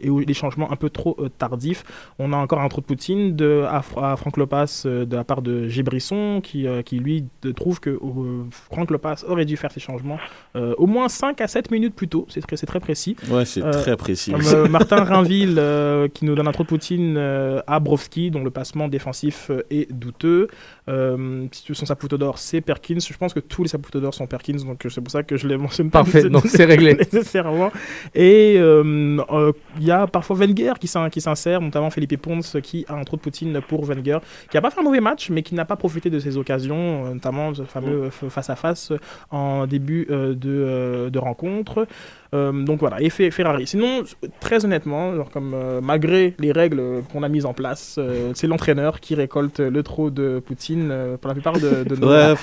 et 0.00 0.08
les 0.26 0.34
changements 0.34 0.70
un 0.70 0.76
peu 0.76 0.90
trop 0.90 1.16
tardifs. 1.38 1.82
On 2.20 2.32
a 2.32 2.36
encore 2.36 2.60
un 2.60 2.68
trou 2.68 2.80
de 2.82 2.86
Poutine 2.86 3.34
de, 3.34 3.64
à, 3.68 3.82
Fra- 3.82 4.12
à 4.12 4.16
Franck 4.16 4.36
Lopas 4.36 4.82
de 4.84 5.16
la 5.16 5.24
part 5.24 5.42
de 5.42 5.66
Gébrisson, 5.66 6.40
qui, 6.40 6.66
qui 6.84 6.98
lui 7.00 7.24
trouve 7.52 7.80
que 7.80 7.90
euh, 7.90 8.44
Franck 8.50 8.90
Lopas 8.90 9.24
aurait 9.26 9.44
dû 9.44 9.56
faire 9.56 9.72
ses 9.72 9.80
changements 9.80 10.18
euh, 10.56 10.74
au 10.78 10.86
moins 10.86 11.08
5 11.08 11.40
à 11.40 11.48
7 11.48 11.70
minutes 11.70 11.94
plus 11.94 12.08
tôt. 12.08 12.26
C'est 12.28 12.40
très, 12.40 12.56
c'est 12.56 12.66
très 12.66 12.80
précis. 12.80 13.16
Ouais, 13.30 13.44
c'est 13.44 13.62
Euh, 13.62 13.70
très 13.72 13.96
précis. 13.96 14.30
Comme, 14.32 14.42
euh, 14.46 14.68
Martin 14.68 15.02
Rainville 15.04 15.56
euh, 15.58 16.08
qui 16.08 16.24
nous 16.24 16.34
donne 16.34 16.46
un 16.48 16.52
trop 16.52 16.62
de 16.62 16.68
Poutine 16.68 17.16
euh, 17.16 17.60
à 17.66 17.80
Brovski, 17.80 18.30
dont 18.30 18.44
le 18.44 18.50
passement 18.50 18.88
défensif 18.88 19.50
euh, 19.50 19.62
est 19.70 19.90
douteux. 19.92 20.46
Euh, 20.88 21.46
si 21.52 21.64
tu 21.64 21.74
son 21.74 21.86
saputo 21.86 22.16
d'or, 22.18 22.38
c'est 22.38 22.60
Perkins. 22.60 22.98
Je 23.00 23.16
pense 23.16 23.32
que 23.34 23.40
tous 23.40 23.62
les 23.62 23.68
saputo 23.68 24.00
d'or 24.00 24.14
sont 24.14 24.26
Perkins, 24.26 24.56
donc 24.64 24.84
c'est 24.88 25.00
pour 25.00 25.10
ça 25.10 25.22
que 25.22 25.36
je 25.36 25.46
les 25.48 25.56
mentionne 25.56 25.90
pas. 25.90 26.00
Parfait, 26.02 26.28
donc 26.28 26.46
c'est 26.46 26.64
réglé. 26.64 26.94
Nécessairement. 27.12 27.70
Et 28.14 28.56
euh, 28.58 29.18
euh, 29.30 29.52
il 29.78 29.84
y 29.84 29.90
a 29.90 30.06
parfois 30.06 30.36
Wenger 30.36 30.72
qui 30.80 30.86
s'in- 30.88 31.08
qui 31.10 31.20
s'insère, 31.20 31.60
notamment 31.60 31.90
Felipe 31.90 32.20
Pons 32.20 32.40
qui 32.62 32.84
a 32.88 32.94
un 32.94 33.04
trop 33.04 33.16
de 33.16 33.22
Poutine 33.22 33.60
pour 33.68 33.84
Wenger, 33.84 34.18
qui 34.50 34.56
a 34.56 34.60
pas 34.60 34.70
fait 34.70 34.80
un 34.80 34.84
mauvais 34.84 35.00
match, 35.00 35.30
mais 35.30 35.42
qui 35.42 35.54
n'a 35.54 35.64
pas 35.64 35.76
profité 35.76 36.10
de 36.10 36.18
ses 36.18 36.36
occasions, 36.36 37.06
notamment 37.22 37.54
ce 37.54 37.62
fameux 37.62 38.10
face-à-face 38.10 38.92
en 39.30 39.66
début 39.66 40.06
de, 40.08 41.08
de 41.08 41.18
rencontre. 41.18 41.86
donc 42.32 42.80
voilà, 42.80 43.00
et 43.00 43.10
Ferrari. 43.10 43.66
Sinon, 43.66 44.02
très 44.40 44.64
honnêtement, 44.64 45.14
genre 45.14 45.30
comme, 45.30 45.54
malgré 45.82 46.34
les 46.38 46.50
règles 46.52 46.82
qu'on 47.12 47.22
a 47.22 47.28
mises 47.28 47.46
en 47.46 47.52
place, 47.52 47.98
c'est 48.34 48.46
l'entraîneur 48.46 49.00
qui 49.00 49.14
récolte 49.14 49.60
le 49.60 49.82
trop 49.82 50.10
de 50.10 50.42
Poutine 50.44 50.92
pour 51.20 51.28
la 51.28 51.34
plupart 51.34 51.54
de, 51.54 51.84
de 51.84 51.96
nos... 52.00 52.08
Ouais. 52.08 52.34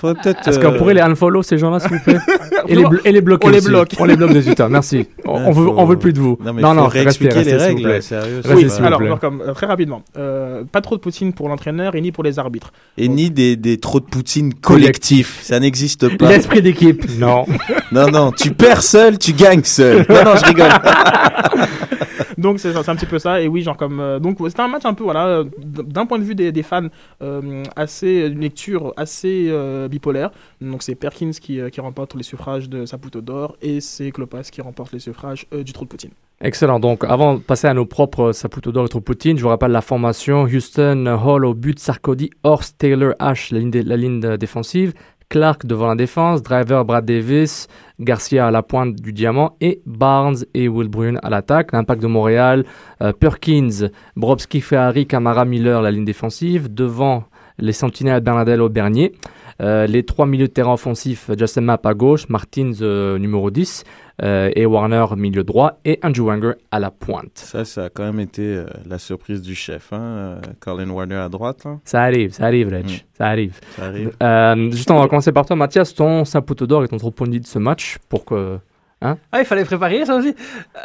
Est-ce 0.46 0.60
qu'on 0.60 0.78
pourrait 0.78 0.94
les 0.94 1.02
unfollow 1.02 1.44
ces 1.44 1.58
gens-là, 1.58 1.80
s'il 1.80 1.92
vous 1.98 2.04
plaît? 2.04 2.18
Et, 2.68 2.76
les 2.76 2.84
et 3.06 3.12
les 3.12 3.22
bloquer 3.22 3.48
On 3.48 3.52
les 3.52 3.62
bloque. 3.62 3.94
On 4.00 4.06
les 4.06 4.16
bloque 4.16 4.34
des 4.34 4.48
Utah, 4.50 4.70
merci. 4.70 5.08
On, 5.26 5.32
on, 5.48 5.52
veut, 5.52 5.68
on 5.70 5.86
veut 5.86 5.98
plus 5.98 6.12
de 6.14 6.20
vous. 6.20 6.38
Non, 6.44 6.54
mais 6.54 6.62
non, 6.62 6.70
faut 6.70 6.76
non, 6.76 6.88
restez, 6.88 7.24
les 7.30 7.30
vous 7.32 7.58
règles, 7.60 7.82
plaît. 7.84 8.02
sérieux, 8.02 8.42
Restez, 8.44 8.54
Oui, 8.56 8.66
vous 8.66 8.84
alors, 8.86 9.02
alors, 9.02 9.20
comme, 9.20 9.42
euh, 9.42 9.54
très 9.54 9.66
rapidement, 9.66 10.04
euh, 10.18 10.64
pas 10.70 10.82
trop 10.82 10.96
de 10.96 11.02
Poutine 11.02 11.34
pour 11.34 11.50
l'entraîneur 11.50 11.96
et 11.96 12.02
ni 12.02 12.12
pour 12.12 12.24
les 12.24 12.38
arbitres. 12.40 12.72
Et 12.98 13.08
ni 13.08 13.30
des, 13.32 13.56
des 13.56 13.80
trop 13.80 14.00
de 14.00 14.06
Poutine 14.06 14.54
collectifs. 14.62 15.40
Ça 15.44 15.60
n'existe 15.60 16.18
pas. 16.18 16.30
L'esprit 16.30 16.62
d'équipe, 16.62 17.06
non. 17.18 17.46
Non, 17.92 18.08
non, 18.08 18.32
tu 18.32 18.52
perds 18.52 18.84
seul, 18.84 19.18
tu 19.18 19.34
gagnes 19.34 19.64
seul. 19.64 20.06
Non, 20.10 20.24
non, 20.24 20.36
je 20.36 20.46
rigole. 20.46 20.70
donc 22.38 22.60
c'est 22.60 22.76
un 22.76 22.96
petit 22.96 23.06
peu 23.06 23.20
ça. 23.20 23.42
Et 23.42 23.48
oui 23.48 23.62
genre 23.62 23.78
comme 23.78 24.00
euh, 24.00 24.20
donc 24.20 24.38
c'était 24.48 24.62
un 24.62 24.68
match 24.68 24.86
un 24.86 24.94
peu 24.94 25.04
voilà 25.04 25.28
euh, 25.28 25.44
d'un 25.66 26.06
point 26.06 26.20
de 26.20 26.24
vue 26.24 26.36
des, 26.36 26.64
fans 26.64 26.88
euh, 27.22 27.64
assez 27.76 28.28
une 28.28 28.40
lecture 28.40 28.94
assez 28.98 29.48
euh, 29.50 29.88
bipolaire. 29.88 30.32
Donc 30.62 30.84
c'est 30.84 30.96
Perkins 30.96 31.32
qui, 31.32 31.60
qui 31.72 31.82
remporte 31.82 32.16
les 32.16 32.24
suffrages 32.24 32.70
de 32.70 32.86
Saputo 32.86 33.22
d'or 33.22 33.56
et 33.62 33.82
c'est 33.82 34.12
Klopas 34.12 34.44
qui 34.52 34.62
remporte 34.62 34.94
les 34.94 35.00
suffrages 35.00 35.46
du 35.52 35.74
trou 35.74 35.86
Poutine. 35.86 36.12
Excellent. 36.42 36.80
Donc, 36.80 37.04
avant 37.04 37.34
de 37.34 37.40
passer 37.40 37.68
à 37.68 37.74
nos 37.74 37.86
propres 37.86 38.32
Saputo 38.32 38.72
d'or 38.72 38.86
et 38.86 38.90
trop 38.90 39.02
Poutine, 39.02 39.38
je 39.38 39.44
vous 39.44 39.50
rappelle 39.50 39.72
la 39.72 39.82
formation. 39.82 40.44
Houston, 40.44 41.06
Hall 41.06 41.46
au 41.46 41.54
but, 41.54 41.80
Sarkodie, 41.80 42.30
Horst, 42.44 42.78
Taylor, 42.78 43.14
H, 43.20 43.54
la 43.54 43.60
ligne, 43.60 43.72
la 43.72 43.98
ligne 43.98 44.38
défensive, 44.38 44.94
Clark 45.30 45.68
devant 45.68 45.88
la 45.88 45.96
défense, 45.96 46.42
Driver, 46.42 46.84
Brad 46.84 47.06
Davis, 47.06 47.68
Garcia 48.00 48.48
à 48.48 48.52
la 48.52 48.64
pointe 48.64 48.96
du 48.96 49.14
diamant 49.14 49.56
et 49.62 49.82
Barnes 49.86 50.38
et 50.56 50.68
Will 50.68 50.90
à 51.22 51.30
l'attaque. 51.30 51.72
L'impact 51.72 52.02
de 52.02 52.08
Montréal, 52.08 52.66
euh, 53.04 53.14
Perkins, 53.14 53.90
Brobski, 54.16 54.60
Ferrari, 54.60 55.06
Camara, 55.06 55.46
Miller, 55.46 55.84
la 55.84 55.92
ligne 55.92 56.06
défensive. 56.06 56.74
Devant 56.74 57.26
les 57.60 57.74
sentinelles, 57.74 58.22
Bernardello, 58.22 58.70
Bernier. 58.70 59.14
Euh, 59.62 59.88
les 59.88 60.04
trois 60.04 60.26
milieux 60.26 60.48
de 60.48 60.54
terrain 60.54 60.74
offensifs, 60.74 61.30
Justin 61.38 61.62
Mapp 61.62 61.86
à 61.86 61.94
gauche, 61.94 62.30
Martins 62.30 62.72
euh, 62.82 63.18
numéro 63.18 63.52
10 63.52 63.84
euh, 64.22 64.50
et 64.56 64.66
Warner 64.66 65.06
milieu 65.18 65.44
droit 65.44 65.80
et 65.84 66.00
Andrew 66.04 66.24
Wanger 66.28 66.54
à 66.72 66.80
la 66.80 66.92
pointe. 66.92 67.32
Ça, 67.36 67.66
ça 67.66 67.86
a 67.86 67.90
quand 67.90 68.04
même 68.04 68.20
été 68.22 68.42
euh, 68.44 68.66
la 68.88 68.98
surprise 69.00 69.42
du 69.42 69.56
chef, 69.56 69.92
hein. 69.92 70.40
Colin 70.62 70.90
Warner 70.90 71.16
à 71.16 71.28
droite, 71.30 71.66
là. 71.66 71.78
Ça 71.84 72.02
arrive, 72.04 72.32
ça 72.34 72.46
arrive, 72.46 72.70
Reg, 72.70 72.86
Mm. 72.86 72.90
ça 73.18 73.26
arrive. 73.28 73.60
Ça 73.76 73.86
arrive. 73.86 74.12
Euh, 74.24 74.72
juste, 74.72 74.90
on 74.92 75.00
va 75.00 75.08
commencer 75.10 75.32
par 75.34 75.46
toi, 75.46 75.56
Mathias. 75.58 75.94
Ton 75.94 76.24
Saputo 76.24 76.66
d'or 76.66 76.84
et 76.86 76.88
ton 76.88 76.98
trop 76.98 77.12
de 77.28 77.46
ce 77.46 77.60
match 77.60 77.98
pour 78.08 78.24
que. 78.26 78.60
Hein? 79.02 79.18
Ah, 79.32 79.40
il 79.40 79.46
fallait 79.46 79.64
préparer 79.66 80.06
ça 80.06 80.16
aussi. 80.16 80.36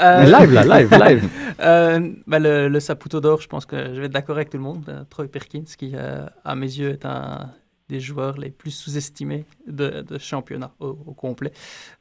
Euh, 0.01 0.21
Mais 0.21 0.27
live, 0.31 0.53
là, 0.53 0.79
live, 0.81 0.91
live. 1.05 1.29
euh, 1.61 2.11
bah, 2.27 2.39
le, 2.39 2.69
le 2.69 2.81
Saputo 2.81 3.21
d'or, 3.21 3.41
je 3.41 3.49
pense 3.49 3.67
que 3.67 3.95
je 3.95 4.01
vais 4.01 4.07
être 4.07 4.13
d'accord 4.13 4.37
avec 4.37 4.51
tout 4.51 4.57
le 4.57 4.63
monde. 4.63 5.07
Troy 5.11 5.27
Perkins, 5.27 5.65
qui, 5.79 5.93
euh, 5.95 6.27
à 6.45 6.55
mes 6.55 6.67
yeux, 6.67 6.91
est 6.91 7.05
un 7.07 7.51
des 7.89 8.01
joueurs 8.01 8.39
les 8.39 8.51
plus 8.51 8.71
sous-estimés 8.71 9.45
de, 9.67 10.05
championnat 10.19 10.73
au, 10.81 10.99
au 11.07 11.13
complet. 11.13 11.53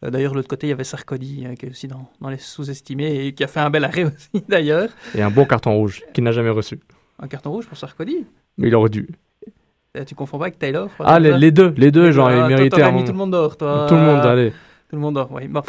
Euh, 0.04 0.10
d'ailleurs, 0.10 0.32
de 0.32 0.38
l'autre 0.38 0.48
côté, 0.48 0.68
il 0.68 0.70
y 0.70 0.74
avait 0.74 0.84
Sarkozy, 0.84 1.46
euh, 1.46 1.56
qui 1.56 1.66
est 1.66 1.70
aussi 1.70 1.88
dans, 1.88 2.10
dans 2.22 2.30
les 2.30 2.38
sous-estimés 2.38 3.26
et 3.26 3.34
qui 3.34 3.44
a 3.44 3.48
fait 3.48 3.60
un 3.60 3.70
bel 3.70 3.84
arrêt 3.84 4.04
aussi, 4.06 4.44
d'ailleurs. 4.48 4.90
Et 5.16 5.22
un 5.22 5.32
bon 5.32 5.46
carton 5.46 5.76
rouge 5.76 6.04
qu'il 6.14 6.24
n'a 6.24 6.32
jamais 6.32 6.50
reçu. 6.50 6.80
Un 7.20 7.28
carton 7.28 7.52
rouge 7.52 7.68
pour 7.68 7.78
Sarkozy. 7.78 8.26
Mais 8.58 8.70
il 8.70 8.76
aurait 8.76 8.90
dû. 8.90 9.10
Euh, 9.98 10.06
tu 10.06 10.16
confonds 10.16 10.40
pas 10.40 10.46
avec 10.46 10.58
Taylor 10.58 10.90
Ah, 11.00 11.20
les, 11.20 11.38
les 11.38 11.52
deux, 11.52 11.74
les 11.78 11.92
deux, 11.92 12.12
genre, 12.12 12.32
ils 12.32 12.38
toi, 12.38 12.48
méritaient 12.48 12.70
t'aurais 12.70 12.84
un 12.84 12.92
mis 12.94 13.04
tout 13.04 13.12
le 13.12 13.18
monde 13.18 13.32
dehors, 13.32 13.58
toi. 13.58 13.86
Tout 13.88 13.96
le 13.96 14.02
monde, 14.02 14.26
allez. 14.26 14.52
Tout 14.90 14.96
le 14.96 15.00
monde 15.00 15.16
dehors, 15.16 15.32
oui. 15.32 15.48
Bon. 15.48 15.62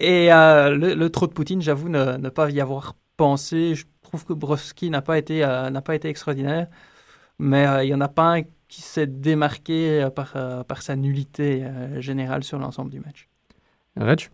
Et 0.00 0.32
euh, 0.32 0.70
le, 0.70 0.94
le 0.94 1.10
trop 1.10 1.26
de 1.26 1.32
Poutine, 1.32 1.60
j'avoue 1.60 1.88
ne, 1.88 2.16
ne 2.16 2.28
pas 2.30 2.50
y 2.50 2.60
avoir 2.60 2.94
pensé. 3.16 3.74
Je 3.74 3.84
trouve 4.02 4.24
que 4.24 4.32
Broski 4.32 4.90
n'a 4.90 5.02
pas 5.02 5.18
été 5.18 5.40
n'a 5.40 5.82
pas 5.82 5.94
été 5.94 6.08
extraordinaire, 6.08 6.66
mais 7.38 7.66
il 7.84 7.88
y 7.90 7.94
en 7.94 8.00
a 8.00 8.08
pas 8.08 8.38
un 8.38 8.42
qui 8.70 8.80
s'est 8.80 9.08
démarqué 9.08 10.02
euh, 10.02 10.10
par, 10.10 10.32
euh, 10.36 10.62
par 10.62 10.80
sa 10.80 10.96
nullité 10.96 11.64
euh, 11.64 12.00
générale 12.00 12.44
sur 12.44 12.58
l'ensemble 12.58 12.90
du 12.90 13.00
match. 13.00 13.28
Reg? 13.96 14.28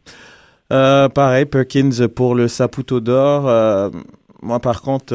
Pareil, 0.69 1.47
Perkins 1.47 2.09
pour 2.15 2.35
le 2.35 2.47
Saputo 2.47 3.01
d'or. 3.01 3.93
Moi, 4.43 4.61
par 4.61 4.83
contre, 4.83 5.15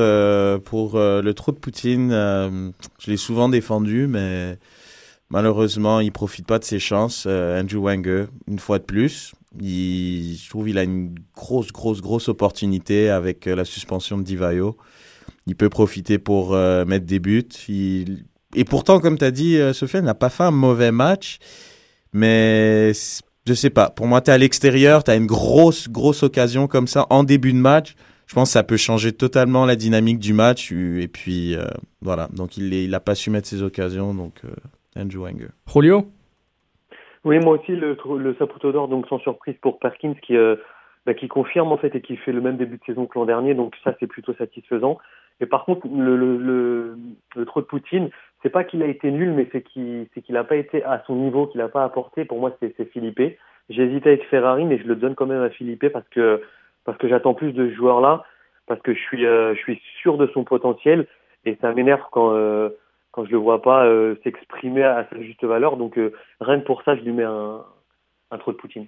pour 0.66 0.98
le 0.98 1.32
trou 1.34 1.52
de 1.52 1.58
Poutine, 1.58 2.12
je 3.00 3.12
l'ai 3.12 3.18
souvent 3.18 3.50
défendu, 3.50 4.08
mais 4.08 4.58
malheureusement, 5.30 6.00
il 6.00 6.12
profite 6.12 6.48
pas 6.48 6.58
de 6.58 6.64
ses 6.64 6.80
chances. 6.80 7.28
Andrew 7.28 7.84
Wenger, 7.84 8.26
une 8.48 8.60
fois 8.60 8.80
de 8.80 8.86
plus, 8.86 9.34
il, 9.60 10.38
trouve 10.50 10.68
qu'il 10.68 10.78
a 10.78 10.84
une 10.84 11.16
grosse, 11.36 11.72
grosse, 11.72 12.02
grosse 12.02 12.30
opportunité 12.30 13.10
avec 13.10 13.46
la 13.46 13.66
suspension 13.66 14.18
de 14.18 14.24
Divayo. 14.24 14.78
Il 15.48 15.56
peut 15.56 15.70
profiter 15.70 16.18
pour 16.18 16.54
mettre 16.54 17.06
des 17.06 17.20
buts. 17.20 17.48
Et 18.56 18.66
pourtant, 18.66 19.00
comme 19.00 19.18
tu 19.18 19.26
as 19.26 19.32
dit, 19.32 19.58
euh, 19.58 19.74
Sofiane 19.74 20.06
n'a 20.06 20.14
pas 20.14 20.30
fait 20.30 20.44
un 20.44 20.52
mauvais 20.52 20.92
match, 20.92 21.40
mais 22.14 22.92
je 23.48 23.54
sais 23.54 23.70
pas. 23.70 23.90
Pour 23.90 24.08
moi, 24.08 24.22
tu 24.22 24.30
es 24.30 24.34
à 24.34 24.38
l'extérieur, 24.38 25.04
tu 25.04 25.12
as 25.12 25.16
une 25.16 25.26
grosse, 25.26 25.90
grosse 25.90 26.24
occasion 26.24 26.68
comme 26.68 26.88
ça 26.88 27.08
en 27.10 27.24
début 27.24 27.54
de 27.54 27.58
match. 27.58 27.96
Je 28.28 28.36
pense 28.36 28.50
que 28.50 28.54
ça 28.54 28.64
peut 28.64 28.78
changer 28.78 29.12
totalement 29.12 29.66
la 29.66 29.76
dynamique 29.76 30.20
du 30.20 30.34
match. 30.34 30.72
Et 30.72 31.08
puis, 31.08 31.56
euh, 31.56 31.66
voilà. 32.02 32.28
Donc, 32.34 32.58
il 32.58 32.90
n'a 32.90 33.00
pas 33.00 33.16
su 33.16 33.30
mettre 33.30 33.48
ses 33.48 33.62
occasions. 33.62 34.14
Donc, 34.14 34.42
euh, 34.46 35.02
Andrew 35.02 35.24
Wenger. 35.24 35.50
Julio? 35.74 36.08
Oui, 37.24 37.40
moi 37.40 37.60
aussi, 37.60 37.74
le, 37.74 37.98
le 38.18 38.36
Saputo 38.40 38.72
d'or, 38.72 38.88
donc 38.88 39.08
sans 39.08 39.20
surprise 39.20 39.56
pour 39.62 39.80
Perkins, 39.80 40.16
qui, 40.22 40.36
euh, 40.36 40.56
bah, 41.06 41.14
qui 41.14 41.28
confirme 41.28 41.72
en 41.72 41.78
fait 41.78 41.94
et 41.96 42.02
qui 42.02 42.18
fait 42.18 42.32
le 42.32 42.42
même 42.42 42.58
début 42.58 42.78
de 42.78 42.84
saison 42.86 43.06
que 43.06 43.18
l'an 43.20 43.26
dernier, 43.26 43.54
donc 43.54 43.76
ça 43.84 43.96
c'est 44.00 44.08
plutôt 44.08 44.34
satisfaisant. 44.34 44.98
Et 45.40 45.46
par 45.46 45.66
contre, 45.66 45.88
le, 45.88 46.16
le, 46.18 46.38
le, 46.38 46.98
le 47.36 47.46
trop 47.46 47.62
de 47.62 47.66
Poutine, 47.66 48.10
c'est 48.42 48.50
pas 48.50 48.64
qu'il 48.64 48.82
a 48.84 48.88
été 48.88 49.12
nul, 49.12 49.32
mais 49.32 49.48
c'est 49.52 49.62
qu'il 49.62 50.08
c'est 50.14 50.30
n'a 50.30 50.44
pas 50.44 50.56
été 50.56 50.84
à 50.84 51.04
son 51.06 51.16
niveau, 51.16 51.48
qu'il 51.48 51.60
n'a 51.60 51.70
pas 51.70 51.84
apporté. 51.84 52.26
Pour 52.26 52.40
moi, 52.40 52.56
c'est 52.60 52.92
Philippe. 52.92 53.22
Hésité 53.70 54.10
avec 54.10 54.26
Ferrari, 54.26 54.66
mais 54.66 54.80
je 54.80 54.88
le 54.88 54.96
donne 54.96 55.16
quand 55.16 55.28
même 55.28 55.42
à 55.42 55.50
Philippe 55.50 55.88
parce 55.90 56.08
que 56.10 56.42
parce 56.84 56.98
que 56.98 57.08
j'attends 57.08 57.34
plus 57.34 57.54
de 57.54 57.70
ce 57.70 57.76
joueur-là, 57.76 58.26
parce 58.68 58.82
que 58.82 58.94
je 58.94 59.00
suis 59.00 59.26
euh, 59.26 59.56
je 59.56 59.60
suis 59.60 59.82
sûr 60.02 60.18
de 60.18 60.28
son 60.34 60.44
potentiel 60.44 61.08
et 61.46 61.58
ça 61.62 61.74
m'énerve 61.74 62.02
quand 62.12 62.34
euh, 62.34 62.70
quand 63.12 63.26
je 63.26 63.32
le 63.32 63.38
vois 63.38 63.62
pas 63.62 63.86
euh, 63.86 64.16
s'exprimer 64.24 64.84
à 64.84 65.08
sa 65.10 65.22
juste 65.22 65.44
valeur. 65.44 65.78
Donc 65.78 65.98
euh, 65.98 66.12
rien 66.40 66.60
que 66.60 66.66
pour 66.66 66.84
ça, 66.84 66.96
je 66.96 67.02
lui 67.02 67.12
mets 67.12 67.24
un 67.24 67.62
un 68.32 68.38
trop 68.38 68.52
de 68.52 68.58
Poutine. 68.58 68.88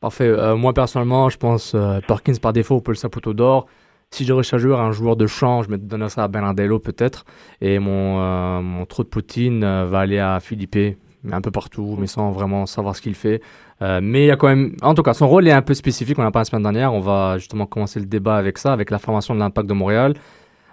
Parfait. 0.00 0.30
Moi, 0.56 0.72
personnellement, 0.72 1.28
je 1.28 1.36
pense 1.36 1.76
Perkins 2.08 2.38
par 2.40 2.54
défaut 2.54 2.80
pour 2.80 2.92
le 2.92 2.96
Saputo 2.96 3.34
d'or. 3.34 3.66
Si 4.12 4.24
j'aurais 4.24 4.42
choisi 4.42 4.66
un 4.66 4.90
joueur 4.90 5.14
de 5.14 5.28
champ, 5.28 5.62
je 5.62 5.70
me 5.70 5.78
donnerais 5.78 6.10
ça 6.10 6.24
à 6.24 6.28
Bernardello 6.28 6.80
peut-être. 6.80 7.24
Et 7.60 7.78
mon, 7.78 8.20
euh, 8.20 8.60
mon 8.60 8.84
trou 8.84 9.04
de 9.04 9.08
Poutine 9.08 9.62
euh, 9.62 9.86
va 9.86 10.00
aller 10.00 10.18
à 10.18 10.40
Philippe, 10.40 10.98
un 11.30 11.40
peu 11.40 11.52
partout, 11.52 11.96
mais 11.98 12.08
sans 12.08 12.32
vraiment 12.32 12.66
savoir 12.66 12.96
ce 12.96 13.02
qu'il 13.02 13.14
fait. 13.14 13.40
Euh, 13.82 14.00
mais 14.02 14.24
il 14.24 14.26
y 14.26 14.30
a 14.32 14.36
quand 14.36 14.48
même, 14.48 14.74
en 14.82 14.94
tout 14.94 15.04
cas, 15.04 15.14
son 15.14 15.28
rôle 15.28 15.46
est 15.46 15.52
un 15.52 15.62
peu 15.62 15.74
spécifique. 15.74 16.18
On 16.18 16.22
l'a 16.22 16.32
pas 16.32 16.40
la 16.40 16.44
semaine 16.44 16.64
dernière. 16.64 16.92
On 16.92 17.00
va 17.00 17.38
justement 17.38 17.66
commencer 17.66 18.00
le 18.00 18.06
débat 18.06 18.36
avec 18.36 18.58
ça, 18.58 18.72
avec 18.72 18.90
la 18.90 18.98
formation 18.98 19.32
de 19.34 19.38
l'impact 19.38 19.68
de 19.68 19.74
Montréal. 19.74 20.14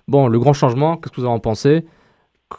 Bon, 0.07 0.27
le 0.27 0.39
grand 0.39 0.53
changement, 0.53 0.97
qu'est-ce 0.97 1.13
que 1.13 1.21
vous 1.21 1.27
en 1.27 1.39
pensez? 1.39 1.85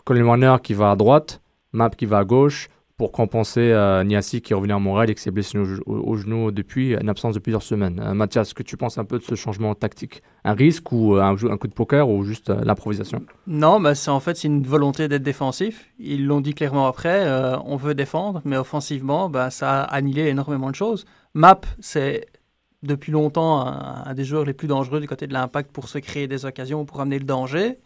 Colin 0.05 0.25
Warner 0.25 0.57
qui 0.63 0.75
va 0.75 0.93
à 0.93 0.97
droite, 0.97 1.41
Map 1.73 1.91
qui 1.91 2.07
va 2.07 2.19
à 2.19 2.25
gauche, 2.25 2.69
pour 2.99 3.13
compenser 3.13 3.71
euh, 3.71 4.03
Niassi 4.03 4.43
qui 4.43 4.53
est 4.53 4.57
revenu 4.57 4.73
à 4.73 4.79
Montréal 4.81 5.09
et 5.09 5.15
qui 5.15 5.23
s'est 5.23 5.31
blessé 5.31 5.57
au, 5.87 6.17
genou 6.17 6.51
depuis 6.51 6.95
une 6.95 7.09
absence 7.09 7.33
de 7.33 7.39
plusieurs 7.39 7.63
semaines. 7.63 8.01
Euh, 8.05 8.13
Mathias, 8.13 8.49
est-ce 8.49 8.55
que 8.55 8.65
tu 8.65 8.77
penses 8.77 8.99
un 8.99 9.05
peu 9.05 9.19
de 9.21 9.23
ce 9.23 9.37
changement 9.37 9.75
tactique? 9.77 10.21
Un 10.45 10.53
risque 10.53 10.91
ou 10.91 11.17
euh, 11.17 11.23
un, 11.23 11.57
coup 11.57 11.69
de 11.69 11.73
poker 11.73 12.11
ou 12.11 12.25
juste 12.25 12.51
euh, 12.51 12.61
l'improvisation? 12.65 13.23
Non, 13.47 13.79
mais 13.79 13.95
c'est 13.95 14.11
en 14.11 14.19
fait 14.19 14.37
c'est 14.37 14.49
une 14.49 14.65
volonté 14.65 15.07
d'être 15.07 15.23
défensif. 15.23 15.89
Ils 16.01 16.27
l'ont 16.27 16.41
dit 16.41 16.55
clairement 16.55 16.89
après. 16.89 17.25
euh, 17.25 17.57
on 17.65 17.77
veut 17.77 17.95
défendre, 17.95 18.43
mais 18.45 18.57
offensivement, 18.57 19.31
bah, 19.31 19.51
ça 19.51 19.83
a 19.83 19.95
annihilé 19.95 20.27
énormément 20.27 20.71
de 20.71 20.75
choses. 20.75 21.05
Map, 21.35 21.61
c'est 21.79 22.27
depuis 22.83 23.13
longtemps 23.13 23.61
un, 23.65 24.03
un 24.07 24.15
des 24.15 24.25
joueurs 24.25 24.45
les 24.45 24.55
plus 24.55 24.67
dangereux 24.67 25.01
du 25.01 25.07
côté 25.07 25.29
de 25.29 25.33
l'impact 25.33 25.71
pour 25.71 25.89
se 25.89 25.99
créer 25.99 26.27
des 26.27 26.45
occasions, 26.47 26.85
pour 26.85 27.01
amener 27.01 27.21
le 27.21 27.25
danger. 27.25 27.79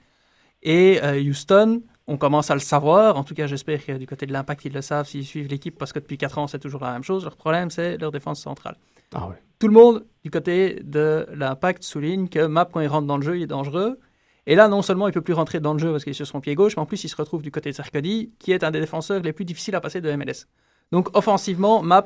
Et 0.63 1.01
euh, 1.03 1.21
Houston, 1.21 1.83
on 2.07 2.17
commence 2.17 2.51
à 2.51 2.55
le 2.55 2.61
savoir. 2.61 3.17
En 3.17 3.25
tout 3.25 3.35
cas, 3.35 3.47
j'espère 3.47 3.85
que 3.85 3.93
du 3.93 4.07
côté 4.07 4.27
de 4.27 4.33
l'impact, 4.33 4.65
ils 4.65 4.73
le 4.73 4.83
savent 4.83 5.07
s'ils 5.07 5.25
suivent 5.25 5.49
l'équipe, 5.49 5.79
parce 5.79 5.93
que 5.93 5.99
depuis 5.99 6.19
4 6.19 6.39
ans, 6.39 6.47
c'est 6.47 6.59
toujours 6.59 6.83
la 6.83 6.93
même 6.93 7.05
chose. 7.05 7.25
Leur 7.25 7.37
problème, 7.37 7.71
c'est 7.71 7.97
leur 7.99 8.11
défense 8.11 8.41
centrale. 8.41 8.77
Ah 9.15 9.29
ouais. 9.29 9.37
Tout 9.59 9.69
le 9.69 9.75
monde 9.75 10.05
du 10.25 10.31
côté 10.31 10.81
de 10.83 11.27
l'impact 11.35 11.85
souligne 11.85 12.29
que 12.29 12.47
Map, 12.47 12.65
quand 12.67 12.81
il 12.81 12.89
rentre 12.89 13.07
dans 13.07 13.17
le 13.17 13.23
jeu, 13.23 13.37
il 13.37 13.43
est 13.43 13.47
dangereux. 13.47 13.99
Et 14.47 14.57
là, 14.57 14.67
non 14.67 14.83
seulement 14.83 15.07
il 15.07 15.13
peut 15.13 15.21
plus 15.21 15.35
rentrer 15.35 15.61
dans 15.61 15.73
le 15.73 15.79
jeu 15.79 15.93
parce 15.93 16.03
qu'il 16.03 16.11
est 16.11 16.15
sur 16.15 16.27
son 16.27 16.41
pied 16.41 16.55
gauche, 16.57 16.77
mais 16.77 16.83
en 16.83 16.87
plus, 16.87 17.05
il 17.05 17.09
se 17.09 17.15
retrouve 17.15 17.43
du 17.43 17.53
côté 17.53 17.71
de 17.71 17.77
Sarkozy, 17.77 18.33
qui 18.41 18.51
est 18.51 18.65
un 18.65 18.73
des 18.73 18.81
défenseurs 18.81 19.21
les 19.23 19.33
plus 19.33 19.45
difficiles 19.45 19.77
à 19.77 19.81
passer 19.81 20.01
de 20.01 20.13
MLS. 20.17 20.47
Donc, 20.91 21.17
offensivement, 21.17 21.83
Map, 21.83 22.05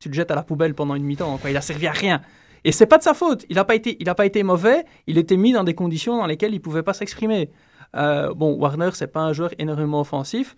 tu 0.00 0.08
le 0.08 0.14
jettes 0.14 0.32
à 0.32 0.34
la 0.34 0.42
poubelle 0.42 0.74
pendant 0.74 0.96
une 0.96 1.04
mi-temps. 1.04 1.38
quoi. 1.38 1.50
Il 1.50 1.56
a 1.56 1.60
servi 1.60 1.86
à 1.86 1.92
rien. 1.92 2.20
Et 2.64 2.72
c'est 2.72 2.86
pas 2.86 2.98
de 2.98 3.02
sa 3.02 3.14
faute. 3.14 3.44
Il 3.48 3.56
n'a 3.56 3.64
pas 3.64 3.74
été, 3.74 3.96
il 4.00 4.08
a 4.08 4.14
pas 4.14 4.26
été 4.26 4.42
mauvais. 4.42 4.84
Il 5.06 5.18
était 5.18 5.36
mis 5.36 5.52
dans 5.52 5.64
des 5.64 5.74
conditions 5.74 6.16
dans 6.16 6.26
lesquelles 6.26 6.54
il 6.54 6.60
pouvait 6.60 6.82
pas 6.82 6.94
s'exprimer. 6.94 7.50
Euh, 7.96 8.32
bon, 8.34 8.54
Warner, 8.54 8.90
c'est 8.94 9.06
pas 9.12 9.20
un 9.20 9.32
joueur 9.32 9.50
énormément 9.58 10.00
offensif. 10.00 10.56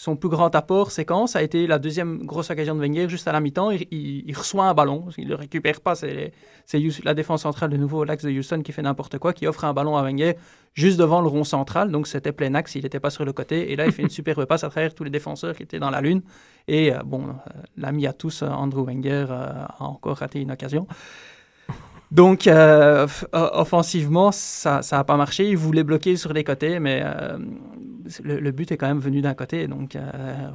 son 0.00 0.14
plus 0.16 0.28
grand 0.28 0.54
apport 0.54 0.92
séquence 0.92 1.34
a 1.34 1.42
été 1.42 1.66
la 1.66 1.80
deuxième 1.80 2.24
grosse 2.24 2.50
occasion 2.50 2.74
de 2.76 2.80
Wenger, 2.80 3.08
juste 3.08 3.26
à 3.26 3.32
la 3.32 3.40
mi-temps. 3.40 3.72
Il, 3.72 3.82
il- 3.90 4.22
il 4.30 4.36
reçoit 4.36 4.66
un 4.66 4.74
ballon, 4.74 5.06
il 5.18 5.24
ne 5.24 5.30
le 5.30 5.34
récupère 5.34 5.80
pas. 5.80 5.96
C'est 5.96 6.32
c'est 6.66 6.80
la 7.04 7.14
défense 7.14 7.42
centrale 7.42 7.70
de 7.70 7.76
nouveau, 7.76 8.04
l'axe 8.04 8.24
de 8.24 8.30
Houston, 8.30 8.62
qui 8.62 8.70
fait 8.72 8.82
n'importe 8.82 9.18
quoi, 9.18 9.32
qui 9.32 9.46
offre 9.48 9.64
un 9.64 9.72
ballon 9.74 9.96
à 9.96 10.02
Wenger 10.02 10.34
juste 10.74 10.98
devant 11.00 11.20
le 11.20 11.26
rond 11.28 11.42
central. 11.44 11.90
Donc 11.90 12.06
c'était 12.06 12.30
plein 12.32 12.54
axe, 12.54 12.76
il 12.76 12.84
n'était 12.84 13.00
pas 13.00 13.10
sur 13.10 13.24
le 13.24 13.32
côté. 13.32 13.72
Et 13.72 13.76
là, 13.76 13.86
il 13.86 13.92
fait 13.92 14.02
une 14.02 14.08
superbe 14.20 14.44
passe 14.46 14.62
à 14.64 14.68
travers 14.70 14.94
tous 14.94 15.02
les 15.04 15.10
défenseurs 15.10 15.56
qui 15.56 15.64
étaient 15.64 15.80
dans 15.80 15.90
la 15.90 16.00
lune. 16.00 16.22
Et 16.68 16.94
euh, 16.94 17.00
bon, 17.04 17.22
euh, 17.30 17.32
l'ami 17.76 18.06
à 18.06 18.12
tous, 18.12 18.42
Andrew 18.42 18.84
Wenger, 18.86 19.26
a 19.30 19.76
encore 19.82 20.18
raté 20.18 20.40
une 20.40 20.52
occasion. 20.52 20.86
Donc, 22.10 22.46
euh, 22.46 23.06
offensivement, 23.32 24.32
ça 24.32 24.80
n'a 24.90 25.04
pas 25.04 25.16
marché. 25.16 25.48
Il 25.48 25.56
voulait 25.56 25.84
bloquer 25.84 26.16
sur 26.16 26.32
les 26.32 26.44
côtés, 26.44 26.80
mais 26.80 27.02
euh, 27.04 27.38
le, 28.22 28.40
le 28.40 28.50
but 28.50 28.72
est 28.72 28.76
quand 28.76 28.88
même 28.88 29.00
venu 29.00 29.20
d'un 29.20 29.34
côté. 29.34 29.66
Donc, 29.68 29.94
euh, 29.94 30.48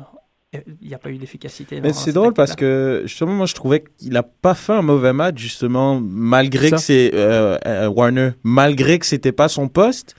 il 0.82 0.88
n'y 0.88 0.94
a 0.94 0.98
pas 0.98 1.10
eu 1.10 1.18
d'efficacité. 1.18 1.82
Mais 1.82 1.94
c'est 1.94 2.13
drôle 2.13 2.34
parce 2.34 2.56
que 2.56 3.04
justement, 3.06 3.34
moi 3.34 3.46
je 3.46 3.56
trouvais 3.56 3.84
qu'il 3.98 4.16
a 4.18 4.24
pas 4.24 4.54
fait 4.54 4.74
un 4.74 4.82
mauvais 4.82 5.13
match, 5.13 5.38
justement, 5.38 6.00
malgré 6.00 6.70
Ça. 6.70 6.76
que 6.76 6.82
c'est 6.82 7.12
euh, 7.13 7.58
euh, 7.66 7.88
Warner, 7.88 8.32
malgré 8.44 9.00
que 9.00 9.06
c'était 9.06 9.32
pas 9.32 9.48
son 9.48 9.68
poste. 9.68 10.16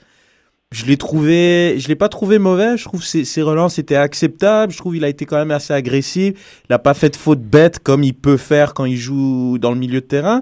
Je 0.71 0.85
l'ai 0.85 0.97
trouvé, 0.97 1.75
je 1.77 1.87
l'ai 1.87 1.95
pas 1.95 2.09
trouvé 2.09 2.37
mauvais. 2.37 2.75
Je 2.75 2.83
trouve 2.83 2.99
que 2.99 3.05
ses, 3.05 3.23
ses 3.23 3.41
relances 3.41 3.79
étaient 3.79 3.95
acceptables. 3.95 4.73
Je 4.73 4.77
trouve 4.77 4.93
qu'il 4.93 5.05
a 5.05 5.09
été 5.09 5.25
quand 5.25 5.37
même 5.37 5.51
assez 5.51 5.73
agressif. 5.73 6.61
Il 6.69 6.73
a 6.73 6.79
pas 6.79 6.93
fait 6.93 7.11
de 7.11 7.15
faute 7.15 7.41
bête 7.41 7.79
comme 7.79 8.03
il 8.03 8.13
peut 8.13 8.35
faire 8.35 8.73
quand 8.73 8.83
il 8.83 8.97
joue 8.97 9.57
dans 9.57 9.71
le 9.71 9.77
milieu 9.77 10.01
de 10.01 10.05
terrain. 10.05 10.41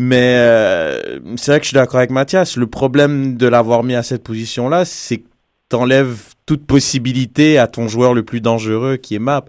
Mais 0.00 0.36
euh, 0.38 1.18
c'est 1.36 1.50
vrai 1.50 1.58
que 1.58 1.64
je 1.64 1.70
suis 1.70 1.74
d'accord 1.74 1.96
avec 1.98 2.10
Mathias. 2.10 2.56
Le 2.56 2.68
problème 2.68 3.36
de 3.36 3.48
l'avoir 3.48 3.82
mis 3.82 3.96
à 3.96 4.04
cette 4.04 4.22
position-là, 4.22 4.84
c'est 4.84 5.18
que 5.18 5.26
t'enlèves 5.68 6.34
toute 6.46 6.64
possibilité 6.64 7.58
à 7.58 7.66
ton 7.66 7.88
joueur 7.88 8.14
le 8.14 8.22
plus 8.22 8.40
dangereux 8.40 8.96
qui 8.96 9.16
est 9.16 9.18
Map. 9.18 9.46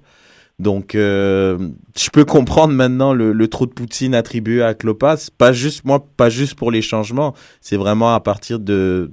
Donc, 0.57 0.95
euh, 0.95 1.69
je 1.95 2.09
peux 2.09 2.25
comprendre 2.25 2.73
maintenant 2.73 3.13
le, 3.13 3.31
le 3.31 3.47
trop 3.47 3.67
de 3.67 3.71
Poutine 3.71 4.15
attribué 4.15 4.63
à 4.63 4.73
Klopas. 4.73 5.29
Pas 5.37 5.53
juste, 5.53 5.85
moi, 5.85 6.03
pas 6.17 6.29
juste 6.29 6.55
pour 6.55 6.71
les 6.71 6.81
changements. 6.81 7.35
C'est 7.61 7.77
vraiment 7.77 8.13
à 8.15 8.19
partir 8.19 8.59
de, 8.59 9.11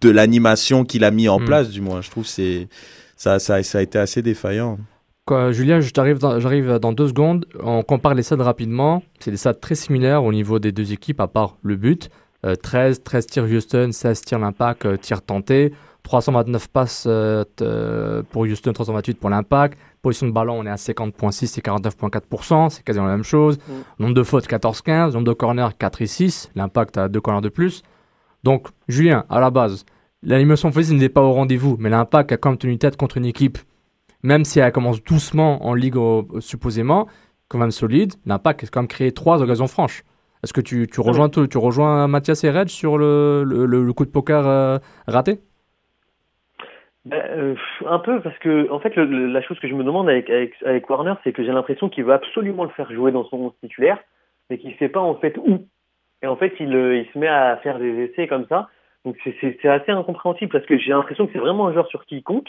de 0.00 0.08
l'animation 0.08 0.84
qu'il 0.84 1.02
a 1.04 1.10
mis 1.10 1.28
en 1.28 1.40
Hmm. 1.40 1.44
place, 1.44 1.68
du 1.68 1.80
moins. 1.80 2.00
Je 2.00 2.10
trouve 2.10 2.24
que 2.24 2.30
c'est, 2.30 2.68
ça, 3.16 3.38
ça, 3.40 3.60
ça 3.62 3.78
a 3.78 3.82
été 3.82 3.98
assez 3.98 4.22
défaillant. 4.22 4.78
Julien, 5.50 5.80
dans- 5.80 6.38
j'arrive 6.40 6.78
dans 6.78 6.92
deux 6.92 7.08
secondes. 7.08 7.46
On 7.62 7.82
compare 7.82 8.14
les 8.14 8.22
stats 8.22 8.36
rapidement. 8.36 9.02
C'est 9.18 9.30
des 9.30 9.36
stats 9.36 9.54
très 9.54 9.74
similaires 9.74 10.22
au 10.24 10.32
niveau 10.32 10.58
des 10.58 10.72
deux 10.72 10.92
équipes, 10.92 11.20
à 11.20 11.26
part 11.26 11.56
le 11.62 11.76
but. 11.76 12.10
Euh, 12.44 12.54
13, 12.54 13.02
13 13.02 13.26
tirs 13.26 13.44
Houston, 13.44 13.88
16 13.92 14.20
tirs 14.20 14.38
l'Impact, 14.38 14.86
euh, 14.86 14.96
tirs 14.96 15.22
tentés. 15.22 15.72
329 16.04 16.68
passes 16.68 17.04
euh, 17.08 17.42
euh, 17.62 18.22
pour 18.30 18.42
Houston, 18.42 18.72
328 18.72 19.18
pour 19.18 19.30
l'Impact. 19.30 19.76
Position 20.02 20.28
de 20.28 20.32
ballon, 20.32 20.60
on 20.60 20.66
est 20.66 20.70
à 20.70 20.76
50,6 20.76 21.58
et 21.58 21.60
49,4%. 21.62 22.70
C'est 22.70 22.84
quasiment 22.84 23.06
la 23.06 23.12
même 23.12 23.24
chose. 23.24 23.58
Nombre 23.98 24.14
de 24.14 24.22
fautes, 24.22 24.46
14-15. 24.46 25.14
Nombre 25.14 25.24
de 25.26 25.32
corners, 25.32 25.70
4 25.76 26.02
et 26.02 26.06
6. 26.06 26.50
L'Impact 26.54 26.96
a 26.98 27.08
deux 27.08 27.20
corners 27.20 27.40
de 27.40 27.48
plus. 27.48 27.82
Donc, 28.44 28.68
Julien, 28.86 29.24
à 29.28 29.40
la 29.40 29.50
base, 29.50 29.84
l'animation 30.22 30.68
offensive 30.68 30.94
n'est 30.96 31.08
pas 31.08 31.22
au 31.22 31.32
rendez-vous, 31.32 31.76
mais 31.80 31.90
l'Impact 31.90 32.30
a 32.30 32.36
quand 32.36 32.50
même 32.50 32.58
tenu 32.58 32.78
tête 32.78 32.96
contre 32.96 33.16
une 33.16 33.24
équipe 33.26 33.58
même 34.26 34.44
si 34.44 34.58
elle 34.58 34.72
commence 34.72 35.02
doucement 35.02 35.64
en 35.64 35.74
ligue 35.74 35.96
supposément, 36.40 37.06
quand 37.48 37.58
même 37.58 37.70
solide, 37.70 38.14
l'Impact 38.26 38.64
a 38.64 38.66
quand 38.66 38.80
même 38.80 38.88
créé 38.88 39.12
trois 39.12 39.40
occasions 39.42 39.68
franches. 39.68 40.02
Est-ce 40.42 40.52
que 40.52 40.60
tu, 40.60 40.86
tu 40.86 41.00
rejoins, 41.00 41.28
tu, 41.28 41.48
tu 41.48 41.58
rejoins 41.58 42.08
Mathias 42.08 42.44
et 42.44 42.50
Reg 42.50 42.68
sur 42.68 42.98
le, 42.98 43.44
le, 43.44 43.92
coup 43.92 44.04
de 44.04 44.10
poker 44.10 44.46
euh, 44.46 44.78
raté? 45.06 45.38
Ben, 47.04 47.22
euh, 47.30 47.54
un 47.86 48.00
peu 48.00 48.20
parce 48.20 48.36
que 48.38 48.68
en 48.70 48.80
fait 48.80 48.96
le- 48.96 49.04
le- 49.06 49.28
la 49.28 49.40
chose 49.42 49.60
que 49.60 49.68
je 49.68 49.74
me 49.74 49.84
demande 49.84 50.08
avec 50.08 50.28
avec, 50.28 50.54
avec 50.64 50.90
Warner 50.90 51.14
c'est 51.22 51.32
que 51.32 51.44
j'ai 51.44 51.52
l'impression 51.52 51.88
qu'il 51.88 52.02
veut 52.02 52.12
absolument 52.12 52.64
le 52.64 52.70
faire 52.70 52.90
jouer 52.92 53.12
dans 53.12 53.24
son 53.26 53.36
11 53.36 53.52
titulaire 53.62 53.98
mais 54.50 54.58
qu'il 54.58 54.74
sait 54.78 54.88
pas 54.88 55.00
en 55.00 55.14
fait 55.14 55.38
où. 55.38 55.66
Et 56.22 56.26
en 56.26 56.36
fait 56.36 56.52
il, 56.58 56.74
euh, 56.74 56.96
il 56.96 57.06
se 57.12 57.18
met 57.18 57.28
à 57.28 57.58
faire 57.58 57.78
des 57.78 58.10
essais 58.10 58.26
comme 58.26 58.46
ça. 58.48 58.68
Donc 59.04 59.16
c'est 59.24 59.68
assez 59.68 59.92
incompréhensible 59.92 60.50
parce 60.50 60.66
que 60.66 60.76
j'ai 60.78 60.90
l'impression 60.90 61.26
que 61.26 61.32
c'est 61.32 61.38
vraiment 61.38 61.68
un 61.68 61.72
joueur 61.72 61.86
sur 61.86 62.04
qui 62.06 62.16
il 62.16 62.22
compte 62.24 62.48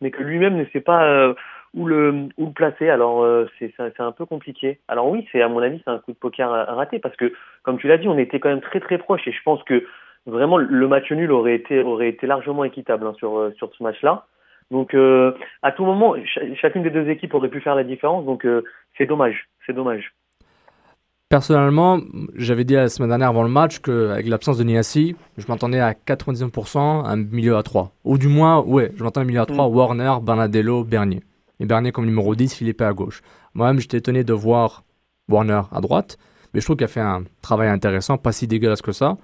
mais 0.00 0.10
que 0.10 0.22
lui-même 0.22 0.56
ne 0.56 0.64
sait 0.66 0.80
pas 0.80 1.04
euh, 1.04 1.34
où 1.74 1.86
le 1.86 2.28
où 2.38 2.46
le 2.46 2.52
placer 2.52 2.88
alors 2.90 3.22
euh, 3.22 3.46
c'est 3.58 4.00
un 4.00 4.12
peu 4.12 4.26
compliqué 4.26 4.78
alors 4.88 5.08
oui 5.08 5.26
c'est 5.32 5.42
à 5.42 5.48
mon 5.48 5.60
avis 5.60 5.80
c'est 5.84 5.90
un 5.90 5.98
coup 5.98 6.12
de 6.12 6.18
poker 6.18 6.48
raté 6.50 6.98
parce 6.98 7.16
que 7.16 7.32
comme 7.62 7.78
tu 7.78 7.88
l'as 7.88 7.98
dit 7.98 8.08
on 8.08 8.18
était 8.18 8.40
quand 8.40 8.48
même 8.48 8.60
très 8.60 8.80
très 8.80 8.98
proche 8.98 9.26
et 9.26 9.32
je 9.32 9.42
pense 9.42 9.62
que 9.64 9.84
vraiment 10.26 10.58
le 10.58 10.88
match 10.88 11.10
nul 11.12 11.32
aurait 11.32 11.54
été 11.54 11.82
aurait 11.82 12.08
été 12.08 12.26
largement 12.26 12.64
équitable 12.64 13.06
hein, 13.06 13.14
sur 13.18 13.38
euh, 13.38 13.52
sur 13.58 13.72
ce 13.74 13.82
match-là. 13.82 14.26
Donc 14.70 14.94
euh, 14.94 15.32
à 15.62 15.70
tout 15.72 15.84
moment, 15.84 16.14
ch- 16.14 16.40
chacune 16.60 16.82
des 16.82 16.90
deux 16.90 17.08
équipes 17.08 17.34
aurait 17.34 17.48
pu 17.48 17.60
faire 17.60 17.76
la 17.76 17.84
différence. 17.84 18.24
Donc 18.24 18.44
euh, 18.44 18.62
c'est 18.98 19.06
dommage, 19.06 19.48
c'est 19.66 19.72
dommage. 19.72 20.12
Personnellement, 21.28 21.98
j'avais 22.36 22.62
dit 22.62 22.74
la 22.74 22.88
semaine 22.88 23.08
dernière 23.08 23.30
avant 23.30 23.42
le 23.42 23.48
match 23.48 23.80
qu'avec 23.80 24.28
l'absence 24.28 24.58
de 24.58 24.62
Niassi, 24.62 25.16
je 25.36 25.44
m'attendais 25.48 25.80
à 25.80 25.92
99% 25.92 26.78
un 26.78 27.16
milieu 27.16 27.56
à 27.56 27.64
3. 27.64 27.92
Ou 28.04 28.16
du 28.16 28.28
moins, 28.28 28.60
ouais, 28.60 28.92
je 28.96 29.02
m'attendais 29.02 29.24
à 29.24 29.24
un 29.24 29.26
milieu 29.26 29.40
à 29.40 29.46
3, 29.46 29.66
Warner, 29.66 30.14
Bernadello, 30.22 30.84
Bernier. 30.84 31.24
Et 31.58 31.66
Bernier 31.66 31.90
comme 31.90 32.06
numéro 32.06 32.36
10, 32.36 32.54
Philippe 32.54 32.80
à 32.80 32.92
gauche. 32.92 33.22
Moi-même, 33.54 33.80
j'étais 33.80 33.96
étonné 33.96 34.22
de 34.22 34.32
voir 34.32 34.84
Warner 35.28 35.62
à 35.72 35.80
droite, 35.80 36.16
mais 36.54 36.60
je 36.60 36.66
trouve 36.66 36.76
qu'il 36.76 36.84
a 36.84 36.88
fait 36.88 37.00
un 37.00 37.24
travail 37.42 37.70
intéressant, 37.70 38.18
pas 38.18 38.30
si 38.30 38.46
dégueulasse 38.46 38.82
que 38.82 38.92
ça. 38.92 39.16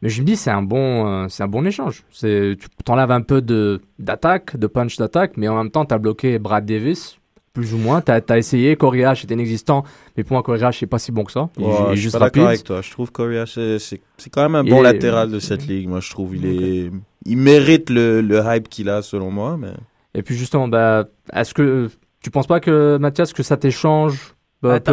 Mais 0.00 0.08
je 0.08 0.22
me 0.22 0.26
dis, 0.26 0.36
c'est 0.36 0.50
un 0.50 0.62
bon, 0.62 1.06
euh, 1.06 1.26
c'est 1.28 1.42
un 1.42 1.48
bon 1.48 1.66
échange. 1.66 2.04
C'est, 2.10 2.56
tu 2.58 2.66
t'enlèves 2.82 3.10
un 3.10 3.20
peu 3.20 3.42
de, 3.42 3.82
d'attaque, 3.98 4.56
de 4.56 4.66
punch 4.66 4.96
d'attaque, 4.96 5.36
mais 5.36 5.48
en 5.48 5.56
même 5.56 5.70
temps, 5.70 5.84
tu 5.84 5.92
as 5.92 5.98
bloqué 5.98 6.38
Brad 6.38 6.64
Davis, 6.64 7.18
plus 7.52 7.74
ou 7.74 7.78
moins. 7.78 8.00
Tu 8.00 8.12
as, 8.12 8.38
essayé, 8.38 8.76
Corey 8.76 9.00
H 9.00 9.24
était 9.24 9.34
inexistant, 9.34 9.84
mais 10.16 10.24
pour 10.24 10.34
moi, 10.34 10.42
Corey 10.42 10.60
H, 10.60 10.78
c'est 10.78 10.86
pas 10.86 10.98
si 10.98 11.12
bon 11.12 11.24
que 11.24 11.32
ça. 11.32 11.48
Il, 11.58 11.64
Ouais, 11.64 11.70
il 11.70 11.74
est 11.74 11.86
je 11.90 11.90
suis 11.92 12.00
juste 12.02 12.16
rapide. 12.16 12.42
avec 12.42 12.64
toi. 12.64 12.80
Je 12.82 12.90
trouve 12.90 13.12
Correa, 13.12 13.44
c'est 13.46 14.00
quand 14.30 14.42
même 14.42 14.54
un 14.54 14.64
bon 14.64 14.82
latéral 14.82 15.30
de 15.30 15.38
cette 15.38 15.66
ligue. 15.66 15.88
Moi, 15.88 16.00
je 16.00 16.10
trouve 16.10 16.36
il 16.36 16.46
est, 16.46 16.90
il 17.26 17.36
mérite 17.36 17.90
le, 17.90 18.20
le 18.20 18.40
hype 18.44 18.68
qu'il 18.68 18.88
a 18.88 19.02
selon 19.02 19.30
moi. 19.30 19.56
Mais 19.58 19.72
Et 20.14 20.22
puis 20.22 20.36
justement, 20.36 20.68
bah, 20.68 21.04
est-ce 21.32 21.54
que 21.54 21.90
tu 22.22 22.30
penses 22.30 22.46
pas 22.46 22.60
que 22.60 22.96
Mathias 22.98 23.32
que 23.32 23.42
ça 23.42 23.56
t'échange 23.56 24.34
bah, 24.62 24.80
t'as 24.80 24.92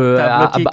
bloqué 0.50 0.64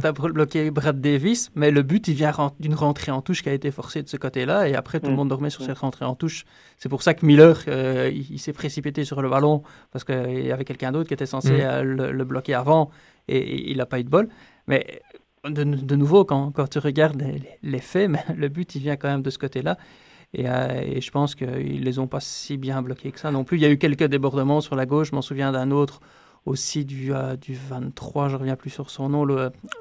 t'as 0.00 0.12
bloqué 0.12 0.70
Brad 0.70 1.00
Davis, 1.00 1.50
mais 1.54 1.70
le 1.70 1.82
but, 1.82 2.08
il 2.08 2.14
vient 2.14 2.32
d'une 2.58 2.74
rentrée 2.74 3.12
en 3.12 3.20
touche 3.22 3.42
qui 3.42 3.48
a 3.48 3.52
été 3.52 3.70
forcée 3.70 4.02
de 4.02 4.08
ce 4.08 4.16
côté-là, 4.16 4.68
et 4.68 4.74
après, 4.74 4.98
tout 5.00 5.06
le 5.08 5.12
Mm. 5.12 5.16
monde 5.16 5.28
dormait 5.28 5.50
sur 5.50 5.62
cette 5.62 5.78
rentrée 5.78 6.04
en 6.04 6.14
touche. 6.14 6.44
C'est 6.78 6.88
pour 6.88 7.02
ça 7.02 7.14
que 7.14 7.24
Miller, 7.26 7.58
euh, 7.68 8.10
il, 8.12 8.30
il 8.30 8.38
s'est 8.38 8.52
précipité 8.52 9.04
sur 9.04 9.20
le 9.22 9.28
ballon, 9.28 9.62
parce 9.92 10.04
qu'il 10.04 10.46
y 10.46 10.52
avait 10.52 10.64
quelqu'un 10.64 10.92
d'autre 10.92 11.08
qui 11.08 11.14
était 11.14 11.26
censé 11.26 11.52
Mm. 11.52 11.60
euh, 11.60 11.82
le, 11.82 12.12
le 12.12 12.24
bloquer 12.24 12.54
avant, 12.54 12.90
et, 13.28 13.36
et 13.38 13.70
il 13.70 13.76
n'a 13.76 13.86
pas 13.86 14.00
eu 14.00 14.04
de 14.04 14.08
bol. 14.10 14.28
Mais 14.66 15.02
de, 15.44 15.64
de 15.64 15.96
nouveau, 15.96 16.24
quand, 16.24 16.50
quand 16.52 16.68
tu 16.68 16.78
regardes 16.78 17.20
les, 17.20 17.42
les 17.62 17.78
faits, 17.80 18.08
mais 18.10 18.24
le 18.36 18.48
but, 18.48 18.74
il 18.74 18.82
vient 18.82 18.96
quand 18.96 19.08
même 19.08 19.22
de 19.22 19.30
ce 19.30 19.38
côté-là. 19.38 19.76
Et, 20.32 20.48
euh, 20.48 20.80
et 20.82 21.00
je 21.00 21.10
pense 21.10 21.34
qu'ils 21.34 21.82
les 21.82 21.98
ont 21.98 22.06
pas 22.06 22.20
si 22.20 22.56
bien 22.56 22.82
bloqués 22.82 23.10
que 23.10 23.18
ça 23.18 23.30
non 23.32 23.42
plus. 23.42 23.56
Il 23.58 23.62
y 23.62 23.66
a 23.66 23.70
eu 23.70 23.78
quelques 23.78 24.04
débordements 24.04 24.60
sur 24.60 24.76
la 24.76 24.86
gauche. 24.86 25.10
Je 25.10 25.14
m'en 25.16 25.22
souviens 25.22 25.50
d'un 25.50 25.72
autre 25.72 26.00
aussi 26.46 26.84
du, 26.84 27.12
euh, 27.14 27.36
du 27.36 27.54
23, 27.54 28.28
je 28.28 28.36
reviens 28.36 28.56
plus 28.56 28.70
sur 28.70 28.90
son 28.90 29.08
nom, 29.08 29.24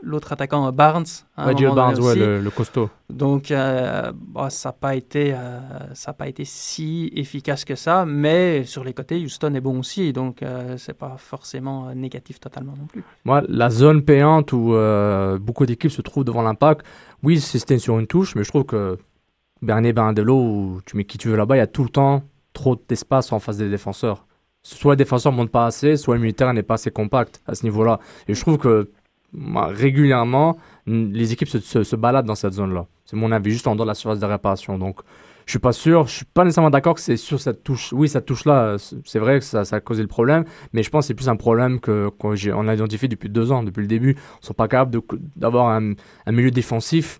l'autre 0.03 0.33
attaquant 0.33 0.67
euh, 0.67 0.71
Barnes. 0.71 1.05
Ouais, 1.37 1.55
Jill 1.55 1.71
Barnes, 1.73 1.99
ouais, 1.99 2.15
le, 2.15 2.41
le 2.41 2.49
costaud. 2.49 2.89
Donc, 3.09 3.51
euh, 3.51 4.11
bah, 4.15 4.49
ça 4.49 4.69
n'a 4.69 4.73
pas, 4.73 4.95
été, 4.95 5.33
euh, 5.33 5.59
ça 5.93 6.11
a 6.11 6.13
pas 6.13 6.27
été 6.27 6.43
si 6.45 7.11
efficace 7.15 7.63
que 7.63 7.75
ça, 7.75 8.05
mais 8.05 8.65
sur 8.65 8.83
les 8.83 8.93
côtés, 8.93 9.17
Houston 9.23 9.53
est 9.53 9.61
bon 9.61 9.79
aussi, 9.79 10.11
donc 10.13 10.43
c'est 10.77 10.97
pas 10.97 11.15
forcément 11.17 11.93
négatif 11.95 12.39
totalement 12.39 12.73
non 12.77 12.85
plus. 12.85 13.03
Moi, 13.25 13.41
la 13.47 13.69
zone 13.69 14.03
payante 14.03 14.51
où 14.53 14.75
beaucoup 15.39 15.65
d'équipes 15.65 15.91
se 15.91 16.01
trouvent 16.01 16.25
devant 16.25 16.41
l'impact, 16.41 16.85
oui, 17.23 17.39
c'était 17.39 17.79
sur 17.79 17.99
une 17.99 18.07
touche, 18.07 18.35
mais 18.35 18.43
je 18.43 18.49
trouve 18.49 18.65
que 18.65 18.97
Bernier 19.61 19.93
Bernadello, 19.93 20.35
ou 20.35 20.81
tu 20.85 20.95
mets 20.97 21.05
qui 21.05 21.17
tu 21.17 21.29
veux 21.29 21.35
là-bas, 21.35 21.55
il 21.55 21.59
y 21.59 21.61
a 21.61 21.67
tout 21.67 21.83
le 21.83 21.89
temps 21.89 22.23
trop 22.53 22.81
d'espace 22.87 23.31
en 23.31 23.39
face 23.39 23.57
des 23.57 23.69
défenseurs. 23.69 24.25
Soit 24.61 24.93
le 24.93 24.97
défenseur 24.97 25.31
ne 25.31 25.37
monte 25.37 25.51
pas 25.51 25.65
assez, 25.65 25.95
soit 25.97 26.15
le 26.15 26.21
militaire 26.21 26.53
n'est 26.53 26.63
pas 26.63 26.75
assez 26.75 26.91
compact 26.91 27.41
à 27.47 27.55
ce 27.55 27.63
niveau-là. 27.63 27.99
Et 28.27 28.33
je 28.33 28.41
trouve 28.41 28.57
que 28.57 28.91
régulièrement, 29.33 30.57
les 30.85 31.33
équipes 31.33 31.47
se, 31.47 31.95
baladent 31.95 32.25
dans 32.25 32.35
cette 32.35 32.53
zone-là. 32.53 32.87
C'est 33.05 33.15
mon 33.15 33.31
avis, 33.31 33.51
juste 33.51 33.67
en 33.67 33.75
dehors 33.75 33.85
de 33.85 33.91
la 33.91 33.95
surface 33.95 34.19
de 34.19 34.25
réparation. 34.25 34.77
Donc, 34.77 34.99
je 35.45 35.51
suis 35.51 35.59
pas 35.59 35.71
sûr, 35.71 36.07
je 36.07 36.17
suis 36.17 36.25
pas 36.25 36.43
nécessairement 36.43 36.69
d'accord 36.69 36.93
que 36.93 37.01
c'est 37.01 37.17
sur 37.17 37.39
cette 37.39 37.63
touche. 37.63 37.91
Oui, 37.93 38.07
cette 38.07 38.25
touche-là, 38.25 38.77
c'est- 38.77 39.19
vrai 39.19 39.39
que 39.39 39.45
ça, 39.45 39.63
a 39.71 39.79
causé 39.79 40.01
le 40.01 40.07
problème, 40.07 40.43
mais 40.73 40.83
je 40.83 40.89
pense 40.89 41.05
que 41.05 41.07
c'est 41.07 41.13
plus 41.15 41.29
un 41.29 41.35
problème 41.35 41.79
que 41.79 42.09
qu'on 42.19 42.67
a 42.67 42.73
identifié 42.73 43.07
depuis 43.07 43.29
deux 43.29 43.51
ans, 43.51 43.63
depuis 43.63 43.81
le 43.81 43.87
début. 43.87 44.13
Ne 44.13 44.45
sont 44.45 44.53
pas 44.53 44.67
capables 44.67 45.01
d'avoir 45.35 45.69
un 45.69 46.31
milieu 46.31 46.51
défensif 46.51 47.19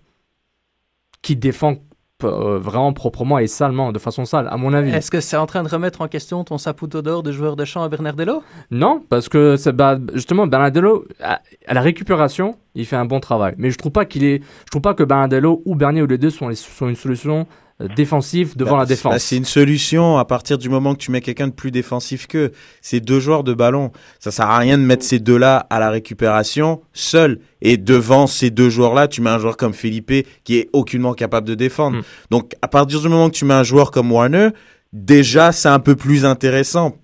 qui 1.22 1.36
défend 1.36 1.76
euh, 2.24 2.58
vraiment 2.58 2.92
proprement 2.92 3.38
et 3.38 3.46
salement, 3.46 3.92
de 3.92 3.98
façon 3.98 4.24
sale, 4.24 4.48
à 4.50 4.56
mon 4.56 4.72
avis. 4.74 4.90
Est-ce 4.90 5.10
que 5.10 5.20
c'est 5.20 5.36
en 5.36 5.46
train 5.46 5.62
de 5.62 5.68
remettre 5.68 6.00
en 6.00 6.08
question 6.08 6.44
ton 6.44 6.58
Saputo 6.58 7.02
d'or 7.02 7.22
de 7.22 7.32
joueur 7.32 7.56
de 7.56 7.64
champ 7.64 7.82
à 7.82 7.88
Bernardello 7.88 8.42
Non, 8.70 9.02
parce 9.08 9.28
que 9.28 9.56
bah, 9.70 9.98
justement 10.14 10.46
Bernardello 10.46 11.04
à, 11.22 11.40
à 11.66 11.74
la 11.74 11.80
récupération, 11.80 12.56
il 12.74 12.86
fait 12.86 12.96
un 12.96 13.04
bon 13.04 13.20
travail. 13.20 13.54
Mais 13.58 13.70
je 13.70 13.78
trouve 13.78 13.92
pas 13.92 14.04
qu'il 14.04 14.24
est, 14.24 14.38
je 14.64 14.70
trouve 14.70 14.82
pas 14.82 14.94
que 14.94 15.02
Bernardello 15.02 15.62
ou 15.64 15.74
Bernier 15.74 16.02
ou 16.02 16.06
les 16.06 16.18
deux 16.18 16.30
sont, 16.30 16.48
les- 16.48 16.54
sont 16.54 16.88
une 16.88 16.96
solution 16.96 17.46
défensif 17.88 18.56
devant 18.56 18.72
Bah, 18.72 18.78
la 18.78 18.86
défense. 18.86 19.12
bah, 19.12 19.18
c'est 19.18 19.36
une 19.36 19.44
solution 19.44 20.18
à 20.18 20.24
partir 20.24 20.58
du 20.58 20.68
moment 20.68 20.94
que 20.94 20.98
tu 21.00 21.10
mets 21.10 21.20
quelqu'un 21.20 21.48
de 21.48 21.52
plus 21.52 21.70
défensif 21.70 22.26
qu'eux. 22.26 22.52
C'est 22.82 23.00
deux 23.00 23.20
joueurs 23.20 23.44
de 23.44 23.54
ballon. 23.54 23.90
Ça 24.18 24.30
sert 24.30 24.48
à 24.48 24.58
rien 24.58 24.78
de 24.78 24.82
mettre 24.82 25.04
ces 25.04 25.18
deux-là 25.18 25.66
à 25.70 25.78
la 25.80 25.90
récupération 25.90 26.82
seuls. 26.92 27.40
Et 27.62 27.76
devant 27.76 28.26
ces 28.26 28.50
deux 28.50 28.70
joueurs-là, 28.70 29.08
tu 29.08 29.20
mets 29.20 29.30
un 29.30 29.38
joueur 29.38 29.56
comme 29.56 29.72
Felipe 29.74 30.12
qui 30.44 30.56
est 30.58 30.68
aucunement 30.72 31.14
capable 31.14 31.46
de 31.46 31.54
défendre. 31.54 31.98
Mm. 31.98 32.02
Donc, 32.30 32.54
à 32.62 32.68
partir 32.68 33.00
du 33.00 33.08
moment 33.08 33.28
que 33.30 33.34
tu 33.36 33.44
mets 33.44 33.54
un 33.54 33.62
joueur 33.62 33.90
comme 33.90 34.10
Warner, 34.12 34.48
déjà, 34.92 35.52
c'est 35.52 35.68
un 35.68 35.78
peu 35.78 35.96
plus 35.96 36.24
intéressant. 36.24 36.96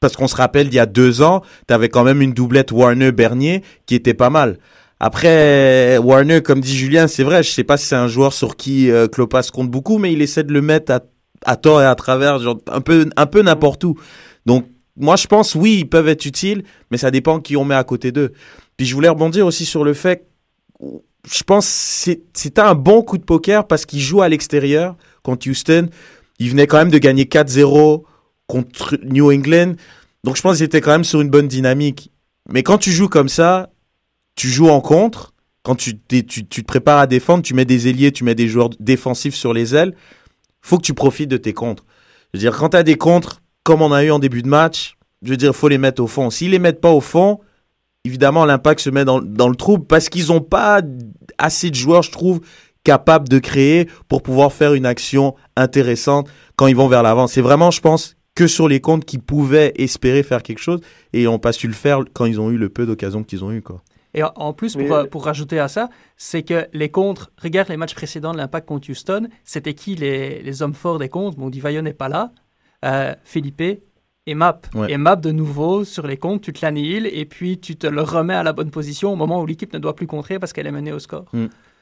Parce 0.00 0.14
qu'on 0.14 0.28
se 0.28 0.36
rappelle, 0.36 0.68
il 0.68 0.74
y 0.74 0.78
a 0.78 0.86
deux 0.86 1.22
ans, 1.22 1.42
tu 1.66 1.74
avais 1.74 1.88
quand 1.88 2.04
même 2.04 2.22
une 2.22 2.32
doublette 2.32 2.70
Warner-Bernier 2.70 3.62
qui 3.86 3.96
était 3.96 4.14
pas 4.14 4.30
mal. 4.30 4.58
Après, 5.00 5.96
Warner, 5.98 6.42
comme 6.42 6.60
dit 6.60 6.76
Julien, 6.76 7.06
c'est 7.06 7.22
vrai, 7.22 7.42
je 7.42 7.50
sais 7.50 7.64
pas 7.64 7.76
si 7.76 7.86
c'est 7.86 7.94
un 7.96 8.08
joueur 8.08 8.32
sur 8.32 8.56
qui 8.56 8.90
euh, 8.90 9.06
Klopas 9.06 9.48
compte 9.52 9.70
beaucoup, 9.70 9.98
mais 9.98 10.12
il 10.12 10.20
essaie 10.22 10.42
de 10.42 10.52
le 10.52 10.60
mettre 10.60 10.92
à, 11.44 11.56
tort 11.56 11.80
et 11.80 11.86
à 11.86 11.94
travers, 11.94 12.38
genre 12.40 12.58
un 12.70 12.80
peu, 12.80 13.08
un 13.16 13.26
peu 13.26 13.42
n'importe 13.42 13.84
où. 13.84 13.94
Donc, 14.44 14.66
moi, 14.96 15.14
je 15.14 15.28
pense, 15.28 15.54
oui, 15.54 15.78
ils 15.80 15.88
peuvent 15.88 16.08
être 16.08 16.26
utiles, 16.26 16.64
mais 16.90 16.98
ça 16.98 17.12
dépend 17.12 17.38
qui 17.38 17.56
on 17.56 17.64
met 17.64 17.76
à 17.76 17.84
côté 17.84 18.10
d'eux. 18.10 18.32
Puis, 18.76 18.86
je 18.86 18.94
voulais 18.94 19.08
rebondir 19.08 19.46
aussi 19.46 19.64
sur 19.64 19.84
le 19.84 19.94
fait, 19.94 20.26
je 20.80 21.42
pense, 21.44 21.66
c'est- 21.66 22.22
c'était 22.32 22.60
un 22.60 22.74
bon 22.74 23.02
coup 23.02 23.18
de 23.18 23.24
poker 23.24 23.66
parce 23.68 23.86
qu'il 23.86 24.00
joue 24.00 24.22
à 24.22 24.28
l'extérieur 24.28 24.96
contre 25.22 25.48
Houston. 25.48 25.88
Il 26.40 26.50
venait 26.50 26.66
quand 26.66 26.78
même 26.78 26.90
de 26.90 26.98
gagner 26.98 27.26
4-0 27.26 28.04
contre 28.48 28.96
New 29.04 29.30
England. 29.32 29.74
Donc, 30.24 30.36
je 30.36 30.42
pense 30.42 30.56
qu'ils 30.56 30.64
étaient 30.64 30.80
quand 30.80 30.90
même 30.92 31.04
sur 31.04 31.20
une 31.20 31.30
bonne 31.30 31.46
dynamique. 31.48 32.10
Mais 32.48 32.64
quand 32.64 32.78
tu 32.78 32.90
joues 32.90 33.08
comme 33.08 33.28
ça, 33.28 33.70
tu 34.38 34.48
joues 34.48 34.68
en 34.68 34.80
contre. 34.80 35.34
Quand 35.64 35.74
tu, 35.74 35.98
tu, 35.98 36.24
tu 36.24 36.46
te 36.46 36.62
prépares 36.62 37.00
à 37.00 37.06
défendre, 37.06 37.42
tu 37.42 37.52
mets 37.52 37.64
des 37.64 37.88
ailiers, 37.88 38.12
tu 38.12 38.22
mets 38.22 38.36
des 38.36 38.46
joueurs 38.46 38.70
défensifs 38.78 39.34
sur 39.34 39.52
les 39.52 39.74
ailes. 39.74 39.94
faut 40.62 40.78
que 40.78 40.82
tu 40.82 40.94
profites 40.94 41.28
de 41.28 41.36
tes 41.36 41.52
contres. 41.52 41.84
Je 42.32 42.38
veux 42.38 42.42
dire, 42.42 42.56
quand 42.56 42.70
tu 42.70 42.76
as 42.76 42.84
des 42.84 42.94
contres, 42.94 43.42
comme 43.64 43.82
on 43.82 43.92
a 43.92 44.04
eu 44.04 44.12
en 44.12 44.20
début 44.20 44.42
de 44.42 44.48
match, 44.48 44.96
je 45.22 45.30
veux 45.30 45.36
dire, 45.36 45.54
faut 45.54 45.68
les 45.68 45.76
mettre 45.76 46.00
au 46.00 46.06
fond. 46.06 46.30
S'ils 46.30 46.52
les 46.52 46.60
mettent 46.60 46.80
pas 46.80 46.92
au 46.92 47.00
fond, 47.00 47.40
évidemment, 48.04 48.44
l'impact 48.44 48.80
se 48.80 48.90
met 48.90 49.04
dans, 49.04 49.20
dans 49.20 49.48
le 49.48 49.56
trouble 49.56 49.84
parce 49.86 50.08
qu'ils 50.08 50.28
n'ont 50.28 50.40
pas 50.40 50.82
assez 51.36 51.70
de 51.70 51.74
joueurs, 51.74 52.02
je 52.02 52.12
trouve, 52.12 52.40
capables 52.84 53.28
de 53.28 53.40
créer 53.40 53.88
pour 54.06 54.22
pouvoir 54.22 54.52
faire 54.52 54.72
une 54.72 54.86
action 54.86 55.34
intéressante 55.56 56.28
quand 56.54 56.68
ils 56.68 56.76
vont 56.76 56.88
vers 56.88 57.02
l'avant. 57.02 57.26
C'est 57.26 57.42
vraiment, 57.42 57.72
je 57.72 57.80
pense, 57.80 58.16
que 58.36 58.46
sur 58.46 58.68
les 58.68 58.80
comptes 58.80 59.04
qui 59.04 59.18
pouvaient 59.18 59.72
espérer 59.76 60.22
faire 60.22 60.44
quelque 60.44 60.60
chose 60.60 60.80
et 61.12 61.22
ils 61.22 61.24
n'ont 61.24 61.40
pas 61.40 61.52
su 61.52 61.66
le 61.66 61.74
faire 61.74 62.04
quand 62.14 62.24
ils 62.24 62.40
ont 62.40 62.50
eu 62.50 62.56
le 62.56 62.68
peu 62.68 62.86
d'occasions 62.86 63.24
qu'ils 63.24 63.44
ont 63.44 63.50
eu. 63.50 63.62
Quoi. 63.62 63.82
Et 64.18 64.22
en- 64.36 64.52
plus, 64.52 64.74
pour, 64.74 64.82
Mais- 64.82 64.92
euh, 64.92 65.04
pour 65.04 65.24
rajouter 65.24 65.58
à 65.58 65.68
ça, 65.68 65.88
c'est 66.16 66.42
que 66.42 66.66
les 66.72 66.88
contres, 66.90 67.30
regarde 67.40 67.68
les 67.68 67.76
matchs 67.76 67.94
précédents 67.94 68.32
de 68.32 68.38
l'Impact 68.38 68.66
contre 68.66 68.90
Houston, 68.90 69.28
c'était 69.44 69.74
qui 69.74 69.94
les, 69.94 70.42
les 70.42 70.62
hommes 70.62 70.74
forts 70.74 70.98
des 70.98 71.08
contres? 71.08 71.36
Bon, 71.36 71.48
Divayo 71.50 71.80
n'est 71.82 71.92
pas 71.92 72.08
là, 72.08 72.32
euh, 72.84 73.14
Felipe 73.24 73.60
et 74.26 74.34
Map. 74.34 74.60
Ouais. 74.74 74.90
Et 74.92 74.96
Map, 74.96 75.16
de 75.16 75.30
nouveau, 75.30 75.84
sur 75.84 76.06
les 76.06 76.16
comptes, 76.16 76.42
tu 76.42 76.52
te 76.52 76.64
l'annihiles 76.64 77.08
et 77.12 77.24
puis 77.24 77.58
tu 77.58 77.76
te 77.76 77.86
le 77.86 78.02
remets 78.02 78.34
à 78.34 78.42
la 78.42 78.52
bonne 78.52 78.70
position 78.70 79.12
au 79.12 79.16
moment 79.16 79.40
où 79.40 79.46
l'équipe 79.46 79.72
ne 79.72 79.78
doit 79.78 79.94
plus 79.96 80.06
contrer 80.06 80.38
parce 80.38 80.52
qu'elle 80.52 80.66
est 80.66 80.72
menée 80.72 80.92
au 80.92 80.98
score. 80.98 81.24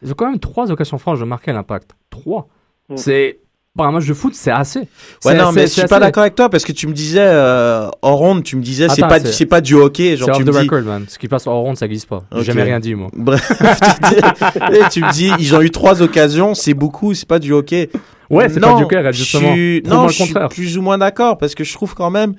Ils 0.03 0.12
ont 0.12 0.14
quand 0.14 0.30
même 0.30 0.39
trois 0.39 0.70
occasions 0.70 0.99
franches 0.99 1.20
de 1.20 1.24
marquer 1.24 1.53
l'impact. 1.53 1.97
Trois. 2.11 2.49
Mm. 2.89 2.97
C'est. 2.99 3.41
Pour 3.77 3.85
un 3.85 3.93
match 3.93 4.07
de 4.07 4.14
foot, 4.14 4.35
c'est 4.35 4.51
assez. 4.51 4.89
Ouais, 5.24 5.35
non, 5.35 5.53
mais 5.53 5.62
je 5.62 5.72
suis 5.72 5.83
pas 5.85 6.01
d'accord 6.01 6.22
avec 6.22 6.35
toi 6.35 6.49
parce 6.49 6.64
que 6.64 6.72
tu 6.72 6.87
me 6.87 6.93
disais, 6.93 7.20
euh, 7.20 7.89
hors 8.01 8.16
ronde, 8.16 8.43
tu 8.43 8.57
me 8.57 8.62
disais, 8.62 8.89
c'est 8.89 9.03
pas, 9.03 9.20
c'est- 9.20 9.47
pas 9.47 9.61
du 9.61 9.74
hockey. 9.74 10.16
Genre, 10.16 10.29
C'est 10.33 10.39
tu 10.39 10.45
me 10.45 10.51
the 10.51 10.55
dis, 10.55 10.59
record, 10.61 10.83
man. 10.83 11.05
Ce 11.09 11.18
qui 11.18 11.29
passe 11.29 11.47
hors 11.47 11.61
ronde, 11.61 11.77
ça 11.77 11.87
n'existe 11.87 12.09
pas. 12.09 12.22
J'ai 12.37 12.45
jamais 12.45 12.62
rien 12.62 12.81
dit, 12.81 12.95
moi. 12.95 13.11
Bref, 13.16 13.47
tu, 14.91 15.03
me 15.03 15.12
dis, 15.12 15.31
ils 15.39 15.55
ont 15.55 15.61
eu 15.61 15.70
trois 15.70 16.01
occasions, 16.01 16.55
c'est 16.55 16.74
beaucoup, 16.74 17.12
c'est 17.12 17.29
pas 17.29 17.39
du 17.39 17.53
hockey. 17.53 17.91
Ouais, 18.31 18.49
c'est 18.49 18.61
pas 18.61 18.74
du 18.74 18.85
hockey, 18.85 19.12
justement. 19.12 19.49
Je 19.49 19.53
suis, 19.53 19.81
Prouve-moi 19.83 20.03
non, 20.03 20.09
je 20.09 20.22
suis 20.22 20.35
plus 20.51 20.79
ou 20.79 20.83
moins 20.83 20.99
d'accord 20.99 21.37
parce 21.39 21.55
que 21.55 21.62
je 21.62 21.72
trouve 21.74 21.95
quand 21.95 22.11
même, 22.11 22.35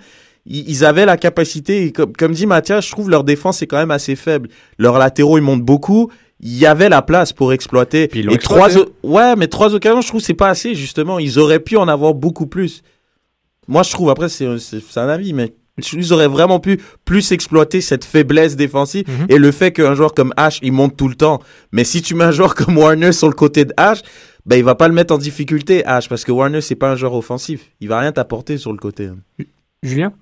ils, 0.46 0.86
avaient 0.86 1.06
la 1.06 1.18
capacité, 1.18 1.92
comme, 1.92 2.14
comme 2.14 2.32
dit 2.32 2.46
Mathias, 2.46 2.86
je 2.86 2.92
trouve 2.92 3.10
leur 3.10 3.24
défense 3.24 3.62
est 3.62 3.68
quand 3.68 3.78
même 3.78 3.92
assez 3.92 4.16
faible. 4.16 4.50
Leurs 4.78 4.98
latéraux, 4.98 5.38
ils 5.38 5.44
montent 5.44 5.64
beaucoup. 5.64 6.10
Il 6.40 6.56
y 6.58 6.66
avait 6.68 6.90
la 6.90 7.02
place 7.02 7.34
pour 7.34 7.52
exploiter. 7.54 8.08
Puis 8.08 8.20
ils 8.20 8.32
et 8.32 8.38
trois, 8.38 8.70
ouais, 9.04 9.36
mais 9.36 9.48
trois 9.48 9.74
occasions, 9.74 10.02
je 10.02 10.08
trouve 10.08 10.22
c'est 10.22 10.34
pas 10.36 10.50
assez 10.50 10.76
justement. 10.76 11.18
Ils 11.20 11.40
auraient 11.40 11.60
pu 11.60 11.78
en 11.78 11.88
avoir 11.88 12.14
beaucoup 12.14 12.46
plus. 12.48 12.84
Moi, 13.68 13.84
je 13.84 13.92
trouve 13.92 14.10
après 14.10 14.30
c'est 14.30 14.58
c'est 14.60 14.80
c'est 14.88 15.00
un 15.00 15.10
avis, 15.10 15.34
mais 15.34 15.54
ils 15.94 16.14
auraient 16.14 16.28
vraiment 16.28 16.60
pu 16.60 16.80
plus 17.06 17.32
exploiter 17.32 17.82
cette 17.82 18.06
faiblesse 18.06 18.56
défensive 18.56 19.04
Mhm. 19.08 19.26
et 19.30 19.38
le 19.38 19.52
fait 19.52 19.72
qu'un 19.72 19.94
joueur 19.96 20.14
comme 20.14 20.34
H, 20.38 20.60
il 20.62 20.72
monte 20.72 20.96
tout 20.96 21.08
le 21.08 21.16
temps. 21.16 21.40
Mais 21.72 21.84
si 21.84 22.02
tu 22.02 22.14
mets 22.16 22.24
un 22.26 22.32
joueur 22.32 22.56
comme 22.56 22.78
Warner 22.78 23.12
sur 23.12 23.28
le 23.28 23.34
côté 23.36 23.66
de 23.66 23.74
H, 23.78 24.04
ben 24.46 24.56
il 24.58 24.64
va 24.64 24.76
pas 24.76 24.88
le 24.88 24.94
mettre 24.94 25.14
en 25.14 25.18
difficulté 25.18 25.82
H 25.84 26.08
parce 26.08 26.24
que 26.24 26.32
Warner 26.32 26.62
c'est 26.62 26.76
pas 26.76 26.90
un 26.92 26.96
joueur 26.96 27.14
offensif. 27.14 27.72
Il 27.82 27.90
va 27.90 28.00
rien 28.00 28.12
t'apporter 28.12 28.58
sur 28.58 28.72
le 28.72 28.78
côté. 28.78 29.10
Julien? 29.84 30.14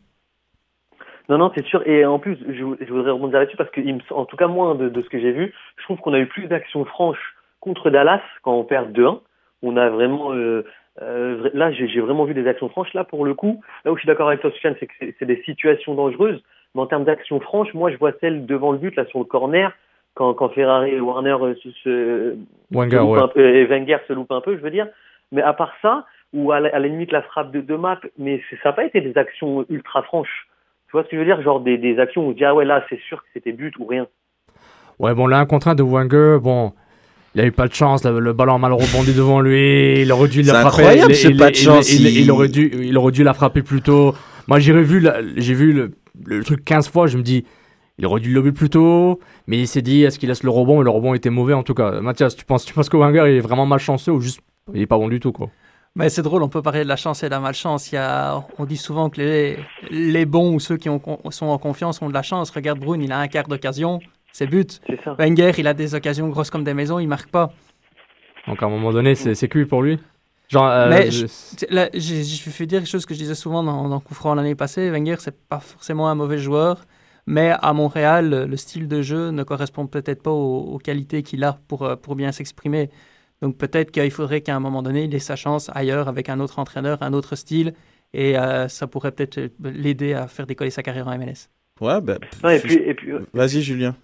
Non, 1.30 1.38
non, 1.38 1.52
c'est 1.56 1.66
sûr. 1.66 1.86
Et 1.88 2.06
en 2.06 2.20
plus, 2.20 2.38
je, 2.48 2.86
je 2.86 2.94
voudrais 2.94 3.12
rebondir 3.12 3.40
là-dessus 3.40 3.58
parce 3.58 3.70
que, 3.72 3.82
en 4.14 4.26
tout 4.26 4.38
cas, 4.38 4.48
moi, 4.48 4.76
de, 4.76 4.90
de 4.90 5.02
ce 5.02 5.10
que 5.10 5.20
j'ai 5.20 5.32
vu, 5.32 5.54
je 5.78 5.84
trouve 5.84 6.00
qu'on 6.00 6.14
a 6.14 6.20
eu 6.20 6.28
plus 6.28 6.48
d'actions 6.48 6.86
franches 6.86 7.36
contre 7.60 7.90
Dallas 7.90 8.22
quand 8.44 8.54
on 8.54 8.64
perd 8.64 8.92
2-1. 8.92 9.20
On 9.64 9.78
a 9.78 9.90
vraiment, 9.90 10.34
euh, 10.34 10.64
euh, 11.02 11.50
là, 11.54 11.72
j'ai 11.72 12.00
vraiment 12.00 12.26
vu 12.26 12.34
des 12.34 12.48
actions 12.48 12.70
franches. 12.70 12.94
Là, 12.94 13.04
pour 13.04 13.26
le 13.26 13.34
coup, 13.34 13.62
là 13.84 13.92
où 13.92 13.96
je 13.96 14.02
suis 14.02 14.08
d'accord 14.08 14.28
avec 14.28 14.42
toi, 14.42 14.52
Sofiane, 14.52 14.76
c'est 14.80 14.88
que 14.88 14.94
c'est- 15.00 15.26
des 15.26 15.42
situations 15.44 15.96
dangereuses. 15.96 16.44
Mais 16.76 16.82
en 16.82 16.88
termes 16.88 17.06
d'actions 17.06 17.40
franches, 17.40 17.74
moi, 17.74 17.90
je 17.92 17.98
vois 17.98 18.12
celle 18.22 18.46
devant 18.46 18.72
le 18.72 18.78
but, 18.78 18.96
là, 18.96 19.06
sur 19.06 19.20
le 19.20 19.26
corner, 19.26 19.72
quand, 20.14 20.34
quand 20.34 20.50
Ferrari 20.50 20.92
et 20.92 21.00
Warner 21.00 21.38
euh, 21.42 21.56
se, 21.56 21.72
se, 21.72 22.36
Wenger, 22.72 22.98
se 22.98 23.02
loupent 23.02 23.12
ouais. 23.16 23.22
un 23.24 23.28
peu, 23.30 23.56
et 23.56 23.66
Wenger 23.66 23.98
se 24.08 24.14
loupe 24.14 24.32
un 24.32 24.42
peu, 24.42 24.56
je 24.58 24.62
veux 24.62 24.72
dire. 24.72 24.88
Mais 25.32 25.42
à 25.42 25.54
part 25.54 25.74
ça, 25.82 26.06
ou 26.34 26.52
à 26.52 26.60
la, 26.60 26.70
à 26.70 26.80
la 26.80 26.88
limite 26.88 27.12
la 27.12 27.22
frappe 27.24 27.52
de, 27.52 27.62
de 27.62 27.76
map, 27.76 28.00
mais 28.18 28.42
ça 28.62 28.70
n'a 28.70 28.74
pas 28.74 28.86
été 28.86 29.02
des 29.02 29.18
actions 29.18 29.66
ultra 29.70 30.04
franches. 30.04 30.48
Tu 30.96 31.00
vois 31.02 31.04
ce 31.04 31.10
que 31.10 31.18
je 31.18 31.20
veux 31.20 31.26
dire? 31.26 31.42
Genre 31.42 31.60
des, 31.60 31.78
des 31.78 32.00
actions 32.00 32.26
où 32.26 32.30
on 32.30 32.32
se 32.32 32.38
dit, 32.38 32.46
ah 32.46 32.56
ouais, 32.56 32.64
là, 32.64 32.82
c'est 32.90 32.98
sûr 33.10 33.18
que 33.18 33.28
c'était 33.34 33.52
but 33.52 33.78
ou 33.80 33.86
rien. 33.86 34.08
Ouais, 34.98 35.14
bon, 35.14 35.28
là, 35.28 35.40
un 35.40 35.46
contrat 35.46 35.76
de 35.76 35.84
Wenger, 35.84 36.38
bon, 36.42 36.72
il 37.34 37.42
a 37.42 37.46
eu 37.46 37.52
pas 37.52 37.68
de 37.68 37.74
chance, 37.74 38.06
le, 38.06 38.18
le 38.22 38.32
ballon 38.32 38.56
a 38.56 38.58
mal 38.60 38.72
rebondi 38.72 39.14
devant 39.14 39.42
lui, 39.42 40.04
il 40.04 40.12
aurait 40.14 40.30
dû 40.30 40.42
la 40.42 40.54
C'est 40.54 40.62
frapper. 40.62 40.68
incroyable, 40.68 41.12
il, 41.12 41.16
ce 41.18 41.28
il- 41.28 41.36
pas 41.38 41.52
de 41.52 41.56
il- 41.58 41.62
chance, 41.62 41.92
il, 41.92 42.08
il- 42.08 42.20
il 42.22 42.32
aurait 42.32 42.48
dû, 42.48 42.72
il 42.82 42.98
aurait 42.98 43.12
dû 43.12 43.24
la 43.26 43.34
frapper 43.34 43.62
plus 43.62 43.82
tôt. 43.82 44.16
Moi, 44.48 44.60
j'ai 44.60 44.72
revu, 44.72 45.06
j'ai 45.36 45.54
vu 45.54 45.74
le, 45.74 45.92
le 46.28 46.42
truc 46.46 46.64
15 46.64 46.88
fois, 46.90 47.08
je 47.08 47.18
me 47.18 47.24
dis, 47.24 47.44
il 47.98 48.06
aurait 48.06 48.22
dû 48.22 48.30
le 48.30 48.36
lober 48.36 48.54
plus 48.54 48.70
tôt, 48.70 49.20
mais 49.48 49.58
il 49.60 49.68
s'est 49.68 49.82
dit, 49.82 50.04
est-ce 50.04 50.18
qu'il 50.18 50.30
laisse 50.30 50.44
le 50.44 50.50
rebond, 50.50 50.80
et 50.80 50.86
le 50.86 50.92
rebond 50.92 51.14
était 51.14 51.30
mauvais 51.30 51.54
en 51.54 51.64
tout 51.64 51.74
cas. 51.74 52.00
Mathias, 52.00 52.38
tu 52.38 52.46
penses, 52.46 52.64
tu 52.64 52.74
penses 52.74 52.88
que 52.88 52.96
Wenger 52.96 53.36
est 53.36 53.42
vraiment 53.42 53.66
malchanceux 53.66 54.14
ou 54.14 54.22
juste, 54.22 54.40
il 54.74 54.82
est 54.82 54.86
pas 54.88 54.98
bon 54.98 55.10
du 55.10 55.20
tout, 55.20 55.34
quoi? 55.34 55.50
Mais 55.98 56.10
c'est 56.10 56.22
drôle, 56.22 56.44
on 56.44 56.50
peut 56.50 56.62
parler 56.62 56.84
de 56.84 56.90
la 56.90 56.98
chance 56.98 57.24
et 57.24 57.28
de 57.28 57.32
la 57.32 57.40
malchance. 57.40 57.92
Il 57.92 57.96
y 57.96 57.98
a, 57.98 58.46
on 58.58 58.66
dit 58.66 58.76
souvent 58.76 59.10
que 59.10 59.22
les, 59.22 59.58
les 59.90 60.26
bons 60.26 60.54
ou 60.54 60.60
ceux 60.60 60.76
qui 60.76 60.90
ont, 60.90 61.02
sont 61.30 61.46
en 61.46 61.58
confiance 61.58 62.02
ont 62.02 62.10
de 62.10 62.14
la 62.14 62.22
chance. 62.22 62.50
Regarde 62.50 62.80
Brune, 62.80 63.02
il 63.02 63.12
a 63.14 63.20
un 63.20 63.28
quart 63.30 63.48
d'occasion, 63.48 64.02
c'est 64.34 64.46
but. 64.48 64.82
C'est 64.88 65.02
ça. 65.02 65.14
Wenger, 65.18 65.54
il 65.58 65.68
a 65.68 65.74
des 65.74 65.96
occasions 65.96 66.28
grosses 66.28 66.50
comme 66.50 66.66
des 66.66 66.74
maisons, 66.74 67.00
il 67.00 67.08
marque 67.08 67.30
pas. 67.30 67.54
Donc 68.48 68.62
à 68.62 68.66
un 68.66 68.70
moment 68.70 68.92
donné, 68.92 69.16
c'est 69.16 69.48
cuit 69.48 69.66
pour 69.66 69.82
lui. 69.82 69.98
Genre, 70.50 70.68
euh, 70.68 70.90
Mais 70.90 71.10
je- 71.10 71.26
je- 71.26 71.74
là, 71.74 71.90
j'ai 71.94 72.24
j'ai 72.24 72.52
fait 72.52 72.68
dire 72.68 72.80
quelque 72.82 72.90
chose 72.90 73.06
que 73.06 73.14
je 73.16 73.20
disais 73.20 73.34
souvent 73.34 73.64
dans, 73.64 73.88
dans 73.90 74.00
Coup 74.00 74.16
l'année 74.36 74.54
passée. 74.54 74.92
Wenger, 74.92 75.16
c'est 75.20 75.36
pas 75.48 75.60
forcément 75.60 76.08
un 76.10 76.14
mauvais 76.16 76.38
joueur, 76.38 76.86
mais 77.26 77.54
à 77.60 77.74
Montréal, 77.74 78.30
le, 78.30 78.46
le 78.46 78.58
style 78.58 78.88
de 78.88 79.02
jeu 79.02 79.30
ne 79.32 79.42
correspond 79.44 79.88
peut-être 79.88 80.22
pas 80.22 80.30
aux, 80.30 80.74
aux 80.74 80.78
qualités 80.78 81.24
qu'il 81.24 81.44
a 81.46 81.58
pour, 81.68 81.84
euh, 81.84 81.96
pour 81.96 82.16
bien 82.16 82.32
s'exprimer. 82.32 82.92
Donc 83.42 83.58
peut-être 83.58 83.92
qu'il 83.92 84.12
faudrait 84.12 84.42
qu'à 84.42 84.56
un 84.56 84.60
moment 84.60 84.82
donné, 84.82 85.04
il 85.04 85.16
ait 85.16 85.20
sa 85.20 85.36
chance 85.36 85.70
ailleurs 85.74 86.08
avec 86.08 86.30
un 86.30 86.40
autre 86.40 86.60
entraîneur, 86.60 87.02
un 87.02 87.14
autre 87.14 87.36
style, 87.36 87.74
et 88.14 88.38
euh, 88.38 88.68
ça 88.68 88.88
pourrait 88.88 89.12
peut-être 89.12 89.40
l'aider 89.64 90.14
à 90.14 90.28
faire 90.28 90.46
décoller 90.46 90.70
sa 90.70 90.84
carrière 90.84 91.08
en 91.08 91.18
MLS. 91.18 91.50
Ouais, 91.82 92.00
ben. 92.02 92.18
Non, 92.44 92.50
et 92.50 92.60
puis, 92.60 92.76
et 92.76 92.94
puis, 92.94 93.12
Vas-y, 93.34 93.62
Julien. 93.62 93.96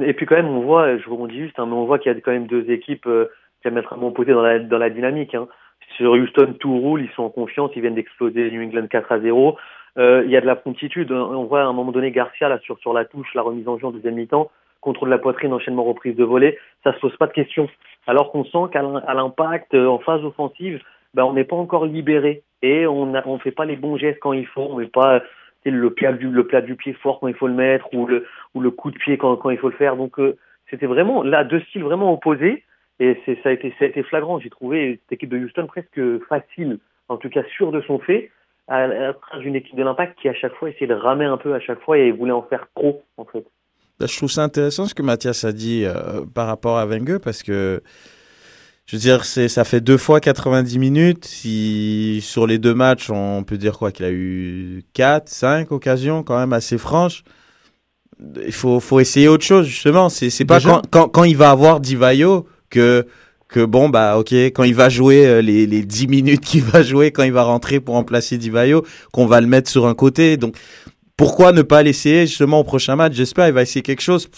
Et 0.00 0.12
puis 0.12 0.26
quand 0.26 0.36
même, 0.36 0.48
on 0.48 0.60
voit, 0.60 0.96
je 0.98 1.08
rebondis 1.08 1.38
juste, 1.38 1.58
hein, 1.58 1.66
mais 1.66 1.74
on 1.74 1.86
voit 1.86 1.98
qu'il 1.98 2.12
y 2.12 2.16
a 2.16 2.20
quand 2.20 2.32
même 2.32 2.46
deux 2.46 2.68
équipes 2.70 3.06
euh, 3.06 3.26
diamétralement 3.62 4.08
opposées 4.08 4.32
dans 4.32 4.42
la, 4.42 4.58
dans 4.58 4.78
la 4.78 4.90
dynamique. 4.90 5.34
Hein. 5.34 5.48
Sur 5.96 6.12
Houston, 6.12 6.54
tout 6.58 6.78
roule, 6.78 7.02
ils 7.02 7.10
sont 7.14 7.22
en 7.22 7.30
confiance, 7.30 7.70
ils 7.76 7.82
viennent 7.82 7.94
d'exploser 7.94 8.50
New 8.50 8.62
England 8.62 8.86
4 8.88 9.12
à 9.12 9.20
0. 9.20 9.56
Euh, 9.96 10.22
il 10.24 10.30
y 10.30 10.36
a 10.36 10.40
de 10.40 10.46
la 10.46 10.56
promptitude. 10.56 11.12
On 11.12 11.44
voit 11.44 11.62
à 11.62 11.66
un 11.66 11.72
moment 11.72 11.92
donné 11.92 12.10
Garcia 12.10 12.48
là 12.48 12.58
sur, 12.60 12.78
sur 12.80 12.92
la 12.92 13.04
touche, 13.04 13.32
la 13.34 13.42
remise 13.42 13.68
en 13.68 13.78
jeu 13.78 13.86
en 13.86 13.92
deuxième 13.92 14.14
mi-temps, 14.14 14.50
contrôle 14.80 15.08
de 15.08 15.14
la 15.14 15.20
poitrine, 15.20 15.52
enchaînement 15.52 15.84
reprise 15.84 16.16
de 16.16 16.24
volée. 16.24 16.58
Ça 16.82 16.92
se 16.94 16.98
pose 16.98 17.16
pas 17.16 17.28
de 17.28 17.32
questions. 17.32 17.68
Alors 18.06 18.32
qu'on 18.32 18.44
sent 18.44 18.70
qu'à 18.72 18.82
l'impact, 18.82 19.74
euh, 19.74 19.86
en 19.86 19.98
phase 19.98 20.24
offensive, 20.24 20.80
ben, 21.14 21.24
on 21.24 21.32
n'est 21.32 21.44
pas 21.44 21.56
encore 21.56 21.86
libéré 21.86 22.42
et 22.62 22.86
on 22.86 23.06
ne 23.06 23.20
on 23.24 23.38
fait 23.38 23.52
pas 23.52 23.64
les 23.64 23.76
bons 23.76 23.96
gestes 23.96 24.20
quand 24.20 24.32
il 24.32 24.46
faut. 24.46 24.66
On 24.70 24.76
met 24.76 24.86
pas 24.86 25.22
le 25.70 25.90
plat 25.90 26.12
du 26.12 26.28
le 26.28 26.46
plat 26.46 26.60
du 26.60 26.76
pied 26.76 26.92
fort 26.92 27.20
quand 27.20 27.28
il 27.28 27.34
faut 27.34 27.46
le 27.46 27.54
mettre 27.54 27.92
ou 27.94 28.06
le 28.06 28.26
ou 28.54 28.60
le 28.60 28.70
coup 28.70 28.90
de 28.90 28.98
pied 28.98 29.16
quand, 29.16 29.36
quand 29.36 29.50
il 29.50 29.58
faut 29.58 29.70
le 29.70 29.76
faire. 29.76 29.96
Donc 29.96 30.18
euh, 30.18 30.36
c'était 30.70 30.86
vraiment 30.86 31.22
là 31.22 31.44
deux 31.44 31.60
styles 31.60 31.84
vraiment 31.84 32.12
opposés 32.12 32.64
et 33.00 33.18
ça 33.42 33.48
a 33.48 33.52
été 33.52 33.74
ça 33.78 33.86
a 33.86 33.88
été 33.88 34.02
flagrant. 34.02 34.38
J'ai 34.38 34.50
trouvé 34.50 35.00
cette 35.02 35.12
équipe 35.12 35.30
de 35.30 35.38
Houston 35.38 35.66
presque 35.66 36.00
facile, 36.28 36.78
en 37.08 37.16
tout 37.16 37.30
cas 37.30 37.42
sûre 37.56 37.72
de 37.72 37.80
son 37.82 37.98
fait, 37.98 38.30
à, 38.68 38.84
à 39.30 39.38
d'une 39.38 39.56
équipe 39.56 39.76
de 39.76 39.82
l'Impact 39.82 40.18
qui 40.18 40.28
à 40.28 40.34
chaque 40.34 40.54
fois 40.54 40.68
essayait 40.68 40.86
de 40.86 40.94
ramer 40.94 41.24
un 41.24 41.38
peu 41.38 41.54
à 41.54 41.60
chaque 41.60 41.80
fois 41.80 41.98
et 41.98 42.10
voulait 42.10 42.32
en 42.32 42.42
faire 42.42 42.66
trop 42.74 43.02
en 43.16 43.24
fait. 43.24 43.46
Là, 44.00 44.06
je 44.06 44.16
trouve 44.16 44.30
ça 44.30 44.42
intéressant 44.42 44.86
ce 44.86 44.94
que 44.94 45.02
Mathias 45.02 45.44
a 45.44 45.52
dit 45.52 45.84
euh, 45.84 46.22
par 46.34 46.46
rapport 46.48 46.78
à 46.78 46.86
Wenger 46.86 47.18
parce 47.22 47.42
que 47.42 47.80
Je 48.86 48.96
veux 48.96 49.00
dire, 49.00 49.24
c'est, 49.24 49.48
ça 49.48 49.64
fait 49.64 49.80
deux 49.80 49.96
fois 49.96 50.20
90 50.20 50.78
minutes. 50.78 51.24
Si, 51.24 52.20
sur 52.22 52.46
les 52.46 52.58
deux 52.58 52.74
matchs, 52.74 53.08
on 53.10 53.44
peut 53.44 53.56
dire 53.56 53.78
quoi 53.78 53.92
Qu'il 53.92 54.04
a 54.04 54.10
eu 54.10 54.84
4, 54.94 55.28
5 55.28 55.72
occasions 55.72 56.22
quand 56.22 56.38
même 56.38 56.52
assez 56.52 56.76
franches. 56.76 57.22
Il 58.44 58.52
faut, 58.52 58.80
faut 58.80 59.00
essayer 59.00 59.28
autre 59.28 59.44
chose, 59.44 59.66
justement. 59.66 60.08
C'est, 60.08 60.28
c'est 60.30 60.44
pas 60.44 60.58
Déjà- 60.58 60.70
quand, 60.70 60.82
quand, 60.90 61.08
quand 61.08 61.24
il 61.24 61.36
va 61.36 61.50
avoir 61.50 61.80
Divayo 61.80 62.46
que, 62.70 63.06
que 63.48 63.64
bon, 63.64 63.88
bah, 63.88 64.18
ok, 64.18 64.32
quand 64.32 64.64
il 64.64 64.74
va 64.74 64.88
jouer 64.88 65.26
euh, 65.26 65.40
les, 65.40 65.66
les 65.66 65.82
10 65.82 66.06
minutes 66.08 66.40
qu'il 66.40 66.62
va 66.62 66.82
jouer, 66.82 67.10
quand 67.10 67.22
il 67.22 67.32
va 67.32 67.42
rentrer 67.44 67.80
pour 67.80 67.94
remplacer 67.94 68.38
Divayo, 68.38 68.84
qu'on 69.12 69.26
va 69.26 69.40
le 69.40 69.46
mettre 69.46 69.70
sur 69.70 69.86
un 69.86 69.94
côté. 69.94 70.36
Donc, 70.36 70.56
pourquoi 71.16 71.52
ne 71.52 71.62
pas 71.62 71.82
l'essayer 71.82 72.26
justement 72.26 72.60
au 72.60 72.64
prochain 72.64 72.96
match? 72.96 73.14
J'espère 73.14 73.48
il 73.48 73.54
va 73.54 73.62
essayer 73.62 73.82
quelque 73.82 74.02
chose. 74.02 74.28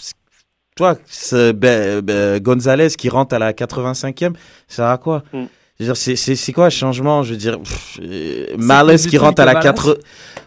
Toi, 0.75 0.97
ce 1.07 1.51
ben, 1.51 2.01
ben, 2.01 2.39
Gonzalez 2.39 2.89
qui 2.89 3.09
rentre 3.09 3.35
à 3.35 3.39
la 3.39 3.51
85e, 3.53 4.33
ça 4.67 4.91
à 4.91 4.97
quoi? 4.97 5.23
Mm. 5.33 5.45
C'est, 5.93 6.53
quoi 6.53 6.65
le 6.65 6.69
changement? 6.71 7.21
Je 7.21 7.31
veux 7.31 7.37
dire, 7.37 7.59
pff, 7.59 7.99
euh, 8.01 8.45
Marles 8.57 8.97
qui 8.97 9.17
rentre 9.17 9.41
à 9.41 9.45
la 9.45 9.53
Wallace 9.53 9.75
4... 9.75 9.99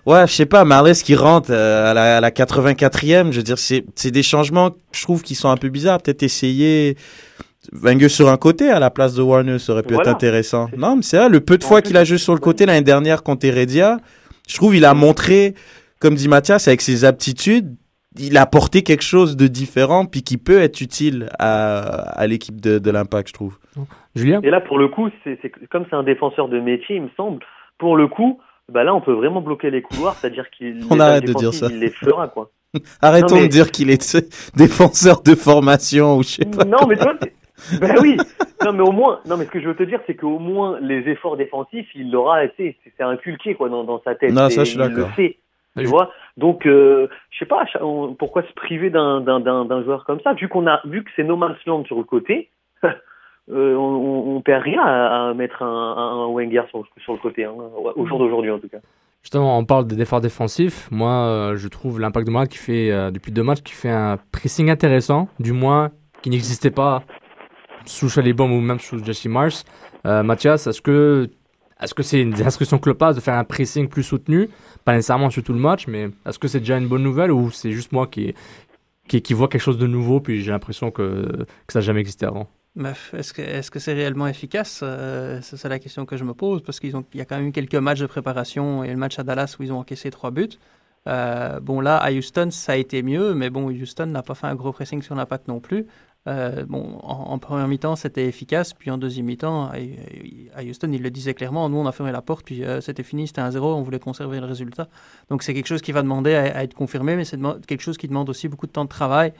Ouais, 0.06 0.26
je 0.26 0.32
sais 0.32 0.46
pas, 0.46 0.64
Marles 0.64 0.94
qui 0.94 1.14
rentre 1.14 1.50
euh, 1.52 1.90
à 1.90 1.94
la, 1.94 2.16
à 2.16 2.20
la 2.20 2.30
84e, 2.30 3.30
je 3.30 3.36
veux 3.36 3.42
dire, 3.42 3.58
c'est, 3.58 3.84
des 4.06 4.22
changements, 4.24 4.70
je 4.90 5.02
trouve, 5.02 5.22
qui 5.22 5.36
sont 5.36 5.48
un 5.48 5.56
peu 5.56 5.68
bizarres. 5.68 6.02
Peut-être 6.02 6.24
essayer 6.24 6.96
Wenger 7.72 8.08
sur 8.08 8.28
un 8.28 8.36
côté 8.36 8.70
à 8.70 8.80
la 8.80 8.90
place 8.90 9.14
de 9.14 9.22
Warner, 9.22 9.58
ça 9.58 9.72
aurait 9.72 9.82
pu 9.82 9.94
Voilà. 9.94 10.10
être 10.10 10.16
intéressant. 10.16 10.68
Non, 10.76 10.96
mais 10.96 11.02
c'est 11.02 11.18
vrai, 11.18 11.28
le 11.28 11.40
peu 11.40 11.58
de 11.58 11.64
fois 11.64 11.80
qu'il 11.82 11.96
a 11.96 12.04
joué 12.04 12.18
sur 12.18 12.34
le 12.34 12.40
côté 12.40 12.66
l'année 12.66 12.82
dernière 12.82 13.22
contre 13.22 13.46
Heredia, 13.46 13.98
je 14.48 14.56
trouve 14.56 14.74
il 14.74 14.84
a 14.84 14.94
montré, 14.94 15.54
comme 16.00 16.14
dit 16.14 16.28
Mathias, 16.28 16.66
avec 16.68 16.80
ses 16.80 17.04
aptitudes, 17.04 17.76
il 18.18 18.36
a 18.36 18.42
apporté 18.42 18.82
quelque 18.82 19.04
chose 19.04 19.36
de 19.36 19.46
différent, 19.46 20.04
puis 20.06 20.22
qui 20.22 20.36
peut 20.36 20.60
être 20.60 20.80
utile 20.80 21.28
à, 21.38 21.78
à 22.18 22.26
l'équipe 22.26 22.60
de, 22.60 22.78
de 22.78 22.90
l'Impact, 22.90 23.28
je 23.28 23.34
trouve. 23.34 23.58
Julien? 24.16 24.40
Et 24.42 24.50
là, 24.50 24.60
pour 24.60 24.78
le 24.78 24.88
coup, 24.88 25.08
c'est 25.22 25.38
c'est- 25.42 25.52
comme 25.70 25.84
c'est 25.88 25.94
un 25.96 26.02
défenseur 26.02 26.48
de 26.48 26.58
métier, 26.58 26.96
il 26.96 27.02
me 27.02 27.10
semble, 27.16 27.38
pour 27.78 27.96
le 27.96 28.08
coup, 28.08 28.40
bah 28.72 28.82
là, 28.82 28.94
on 28.94 29.00
peut 29.00 29.12
vraiment 29.12 29.40
bloquer 29.40 29.70
les 29.70 29.82
couloirs, 29.82 30.14
c'est-à-dire 30.14 30.50
qu'il 30.50 30.80
On 30.90 30.94
les 30.96 31.00
arrête 31.00 31.24
de 31.26 31.32
dire 31.34 31.54
ça. 31.54 31.68
Il 31.70 31.78
les 31.78 31.90
fera, 31.90 32.26
quoi. 32.28 32.50
Arrêtons 33.02 33.34
Non, 33.36 33.40
mais- 33.42 33.46
de 33.46 33.52
dire 33.52 33.70
qu'il 33.70 33.90
est 33.90 34.16
défenseur 34.56 35.22
de 35.22 35.34
formation 35.36 36.16
ou 36.16 36.22
je 36.24 36.28
sais 36.28 36.44
pas. 36.46 36.64
Non, 36.64 36.86
mais 36.88 36.96
c'est- 36.96 37.78
ben 37.78 37.94
oui. 38.00 38.16
Non, 38.64 38.72
mais 38.72 38.82
au 38.82 38.90
moins, 38.92 39.20
non, 39.26 39.36
mais 39.36 39.44
ce 39.44 39.50
que 39.50 39.60
je 39.60 39.68
veux 39.68 39.76
te 39.76 39.82
dire, 39.82 40.00
c'est 40.06 40.14
qu'au 40.14 40.38
moins 40.38 40.78
les 40.80 41.00
efforts 41.10 41.36
défensifs, 41.36 41.86
il 41.94 42.10
l'aura, 42.10 42.38
c'est 42.56 42.74
c'est 42.96 43.04
inculqué 43.04 43.54
quoi 43.54 43.68
dans, 43.68 43.84
dans 43.84 44.00
sa 44.02 44.14
tête. 44.14 44.32
Non, 44.32 44.48
ça, 44.50 44.64
je 44.64 44.70
suis 44.70 44.78
il 44.78 44.82
le 44.82 44.88
d'accord. 44.88 45.10
Tu 45.76 45.84
vois. 45.84 46.10
Donc, 46.36 46.66
euh, 46.66 47.08
je 47.30 47.38
sais 47.38 47.46
pas, 47.46 47.64
on- 47.80 48.14
pourquoi 48.14 48.42
se 48.42 48.52
priver 48.52 48.90
d'un 48.90 49.20
d'un 49.20 49.40
d'un 49.40 49.64
d'un 49.64 49.82
joueur 49.82 50.04
comme 50.04 50.20
ça, 50.20 50.32
vu 50.34 50.48
qu'on 50.48 50.66
a, 50.66 50.80
vu 50.84 51.04
que 51.04 51.10
c'est 51.16 51.24
no 51.24 51.36
man's 51.36 51.56
land 51.66 51.84
sur 51.84 51.96
le 51.96 52.04
côté. 52.04 52.50
euh, 53.50 53.74
on, 53.74 54.40
perd 54.42 54.62
rien 54.62 54.82
à, 54.82 55.28
à 55.30 55.34
mettre 55.34 55.62
un, 55.62 55.66
un, 55.66 56.26
Wenger 56.28 56.62
sur, 56.70 56.84
sur 57.02 57.12
le 57.12 57.18
côté, 57.18 57.44
hein, 57.44 57.54
au 57.94 58.06
jour 58.06 58.18
d'aujourd'hui 58.18 58.50
en 58.50 58.58
tout 58.58 58.68
cas. 58.68 58.78
Justement, 59.22 59.58
on 59.58 59.64
parle 59.64 59.86
des 59.86 60.00
efforts 60.00 60.22
défensifs. 60.22 60.88
Moi, 60.90 61.10
euh, 61.10 61.56
je 61.56 61.68
trouve 61.68 62.00
l'impact 62.00 62.26
de 62.26 62.32
Montréal 62.32 62.48
qui 62.48 62.56
fait, 62.56 62.90
euh, 62.90 63.10
depuis 63.10 63.32
deux 63.32 63.42
matchs, 63.42 63.62
qui 63.62 63.74
fait 63.74 63.90
un 63.90 64.16
pressing 64.32 64.70
intéressant, 64.70 65.28
du 65.38 65.52
moins 65.52 65.90
qui 66.22 66.30
n'existait 66.30 66.70
pas 66.70 67.02
sous 67.84 68.08
Chalibom 68.08 68.50
ou 68.52 68.60
même 68.60 68.78
sous 68.78 69.04
Jesse 69.04 69.26
Mars. 69.26 69.64
Mathias, 70.04 70.66
est-ce 70.66 70.80
que 70.80 71.28
est-ce 71.80 71.94
que 71.94 72.02
c'est 72.02 72.20
une 72.20 72.30
des 72.30 72.42
instructions 72.42 72.78
Klopas 72.78 73.14
de 73.14 73.20
faire 73.20 73.34
un 73.34 73.44
pressing 73.44 73.88
plus 73.88 74.02
soutenu? 74.02 74.48
Pas 74.84 74.92
nécessairement 74.92 75.30
sur 75.30 75.42
tout 75.42 75.52
le 75.52 75.58
match, 75.58 75.86
mais 75.86 76.10
est-ce 76.26 76.38
que 76.38 76.48
c'est 76.48 76.60
déjà 76.60 76.78
une 76.78 76.88
bonne 76.88 77.02
nouvelle 77.02 77.32
ou 77.32 77.50
c'est 77.50 77.72
juste 77.72 77.92
moi 77.92 78.06
qui, 78.06 78.34
qui, 79.08 79.22
qui 79.22 79.34
vois 79.34 79.48
quelque 79.48 79.62
chose 79.62 79.78
de 79.78 79.86
nouveau 79.86 80.20
puis 80.20 80.42
j'ai 80.42 80.50
l'impression 80.50 80.90
que, 80.90 81.46
que 81.66 81.72
ça 81.72 81.78
n'a 81.78 81.84
jamais 81.84 82.00
existé 82.00 82.26
avant? 82.26 82.48
Est-ce 83.12 83.32
que 83.32 83.42
est-ce 83.42 83.70
que 83.70 83.80
c'est 83.80 83.94
réellement 83.94 84.28
efficace? 84.28 84.80
Euh, 84.82 85.40
C'est 85.42 85.68
la 85.68 85.80
question 85.80 86.06
que 86.06 86.16
je 86.16 86.22
me 86.24 86.34
pose 86.34 86.62
parce 86.62 86.78
qu'ils 86.78 86.96
ont 86.96 87.04
il 87.12 87.18
y 87.18 87.20
a 87.20 87.24
quand 87.24 87.36
même 87.36 87.48
eu 87.48 87.52
quelques 87.52 87.74
matchs 87.74 87.98
de 88.00 88.06
préparation 88.06 88.84
et 88.84 88.90
le 88.90 88.96
match 88.96 89.18
à 89.18 89.24
Dallas 89.24 89.56
où 89.58 89.62
ils 89.64 89.72
ont 89.72 89.78
encaissé 89.80 90.10
trois 90.10 90.30
buts. 90.30 90.50
Euh, 91.08 91.60
bon 91.60 91.80
là 91.80 91.96
à 91.96 92.12
Houston 92.12 92.50
ça 92.50 92.72
a 92.72 92.76
été 92.76 93.02
mieux, 93.02 93.34
mais 93.34 93.50
bon 93.50 93.70
Houston 93.70 94.06
n'a 94.06 94.22
pas 94.22 94.34
fait 94.34 94.46
un 94.46 94.54
gros 94.54 94.72
pressing 94.72 95.02
sur 95.02 95.14
l'impact 95.14 95.48
non 95.48 95.58
plus. 95.58 95.86
Euh, 96.28 96.66
bon 96.66 96.98
en, 97.02 97.32
en 97.32 97.38
première 97.38 97.66
mi-temps 97.66 97.96
c'était 97.96 98.26
efficace, 98.26 98.74
puis 98.74 98.90
en 98.90 98.98
deuxième 98.98 99.24
mi-temps 99.24 99.70
à, 99.70 100.62
Houston 100.62 100.90
il 100.92 101.00
le 101.02 101.10
disait 101.10 101.32
clairement, 101.32 101.70
nous 101.70 101.78
on 101.78 101.86
a 101.86 101.92
fermé 101.92 102.12
la 102.12 102.20
porte 102.20 102.44
puis 102.44 102.62
euh, 102.62 102.82
c'était 102.82 103.02
fini, 103.02 103.26
c'était 103.26 103.40
un 103.40 103.50
zéro, 103.50 103.74
on 103.74 103.80
voulait 103.80 103.98
conserver 103.98 104.38
le 104.38 104.44
résultat. 104.44 104.88
Donc 105.30 105.42
c'est 105.42 105.54
quelque 105.54 105.66
chose 105.66 105.80
qui 105.80 105.92
va 105.92 106.02
demander 106.02 106.34
à, 106.34 106.58
à 106.58 106.62
être 106.62 106.74
confirmé, 106.74 107.16
mais 107.16 107.24
c'est 107.24 107.38
quelque 107.66 107.80
chose 107.80 107.96
qui 107.96 108.06
demande 108.06 108.28
aussi 108.28 108.48
beaucoup 108.48 108.66
de 108.66 108.72
temps 108.72 108.84
de 108.84 108.90
travail. 108.90 109.32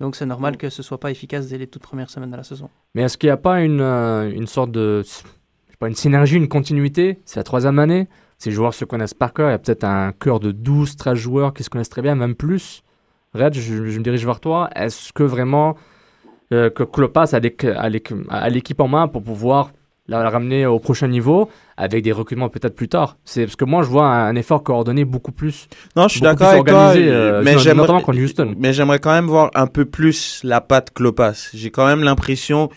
Donc 0.00 0.14
c'est 0.14 0.26
normal 0.26 0.56
que 0.56 0.70
ce 0.70 0.82
soit 0.82 1.00
pas 1.00 1.10
efficace 1.10 1.48
dès 1.48 1.58
les 1.58 1.66
toutes 1.66 1.82
premières 1.82 2.10
semaines 2.10 2.30
de 2.30 2.36
la 2.36 2.44
saison. 2.44 2.70
Mais 2.94 3.02
est-ce 3.02 3.18
qu'il 3.18 3.28
n'y 3.28 3.32
a 3.32 3.36
pas 3.36 3.60
une, 3.62 3.80
euh, 3.80 4.30
une 4.30 4.46
sorte 4.46 4.70
de. 4.70 5.02
je 5.02 5.08
sais 5.08 5.76
pas, 5.78 5.88
une 5.88 5.96
synergie, 5.96 6.36
une 6.36 6.48
continuité? 6.48 7.18
C'est 7.24 7.40
la 7.40 7.44
troisième 7.44 7.78
année. 7.78 8.08
Ces 8.38 8.52
joueurs 8.52 8.74
se 8.74 8.84
connaissent 8.84 9.14
par 9.14 9.32
cœur. 9.32 9.48
Il 9.48 9.52
y 9.52 9.54
a 9.54 9.58
peut-être 9.58 9.84
un 9.84 10.12
cœur 10.12 10.38
de 10.38 10.52
12, 10.52 10.94
13 10.96 11.18
joueurs 11.18 11.54
qui 11.54 11.64
se 11.64 11.70
connaissent 11.70 11.88
très 11.88 12.02
bien, 12.02 12.14
même 12.14 12.36
plus. 12.36 12.84
Red, 13.34 13.54
je, 13.54 13.86
je 13.86 13.98
me 13.98 14.04
dirige 14.04 14.24
vers 14.24 14.38
toi. 14.38 14.70
Est-ce 14.76 15.12
que 15.12 15.24
vraiment 15.24 15.76
euh, 16.52 16.70
que 16.70 16.82
a 17.34 17.88
l'équ- 17.88 18.26
a 18.30 18.48
l'équipe 18.48 18.80
en 18.80 18.88
main 18.88 19.08
pour 19.08 19.22
pouvoir 19.22 19.72
la, 20.08 20.22
la 20.22 20.30
ramener 20.30 20.64
au 20.64 20.78
prochain 20.78 21.06
niveau 21.08 21.50
avec 21.76 22.02
des 22.02 22.12
recrutements 22.12 22.48
peut-être 22.48 22.74
plus 22.74 22.88
tard 22.88 23.18
C'est 23.24 23.44
parce 23.44 23.56
que 23.56 23.66
moi 23.66 23.82
je 23.82 23.88
vois 23.88 24.06
un, 24.06 24.28
un 24.28 24.36
effort 24.36 24.62
coordonné 24.62 25.04
beaucoup 25.04 25.32
plus. 25.32 25.68
Non, 25.96 26.08
je 26.08 26.12
suis 26.12 26.20
d'accord 26.22 26.48
avec 26.48 26.64
toi, 26.64 26.86
organisé, 26.86 27.10
euh, 27.10 27.42
mais 27.44 27.58
j'aimerais, 27.58 28.98
quand 28.98 29.12
même 29.12 29.26
voir 29.26 29.50
un 29.54 29.66
peu 29.66 29.84
plus 29.84 30.40
la 30.44 30.60
patte 30.62 30.92
Klopas. 30.94 31.50
J'ai 31.52 31.70
quand 31.70 31.86
même 31.86 32.02
l'impression 32.02 32.68
que 32.68 32.74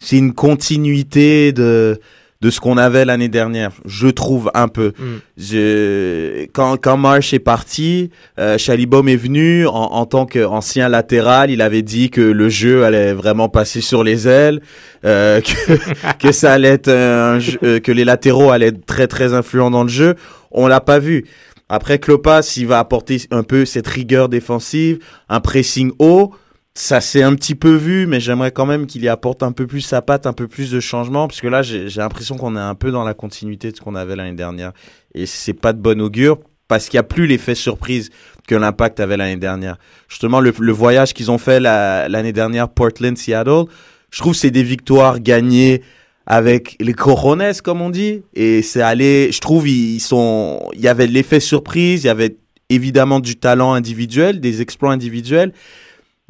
c'est 0.00 0.18
une 0.18 0.34
continuité 0.34 1.52
de 1.52 2.00
de 2.42 2.50
ce 2.50 2.58
qu'on 2.58 2.76
avait 2.76 3.04
l'année 3.04 3.28
dernière. 3.28 3.70
Je 3.86 4.08
trouve 4.08 4.50
un 4.52 4.66
peu. 4.66 4.92
Mm. 4.98 5.04
Je, 5.38 6.44
quand 6.52 6.76
quand 6.76 6.96
Marsh 6.96 7.32
est 7.32 7.38
parti, 7.38 8.10
euh, 8.38 8.58
Chalibom 8.58 9.06
est 9.08 9.16
venu 9.16 9.64
en, 9.68 9.72
en 9.72 10.06
tant 10.06 10.26
qu'ancien 10.26 10.88
latéral. 10.88 11.52
Il 11.52 11.62
avait 11.62 11.82
dit 11.82 12.10
que 12.10 12.20
le 12.20 12.48
jeu 12.48 12.84
allait 12.84 13.12
vraiment 13.14 13.48
passer 13.48 13.80
sur 13.80 14.02
les 14.02 14.26
ailes, 14.26 14.60
euh, 15.04 15.40
que 15.68 16.18
que 16.18 16.32
ça 16.32 16.52
allait 16.52 16.68
être 16.70 16.88
un 16.88 17.38
jeu- 17.38 17.58
euh, 17.62 17.78
que 17.78 17.92
les 17.92 18.04
latéraux 18.04 18.50
allaient 18.50 18.66
être 18.68 18.84
très 18.86 19.06
très 19.06 19.34
influents 19.34 19.70
dans 19.70 19.84
le 19.84 19.88
jeu. 19.88 20.16
On 20.50 20.66
l'a 20.66 20.80
pas 20.80 20.98
vu. 20.98 21.24
Après, 21.68 21.98
Klopas, 22.00 22.54
il 22.58 22.66
va 22.66 22.80
apporter 22.80 23.22
un 23.30 23.44
peu 23.44 23.64
cette 23.64 23.86
rigueur 23.86 24.28
défensive, 24.28 24.98
un 25.30 25.40
pressing 25.40 25.92
haut. 26.00 26.34
Ça 26.74 27.02
s'est 27.02 27.22
un 27.22 27.34
petit 27.34 27.54
peu 27.54 27.74
vu, 27.74 28.06
mais 28.06 28.18
j'aimerais 28.18 28.50
quand 28.50 28.64
même 28.64 28.86
qu'il 28.86 29.02
y 29.02 29.08
apporte 29.08 29.42
un 29.42 29.52
peu 29.52 29.66
plus 29.66 29.82
sa 29.82 30.00
patte, 30.00 30.26
un 30.26 30.32
peu 30.32 30.48
plus 30.48 30.70
de 30.70 30.80
changement, 30.80 31.28
parce 31.28 31.42
que 31.42 31.46
là, 31.48 31.60
j'ai 31.60 31.86
l'impression 31.96 32.38
qu'on 32.38 32.56
est 32.56 32.60
un 32.60 32.74
peu 32.74 32.90
dans 32.90 33.04
la 33.04 33.12
continuité 33.12 33.70
de 33.70 33.76
ce 33.76 33.82
qu'on 33.82 33.94
avait 33.94 34.16
l'année 34.16 34.32
dernière. 34.32 34.72
Et 35.14 35.26
c'est 35.26 35.52
pas 35.52 35.74
de 35.74 35.80
bon 35.80 36.00
augure, 36.00 36.38
parce 36.68 36.88
qu'il 36.88 36.96
n'y 36.96 37.00
a 37.00 37.04
plus 37.04 37.26
l'effet 37.26 37.54
surprise 37.54 38.08
que 38.48 38.54
l'impact 38.54 39.00
avait 39.00 39.18
l'année 39.18 39.36
dernière. 39.36 39.76
Justement, 40.08 40.40
le, 40.40 40.54
le 40.58 40.72
voyage 40.72 41.12
qu'ils 41.12 41.30
ont 41.30 41.36
fait 41.36 41.60
la- 41.60 42.08
l'année 42.08 42.32
dernière, 42.32 42.70
Portland-Seattle, 42.70 43.64
je 44.10 44.18
trouve 44.20 44.34
c'est 44.34 44.50
des 44.50 44.62
victoires 44.62 45.20
gagnées 45.20 45.82
avec 46.24 46.76
les 46.80 46.94
corones, 46.94 47.52
comme 47.62 47.82
on 47.82 47.90
dit. 47.90 48.22
Et 48.32 48.62
c'est 48.62 48.80
allé, 48.80 49.30
je 49.30 49.40
trouve, 49.40 49.68
ils 49.68 50.00
sont, 50.00 50.70
il 50.72 50.80
y 50.80 50.88
avait 50.88 51.06
l'effet 51.06 51.40
surprise, 51.40 52.04
il 52.04 52.06
y 52.06 52.10
avait 52.10 52.36
évidemment 52.70 53.20
du 53.20 53.36
talent 53.36 53.74
individuel, 53.74 54.40
des 54.40 54.62
exploits 54.62 54.92
individuels. 54.92 55.52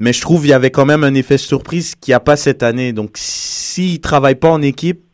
Mais 0.03 0.13
je 0.13 0.21
trouve 0.21 0.45
il 0.47 0.49
y 0.49 0.53
avait 0.53 0.73
quand 0.73 0.85
même 0.85 1.05
un 1.05 1.15
effet 1.15 1.39
surprise 1.39 1.95
qu'il 1.95 2.11
n'y 2.11 2.17
a 2.17 2.21
pas 2.21 2.35
cette 2.35 2.65
année. 2.65 2.93
Donc, 2.93 3.13
s'ils 3.15 3.93
ne 3.93 3.99
travaillent 3.99 4.35
pas 4.35 4.51
en 4.51 4.61
équipe, 4.61 5.05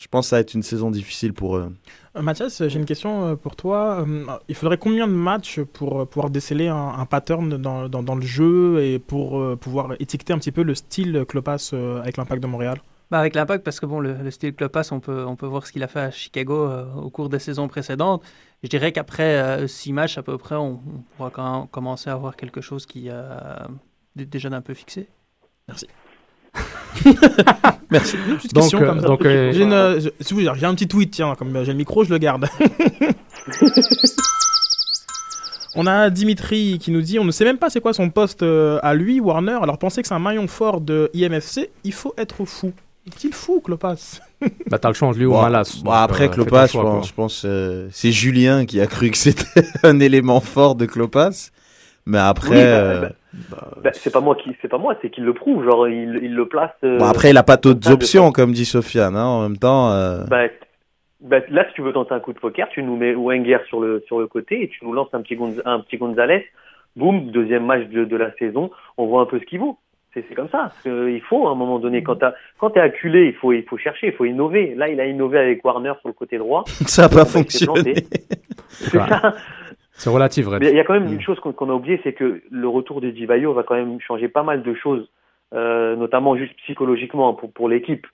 je 0.00 0.08
pense 0.08 0.26
que 0.26 0.30
ça 0.30 0.36
va 0.36 0.40
être 0.40 0.54
une 0.54 0.64
saison 0.64 0.90
difficile 0.90 1.32
pour 1.32 1.56
eux. 1.58 1.72
Euh, 2.16 2.22
Mathias, 2.22 2.60
j'ai 2.66 2.76
une 2.76 2.84
question 2.84 3.24
euh, 3.24 3.34
pour 3.36 3.54
toi. 3.54 4.04
Euh, 4.04 4.26
Il 4.48 4.56
faudrait 4.56 4.78
combien 4.78 5.06
de 5.06 5.12
matchs 5.12 5.60
pour 5.60 6.08
pouvoir 6.08 6.28
déceler 6.28 6.66
un, 6.66 6.88
un 6.88 7.06
pattern 7.06 7.56
dans, 7.56 7.88
dans, 7.88 8.02
dans 8.02 8.16
le 8.16 8.26
jeu 8.26 8.82
et 8.82 8.98
pour 8.98 9.56
pouvoir 9.58 9.92
étiqueter 10.00 10.32
un 10.32 10.38
petit 10.38 10.50
peu 10.50 10.64
le 10.64 10.74
style 10.74 11.24
Klopas 11.28 11.72
avec 12.00 12.16
l'impact 12.16 12.42
de 12.42 12.48
Montréal? 12.48 12.78
Bah 13.12 13.18
avec 13.18 13.34
l'impact, 13.34 13.62
parce 13.62 13.78
que 13.78 13.86
bon, 13.86 14.00
le, 14.00 14.14
le 14.14 14.30
style 14.32 14.54
Klopas, 14.54 14.88
on 14.90 14.98
peut, 14.98 15.24
on 15.24 15.36
peut 15.36 15.46
voir 15.46 15.66
ce 15.66 15.72
qu'il 15.72 15.82
a 15.84 15.86
fait 15.86 16.00
à 16.00 16.10
Chicago 16.10 16.54
euh, 16.54 16.86
au 16.94 17.10
cours 17.10 17.28
des 17.28 17.38
saisons 17.38 17.68
précédentes. 17.68 18.22
Je 18.62 18.68
dirais 18.68 18.90
qu'après 18.90 19.36
euh, 19.36 19.66
six 19.68 19.92
matchs 19.92 20.16
à 20.18 20.22
peu 20.22 20.36
près, 20.38 20.56
on, 20.56 20.80
on 20.80 21.02
pourra 21.16 21.30
quand 21.30 21.58
même 21.58 21.68
commencer 21.68 22.10
à 22.10 22.14
avoir 22.14 22.34
quelque 22.34 22.62
chose 22.62 22.86
qui 22.86 23.10
euh, 23.10 23.36
déjà 24.16 24.48
d'un 24.50 24.60
peu 24.60 24.74
fixé. 24.74 25.08
Merci. 25.68 25.86
Merci. 27.90 28.16
Une 28.28 28.36
petite 28.36 28.52
Donc, 28.54 28.62
question 28.64 28.82
euh, 28.82 28.86
comme 28.86 29.00
ça. 29.00 29.06
donc, 29.06 29.24
euh, 29.24 29.52
J'ai 29.52 29.62
une, 29.62 29.72
euh, 29.72 30.00
je- 30.00 30.08
si 30.20 30.34
vous 30.34 30.40
voulez, 30.40 30.52
j'ai 30.58 30.66
un 30.66 30.74
petit 30.74 30.88
tweet, 30.88 31.10
tiens, 31.10 31.34
comme 31.34 31.54
euh, 31.56 31.64
j'ai 31.64 31.72
le 31.72 31.78
micro, 31.78 32.04
je 32.04 32.10
le 32.10 32.18
garde. 32.18 32.46
On 35.74 35.86
a 35.86 36.10
Dimitri 36.10 36.78
qui 36.78 36.90
nous 36.90 37.00
dit 37.00 37.18
on 37.18 37.24
ne 37.24 37.30
sait 37.30 37.44
même 37.46 37.56
pas 37.56 37.70
c'est 37.70 37.80
quoi 37.80 37.94
son 37.94 38.10
poste 38.10 38.42
euh, 38.42 38.78
à 38.82 38.92
lui, 38.94 39.20
Warner. 39.20 39.58
Alors 39.62 39.78
pensez 39.78 40.02
que 40.02 40.08
c'est 40.08 40.12
un 40.14 40.18
maillon 40.18 40.46
fort 40.46 40.82
de 40.82 41.10
IMFC, 41.14 41.70
il 41.84 41.94
faut 41.94 42.12
être 42.18 42.44
fou. 42.44 42.72
Est-il 43.06 43.32
fou, 43.32 43.60
Klopas 43.64 44.20
Bah, 44.70 44.78
t'as 44.78 44.88
le 44.88 44.94
change 44.94 45.16
lui 45.16 45.24
ou 45.24 45.30
Bon, 45.32 45.40
Malas. 45.42 45.78
bon, 45.82 45.84
Donc, 45.90 45.94
après, 45.96 46.24
euh, 46.24 46.28
fais 46.28 46.36
ton 46.36 46.42
Klopas, 46.42 46.66
je 46.66 46.72
choix, 46.72 46.82
pense, 46.82 47.08
je 47.08 47.12
pense 47.14 47.42
euh, 47.46 47.88
c'est 47.90 48.12
Julien 48.12 48.66
qui 48.66 48.80
a 48.82 48.86
cru 48.86 49.10
que 49.10 49.16
c'était 49.16 49.64
un 49.82 49.98
élément 49.98 50.40
fort 50.40 50.74
de 50.74 50.84
Klopas. 50.84 51.50
Mais 52.04 52.18
après, 52.18 52.48
Oui, 52.50 52.54
bah, 52.56 52.60
euh, 52.60 53.00
bah, 53.00 53.12
Bah, 53.82 53.90
c'est 53.92 54.12
pas 54.12 54.20
moi 54.20 54.34
qui, 54.36 54.54
c'est 54.60 54.68
pas 54.68 54.78
moi, 54.78 54.94
c'est 55.00 55.10
qu'il 55.10 55.24
le 55.24 55.32
prouve. 55.34 55.64
Genre, 55.64 55.88
il, 55.88 56.20
il 56.22 56.34
le 56.34 56.46
place. 56.46 56.70
euh, 56.84 56.98
Bon, 56.98 57.06
après, 57.06 57.30
il 57.30 57.36
a 57.36 57.42
pas 57.42 57.56
d'autres 57.56 57.88
de 57.88 57.92
options, 57.94 58.30
comme 58.32 58.52
dit 58.52 58.64
Sofiane. 58.66 59.16
Hein, 59.16 59.24
en 59.24 59.42
même 59.42 59.56
temps, 59.58 59.90
euh, 59.90 60.24
Bah, 60.28 60.44
bah, 61.20 61.38
là, 61.50 61.64
si 61.68 61.74
tu 61.74 61.82
veux 61.82 61.92
tenter 61.92 62.12
un 62.14 62.20
coup 62.20 62.32
de 62.32 62.38
poker, 62.38 62.68
tu 62.70 62.82
nous 62.82 62.96
mets 62.96 63.14
Wenger 63.14 63.58
sur 63.68 63.80
le, 63.80 64.02
sur 64.06 64.18
le 64.18 64.26
côté 64.26 64.62
et 64.62 64.68
tu 64.68 64.84
nous 64.84 64.92
lances 64.92 65.08
un 65.14 65.22
petit, 65.22 65.36
Gonz- 65.36 65.62
un 65.64 65.80
petit 65.80 65.96
Gonzalez. 65.96 66.44
Boum, 66.96 67.30
deuxième 67.30 67.64
match 67.64 67.86
de, 67.88 68.04
de 68.04 68.16
la 68.16 68.32
saison. 68.36 68.70
On 68.98 69.06
voit 69.06 69.22
un 69.22 69.26
peu 69.26 69.38
ce 69.40 69.44
qu'il 69.46 69.60
vaut. 69.60 69.78
C'est 70.14 70.34
comme 70.34 70.50
ça. 70.50 70.72
Que 70.84 71.08
il 71.08 71.22
faut, 71.22 71.48
à 71.48 71.52
un 71.52 71.54
moment 71.54 71.78
donné, 71.78 72.02
quand 72.02 72.16
t'as- 72.16 72.34
quand 72.58 72.68
t'es 72.68 72.80
acculé, 72.80 73.28
il 73.28 73.32
faut, 73.34 73.54
il 73.54 73.62
faut 73.64 73.78
chercher, 73.78 74.08
il 74.08 74.12
faut 74.12 74.26
innover. 74.26 74.74
Là, 74.76 74.88
il 74.90 75.00
a 75.00 75.06
innové 75.06 75.38
avec 75.38 75.64
Warner 75.64 75.94
sur 76.00 76.08
le 76.08 76.12
côté 76.12 76.36
droit. 76.36 76.64
ça 76.86 77.04
a 77.04 77.08
pas 77.08 77.24
fonctionné. 77.24 77.94
C'est 78.68 78.98
ça. 78.98 79.34
C'est 80.02 80.10
relatif. 80.10 80.48
Mais 80.60 80.70
il 80.70 80.76
y 80.76 80.80
a 80.80 80.84
quand 80.84 80.94
même 80.94 81.12
une 81.12 81.20
chose 81.20 81.38
qu'on 81.38 81.70
a 81.70 81.72
oublié, 81.72 82.00
c'est 82.02 82.12
que 82.12 82.42
le 82.50 82.68
retour 82.68 83.00
de 83.00 83.10
Divayo 83.10 83.52
va 83.52 83.62
quand 83.62 83.76
même 83.76 84.00
changer 84.00 84.26
pas 84.26 84.42
mal 84.42 84.64
de 84.64 84.74
choses, 84.74 85.08
euh, 85.54 85.94
notamment 85.94 86.36
juste 86.36 86.54
psychologiquement 86.64 87.34
pour, 87.34 87.52
pour 87.52 87.68
l'équipe 87.68 88.04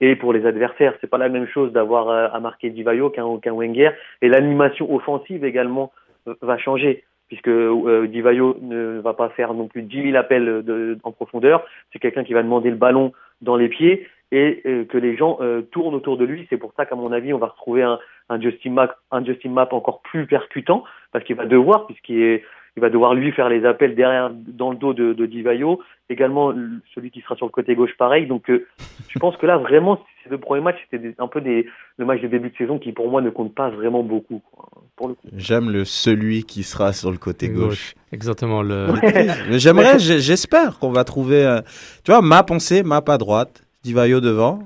et 0.00 0.16
pour 0.16 0.32
les 0.32 0.46
adversaires. 0.46 0.94
C'est 1.02 1.06
pas 1.10 1.18
la 1.18 1.28
même 1.28 1.46
chose 1.46 1.70
d'avoir 1.70 2.08
euh, 2.08 2.28
à 2.32 2.40
marquer 2.40 2.70
Divayo 2.70 3.10
qu'un 3.10 3.38
qu'un 3.40 3.52
Wenger. 3.52 3.90
Et 4.22 4.28
l'animation 4.28 4.90
offensive 4.94 5.44
également 5.44 5.92
euh, 6.28 6.34
va 6.40 6.56
changer, 6.56 7.04
puisque 7.28 7.50
Divayo 7.50 8.56
ne 8.62 9.00
va 9.00 9.12
pas 9.12 9.28
faire 9.28 9.52
non 9.52 9.68
plus 9.68 9.82
10 9.82 10.12
000 10.12 10.16
appels 10.16 10.62
de, 10.64 10.96
en 11.02 11.12
profondeur. 11.12 11.66
C'est 11.92 11.98
quelqu'un 11.98 12.24
qui 12.24 12.32
va 12.32 12.42
demander 12.42 12.70
le 12.70 12.76
ballon 12.76 13.12
dans 13.42 13.56
les 13.56 13.68
pieds 13.68 14.08
et 14.32 14.62
euh, 14.66 14.84
que 14.84 14.98
les 14.98 15.16
gens 15.16 15.38
euh, 15.40 15.62
tournent 15.62 15.94
autour 15.94 16.16
de 16.16 16.24
lui. 16.24 16.46
C'est 16.50 16.56
pour 16.56 16.72
ça 16.76 16.86
qu'à 16.86 16.94
mon 16.96 17.12
avis, 17.12 17.32
on 17.32 17.38
va 17.38 17.46
retrouver 17.48 17.82
un, 17.82 17.98
un 18.28 18.40
Justin 18.40 18.70
Map, 18.72 18.94
un 19.10 19.24
Justin 19.24 19.50
Map 19.50 19.68
encore 19.72 20.00
plus 20.02 20.26
percutant, 20.26 20.84
parce 21.12 21.24
qu'il 21.24 21.36
va 21.36 21.46
devoir, 21.46 21.86
puisqu'il 21.86 22.20
est, 22.22 22.42
il 22.76 22.80
va 22.80 22.90
devoir 22.90 23.14
lui 23.14 23.30
faire 23.32 23.48
les 23.48 23.64
appels 23.64 23.94
derrière, 23.94 24.30
dans 24.32 24.70
le 24.70 24.76
dos 24.76 24.92
de, 24.94 25.12
de 25.12 25.26
Divayo. 25.26 25.80
Également, 26.10 26.52
celui 26.94 27.10
qui 27.10 27.20
sera 27.20 27.36
sur 27.36 27.46
le 27.46 27.52
côté 27.52 27.74
gauche, 27.76 27.96
pareil. 27.96 28.26
Donc, 28.26 28.50
euh, 28.50 28.66
je 29.08 29.18
pense 29.20 29.36
que 29.36 29.46
là, 29.46 29.56
vraiment, 29.58 30.00
ces 30.24 30.30
deux 30.30 30.38
premiers 30.38 30.62
matchs, 30.62 30.80
c'était 30.90 31.14
un 31.18 31.28
peu 31.28 31.40
des, 31.40 31.66
le 31.98 32.04
match 32.04 32.20
de 32.20 32.26
début 32.26 32.50
de 32.50 32.56
saison 32.56 32.78
qui, 32.80 32.90
pour 32.92 33.08
moi, 33.08 33.22
ne 33.22 33.30
compte 33.30 33.54
pas 33.54 33.70
vraiment 33.70 34.02
beaucoup, 34.02 34.42
quoi, 34.50 34.68
pour 34.96 35.08
le 35.08 35.14
coup. 35.14 35.28
J'aime 35.36 35.70
le 35.70 35.84
celui 35.84 36.42
qui 36.42 36.62
sera 36.64 36.92
sur 36.92 37.10
le 37.12 37.16
côté 37.18 37.48
gauche. 37.48 37.94
Exactement. 38.12 38.62
Le... 38.62 38.88
J'aimerais, 39.52 39.98
j'ai- 39.98 40.18
j'espère 40.20 40.78
qu'on 40.78 40.90
va 40.90 41.04
trouver. 41.04 41.44
euh, 41.46 41.60
Tu 42.04 42.10
vois, 42.10 42.22
map 42.22 42.44
on 42.50 42.58
sait, 42.58 42.82
map 42.82 43.02
à 43.06 43.18
droite, 43.18 43.63
Divayo 43.84 44.20
devant. 44.20 44.60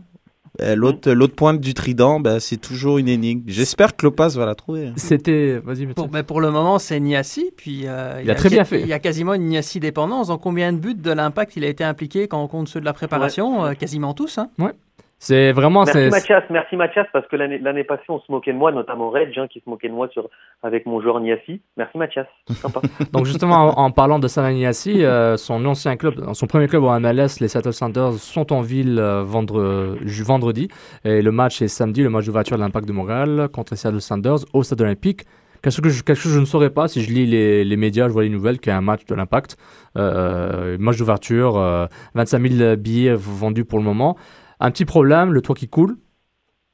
Et 0.61 0.75
L'autre, 0.75 1.13
l'autre 1.13 1.37
pointe 1.37 1.61
du 1.61 1.73
trident, 1.73 2.19
ben, 2.19 2.41
c'est 2.41 2.57
toujours 2.57 2.99
une 2.99 3.07
énigme. 3.09 3.43
J'espère 3.47 3.95
que 3.97 4.05
Lopas 4.07 4.31
va 4.31 4.45
la 4.47 4.55
trouver. 4.57 4.89
hein. 4.89 4.93
C'était. 4.97 5.61
Vas-y, 5.65 5.87
Pour, 5.87 6.11
mais 6.11 6.25
pour 6.25 6.41
le 6.41 6.51
moment, 6.51 6.81
c'est 6.81 6.99
Niassi. 6.99 7.51
Puis, 7.57 7.83
euh, 7.87 8.21
Il 8.25 8.31
a 8.31 8.35
très 8.35 8.49
bien 8.49 8.65
fait. 8.65 8.81
Il 8.81 8.89
y 8.89 8.93
a 8.93 8.99
quasiment 8.99 9.35
une 9.35 9.45
Niassi 9.45 9.79
dépendance. 9.79 10.31
En 10.31 10.39
combien 10.39 10.73
de 10.73 10.79
buts 10.79 10.95
de 10.95 11.13
l'impact 11.13 11.55
il 11.57 11.65
a 11.65 11.69
été 11.69 11.85
impliqué 11.85 12.27
quand 12.27 12.43
on 12.43 12.49
compte 12.49 12.67
ceux 12.69 12.81
de 12.81 12.85
la 12.85 12.93
préparation 12.93 13.65
Euh, 13.67 13.75
Quasiment 13.75 14.15
tous. 14.15 14.39
Hein. 14.39 14.51
Ouais. 14.59 14.73
C'est 15.21 15.51
vraiment. 15.51 15.83
Merci 15.85 16.11
Mathias, 16.11 16.45
merci 16.49 16.77
Mathias, 16.77 17.07
parce 17.13 17.27
que 17.27 17.35
l'année 17.35 17.59
l'année 17.59 17.83
passée, 17.83 18.05
on 18.09 18.21
se 18.21 18.31
moquait 18.31 18.53
de 18.53 18.57
moi, 18.59 18.71
notamment 18.71 19.11
Reg, 19.11 19.37
hein, 19.37 19.49
qui 19.51 19.59
se 19.59 19.69
moquait 19.69 19.89
de 19.89 19.93
moi 19.93 20.09
sur, 20.13 20.29
avec 20.63 20.87
mon 20.87 21.01
joueur 21.01 21.19
Niassi. 21.19 21.61
Merci 21.77 21.99
Mathias, 21.99 22.27
sympa. 22.53 22.81
Donc 23.13 23.27
justement, 23.27 23.77
en, 23.77 23.85
en 23.87 23.91
parlant 23.91 24.21
de 24.21 24.29
Salaniassi, 24.29 25.05
euh, 25.05 25.37
son 25.37 25.65
ancien 25.65 25.97
club, 25.97 26.15
son 26.35 26.47
premier 26.47 26.69
club 26.69 26.85
au 26.85 26.99
MLS, 27.01 27.41
les 27.41 27.49
Seattle 27.49 27.73
Sounders, 27.73 28.13
sont 28.15 28.53
en 28.53 28.61
ville 28.61 28.99
euh, 29.01 29.25
vendre- 29.25 29.97
vendredi. 30.25 30.69
Et 31.05 31.21
le 31.21 31.33
match 31.33 31.63
est 31.63 31.69
samedi, 31.69 32.03
le 32.05 32.11
match 32.11 32.27
d'ouverture 32.27 32.57
de 32.57 32.63
l'Impact 32.63 32.87
de 32.87 32.93
Montréal 32.93 33.49
contre 33.53 33.73
les 33.73 33.77
Seattle 33.77 34.01
Sounders 34.01 34.39
au 34.53 34.63
Stade 34.63 34.81
olympique. 34.83 35.23
Quelque 35.61 35.73
chose, 35.75 35.81
que 35.83 35.89
je, 35.89 36.05
quelque 36.05 36.17
chose 36.21 36.31
que 36.31 36.37
je 36.37 36.41
ne 36.41 36.47
saurais 36.47 36.71
pas 36.71 36.87
si 36.87 37.03
je 37.03 37.13
lis 37.13 37.27
les, 37.27 37.65
les 37.65 37.77
médias, 37.77 38.07
je 38.07 38.13
vois 38.13 38.23
les 38.23 38.29
nouvelles, 38.29 38.61
qu'il 38.61 38.71
y 38.71 38.73
a 38.73 38.79
un 38.79 38.81
match 38.83 39.05
de 39.07 39.15
l'Impact. 39.17 39.57
Euh, 39.97 40.77
match 40.79 40.97
d'ouverture, 40.99 41.59
euh, 41.59 41.87
25 42.15 42.47
000 42.49 42.77
billets 42.77 43.15
vendus 43.17 43.65
pour 43.65 43.81
le 43.81 43.85
moment. 43.85 44.17
Un 44.61 44.71
petit 44.71 44.85
problème, 44.85 45.33
le 45.33 45.43
toit 45.43 45.55
qui 45.55 45.69
coule. 45.69 45.97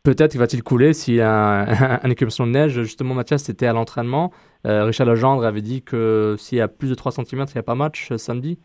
Peut-être 0.02 0.36
va-t-il 0.36 0.62
couler 0.62 0.92
y 1.08 1.20
a 1.20 1.30
un, 1.30 2.00
un 2.02 2.10
écumation 2.10 2.46
de 2.46 2.52
neige. 2.52 2.82
Justement, 2.82 3.14
Mathias, 3.14 3.42
c'était 3.42 3.66
à 3.66 3.72
l'entraînement. 3.72 4.32
Euh, 4.66 4.84
Richard 4.84 5.06
Legendre 5.06 5.44
avait 5.44 5.62
dit 5.62 5.82
que 5.82 6.36
s'il 6.38 6.58
y 6.58 6.60
a 6.60 6.68
plus 6.68 6.88
de 6.88 6.94
3 6.94 7.12
cm, 7.12 7.26
il 7.48 7.54
n'y 7.54 7.58
a 7.58 7.62
pas 7.62 7.74
match 7.74 8.12
euh, 8.12 8.18
samedi. 8.18 8.58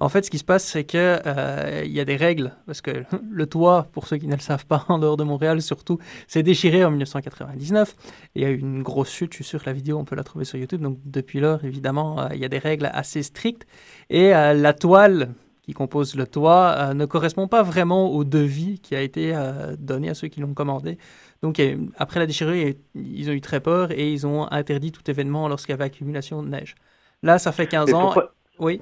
En 0.00 0.08
fait, 0.08 0.24
ce 0.24 0.30
qui 0.30 0.38
se 0.38 0.44
passe, 0.44 0.64
c'est 0.64 0.84
que 0.84 1.20
euh, 1.26 1.82
il 1.84 1.92
y 1.92 1.98
a 1.98 2.04
des 2.04 2.16
règles, 2.16 2.52
parce 2.66 2.80
que 2.80 3.04
le 3.30 3.46
toit, 3.46 3.88
pour 3.92 4.06
ceux 4.06 4.16
qui 4.16 4.28
ne 4.28 4.34
le 4.34 4.40
savent 4.40 4.66
pas, 4.66 4.84
en 4.88 4.98
dehors 4.98 5.16
de 5.16 5.24
Montréal 5.24 5.60
surtout, 5.60 5.98
s'est 6.26 6.42
déchiré 6.42 6.84
en 6.84 6.90
1999. 6.90 7.96
Il 8.34 8.42
y 8.42 8.44
a 8.44 8.50
eu 8.50 8.58
une 8.58 8.82
grosse 8.82 9.10
chute, 9.10 9.32
je 9.32 9.36
suis 9.36 9.44
sûr 9.44 9.60
que 9.60 9.66
la 9.66 9.72
vidéo, 9.72 9.98
on 9.98 10.04
peut 10.04 10.16
la 10.16 10.24
trouver 10.24 10.44
sur 10.44 10.58
YouTube. 10.58 10.80
Donc 10.80 10.98
depuis 11.04 11.40
lors, 11.40 11.64
évidemment, 11.64 12.20
euh, 12.20 12.28
il 12.32 12.38
y 12.38 12.44
a 12.44 12.48
des 12.48 12.58
règles 12.58 12.90
assez 12.92 13.22
strictes. 13.22 13.66
Et 14.10 14.30
la 14.30 14.72
toile 14.72 15.34
qui 15.68 15.74
compose 15.74 16.14
le 16.14 16.26
toit 16.26 16.74
euh, 16.78 16.94
ne 16.94 17.04
correspond 17.04 17.46
pas 17.46 17.62
vraiment 17.62 18.10
au 18.10 18.24
devis 18.24 18.78
qui 18.80 18.96
a 18.96 19.02
été 19.02 19.36
euh, 19.36 19.76
donné 19.78 20.08
à 20.08 20.14
ceux 20.14 20.28
qui 20.28 20.40
l'ont 20.40 20.54
commandé. 20.54 20.96
Donc 21.42 21.60
après 21.98 22.20
la 22.20 22.24
déchirure, 22.26 22.72
ils 22.94 23.28
ont 23.28 23.32
eu 23.34 23.42
très 23.42 23.60
peur 23.60 23.90
et 23.92 24.10
ils 24.10 24.26
ont 24.26 24.50
interdit 24.50 24.92
tout 24.92 25.02
événement 25.10 25.46
lorsqu'il 25.46 25.72
y 25.72 25.74
avait 25.74 25.84
accumulation 25.84 26.42
de 26.42 26.48
neige. 26.48 26.74
Là, 27.22 27.38
ça 27.38 27.52
fait 27.52 27.66
15 27.66 27.88
Mais 27.88 27.92
ans. 27.94 28.00
pourquoi- 28.06 28.32
Oui. 28.58 28.80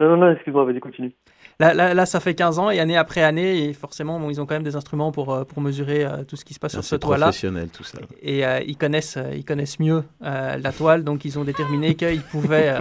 Non, 0.00 0.08
non, 0.08 0.16
non, 0.16 0.32
excuse-moi, 0.32 0.64
vas-y, 0.64 0.80
continue. 0.80 1.14
Là, 1.60 1.72
là, 1.72 1.94
là, 1.94 2.04
ça 2.04 2.18
fait 2.18 2.34
15 2.34 2.58
ans 2.58 2.68
et 2.68 2.80
année 2.80 2.96
après 2.96 3.22
année, 3.22 3.64
et 3.68 3.72
forcément, 3.72 4.18
bon, 4.18 4.28
ils 4.28 4.40
ont 4.40 4.44
quand 4.46 4.54
même 4.56 4.64
des 4.64 4.74
instruments 4.76 5.12
pour, 5.12 5.32
euh, 5.32 5.44
pour 5.44 5.62
mesurer 5.62 6.04
euh, 6.04 6.24
tout 6.24 6.34
ce 6.36 6.44
qui 6.44 6.52
se 6.52 6.58
passe 6.58 6.72
sur 6.72 6.82
ce 6.82 6.90
C'est 6.90 6.98
toit-là. 6.98 7.26
professionnel 7.26 7.68
tout 7.68 7.84
ça. 7.84 7.98
Et 8.20 8.44
euh, 8.44 8.60
ils, 8.66 8.76
connaissent, 8.76 9.18
ils 9.34 9.44
connaissent 9.44 9.78
mieux 9.78 10.02
euh, 10.24 10.56
la 10.58 10.72
toile, 10.72 11.04
donc 11.04 11.24
ils 11.24 11.38
ont 11.38 11.44
déterminé 11.44 11.94
qu'ils 11.94 12.20
pouvaient, 12.22 12.74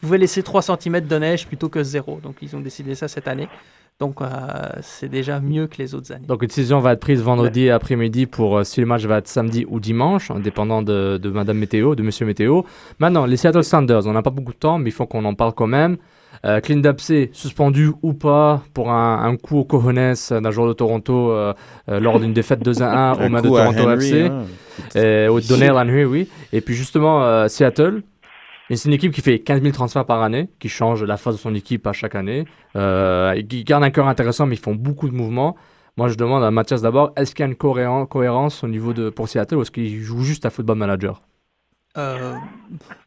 pouvaient 0.00 0.18
laisser 0.18 0.42
3 0.42 0.62
cm 0.62 1.00
de 1.00 1.16
neige 1.18 1.46
plutôt 1.46 1.68
que 1.68 1.82
0. 1.82 2.20
Donc 2.22 2.36
ils 2.42 2.54
ont 2.56 2.60
décidé 2.60 2.94
ça 2.94 3.08
cette 3.08 3.28
année. 3.28 3.48
Donc 3.98 4.20
euh, 4.20 4.26
c'est 4.82 5.08
déjà 5.08 5.40
mieux 5.40 5.66
que 5.68 5.76
les 5.78 5.94
autres 5.94 6.12
années. 6.12 6.26
Donc 6.26 6.42
une 6.42 6.48
décision 6.48 6.80
va 6.80 6.92
être 6.92 7.00
prise 7.00 7.22
vendredi 7.22 7.70
après-midi 7.70 8.26
pour 8.26 8.58
euh, 8.58 8.64
si 8.64 8.80
le 8.80 8.86
match 8.86 9.04
va 9.06 9.18
être 9.18 9.28
samedi 9.28 9.64
ou 9.68 9.80
dimanche, 9.80 10.30
en 10.30 10.38
dépendant 10.38 10.82
de, 10.82 11.16
de 11.16 11.30
Madame 11.30 11.56
Météo, 11.56 11.94
de 11.94 12.02
Monsieur 12.02 12.26
Météo. 12.26 12.62
Maintenant, 12.98 13.24
les 13.24 13.38
Seattle 13.38 13.64
Sounders, 13.64 14.06
on 14.06 14.12
n'a 14.12 14.20
pas 14.22 14.28
beaucoup 14.30 14.52
de 14.52 14.58
temps, 14.58 14.76
mais 14.78 14.90
il 14.90 14.92
faut 14.92 15.06
qu'on 15.06 15.24
en 15.24 15.32
parle 15.34 15.54
quand 15.54 15.66
même. 15.66 15.96
Euh, 16.44 16.60
Clint 16.60 16.76
Dempsey, 16.80 17.30
suspendu 17.32 17.92
ou 18.02 18.12
pas 18.12 18.62
pour 18.74 18.90
un, 18.90 19.24
un 19.24 19.36
coup 19.36 19.56
au 19.60 19.64
cojones 19.64 20.14
d'un 20.30 20.50
joueur 20.50 20.68
de 20.68 20.74
Toronto 20.74 21.30
euh, 21.30 21.54
euh, 21.88 21.98
lors 21.98 22.20
d'une 22.20 22.34
défaite 22.34 22.62
2 22.62 22.82
à 22.82 23.12
1 23.12 23.12
au 23.26 23.28
match 23.30 23.44
de 23.44 23.48
Toronto 23.48 23.80
Henry, 23.80 24.08
FC. 24.10 24.28
hein. 24.28 25.28
Au 25.30 25.40
Donnell 25.40 25.72
Henry, 25.72 26.04
oui. 26.04 26.28
Et 26.52 26.60
puis 26.60 26.74
justement, 26.74 27.24
euh, 27.24 27.48
Seattle, 27.48 28.02
c'est 28.74 28.88
une 28.88 28.94
équipe 28.94 29.12
qui 29.12 29.20
fait 29.20 29.38
15 29.38 29.62
000 29.62 29.72
transferts 29.72 30.06
par 30.06 30.22
année, 30.22 30.48
qui 30.58 30.68
change 30.68 31.04
la 31.04 31.16
face 31.16 31.34
de 31.34 31.38
son 31.38 31.54
équipe 31.54 31.86
à 31.86 31.92
chaque 31.92 32.16
année, 32.16 32.46
euh, 32.74 33.40
qui 33.42 33.62
garde 33.62 33.84
un 33.84 33.90
cœur 33.90 34.08
intéressant, 34.08 34.46
mais 34.46 34.56
ils 34.56 34.60
font 34.60 34.74
beaucoup 34.74 35.08
de 35.08 35.14
mouvements. 35.14 35.54
Moi, 35.96 36.08
je 36.08 36.16
demande 36.16 36.42
à 36.42 36.50
Mathias 36.50 36.82
d'abord, 36.82 37.12
est-ce 37.16 37.34
qu'il 37.34 37.44
y 37.44 37.46
a 37.46 37.48
une 37.48 37.54
cohéren- 37.56 38.06
cohérence 38.06 38.64
au 38.64 38.68
niveau 38.68 38.92
de 38.92 39.08
pour 39.10 39.28
Seattle 39.28 39.56
ou 39.56 39.62
est-ce 39.62 39.70
qu'il 39.70 40.00
joue 40.02 40.22
juste 40.22 40.44
à 40.44 40.50
football 40.50 40.76
manager? 40.78 41.22
Euh, 41.96 42.34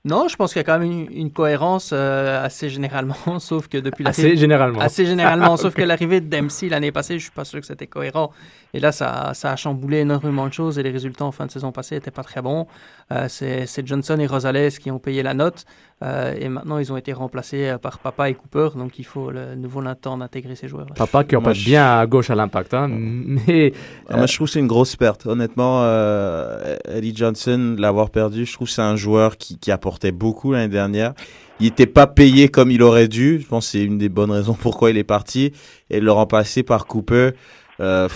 non, 0.06 0.28
je 0.30 0.36
pense 0.36 0.54
qu'il 0.54 0.60
y 0.60 0.62
a 0.62 0.64
quand 0.64 0.80
même 0.80 0.90
une, 0.92 1.08
une 1.12 1.32
cohérence 1.32 1.92
euh, 1.94 2.44
assez 2.44 2.70
généralement, 2.70 3.16
sauf 3.40 3.68
que 3.68 3.78
depuis 3.78 4.04
la 4.04 4.12
Assez 4.12 4.38
généralement. 4.38 4.80
Assez 4.80 5.06
généralement, 5.06 5.58
sauf 5.58 5.74
que 5.74 5.82
l'arrivée 5.82 6.22
de 6.22 6.28
Dempsey 6.30 6.70
l'année 6.70 6.92
passée, 6.92 7.18
je 7.20 7.24
suis 7.24 7.32
pas 7.32 7.46
sûr 7.46 7.60
que 7.60 7.66
c'était 7.66 7.88
cohérent. 7.88 8.32
Et 8.74 8.80
là, 8.80 8.92
ça, 8.92 9.32
ça 9.34 9.52
a 9.52 9.56
chamboulé 9.56 9.98
énormément 10.00 10.48
de 10.48 10.54
choses 10.54 10.78
et 10.78 10.84
les 10.84 10.92
résultats 10.92 11.26
en 11.26 11.32
fin 11.32 11.48
de 11.48 11.52
saison 11.52 11.72
passée 11.72 11.96
n'étaient 11.96 12.12
pas 12.12 12.24
très 12.24 12.42
bons. 12.42 12.68
Euh, 13.12 13.26
c'est 13.28 13.86
Johnson 13.86 14.18
et 14.20 14.28
Rosales 14.28 14.72
qui 14.74 14.92
ont 14.92 15.00
payé 15.00 15.24
la 15.24 15.34
note 15.34 15.66
euh, 16.04 16.34
et 16.40 16.48
maintenant 16.48 16.78
ils 16.78 16.94
ont 16.94 16.98
été 16.98 17.12
remplacés 17.12 17.76
par 17.82 17.98
Papa 18.00 18.30
et 18.30 18.36
Cooper, 18.36 18.70
donc 18.78 19.00
il 19.00 19.06
faut 19.06 19.32
le 19.32 19.56
nouveau 19.56 19.82
temps 19.96 20.18
d'intégrer 20.18 20.56
ces 20.56 20.68
joueurs-là. 20.68 20.94
Papa 20.96 21.24
qui 21.24 21.36
repasse 21.36 21.58
je- 21.58 21.66
bien 21.66 21.98
à 22.00 22.06
gauche 22.06 22.30
à 22.30 22.36
l'impact, 22.36 22.74
hein, 22.76 22.88
mais 22.90 23.74
Ah, 24.08 24.18
moi, 24.18 24.28
je 24.28 24.36
trouve 24.36 24.48
que 24.48 24.54
c'est 24.54 24.60
une 24.60 24.68
grosse 24.68 24.96
perte. 24.96 25.26
Honnêtement, 25.26 25.82
euh, 25.84 26.78
Eddie 26.88 27.16
Johnson, 27.16 27.76
l'avoir 27.78 28.12
perdu, 28.12 28.46
je 28.46 28.54
trouve 28.54 28.68
que 28.68 28.74
c'est 28.74 28.82
un 28.82 28.96
joueur 28.96 29.38
qui, 29.38 29.58
qui 29.58 29.72
beaucoup 30.12 30.54
l'année 30.54 30.68
dernière. 30.68 31.14
Il 31.60 31.66
n'était 31.66 31.88
pas 31.88 32.08
payé 32.08 32.48
comme 32.48 32.72
il 32.72 32.82
aurait 32.82 33.08
dû. 33.08 33.40
Je 33.42 33.48
pense 33.48 33.66
que 33.66 33.72
c'est 33.72 33.84
une 33.84 33.98
des 33.98 34.10
bonnes 34.10 34.32
raisons 34.32 34.54
pourquoi 34.60 34.92
il 34.92 34.98
est 34.98 35.04
parti. 35.04 35.52
Et 35.90 36.00
le 36.00 36.12
remplacer 36.12 36.64
par 36.64 36.86
Cooper, 36.86 37.32
euh, 37.80 38.08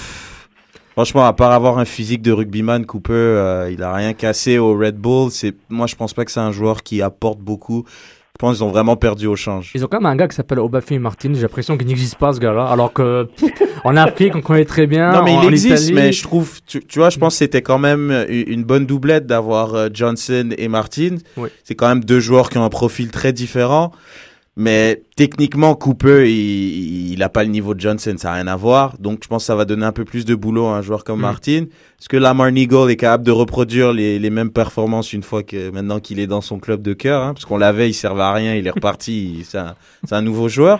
franchement, 0.94 1.26
à 1.26 1.34
part 1.34 1.52
avoir 1.52 1.78
un 1.78 1.86
physique 1.86 2.22
de 2.22 2.32
rugbyman, 2.32 2.86
Cooper, 2.86 3.14
euh, 3.14 3.70
il 3.72 3.84
a 3.84 3.94
rien 3.94 4.14
cassé 4.14 4.58
au 4.58 4.78
Red 4.78 4.96
Bull. 4.96 5.32
C'est, 5.32 5.56
moi, 5.70 5.88
je 5.88 5.96
pense 5.96 6.14
pas 6.14 6.26
que 6.26 6.32
c'est 6.32 6.40
un 6.40 6.52
joueur 6.52 6.84
qui 6.84 7.02
apporte 7.02 7.40
beaucoup. 7.40 7.86
Je 8.36 8.40
pense 8.40 8.56
qu'ils 8.58 8.64
ont 8.64 8.70
vraiment 8.72 8.96
perdu 8.96 9.28
au 9.28 9.36
change. 9.36 9.72
Ils 9.76 9.86
ont 9.86 9.88
quand 9.88 10.00
même 10.02 10.08
un 10.12 10.16
gars 10.16 10.28
qui 10.28 10.36
s'appelle 10.36 10.58
Obafemi 10.58 10.98
Martin. 10.98 11.32
J'ai 11.36 11.42
l'impression 11.44 11.78
qu'il 11.78 11.86
n'existe 11.86 12.16
pas 12.16 12.34
ce 12.34 12.40
gars-là. 12.40 12.66
Alors 12.66 12.92
que 12.92 13.28
en 13.84 13.96
Afrique, 13.96 14.36
on 14.36 14.42
connaît 14.42 14.66
très 14.66 14.88
bien. 14.88 15.12
Non, 15.12 15.24
mais 15.24 15.36
en- 15.36 15.44
il 15.44 15.50
existe, 15.50 15.94
mais 15.94 16.12
je 16.12 16.24
trouve, 16.24 16.60
tu, 16.66 16.84
tu 16.84 16.98
vois, 16.98 17.12
je 17.12 17.20
pense 17.20 17.36
que 17.36 17.38
c'était 17.38 17.62
quand 17.62 17.78
même 17.78 18.10
une 18.30 18.44
une 18.54 18.64
bonne 18.64 18.88
doublette 18.88 19.28
d'avoir 19.28 19.76
euh, 19.76 19.90
Johnson 19.94 20.50
et 20.58 20.68
Martin. 20.68 21.18
Oui. 21.38 21.50
C'est 21.64 21.76
quand 21.76 21.88
même 21.88 22.04
deux 22.04 22.20
joueurs 22.20 22.50
qui 22.50 22.58
ont 22.58 22.64
un 22.66 22.70
profil 22.70 23.12
très 23.12 23.34
différent. 23.34 23.92
Mais 24.56 25.02
techniquement, 25.16 25.74
Cooper, 25.74 26.30
il, 26.32 27.14
il 27.14 27.24
a 27.24 27.30
pas 27.30 27.44
le 27.44 27.50
niveau 27.50 27.74
de 27.74 27.80
Johnson, 27.80 28.14
ça 28.18 28.30
n'a 28.30 28.36
rien 28.36 28.48
à 28.48 28.56
voir. 28.56 28.96
Donc, 29.00 29.22
je 29.24 29.28
pense 29.28 29.42
que 29.44 29.48
ça 29.48 29.56
va 29.56 29.66
donner 29.66 29.86
un 29.86 29.92
peu 29.92 30.06
plus 30.06 30.26
de 30.26 30.36
boulot 30.36 30.66
à 30.68 30.78
un 30.78 30.82
joueur 30.84 31.04
comme 31.04 31.20
Mm. 31.20 31.22
Martin. 31.24 31.64
Est-ce 32.00 32.08
que 32.08 32.18
Lamar 32.18 32.52
Nigel 32.52 32.90
est 32.92 32.96
capable 32.96 33.24
de 33.24 33.32
reproduire 33.32 33.94
les, 33.94 34.20
les 34.20 34.30
mêmes 34.30 34.52
performances 34.52 35.12
une 35.14 35.24
fois 35.24 35.42
que 35.42 35.72
maintenant 35.72 36.00
qu'il 36.00 36.20
est 36.20 36.28
dans 36.28 36.42
son 36.42 36.60
club 36.60 36.84
de 36.84 36.94
cœur 36.94 37.24
hein, 37.24 37.34
Parce 37.34 37.46
qu'on 37.46 37.58
l'avait, 37.58 37.90
il 37.90 37.94
servait 37.94 38.22
à 38.22 38.32
rien, 38.34 38.54
il 38.56 38.68
est 38.68 38.72
reparti, 38.72 39.36
il- 39.40 39.46
c'est 39.46 39.58
un, 39.58 39.74
c'est 40.04 40.14
un 40.16 40.22
nouveau 40.22 40.50
joueur. 40.50 40.80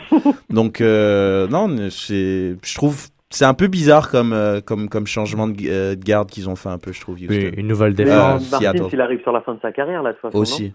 Donc, 0.52 0.80
euh, 0.80 1.48
non, 1.48 1.76
c'est, 1.90 2.56
je 2.64 2.76
trouve, 2.76 3.08
c'est 3.32 3.46
un 3.46 3.56
peu 3.56 3.66
bizarre 3.68 4.12
comme, 4.12 4.34
euh, 4.34 4.62
comme, 4.62 4.88
comme 4.88 5.08
changement 5.08 5.48
de, 5.48 5.56
euh, 5.68 5.96
de 5.96 6.04
garde 6.04 6.30
qu'ils 6.30 6.48
ont 6.48 6.56
fait 6.56 6.70
un 6.70 6.78
peu, 6.78 6.92
je 6.92 7.02
trouve. 7.02 7.16
Oui, 7.28 7.50
une 7.58 7.68
nouvelle 7.68 7.94
Euh, 7.94 7.96
défense. 7.96 8.52
Martin, 8.52 8.72
Seattle. 8.74 8.90
il 8.94 9.02
arrive 9.02 9.22
sur 9.24 9.32
la 9.32 9.42
fin 9.42 9.56
de 9.56 9.60
sa 9.62 9.72
carrière, 9.72 10.04
là, 10.04 10.12
de 10.12 10.18
toute 10.18 10.22
façon. 10.32 10.38
non? 10.38 10.42
Aussi. 10.44 10.74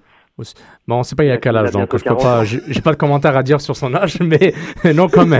Bon, 0.86 0.96
on 1.00 1.02
sait 1.02 1.16
pas 1.16 1.24
il 1.24 1.28
y 1.28 1.30
a 1.32 1.38
quel 1.38 1.56
âge, 1.56 1.72
donc 1.72 1.88
je 1.96 2.04
peux 2.04 2.14
40 2.14 2.22
pas, 2.22 2.44
j'ai 2.44 2.80
pas 2.80 2.92
de 2.92 2.96
commentaire 2.96 3.36
à 3.36 3.42
dire 3.42 3.60
sur 3.60 3.76
son 3.76 3.92
âge, 3.94 4.18
mais 4.20 4.54
non 4.94 5.08
comment. 5.08 5.38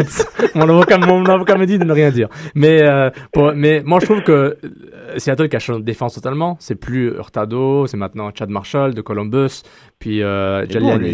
mon 0.56 0.68
avocat, 0.68 0.98
mon 0.98 1.24
avocat 1.24 1.56
me 1.56 1.66
dit 1.66 1.78
de 1.78 1.84
ne 1.84 1.92
rien 1.92 2.10
dire. 2.10 2.28
Mais, 2.56 2.82
euh, 2.82 3.10
pour- 3.32 3.52
mais 3.54 3.82
moi 3.84 4.00
je 4.00 4.06
trouve 4.06 4.22
que 4.22 4.58
euh, 4.64 5.18
Seattle 5.18 5.48
qui 5.48 5.56
a 5.56 5.60
changé 5.60 5.78
de 5.80 5.84
défense 5.84 6.14
totalement, 6.14 6.56
c'est 6.58 6.74
plus 6.74 7.08
Hurtado, 7.14 7.86
c'est 7.86 7.96
maintenant 7.96 8.30
Chad 8.36 8.50
Marshall 8.50 8.94
de 8.94 9.00
Columbus, 9.00 9.62
puis 10.00 10.22
euh. 10.22 10.66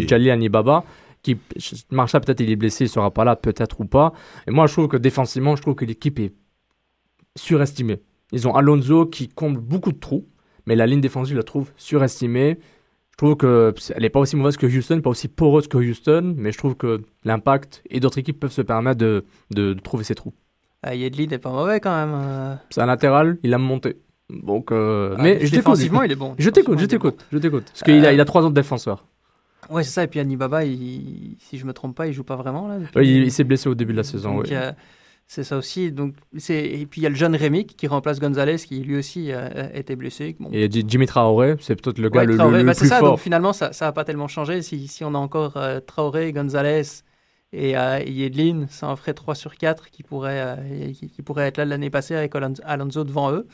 Jalli 0.07 0.31
Anibaba. 0.31 0.83
Qui, 1.21 1.37
Marshall 1.89 2.21
peut-être 2.21 2.41
il 2.41 2.51
est 2.51 2.55
blessé, 2.55 2.85
il 2.85 2.89
sera 2.89 3.09
pas 3.11 3.23
là, 3.23 3.35
peut-être 3.35 3.79
ou 3.81 3.85
pas. 3.85 4.13
Et 4.47 4.51
moi 4.51 4.67
je 4.67 4.73
trouve 4.73 4.87
que 4.87 4.97
défensivement, 4.97 5.55
je 5.55 5.61
trouve 5.63 5.73
que 5.75 5.85
l'équipe 5.85 6.19
est 6.19 6.33
surestimée. 7.35 7.99
Ils 8.31 8.47
ont 8.47 8.55
Alonso 8.55 9.05
qui 9.05 9.27
comble 9.27 9.59
beaucoup 9.59 9.91
de 9.91 9.99
trous, 9.99 10.27
mais 10.65 10.75
la 10.75 10.87
ligne 10.87 11.01
défensive, 11.01 11.33
je 11.33 11.37
la 11.37 11.43
trouve 11.43 11.71
surestimée. 11.77 12.59
Je 13.17 13.25
trouve 13.25 13.35
que 13.37 13.73
elle 13.95 14.01
n'est 14.01 14.09
pas 14.09 14.19
aussi 14.19 14.35
mauvaise 14.35 14.57
que 14.57 14.65
Houston, 14.65 14.99
pas 15.01 15.09
aussi 15.09 15.29
poreuse 15.29 15.67
que 15.69 15.77
Houston, 15.77 16.33
mais 16.37 16.51
je 16.51 16.57
trouve 16.57 16.75
que 16.75 17.01
l'impact 17.23 17.81
et 17.89 18.01
d'autres 18.01 18.17
équipes 18.17 18.39
peuvent 18.41 18.51
se 18.51 18.61
permettre 18.61 18.97
de, 18.97 19.23
de, 19.51 19.73
de 19.73 19.79
trouver 19.79 20.03
ces 20.03 20.15
trous. 20.15 20.33
Euh, 20.85 20.93
Yedlin 20.93 21.27
n'est 21.27 21.37
pas 21.37 21.51
mauvais 21.51 21.79
quand 21.79 21.95
même. 21.95 22.13
euh. 22.13 22.55
C'est 22.71 22.81
un 22.81 22.85
latéral, 22.87 23.37
il 23.43 23.53
a 23.53 23.57
monté. 23.57 23.95
Donc, 24.29 24.71
euh, 24.71 25.15
Ah, 25.17 25.21
mais 25.23 25.33
je 25.35 25.39
t'écoute. 25.45 25.55
défensivement, 25.55 26.03
il 26.03 26.11
est 26.11 26.15
bon. 26.15 26.35
Je 26.37 26.49
t'écoute, 26.49 26.77
je 26.79 26.85
t'écoute, 26.85 27.25
je 27.31 27.37
t'écoute. 27.37 27.65
Parce 27.67 27.83
qu'il 27.83 28.05
a, 28.05 28.09
Euh, 28.09 28.13
il 28.13 28.19
a 28.19 28.25
trois 28.25 28.41
autres 28.41 28.53
défenseurs. 28.53 29.05
Ouais, 29.69 29.83
c'est 29.83 29.91
ça. 29.91 30.03
Et 30.03 30.07
puis 30.07 30.19
Anibaba, 30.19 30.65
il... 30.65 31.37
si 31.39 31.57
je 31.57 31.65
me 31.65 31.71
trompe 31.73 31.95
pas, 31.95 32.07
il 32.07 32.13
joue 32.13 32.23
pas 32.25 32.35
vraiment 32.35 32.67
là. 32.67 32.79
depuis- 32.79 32.97
Ouais, 32.99 33.07
il 33.07 33.23
il 33.23 33.31
s'est 33.31 33.43
blessé 33.45 33.69
au 33.69 33.75
début 33.75 33.93
de 33.93 33.97
la 33.97 34.03
saison. 34.03 34.35
Donc, 34.35 34.45
ouais. 34.45 34.53
euh, 34.55 34.71
c'est 35.27 35.43
ça 35.43 35.57
aussi. 35.57 35.91
Donc. 35.91 36.15
Et 36.49 36.85
puis 36.85 37.01
il 37.01 37.03
y 37.03 37.07
a 37.07 37.09
le 37.09 37.15
jeune 37.15 37.35
Remick 37.35 37.75
qui 37.75 37.87
remplace 37.87 38.19
Gonzalez 38.19 38.57
qui 38.57 38.79
lui 38.81 38.97
aussi 38.97 39.31
euh, 39.31 39.67
était 39.73 39.95
blessé. 39.95 40.35
Bon. 40.39 40.49
Et 40.51 40.69
Jimmy 40.71 41.05
Traoré, 41.07 41.55
c'est 41.59 41.75
peut-être 41.81 41.97
le 41.99 42.09
gars 42.09 42.19
Ouais, 42.21 42.25
le, 42.25 42.31
le- 42.33 42.37
Traoré, 42.37 42.59
le 42.59 42.65
bah, 42.65 42.73
c'est 42.73 42.81
plus 42.81 42.89
ça, 42.89 42.99
fort. 42.99 43.11
Donc 43.11 43.19
finalement, 43.19 43.53
ça 43.53 43.71
n'a 43.79 43.91
pas 43.91 44.03
tellement 44.03 44.27
changé. 44.27 44.61
Si, 44.61 44.87
si 44.87 45.03
on 45.03 45.13
a 45.15 45.17
encore 45.17 45.57
euh, 45.57 45.79
Traoré, 45.79 46.31
Gonzalez 46.31 46.83
et 47.53 47.77
euh, 47.77 47.99
Yedlin, 48.05 48.65
ça 48.69 48.87
en 48.87 48.95
ferait 48.95 49.13
3 49.13 49.33
sur 49.35 49.55
4 49.57 49.89
qui 49.89 50.03
pourraient, 50.03 50.41
euh, 50.59 50.91
qui, 50.93 51.09
qui 51.09 51.21
pourraient 51.21 51.47
être 51.47 51.57
là 51.57 51.65
l'année 51.65 51.89
passée 51.89 52.15
avec 52.15 52.33
Alonso 52.63 53.03
devant 53.03 53.31
eux. 53.31 53.47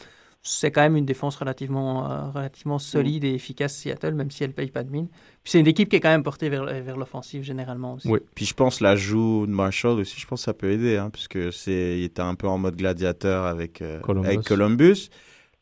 C'est 0.44 0.72
quand 0.72 0.82
même 0.82 0.96
une 0.96 1.06
défense 1.06 1.36
relativement, 1.36 2.10
euh, 2.10 2.30
relativement 2.32 2.80
solide 2.80 3.24
et 3.24 3.34
efficace, 3.34 3.76
Seattle, 3.76 4.14
même 4.14 4.32
si 4.32 4.44
elle 4.44 4.50
ne 4.50 4.56
paye 4.56 4.72
pas 4.72 4.84
de 4.84 4.90
mine. 4.90 5.08
Puis 5.44 5.52
c'est 5.52 5.60
une 5.60 5.68
équipe 5.68 5.90
qui 5.90 5.98
est 5.98 6.00
quand 6.00 6.10
même 6.10 6.24
portée 6.24 6.50
vers, 6.50 6.66
vers 6.66 6.98
l'offensive 6.98 7.44
généralement 7.44 7.94
aussi. 7.94 8.08
Oui. 8.08 8.20
Puis 8.34 8.46
je 8.46 8.54
pense 8.56 8.82
l'ajout 8.82 9.46
de 9.46 9.52
Marshall 9.52 10.00
aussi, 10.00 10.20
je 10.20 10.26
pense 10.26 10.42
que 10.42 10.46
ça 10.46 10.54
peut 10.54 10.72
aider, 10.72 10.98
hein, 10.98 11.12
puisque 11.12 11.54
c'est, 11.54 12.00
il 12.00 12.04
était 12.06 12.24
un 12.24 12.34
peu 12.34 12.48
en 12.48 12.58
mode 12.58 12.76
gladiateur 12.76 13.46
avec, 13.46 13.82
euh, 13.82 14.00
Columbus. 14.00 14.28
avec 14.28 14.44
Columbus. 14.44 15.10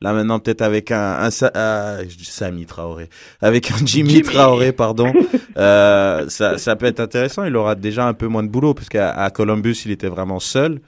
Là 0.02 0.14
maintenant 0.14 0.40
peut-être 0.40 0.62
avec 0.62 0.92
un, 0.92 1.28
un, 1.28 1.30
euh, 1.56 2.06
dis 2.06 2.24
Sami 2.24 2.66
Traoré, 2.66 3.10
avec 3.42 3.70
un 3.72 3.76
Jimmy, 3.86 4.12
Jimmy. 4.12 4.22
Traoré, 4.22 4.72
pardon, 4.72 5.12
euh, 5.58 6.30
ça, 6.30 6.58
ça 6.58 6.78
peut 6.78 6.86
être 6.86 7.02
intéressant. 7.02 7.44
Il 7.44 7.56
aura 7.58 7.76
déjà 7.76 8.08
un 8.08 8.14
peu 8.14 8.28
moins 8.28 8.44
de 8.44 8.48
boulot, 8.48 8.74
parce 8.74 8.88
qu'à 8.88 9.12
à 9.12 9.30
Columbus 9.30 9.82
il 9.84 9.92
était 9.92 10.08
vraiment 10.08 10.40
seul. 10.40 10.80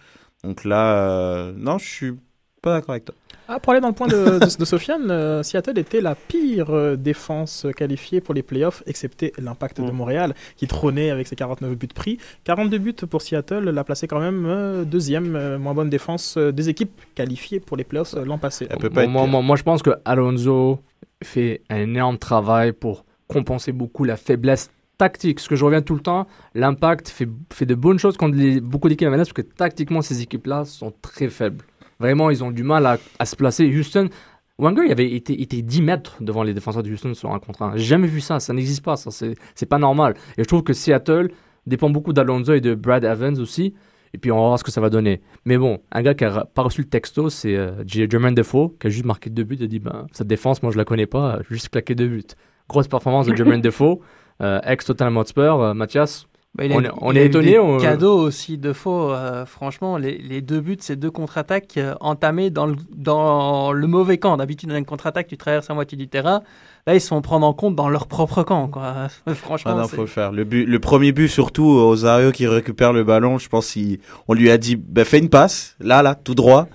Donc 0.45 0.63
là, 0.63 0.95
euh, 0.95 1.53
non, 1.57 1.77
je 1.77 1.85
suis 1.85 2.13
pas 2.61 2.75
d'accord 2.75 2.91
avec 2.91 3.05
toi. 3.05 3.15
Ah, 3.47 3.59
pour 3.59 3.71
aller 3.73 3.81
dans 3.81 3.89
le 3.89 3.93
point 3.93 4.07
de, 4.07 4.39
de, 4.39 4.57
de 4.57 4.65
Sofiane, 4.65 5.11
euh, 5.11 5.43
Seattle 5.43 5.77
était 5.77 5.99
la 5.99 6.15
pire 6.15 6.69
euh, 6.69 6.95
défense 6.95 7.67
qualifiée 7.75 8.21
pour 8.21 8.33
les 8.33 8.43
playoffs, 8.43 8.81
excepté 8.85 9.33
l'impact 9.37 9.81
de 9.81 9.91
Montréal, 9.91 10.33
qui 10.55 10.67
trônait 10.67 11.09
avec 11.09 11.27
ses 11.27 11.35
49 11.35 11.75
buts 11.75 11.87
pris. 11.93 12.17
42 12.45 12.77
buts 12.77 12.93
pour 13.09 13.21
Seattle 13.21 13.69
l'a 13.69 13.83
placé 13.83 14.07
quand 14.07 14.19
même 14.21 14.45
euh, 14.45 14.83
deuxième, 14.85 15.35
euh, 15.35 15.59
moins 15.59 15.73
bonne 15.73 15.89
défense 15.89 16.35
euh, 16.37 16.51
des 16.53 16.69
équipes 16.69 16.91
qualifiées 17.13 17.59
pour 17.59 17.75
les 17.75 17.83
playoffs 17.83 18.13
euh, 18.15 18.23
l'an 18.23 18.37
passé. 18.37 18.67
Moi, 18.93 19.07
moi, 19.07 19.27
moi, 19.27 19.41
moi, 19.41 19.55
je 19.57 19.63
pense 19.63 19.81
que 19.83 19.91
Alonso 20.05 20.79
fait 21.23 21.61
un 21.69 21.77
énorme 21.79 22.17
travail 22.17 22.71
pour 22.71 23.03
compenser 23.27 23.71
beaucoup 23.73 24.05
la 24.05 24.15
faiblesse 24.17 24.69
tactique. 24.97 25.39
Ce 25.41 25.49
que 25.49 25.55
je 25.55 25.65
reviens 25.65 25.81
tout 25.81 25.95
le 25.95 26.01
temps, 26.01 26.25
l'impact 26.55 27.09
fait, 27.09 27.27
fait 27.51 27.65
de 27.65 27.75
bonnes 27.75 27.99
choses 27.99 28.15
contre 28.17 28.37
les- 28.37 28.61
beaucoup 28.61 28.87
d'équipes 28.87 29.07
MLS 29.09 29.17
parce 29.17 29.33
que 29.33 29.41
tactiquement, 29.41 30.01
ces 30.01 30.21
équipes-là 30.21 30.63
sont 30.65 30.93
très 31.01 31.27
faibles. 31.27 31.65
Vraiment, 32.01 32.29
ils 32.31 32.43
ont 32.43 32.51
du 32.51 32.63
mal 32.63 32.85
à, 32.85 32.97
à 33.19 33.25
se 33.25 33.35
placer. 33.35 33.65
Houston, 33.65 34.09
Wenger 34.57 34.83
il 34.85 34.91
avait 34.91 35.11
été, 35.11 35.41
été 35.41 35.61
10 35.61 35.81
mètres 35.81 36.17
devant 36.21 36.43
les 36.43 36.53
défenseurs 36.53 36.83
de 36.83 36.91
Houston 36.91 37.13
sur 37.13 37.31
un 37.31 37.39
contre 37.39 37.61
un. 37.63 37.75
J'ai 37.77 37.85
jamais 37.85 38.07
vu 38.07 38.21
ça, 38.21 38.39
ça 38.39 38.53
n'existe 38.53 38.83
pas, 38.83 38.95
ça 38.95 39.09
c'est 39.09 39.35
c'est 39.55 39.65
pas 39.65 39.79
normal. 39.79 40.13
Et 40.37 40.43
je 40.43 40.47
trouve 40.47 40.63
que 40.63 40.73
Seattle 40.73 41.29
dépend 41.65 41.89
beaucoup 41.89 42.13
d'Alonso 42.13 42.53
et 42.53 42.61
de 42.61 42.75
Brad 42.75 43.03
Evans 43.03 43.39
aussi. 43.39 43.73
Et 44.13 44.17
puis 44.17 44.31
on 44.31 44.35
va 44.35 44.41
voir 44.41 44.59
ce 44.59 44.63
que 44.63 44.71
ça 44.71 44.81
va 44.81 44.89
donner. 44.89 45.21
Mais 45.45 45.57
bon, 45.57 45.79
un 45.91 46.01
gars 46.01 46.13
qui 46.13 46.25
a 46.25 46.45
pas 46.45 46.63
reçu 46.63 46.81
le 46.81 46.89
texto, 46.89 47.29
c'est 47.29 47.55
euh, 47.55 47.83
Jermaine 47.87 48.35
Defoe, 48.35 48.75
qui 48.79 48.87
a 48.87 48.89
juste 48.89 49.05
marqué 49.05 49.29
deux 49.29 49.43
buts. 49.43 49.55
Il 49.59 49.63
a 49.63 49.67
dit 49.67 49.79
ben, 49.79 50.05
Cette 50.11 50.27
défense, 50.27 50.61
moi 50.61 50.71
je 50.71 50.77
la 50.77 50.85
connais 50.85 51.07
pas, 51.07 51.39
juste 51.49 51.69
claqué 51.69 51.95
deux 51.95 52.07
buts. 52.07 52.23
Grosse 52.67 52.87
performance 52.87 53.27
de 53.27 53.35
Jermaine 53.35 53.61
Defoe, 53.67 53.99
euh, 54.41 54.59
ex-Tottenham 54.63 55.17
Hotspur. 55.17 55.61
Euh, 55.61 55.73
Mathias, 55.73 56.27
Bah, 56.53 56.65
il 56.65 56.73
a- 56.73 56.75
on, 56.75 56.83
est- 56.83 56.91
on 56.99 57.11
il 57.13 57.17
est 57.17 57.21
a 57.21 57.23
étonné 57.23 57.51
des 57.51 57.59
on- 57.59 57.77
cadeaux 57.77 58.17
aussi 58.17 58.57
de 58.57 58.73
faux. 58.73 59.11
euh, 59.13 59.45
franchement, 59.45 59.97
les, 59.97 60.17
les 60.17 60.41
deux 60.41 60.59
buts, 60.59 60.75
c'est 60.81 60.97
deux 60.97 61.09
contre-attaques 61.11 61.77
euh, 61.77 61.95
entamées 62.01 62.49
dans 62.49 62.65
le, 62.65 62.75
dans 62.93 63.71
le 63.71 63.87
mauvais 63.87 64.17
camp. 64.17 64.35
D'habitude, 64.35 64.67
dans 64.69 64.75
une 64.75 64.85
contre-attaque, 64.85 65.27
tu 65.27 65.37
traverses 65.37 65.69
la 65.69 65.75
moitié 65.75 65.97
du 65.97 66.09
terrain. 66.09 66.41
Là, 66.87 66.95
ils 66.95 66.99
se 66.99 67.07
font 67.07 67.21
prendre 67.21 67.45
en 67.47 67.53
compte 67.53 67.75
dans 67.75 67.87
leur 67.87 68.07
propre 68.07 68.43
camp. 68.43 68.67
Quoi. 68.67 69.07
franchement, 69.33 69.71
Ah 69.75 69.79
non, 69.79 69.87
c'est- 69.87 69.95
faut 69.95 70.01
le 70.01 70.07
faire. 70.07 70.33
Le, 70.33 70.43
but, 70.43 70.65
le 70.65 70.79
premier 70.79 71.13
but, 71.13 71.29
surtout, 71.29 71.67
Osario 71.69 72.31
qui 72.33 72.45
récupère 72.47 72.91
le 72.91 73.05
ballon, 73.05 73.37
je 73.37 73.47
pense 73.47 73.73
qu'on 73.73 74.33
lui 74.33 74.51
a 74.51 74.57
dit 74.57 74.75
bah, 74.75 75.05
fais 75.05 75.19
une 75.19 75.29
passe, 75.29 75.75
là, 75.79 76.01
là, 76.03 76.15
tout 76.15 76.35
droit. 76.35 76.67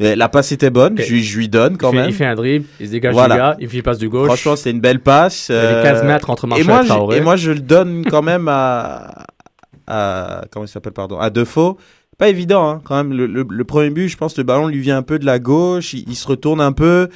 Et 0.00 0.14
la 0.14 0.28
passe 0.28 0.52
était 0.52 0.70
bonne, 0.70 0.96
je, 0.98 1.12
lui- 1.12 1.24
je 1.24 1.36
lui 1.38 1.48
donne 1.48 1.76
quand 1.76 1.90
il, 1.90 1.94
fait, 1.96 2.00
même. 2.02 2.10
il 2.10 2.14
fait 2.14 2.24
un 2.26 2.34
dribble, 2.36 2.66
il 2.78 2.86
se 2.86 2.92
dégage 2.92 3.12
Voilà. 3.14 3.34
du 3.34 3.38
gars, 3.40 3.56
il 3.58 3.68
fait 3.68 3.82
passe 3.82 3.98
du 3.98 4.08
gauche. 4.08 4.26
Franchement, 4.26 4.54
c'était 4.54 4.70
une 4.70 4.80
belle 4.80 5.00
passe. 5.00 5.48
Il 5.48 5.54
y 5.56 5.58
avait 5.58 5.82
15 5.82 6.04
mètres 6.04 6.30
entre 6.30 6.44
et 6.44 6.48
Marshall 6.48 6.66
moi, 6.66 6.82
et 6.84 6.86
Traoré. 6.86 7.16
je- 7.16 7.20
et 7.20 7.24
moi, 7.24 7.36
je 7.36 7.50
le 7.50 7.58
donne 7.60 8.04
quand 8.04 8.22
même 8.22 8.46
à, 8.48 9.24
à 9.86 10.44
comment 10.50 10.64
il 10.64 10.68
s'appelle, 10.68 10.92
pardon, 10.92 11.18
à 11.18 11.30
Defoe. 11.30 11.76
Pas 12.16 12.28
évident, 12.28 12.68
hein, 12.68 12.80
quand 12.84 12.96
même. 12.96 13.12
Le, 13.12 13.26
le- 13.26 13.46
le 13.48 13.64
premier 13.64 13.90
but, 13.90 14.08
je 14.08 14.16
pense, 14.16 14.36
le 14.36 14.42
ballon 14.44 14.66
lui 14.68 14.80
vient 14.80 14.96
un 14.96 15.02
peu 15.02 15.18
de 15.18 15.26
la 15.26 15.38
gauche, 15.38 15.94
il, 15.94 16.04
il 16.08 16.16
se 16.16 16.26
retourne 16.26 16.60
un 16.60 16.72
peu, 16.72 17.08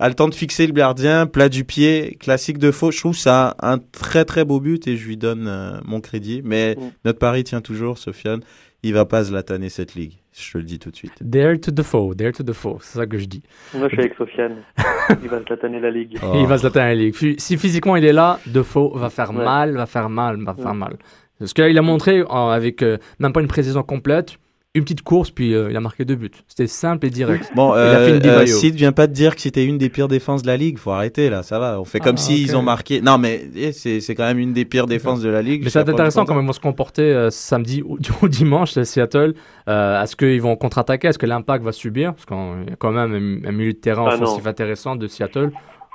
a 0.00 0.08
le 0.08 0.14
temps 0.14 0.28
de 0.28 0.34
fixer 0.34 0.66
le 0.66 0.72
gardien, 0.72 1.26
plat 1.26 1.48
du 1.48 1.64
pied, 1.64 2.16
classique 2.20 2.58
Defoe. 2.58 2.90
Je 2.92 2.98
trouve 2.98 3.16
ça 3.16 3.56
un 3.62 3.78
très 3.78 4.24
très 4.24 4.44
beau 4.44 4.60
but 4.60 4.86
et 4.88 4.96
je 4.96 5.06
lui 5.06 5.16
donne 5.16 5.46
euh, 5.48 5.78
mon 5.84 6.00
crédit. 6.00 6.40
Mais 6.44 6.76
notre 7.04 7.18
pari 7.18 7.42
tient 7.44 7.60
toujours, 7.60 7.98
Sofiane. 7.98 8.40
Il 8.84 8.94
va 8.94 9.04
pas 9.04 9.24
zlataner 9.24 9.68
cette 9.70 9.94
ligue. 9.96 10.12
Je 10.32 10.52
te 10.52 10.58
le 10.58 10.64
dis 10.64 10.78
tout 10.78 10.90
de 10.92 10.96
suite. 10.96 11.14
Dare 11.20 11.58
to 11.60 11.72
Defoe, 11.72 12.14
dare 12.14 12.30
to 12.32 12.44
Defoe, 12.44 12.78
c'est 12.80 12.98
ça 12.98 13.06
que 13.06 13.18
je 13.18 13.24
dis. 13.26 13.42
Moi, 13.74 13.88
je 13.88 13.94
suis 13.94 14.00
avec 14.04 14.14
Sofiane. 14.14 14.58
Il 15.22 15.28
va 15.28 15.40
se 15.40 15.44
tâtonner 15.44 15.80
la 15.80 15.90
ligue. 15.90 16.16
Oh. 16.22 16.34
Il 16.36 16.46
va 16.46 16.58
se 16.58 16.66
la 16.68 16.86
la 16.86 16.94
ligue. 16.94 17.14
Si 17.38 17.56
physiquement 17.58 17.96
il 17.96 18.04
est 18.04 18.12
là, 18.12 18.38
Defoe 18.46 18.96
va 18.96 19.10
faire 19.10 19.30
Ouais. 19.30 19.44
mal, 19.44 19.72
va 19.74 19.86
faire 19.86 20.08
mal, 20.08 20.40
va 20.44 20.54
faire 20.54 20.66
Ouais. 20.66 20.74
mal. 20.74 20.96
Parce 21.40 21.52
qu'il 21.54 21.76
a 21.76 21.82
montré 21.82 22.20
euh, 22.20 22.24
avec 22.26 22.82
euh, 22.82 22.98
même 23.18 23.32
pas 23.32 23.40
une 23.40 23.48
précision 23.48 23.82
complète, 23.82 24.38
une 24.74 24.84
petite 24.84 25.02
course, 25.02 25.30
puis 25.30 25.54
euh, 25.54 25.68
il 25.70 25.76
a 25.76 25.80
marqué 25.80 26.04
deux 26.04 26.14
buts. 26.14 26.30
C'était 26.46 26.66
simple 26.66 27.06
et 27.06 27.10
direct. 27.10 27.50
Bon, 27.56 27.72
fait 27.72 27.78
euh, 27.78 28.20
euh. 28.22 28.46
Sid 28.46 28.74
vient 28.74 28.92
pas 28.92 29.06
de 29.06 29.12
dire 29.12 29.34
que 29.34 29.40
c'était 29.40 29.64
une 29.64 29.78
des 29.78 29.88
pires 29.88 30.08
défenses 30.08 30.42
de 30.42 30.46
la 30.46 30.56
ligue. 30.58 30.78
Faut 30.78 30.90
arrêter 30.90 31.30
là, 31.30 31.42
ça 31.42 31.58
va. 31.58 31.80
On 31.80 31.84
fait 31.84 32.00
comme 32.00 32.16
Ah, 32.16 32.20
s'ils 32.20 32.54
ont 32.54 32.62
marqué. 32.62 33.00
Non, 33.00 33.16
mais 33.18 33.48
eh, 33.56 33.72
c'est 33.72 34.00
c'est 34.00 34.14
quand 34.14 34.24
même 34.26 34.38
une 34.38 34.52
des 34.52 34.66
pires 34.66 34.86
défenses 34.86 35.20
de 35.22 35.30
la 35.30 35.40
ligue. 35.42 35.64
Mais 35.64 35.70
c'est 35.70 35.78
intéressant 35.80 36.24
quand 36.26 36.34
même, 36.34 36.48
on 36.48 36.52
se 36.52 36.60
comporter 36.60 37.02
euh, 37.02 37.30
samedi 37.30 37.82
ou, 37.82 37.98
ou 38.22 38.28
dimanche 38.28 38.76
à 38.76 38.84
Seattle. 38.84 39.34
Euh, 39.68 40.02
Est-ce 40.02 40.14
qu'ils 40.16 40.42
vont 40.42 40.54
contre-attaquer 40.54 41.08
Est-ce 41.08 41.18
que 41.18 41.26
l'impact 41.26 41.64
va 41.64 41.72
subir 41.72 42.14
Parce 42.14 42.26
qu'il 42.26 42.36
y 42.68 42.72
a 42.72 42.76
quand 42.76 42.92
même 42.92 43.42
un, 43.44 43.48
un 43.48 43.52
milieu 43.52 43.72
de 43.72 43.78
terrain 43.78 44.06
Ah, 44.10 44.14
offensif 44.14 44.44
non. 44.44 44.50
intéressant 44.50 44.96
de 44.96 45.08
Seattle. 45.08 45.50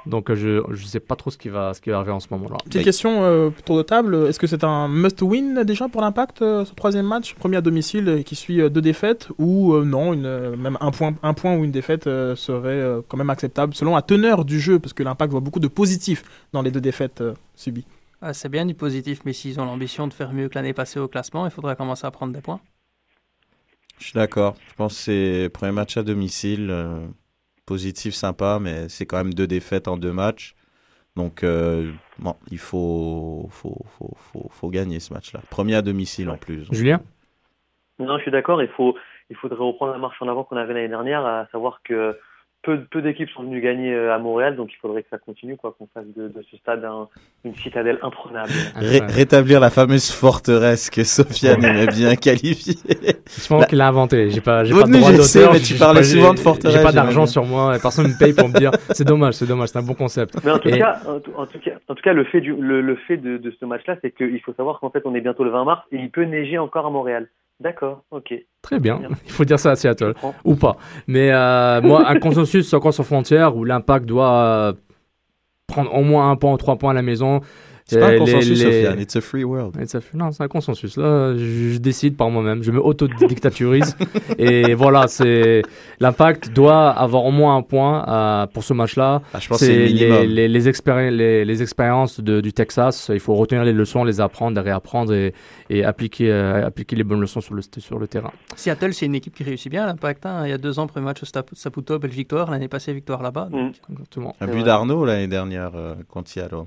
Donc 0.06 0.30
euh, 0.30 0.36
je 0.36 0.62
ne 0.70 0.88
sais 0.88 1.00
pas 1.00 1.16
trop 1.16 1.32
ce 1.32 1.38
qui 1.38 1.50
va, 1.50 1.74
ce 1.74 1.82
qui 1.82 1.90
va 1.90 1.98
arriver 1.98 2.12
en 2.12 2.20
ce 2.20 2.28
moment-là. 2.32 2.58
Petite 2.66 2.84
question, 2.84 3.24
euh, 3.24 3.50
tour 3.66 3.78
de 3.78 3.84
table. 3.84 4.28
Est-ce 4.28 4.40
que 4.40 4.48
c'est 4.48 4.64
un 4.64 4.88
must-win 4.90 5.64
déjà 5.64 5.88
pour 5.88 6.02
l'impact, 6.02 6.42
euh, 6.42 6.66
ce 6.66 6.74
troisième 6.74 7.06
match, 7.06 7.36
premier 7.36 7.58
à 7.58 7.62
domicile 7.62 8.10
euh, 8.10 8.22
qui 8.22 8.36
suit 8.36 8.60
euh, 8.60 8.70
deux 8.70 8.82
défaites 8.82 9.30
Ou 9.38 9.74
euh, 9.74 9.86
non, 9.86 10.14
une, 10.14 10.56
même 10.56 10.78
un 10.82 10.92
point, 10.92 11.16
un 11.24 11.34
point 11.34 11.56
ou 11.56 11.64
une 11.64 11.72
défaite 11.72 12.08
euh, 12.08 12.36
serait 12.36 12.70
euh, 12.70 13.02
quand 13.08 13.18
même 13.18 13.30
acceptable 13.30 13.74
selon 13.74 13.96
la 13.96 14.02
teneur 14.02 14.44
du 14.44 14.60
jeu 14.60 14.80
Parce 14.80 14.94
que 14.94 15.04
l'impact 15.04 15.32
voit 15.32 15.42
beaucoup 15.42 15.62
de 15.62 15.68
positifs 15.70 16.24
dans 16.52 16.62
les 16.62 16.72
deux 16.72 16.82
défaites 16.82 17.22
euh, 17.22 17.34
subies? 17.56 17.86
Ah, 18.22 18.34
c'est 18.34 18.50
bien 18.50 18.66
du 18.66 18.74
positif, 18.74 19.22
mais 19.26 19.34
s'ils 19.34 19.60
ont 19.60 19.66
l'ambition 19.66 20.08
de 20.08 20.14
faire 20.14 20.34
mieux 20.34 20.48
que 20.50 20.56
l'année 20.56 20.74
passée 20.74 21.00
au 21.00 21.08
classement, 21.08 21.46
il 21.46 21.52
faudra 21.52 21.76
commencer 21.76 22.06
à 22.08 22.12
prendre 22.12 22.34
des 22.34 22.42
points. 22.42 22.62
Je 24.00 24.06
suis 24.06 24.14
d'accord. 24.14 24.56
Je 24.70 24.74
pense 24.76 24.96
que 24.96 25.02
c'est 25.02 25.50
premier 25.54 25.72
match 25.72 25.98
à 25.98 26.04
domicile. 26.04 26.74
Positif, 27.66 28.14
sympa, 28.14 28.60
mais 28.62 28.90
c'est 28.90 29.06
quand 29.06 29.18
même 29.18 29.34
deux 29.34 29.48
défaites 29.48 29.88
en 29.88 29.98
deux 29.98 30.12
matchs. 30.14 30.56
Donc, 31.16 31.44
euh, 31.44 31.92
bon, 32.20 32.36
il 32.50 32.58
faut, 32.58 33.48
faut, 33.52 33.86
faut, 33.98 34.14
faut, 34.16 34.48
faut 34.50 34.70
gagner 34.70 35.00
ce 35.00 35.14
match-là. 35.14 35.42
Premier 35.50 35.76
à 35.76 35.82
domicile 35.82 36.30
en 36.30 36.38
plus. 36.38 36.66
donc. 36.66 36.74
Julien 36.74 37.02
Non, 38.00 38.18
je 38.18 38.24
suis 38.24 38.32
d'accord. 38.32 38.62
Il 38.64 38.70
faut, 38.70 38.96
il 39.30 39.36
faudrait 39.36 39.64
reprendre 39.64 39.92
la 39.94 40.00
marche 40.00 40.22
en 40.22 40.28
avant 40.28 40.44
qu'on 40.44 40.58
avait 40.58 40.74
l'année 40.74 40.88
dernière, 40.88 41.26
à 41.26 41.48
savoir 41.52 41.82
que 41.84 42.18
peu, 42.64 42.80
peu 42.90 43.02
d'équipes 43.02 43.30
sont 43.30 43.44
venues 43.44 43.62
gagner 43.62 43.94
euh, 43.94 44.14
à 44.16 44.18
Montréal, 44.18 44.56
donc 44.56 44.70
il 44.74 44.78
faudrait 44.78 45.04
que 45.04 45.10
ça 45.10 45.18
continue, 45.18 45.58
quoi, 45.58 45.76
qu'on 45.78 45.88
fasse 45.94 46.06
de, 46.16 46.30
de 46.30 46.42
ce 46.50 46.58
stade 46.58 46.84
un- 46.86 47.08
une 47.44 47.56
citadelle 47.56 48.00
imprenable. 48.02 48.50
Ré- 48.76 49.02
rétablir 49.08 49.60
la 49.60 49.70
fameuse 49.70 50.10
forteresse 50.12 50.90
que 50.90 51.04
Sofiane 51.04 51.64
aimait 51.64 51.88
bien 51.88 52.16
qualifier. 52.16 52.76
Je 53.28 53.48
pense 53.48 53.66
qu'il 53.68 53.78
l'a 53.78 53.90
inventé. 53.90 54.30
J'ai 54.30 54.42
pas, 54.42 54.64
j'ai 54.64 54.74
pas 54.74 54.84
de 54.84 54.92
droit 54.92 55.12
je 55.12 55.18
d'auteur. 55.18 55.26
sais, 55.26 55.50
mais 55.52 55.60
tu 55.60 55.76
parlais 55.76 56.00
pas- 56.02 56.06
souvent 56.08 56.34
de 56.34 56.40
forteresse, 56.40 56.76
J'ai 56.78 56.84
pas 56.84 56.92
d'argent 56.92 57.26
sur 57.26 57.46
moi. 57.46 57.76
Personne 57.82 58.08
me 58.08 58.18
paye 58.18 58.34
pour 58.34 58.48
me 58.50 58.58
dire 58.58 58.72
c'est 58.92 59.06
dommage, 59.08 59.34
c'est 59.36 59.46
dommage, 59.48 59.70
c'est 59.70 59.80
un 59.80 59.84
bon 59.84 59.94
concept. 59.94 60.36
Mais 60.44 60.52
en 60.52 60.60
tout 60.60 60.70
Et- 60.70 60.80
cas, 60.80 61.00
en 61.08 61.20
tout, 61.20 61.32
en 61.36 61.46
tout 61.46 61.60
cas, 61.60 61.72
en 61.88 61.96
tout 61.96 62.02
cas, 62.04 62.14
le 62.14 62.24
fait 62.24 62.42
du, 62.42 62.56
le, 62.56 62.82
le 62.82 62.96
fait 62.96 63.18
de, 63.18 63.38
de 63.38 63.54
ce 63.60 63.66
match-là, 63.66 63.98
c'est 64.02 64.12
qu'il 64.16 64.40
faut 64.42 64.54
savoir 64.54 64.80
qu'en 64.80 64.90
fait, 64.90 65.02
on 65.06 65.14
est 65.16 65.22
bientôt 65.22 65.44
le 65.44 65.50
20 65.52 65.66
mars 65.66 65.82
et 65.92 65.98
il 65.98 66.10
peut 66.10 66.24
neiger 66.24 66.58
encore 66.58 66.86
à 66.86 66.90
Montréal. 66.90 67.28
D'accord, 67.60 68.04
ok. 68.12 68.34
Très 68.62 68.80
bien. 68.80 69.02
Il 69.26 69.32
faut 69.32 69.46
dire 69.46 69.60
ça 69.60 69.72
à 69.72 69.76
Seattle. 69.76 70.14
Ou 70.44 70.56
pas. 70.56 70.78
Mais 71.08 71.32
euh, 71.32 71.82
moi, 71.82 72.08
un 72.08 72.20
consensus 72.20 72.68
sur 72.68 72.80
quoi 72.80 72.92
sans 72.92 73.04
frontières 73.04 73.56
où 73.56 73.64
l'impact 73.64 74.06
doit 74.06 74.34
euh, 74.34 74.74
prendre 75.68 75.94
au 75.94 76.04
moins 76.04 76.30
un 76.30 76.36
point 76.36 76.54
ou 76.54 76.58
trois 76.58 76.78
points 76.78 76.92
à 76.92 76.94
la 76.94 77.02
maison. 77.02 77.42
C'est 77.86 78.00
pas 78.00 78.08
un 78.10 78.18
consensus, 78.18 78.50
les- 78.50 78.56
Sofiane. 78.84 79.00
It's 79.00 79.16
a 79.16 79.22
free 79.22 79.44
world. 79.44 79.76
It's 79.82 79.94
a- 79.94 80.00
Non, 80.14 80.32
c'est 80.32 80.42
un 80.44 80.48
consensus. 80.48 80.96
Là, 80.98 81.36
je, 81.38 81.72
je 81.74 81.78
décide 81.80 82.16
par 82.16 82.30
moi-même. 82.30 82.64
Je 82.64 82.72
me 82.72 82.80
auto-dictaturise. 82.80 83.96
et 84.38 84.74
voilà, 84.74 85.08
c'est 85.08 85.62
l'impact 86.00 86.52
doit 86.54 86.90
avoir 86.90 87.26
au 87.26 87.32
moins 87.32 87.58
un 87.58 87.62
point 87.62 88.08
euh, 88.08 88.48
pour 88.48 88.64
ce 88.64 88.74
match-là. 88.74 89.22
Ah, 89.34 89.40
je 89.40 89.48
pense 89.50 89.60
que 89.60 89.66
c'est 89.66 89.76
le 89.76 89.86
les, 89.86 89.94
minimum. 89.94 90.24
les, 90.24 90.48
les, 90.48 90.70
expéri- 90.70 91.10
les, 91.12 91.46
les 91.46 91.62
expériences 91.62 92.20
de- 92.20 92.42
du 92.42 92.54
Texas. 92.54 93.10
Il 93.14 93.20
faut 93.20 93.36
retenir 93.36 93.64
les 93.64 93.74
leçons, 93.74 94.04
les 94.04 94.22
apprendre, 94.22 94.56
les 94.56 94.62
réapprendre 94.64 95.14
et, 95.14 95.34
et 95.70 95.84
appliquer, 95.84 96.32
euh, 96.32 96.66
appliquer 96.66 96.96
les 96.96 97.04
bonnes 97.04 97.22
leçons 97.22 97.42
sur 97.42 97.54
le, 97.54 97.62
sur 97.78 98.00
le 98.00 98.08
terrain. 98.08 98.32
Seattle, 98.56 98.94
c'est 98.94 99.06
une 99.06 99.16
équipe 99.16 99.36
qui 99.36 99.44
réussit 99.44 99.70
bien, 99.72 99.86
l'Impact. 99.86 100.26
hein. 100.26 100.44
Il 100.46 100.50
y 100.50 100.54
a 100.54 100.58
deux 100.58 100.80
ans, 100.80 100.88
premier 100.88 101.06
match 101.06 101.22
au 101.24 101.26
Saputo, 101.54 102.00
belle 102.00 102.12
victoire. 102.12 102.50
L'année 102.50 102.68
passée, 102.70 102.94
victoire 102.94 103.22
là-bas. 103.22 103.50
Exactement. 103.92 104.36
Un 104.40 104.48
but 104.48 104.64
d'Arnaud 104.64 105.06
l'année 105.06 105.28
dernière 105.28 105.72
euh, 105.76 105.96
contre 106.08 106.30
Seattle. 106.30 106.64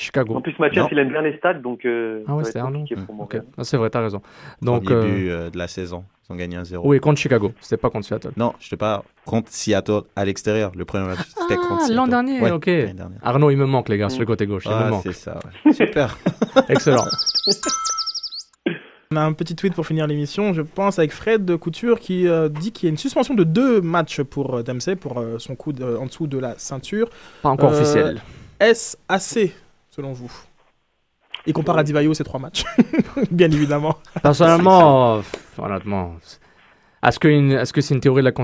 Chicago. 0.00 0.34
En 0.34 0.40
plus, 0.40 0.58
Mathias, 0.58 0.82
Non. 0.84 0.88
il 0.92 0.98
aime 0.98 1.08
bien 1.10 1.22
les 1.22 1.36
stades, 1.36 1.62
donc 1.62 1.84
euh, 1.84 2.22
Ah 2.26 2.34
ouais, 2.34 2.44
c'était 2.44 2.58
Arnaud. 2.58 2.80
compliqué 2.80 3.00
pour 3.02 3.14
Ok. 3.14 3.18
Montréal. 3.34 3.44
Ah, 3.58 3.64
c'est 3.64 3.76
vrai, 3.76 3.90
t'as 3.90 4.00
raison. 4.00 4.20
Donc, 4.62 4.84
Premier 4.84 4.96
euh, 4.96 5.02
but 5.14 5.28
euh, 5.30 5.50
de 5.50 5.58
la 5.58 5.68
saison. 5.68 6.04
Ils 6.28 6.32
ont 6.32 6.36
gagné 6.36 6.56
1-0. 6.58 6.80
oui, 6.84 7.00
contre 7.00 7.20
Chicago. 7.20 7.52
C'était 7.60 7.76
pas 7.76 7.90
contre 7.90 8.06
Seattle. 8.06 8.30
Non, 8.36 8.54
je 8.60 8.70
te 8.70 8.76
parle 8.76 9.02
contre 9.24 9.48
Seattle 9.50 10.02
à 10.14 10.24
l'extérieur. 10.24 10.70
Le 10.76 10.84
premier 10.84 11.06
match, 11.08 11.18
c'était 11.26 11.56
contre 11.56 11.68
Ah, 11.72 11.78
Seattle. 11.80 11.94
l'an 11.96 12.06
dernier, 12.06 12.40
Ouais, 12.40 12.50
ok. 12.52 12.70
Arnaud, 13.22 13.50
il 13.50 13.56
me 13.56 13.66
manque, 13.66 13.88
les 13.88 13.98
gars, 13.98 14.08
sur 14.08 14.20
le 14.20 14.26
côté 14.26 14.46
gauche. 14.46 14.64
Il 14.66 14.70
me 14.70 14.76
Ah, 14.76 14.88
manque. 14.90 15.02
c'est 15.02 15.12
ça, 15.12 15.38
ouais. 15.64 15.72
Super. 15.72 16.16
Excellent. 16.68 17.04
On 19.12 19.16
a 19.16 19.22
un 19.22 19.32
petit 19.32 19.56
tweet 19.56 19.74
pour 19.74 19.84
finir 19.88 20.06
l'émission, 20.06 20.52
je 20.52 20.62
pense, 20.62 21.00
avec 21.00 21.10
Fred 21.12 21.56
Couture 21.56 21.98
qui 21.98 22.28
euh, 22.28 22.48
dit 22.48 22.70
qu'il 22.70 22.86
y 22.86 22.88
a 22.88 22.92
une 22.92 22.96
suspension 22.96 23.34
de 23.34 23.42
deux 23.42 23.80
matchs 23.80 24.22
pour 24.22 24.54
euh, 24.54 24.62
Dempsey 24.62 24.94
pour 24.94 25.18
euh, 25.18 25.36
son 25.40 25.56
coup 25.56 25.72
de- 25.72 25.96
en 25.96 26.06
dessous 26.06 26.28
de 26.28 26.38
la 26.38 26.54
ceinture. 26.58 27.08
Pas 27.42 27.48
encore 27.48 27.72
Euh, 27.72 27.80
officiel. 27.80 28.20
Est-ce 28.60 28.96
assez, 29.08 29.52
selon 30.00 30.12
vous 30.14 30.32
Et 31.46 31.52
compare 31.52 31.76
à 31.76 31.82
Divayo 31.84 32.14
ces 32.14 32.24
trois 32.24 32.40
matchs, 32.40 32.64
bien 33.30 33.50
évidemment. 33.50 33.96
Personnellement, 34.22 35.16
euh, 35.16 35.20
honnêtement, 35.58 36.14
est-ce 37.06 37.18
que 37.18 37.28
une- 37.28 37.52
est-ce 37.52 37.72
que 37.74 37.82
c'est 37.82 37.94
une 37.94 38.00
théorie 38.00 38.22
de 38.22 38.30
la 38.30 38.34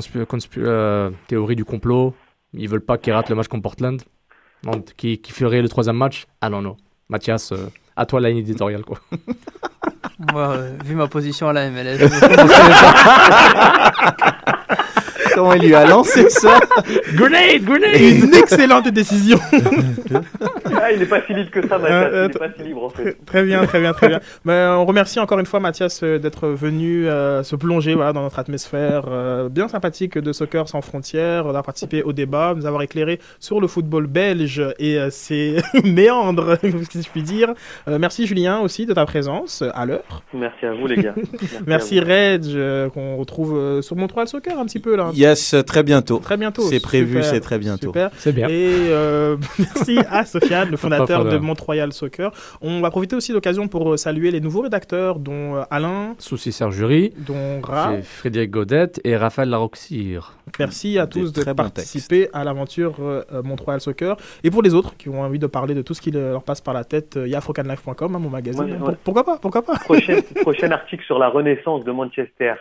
euh, 0.59 1.11
théorie 1.27 1.57
du 1.57 1.65
complot? 1.65 2.15
Ils 2.53 2.69
veulent 2.69 2.85
pas 2.85 2.99
qu'il 2.99 3.15
rate 3.15 3.31
le 3.31 3.37
match 3.37 3.49
contre 3.49 3.63
Portland 3.63 4.03
qui, 4.99 5.19
qui 5.19 5.33
ferait 5.33 5.63
le 5.63 5.69
troisième 5.69 5.97
match? 5.97 6.27
Ah 6.43 6.51
non, 6.51 6.61
non. 6.61 6.77
Mathias, 7.09 7.53
euh, 7.53 7.71
à 7.97 8.05
toi 8.05 8.21
la 8.21 8.29
ligne 8.29 8.39
éditoriale, 8.39 8.85
quoi. 8.85 8.99
Moi, 10.33 10.49
euh, 10.49 10.77
vu 10.85 10.95
ma 10.95 11.07
position 11.09 11.49
à 11.49 11.53
la 11.55 11.71
MLS, 11.71 11.99
Comment 15.37 15.53
il 15.53 15.67
lui 15.67 15.75
a 15.75 15.85
lancé 15.85 16.31
ça 16.31 16.59
Grenade, 17.15 17.63
grenade 17.63 18.01
Une 18.01 18.35
excellente 18.35 18.89
décision. 18.89 19.39
Ah, 20.81 20.91
il 20.93 20.99
n'est 21.01 21.05
pas 21.05 21.21
si 21.27 21.35
libre 21.35 21.51
que 21.51 21.61
ça, 21.69 21.77
Mathias. 21.77 22.11
Euh, 22.11 22.29
il 22.31 22.33
n'est 22.33 22.49
pas 22.49 22.55
si 22.57 22.63
libre, 22.63 22.85
en 22.85 22.89
fait. 22.89 23.17
Très 23.27 23.43
bien, 23.43 23.67
très 23.67 23.81
bien, 23.81 23.93
très 23.93 24.09
bien. 24.09 24.21
Mais, 24.47 24.55
euh, 24.55 24.77
on 24.77 24.87
remercie 24.87 25.21
encore 25.21 25.39
une 25.39 25.45
fois 25.47 25.61
Mathias 25.61 26.01
euh, 26.03 26.19
d'être 26.19 26.49
venu 26.49 27.07
euh, 27.07 27.43
se 27.43 27.55
plonger 27.55 27.95
voilà, 27.95 28.15
dans 28.15 28.23
notre 28.23 28.39
atmosphère 28.39 29.05
euh, 29.09 29.51
bien 29.51 29.69
sympathique 29.69 30.17
de 30.17 30.33
Soccer 30.33 30.69
sans 30.69 30.81
frontières, 30.81 31.45
d'avoir 31.45 31.65
participé 31.65 32.03
au 32.03 32.13
débat, 32.13 32.55
nous 32.57 32.67
avoir 32.67 32.83
éclairé 32.83 33.21
sur 33.39 33.61
le 33.61 33.67
football 33.67 34.07
belge 34.07 34.63
et 34.79 34.99
euh, 34.99 35.11
ses 35.11 35.57
méandres, 35.85 36.57
si 36.91 37.03
je 37.03 37.11
puis 37.11 37.23
dire. 37.23 37.53
Euh, 37.89 37.99
merci 37.99 38.27
Julien 38.27 38.61
aussi 38.61 38.87
de 38.87 38.95
ta 38.95 39.05
présence 39.05 39.63
euh, 39.63 39.71
à 39.75 39.87
l'heure. 39.87 40.23
Merci 40.33 40.67
à 40.67 40.73
vous, 40.73 40.87
les 40.87 40.97
gars. 40.97 41.15
Merci 41.67 42.01
vous. 42.01 42.07
Reg, 42.07 42.45
euh, 42.47 42.89
qu'on 42.91 43.17
retrouve 43.17 43.57
euh, 43.57 43.83
sur 43.83 43.97
Montreal 43.97 44.29
Soccer 44.29 44.59
un 44.59 44.65
petit 44.67 44.79
peu 44.79 44.97
là. 44.97 45.11
Yes, 45.27 45.57
très 45.67 45.83
bientôt. 45.83 46.19
Très 46.19 46.37
bientôt. 46.37 46.63
C'est 46.63 46.81
prévu, 46.81 47.21
c'est 47.23 47.41
très 47.41 47.59
bientôt. 47.59 47.89
Super. 47.89 48.11
C'est 48.17 48.33
bien. 48.33 48.47
Et 48.49 48.53
euh, 48.91 49.37
merci 49.59 49.99
à 50.09 50.25
Sofiane, 50.25 50.71
le 50.71 50.77
fondateur 50.77 51.25
de 51.25 51.37
Mont-Royal 51.39 51.93
Soccer. 51.93 52.31
On 52.61 52.81
va 52.81 52.91
profiter 52.91 53.17
aussi 53.17 53.33
de 53.33 53.35
l'occasion 53.37 53.67
pour 53.67 53.93
euh, 53.93 53.97
saluer 53.97 54.31
les 54.31 54.41
nouveaux 54.41 54.61
rédacteurs, 54.63 55.19
dont 55.19 55.57
euh, 55.57 55.63
Alain, 55.71 56.15
Souci 56.19 56.53
Sergerie, 56.53 57.13
dont 57.19 57.61
Ra. 57.61 57.95
Frédéric 58.03 58.51
Godette 58.51 59.01
et 59.05 59.17
Raphaël 59.17 59.49
Laroxir. 59.49 60.35
Merci 60.61 60.99
à 60.99 61.07
tous 61.09 61.33
de 61.33 61.43
participer 61.53 62.29
à 62.33 62.45
l'aventure 62.45 62.95
euh, 63.01 63.25
Mont-Royal 63.43 63.81
Soccer. 63.81 64.17
Et 64.45 64.51
pour 64.53 64.63
les 64.63 64.75
autres 64.75 64.97
qui 64.97 65.09
ont 65.09 65.23
envie 65.23 65.41
de 65.41 65.47
parler 65.49 65.75
de 65.75 65.83
tout 65.83 65.95
ce 65.95 66.01
qui 66.01 66.13
leur 66.13 66.45
passe 66.45 66.61
par 66.61 66.73
la 66.75 66.85
tête, 66.85 67.19
il 67.21 67.31
y 67.31 67.35
a 67.35 67.39
afrocanlife.com, 67.39 68.15
hein, 68.15 68.19
mon 68.21 68.31
magazine. 68.31 68.63
Ouais, 68.65 68.71
ouais. 68.73 68.79
Pour- 68.79 68.97
pourquoi 68.99 69.25
pas 69.25 69.39
Pourquoi 69.39 69.63
pas? 69.63 69.75
Prochain, 69.79 70.21
prochain 70.43 70.71
article 70.71 71.05
sur 71.05 71.19
la 71.19 71.29
renaissance 71.29 71.85
de 71.85 71.91
Manchester. 71.91 72.55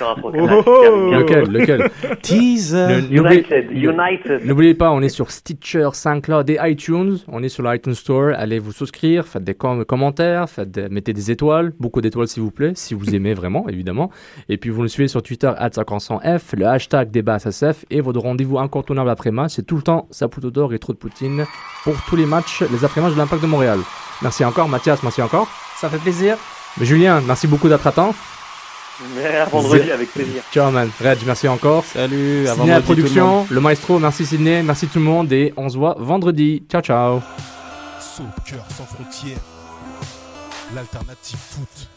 Oh, 0.00 0.14
oh, 0.22 0.80
Terminé. 0.82 1.16
Lequel 1.18 1.44
Lequel 1.50 1.90
Teaser. 2.22 3.00
United, 3.10 3.70
United. 3.72 4.44
N'oubliez 4.44 4.74
pas, 4.74 4.90
on 4.92 5.00
est 5.02 5.08
sur 5.08 5.30
Stitcher, 5.32 5.88
SoundCloud 5.92 6.48
et 6.50 6.58
iTunes. 6.62 7.18
On 7.26 7.42
est 7.42 7.48
sur 7.48 7.64
l'iTunes 7.64 7.94
Store. 7.94 8.32
Allez 8.36 8.60
vous 8.60 8.70
souscrire, 8.72 9.26
faites 9.26 9.42
des 9.42 9.54
com- 9.54 9.84
commentaires, 9.84 10.48
faites 10.48 10.70
des- 10.70 10.88
mettez 10.88 11.12
des 11.12 11.30
étoiles, 11.32 11.72
beaucoup 11.80 12.00
d'étoiles 12.00 12.28
s'il 12.28 12.42
vous 12.44 12.52
plaît, 12.52 12.72
si 12.76 12.94
vous 12.94 13.10
aimez 13.14 13.34
vraiment, 13.34 13.68
évidemment. 13.68 14.10
Et 14.48 14.56
puis 14.56 14.70
vous 14.70 14.82
nous 14.82 14.88
suivez 14.88 15.08
sur 15.08 15.22
Twitter, 15.22 15.50
f 15.58 16.52
le 16.56 16.66
hashtag 16.66 17.10
débat 17.10 17.38
SSF 17.40 17.84
et 17.90 18.00
votre 18.00 18.20
rendez-vous 18.20 18.58
incontournable 18.60 19.10
après-match. 19.10 19.52
C'est 19.56 19.66
tout 19.66 19.76
le 19.76 19.82
temps 19.82 20.06
Saputo 20.12 20.50
d'or 20.52 20.72
et 20.74 20.78
trop 20.78 20.92
de 20.92 20.98
Poutine 20.98 21.44
pour 21.82 21.94
tous 22.08 22.14
les 22.16 22.26
matchs, 22.26 22.62
les 22.72 22.84
après-matchs 22.84 23.14
de 23.14 23.18
l'Impact 23.18 23.42
de 23.42 23.48
Montréal. 23.48 23.80
Merci 24.22 24.44
encore, 24.44 24.68
Mathias, 24.68 25.02
merci 25.02 25.20
encore. 25.22 25.48
ça 25.76 25.88
fait 25.88 25.98
plaisir. 25.98 26.36
Mais 26.78 26.86
Julien, 26.86 27.20
merci 27.26 27.48
beaucoup 27.48 27.68
d'être 27.68 27.86
à 27.86 27.92
temps. 27.92 28.14
Mais 29.16 29.36
à 29.36 29.44
vendredi, 29.46 29.90
avec 29.90 30.12
plaisir. 30.12 30.42
Ciao, 30.52 30.70
man. 30.70 30.90
Reg, 31.00 31.18
merci 31.26 31.48
encore. 31.48 31.84
Salut, 31.84 32.46
à 32.48 32.54
Sidney 32.54 32.70
à 32.70 32.74
la 32.74 32.80
vendredi 32.80 33.02
tout 33.02 33.14
le 33.14 33.20
monde. 33.20 33.44
production, 33.44 33.46
le 33.50 33.60
maestro, 33.60 33.98
merci 33.98 34.26
Sidney, 34.26 34.62
merci 34.62 34.86
tout 34.86 34.98
le 34.98 35.04
monde 35.04 35.32
et 35.32 35.52
on 35.56 35.68
se 35.68 35.76
voit 35.76 35.96
vendredi. 35.98 36.62
Ciao, 36.70 36.80
ciao. 36.82 37.20
Sans 38.00 38.84
frontières, 38.84 39.38
l'alternative 40.74 41.38
foot. 41.38 41.88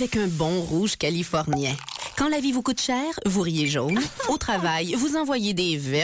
avec 0.00 0.16
un 0.16 0.28
bon 0.28 0.62
rouge 0.62 0.96
californien. 0.96 1.76
Quand 2.16 2.30
la 2.30 2.40
vie 2.40 2.52
vous 2.52 2.62
coûte 2.62 2.80
cher, 2.80 3.04
vous 3.26 3.42
riez 3.42 3.66
jaune. 3.66 4.00
Au 4.30 4.38
travail, 4.38 4.94
vous 4.94 5.16
envoyez 5.16 5.52
des 5.52 5.76
verts 5.76 5.98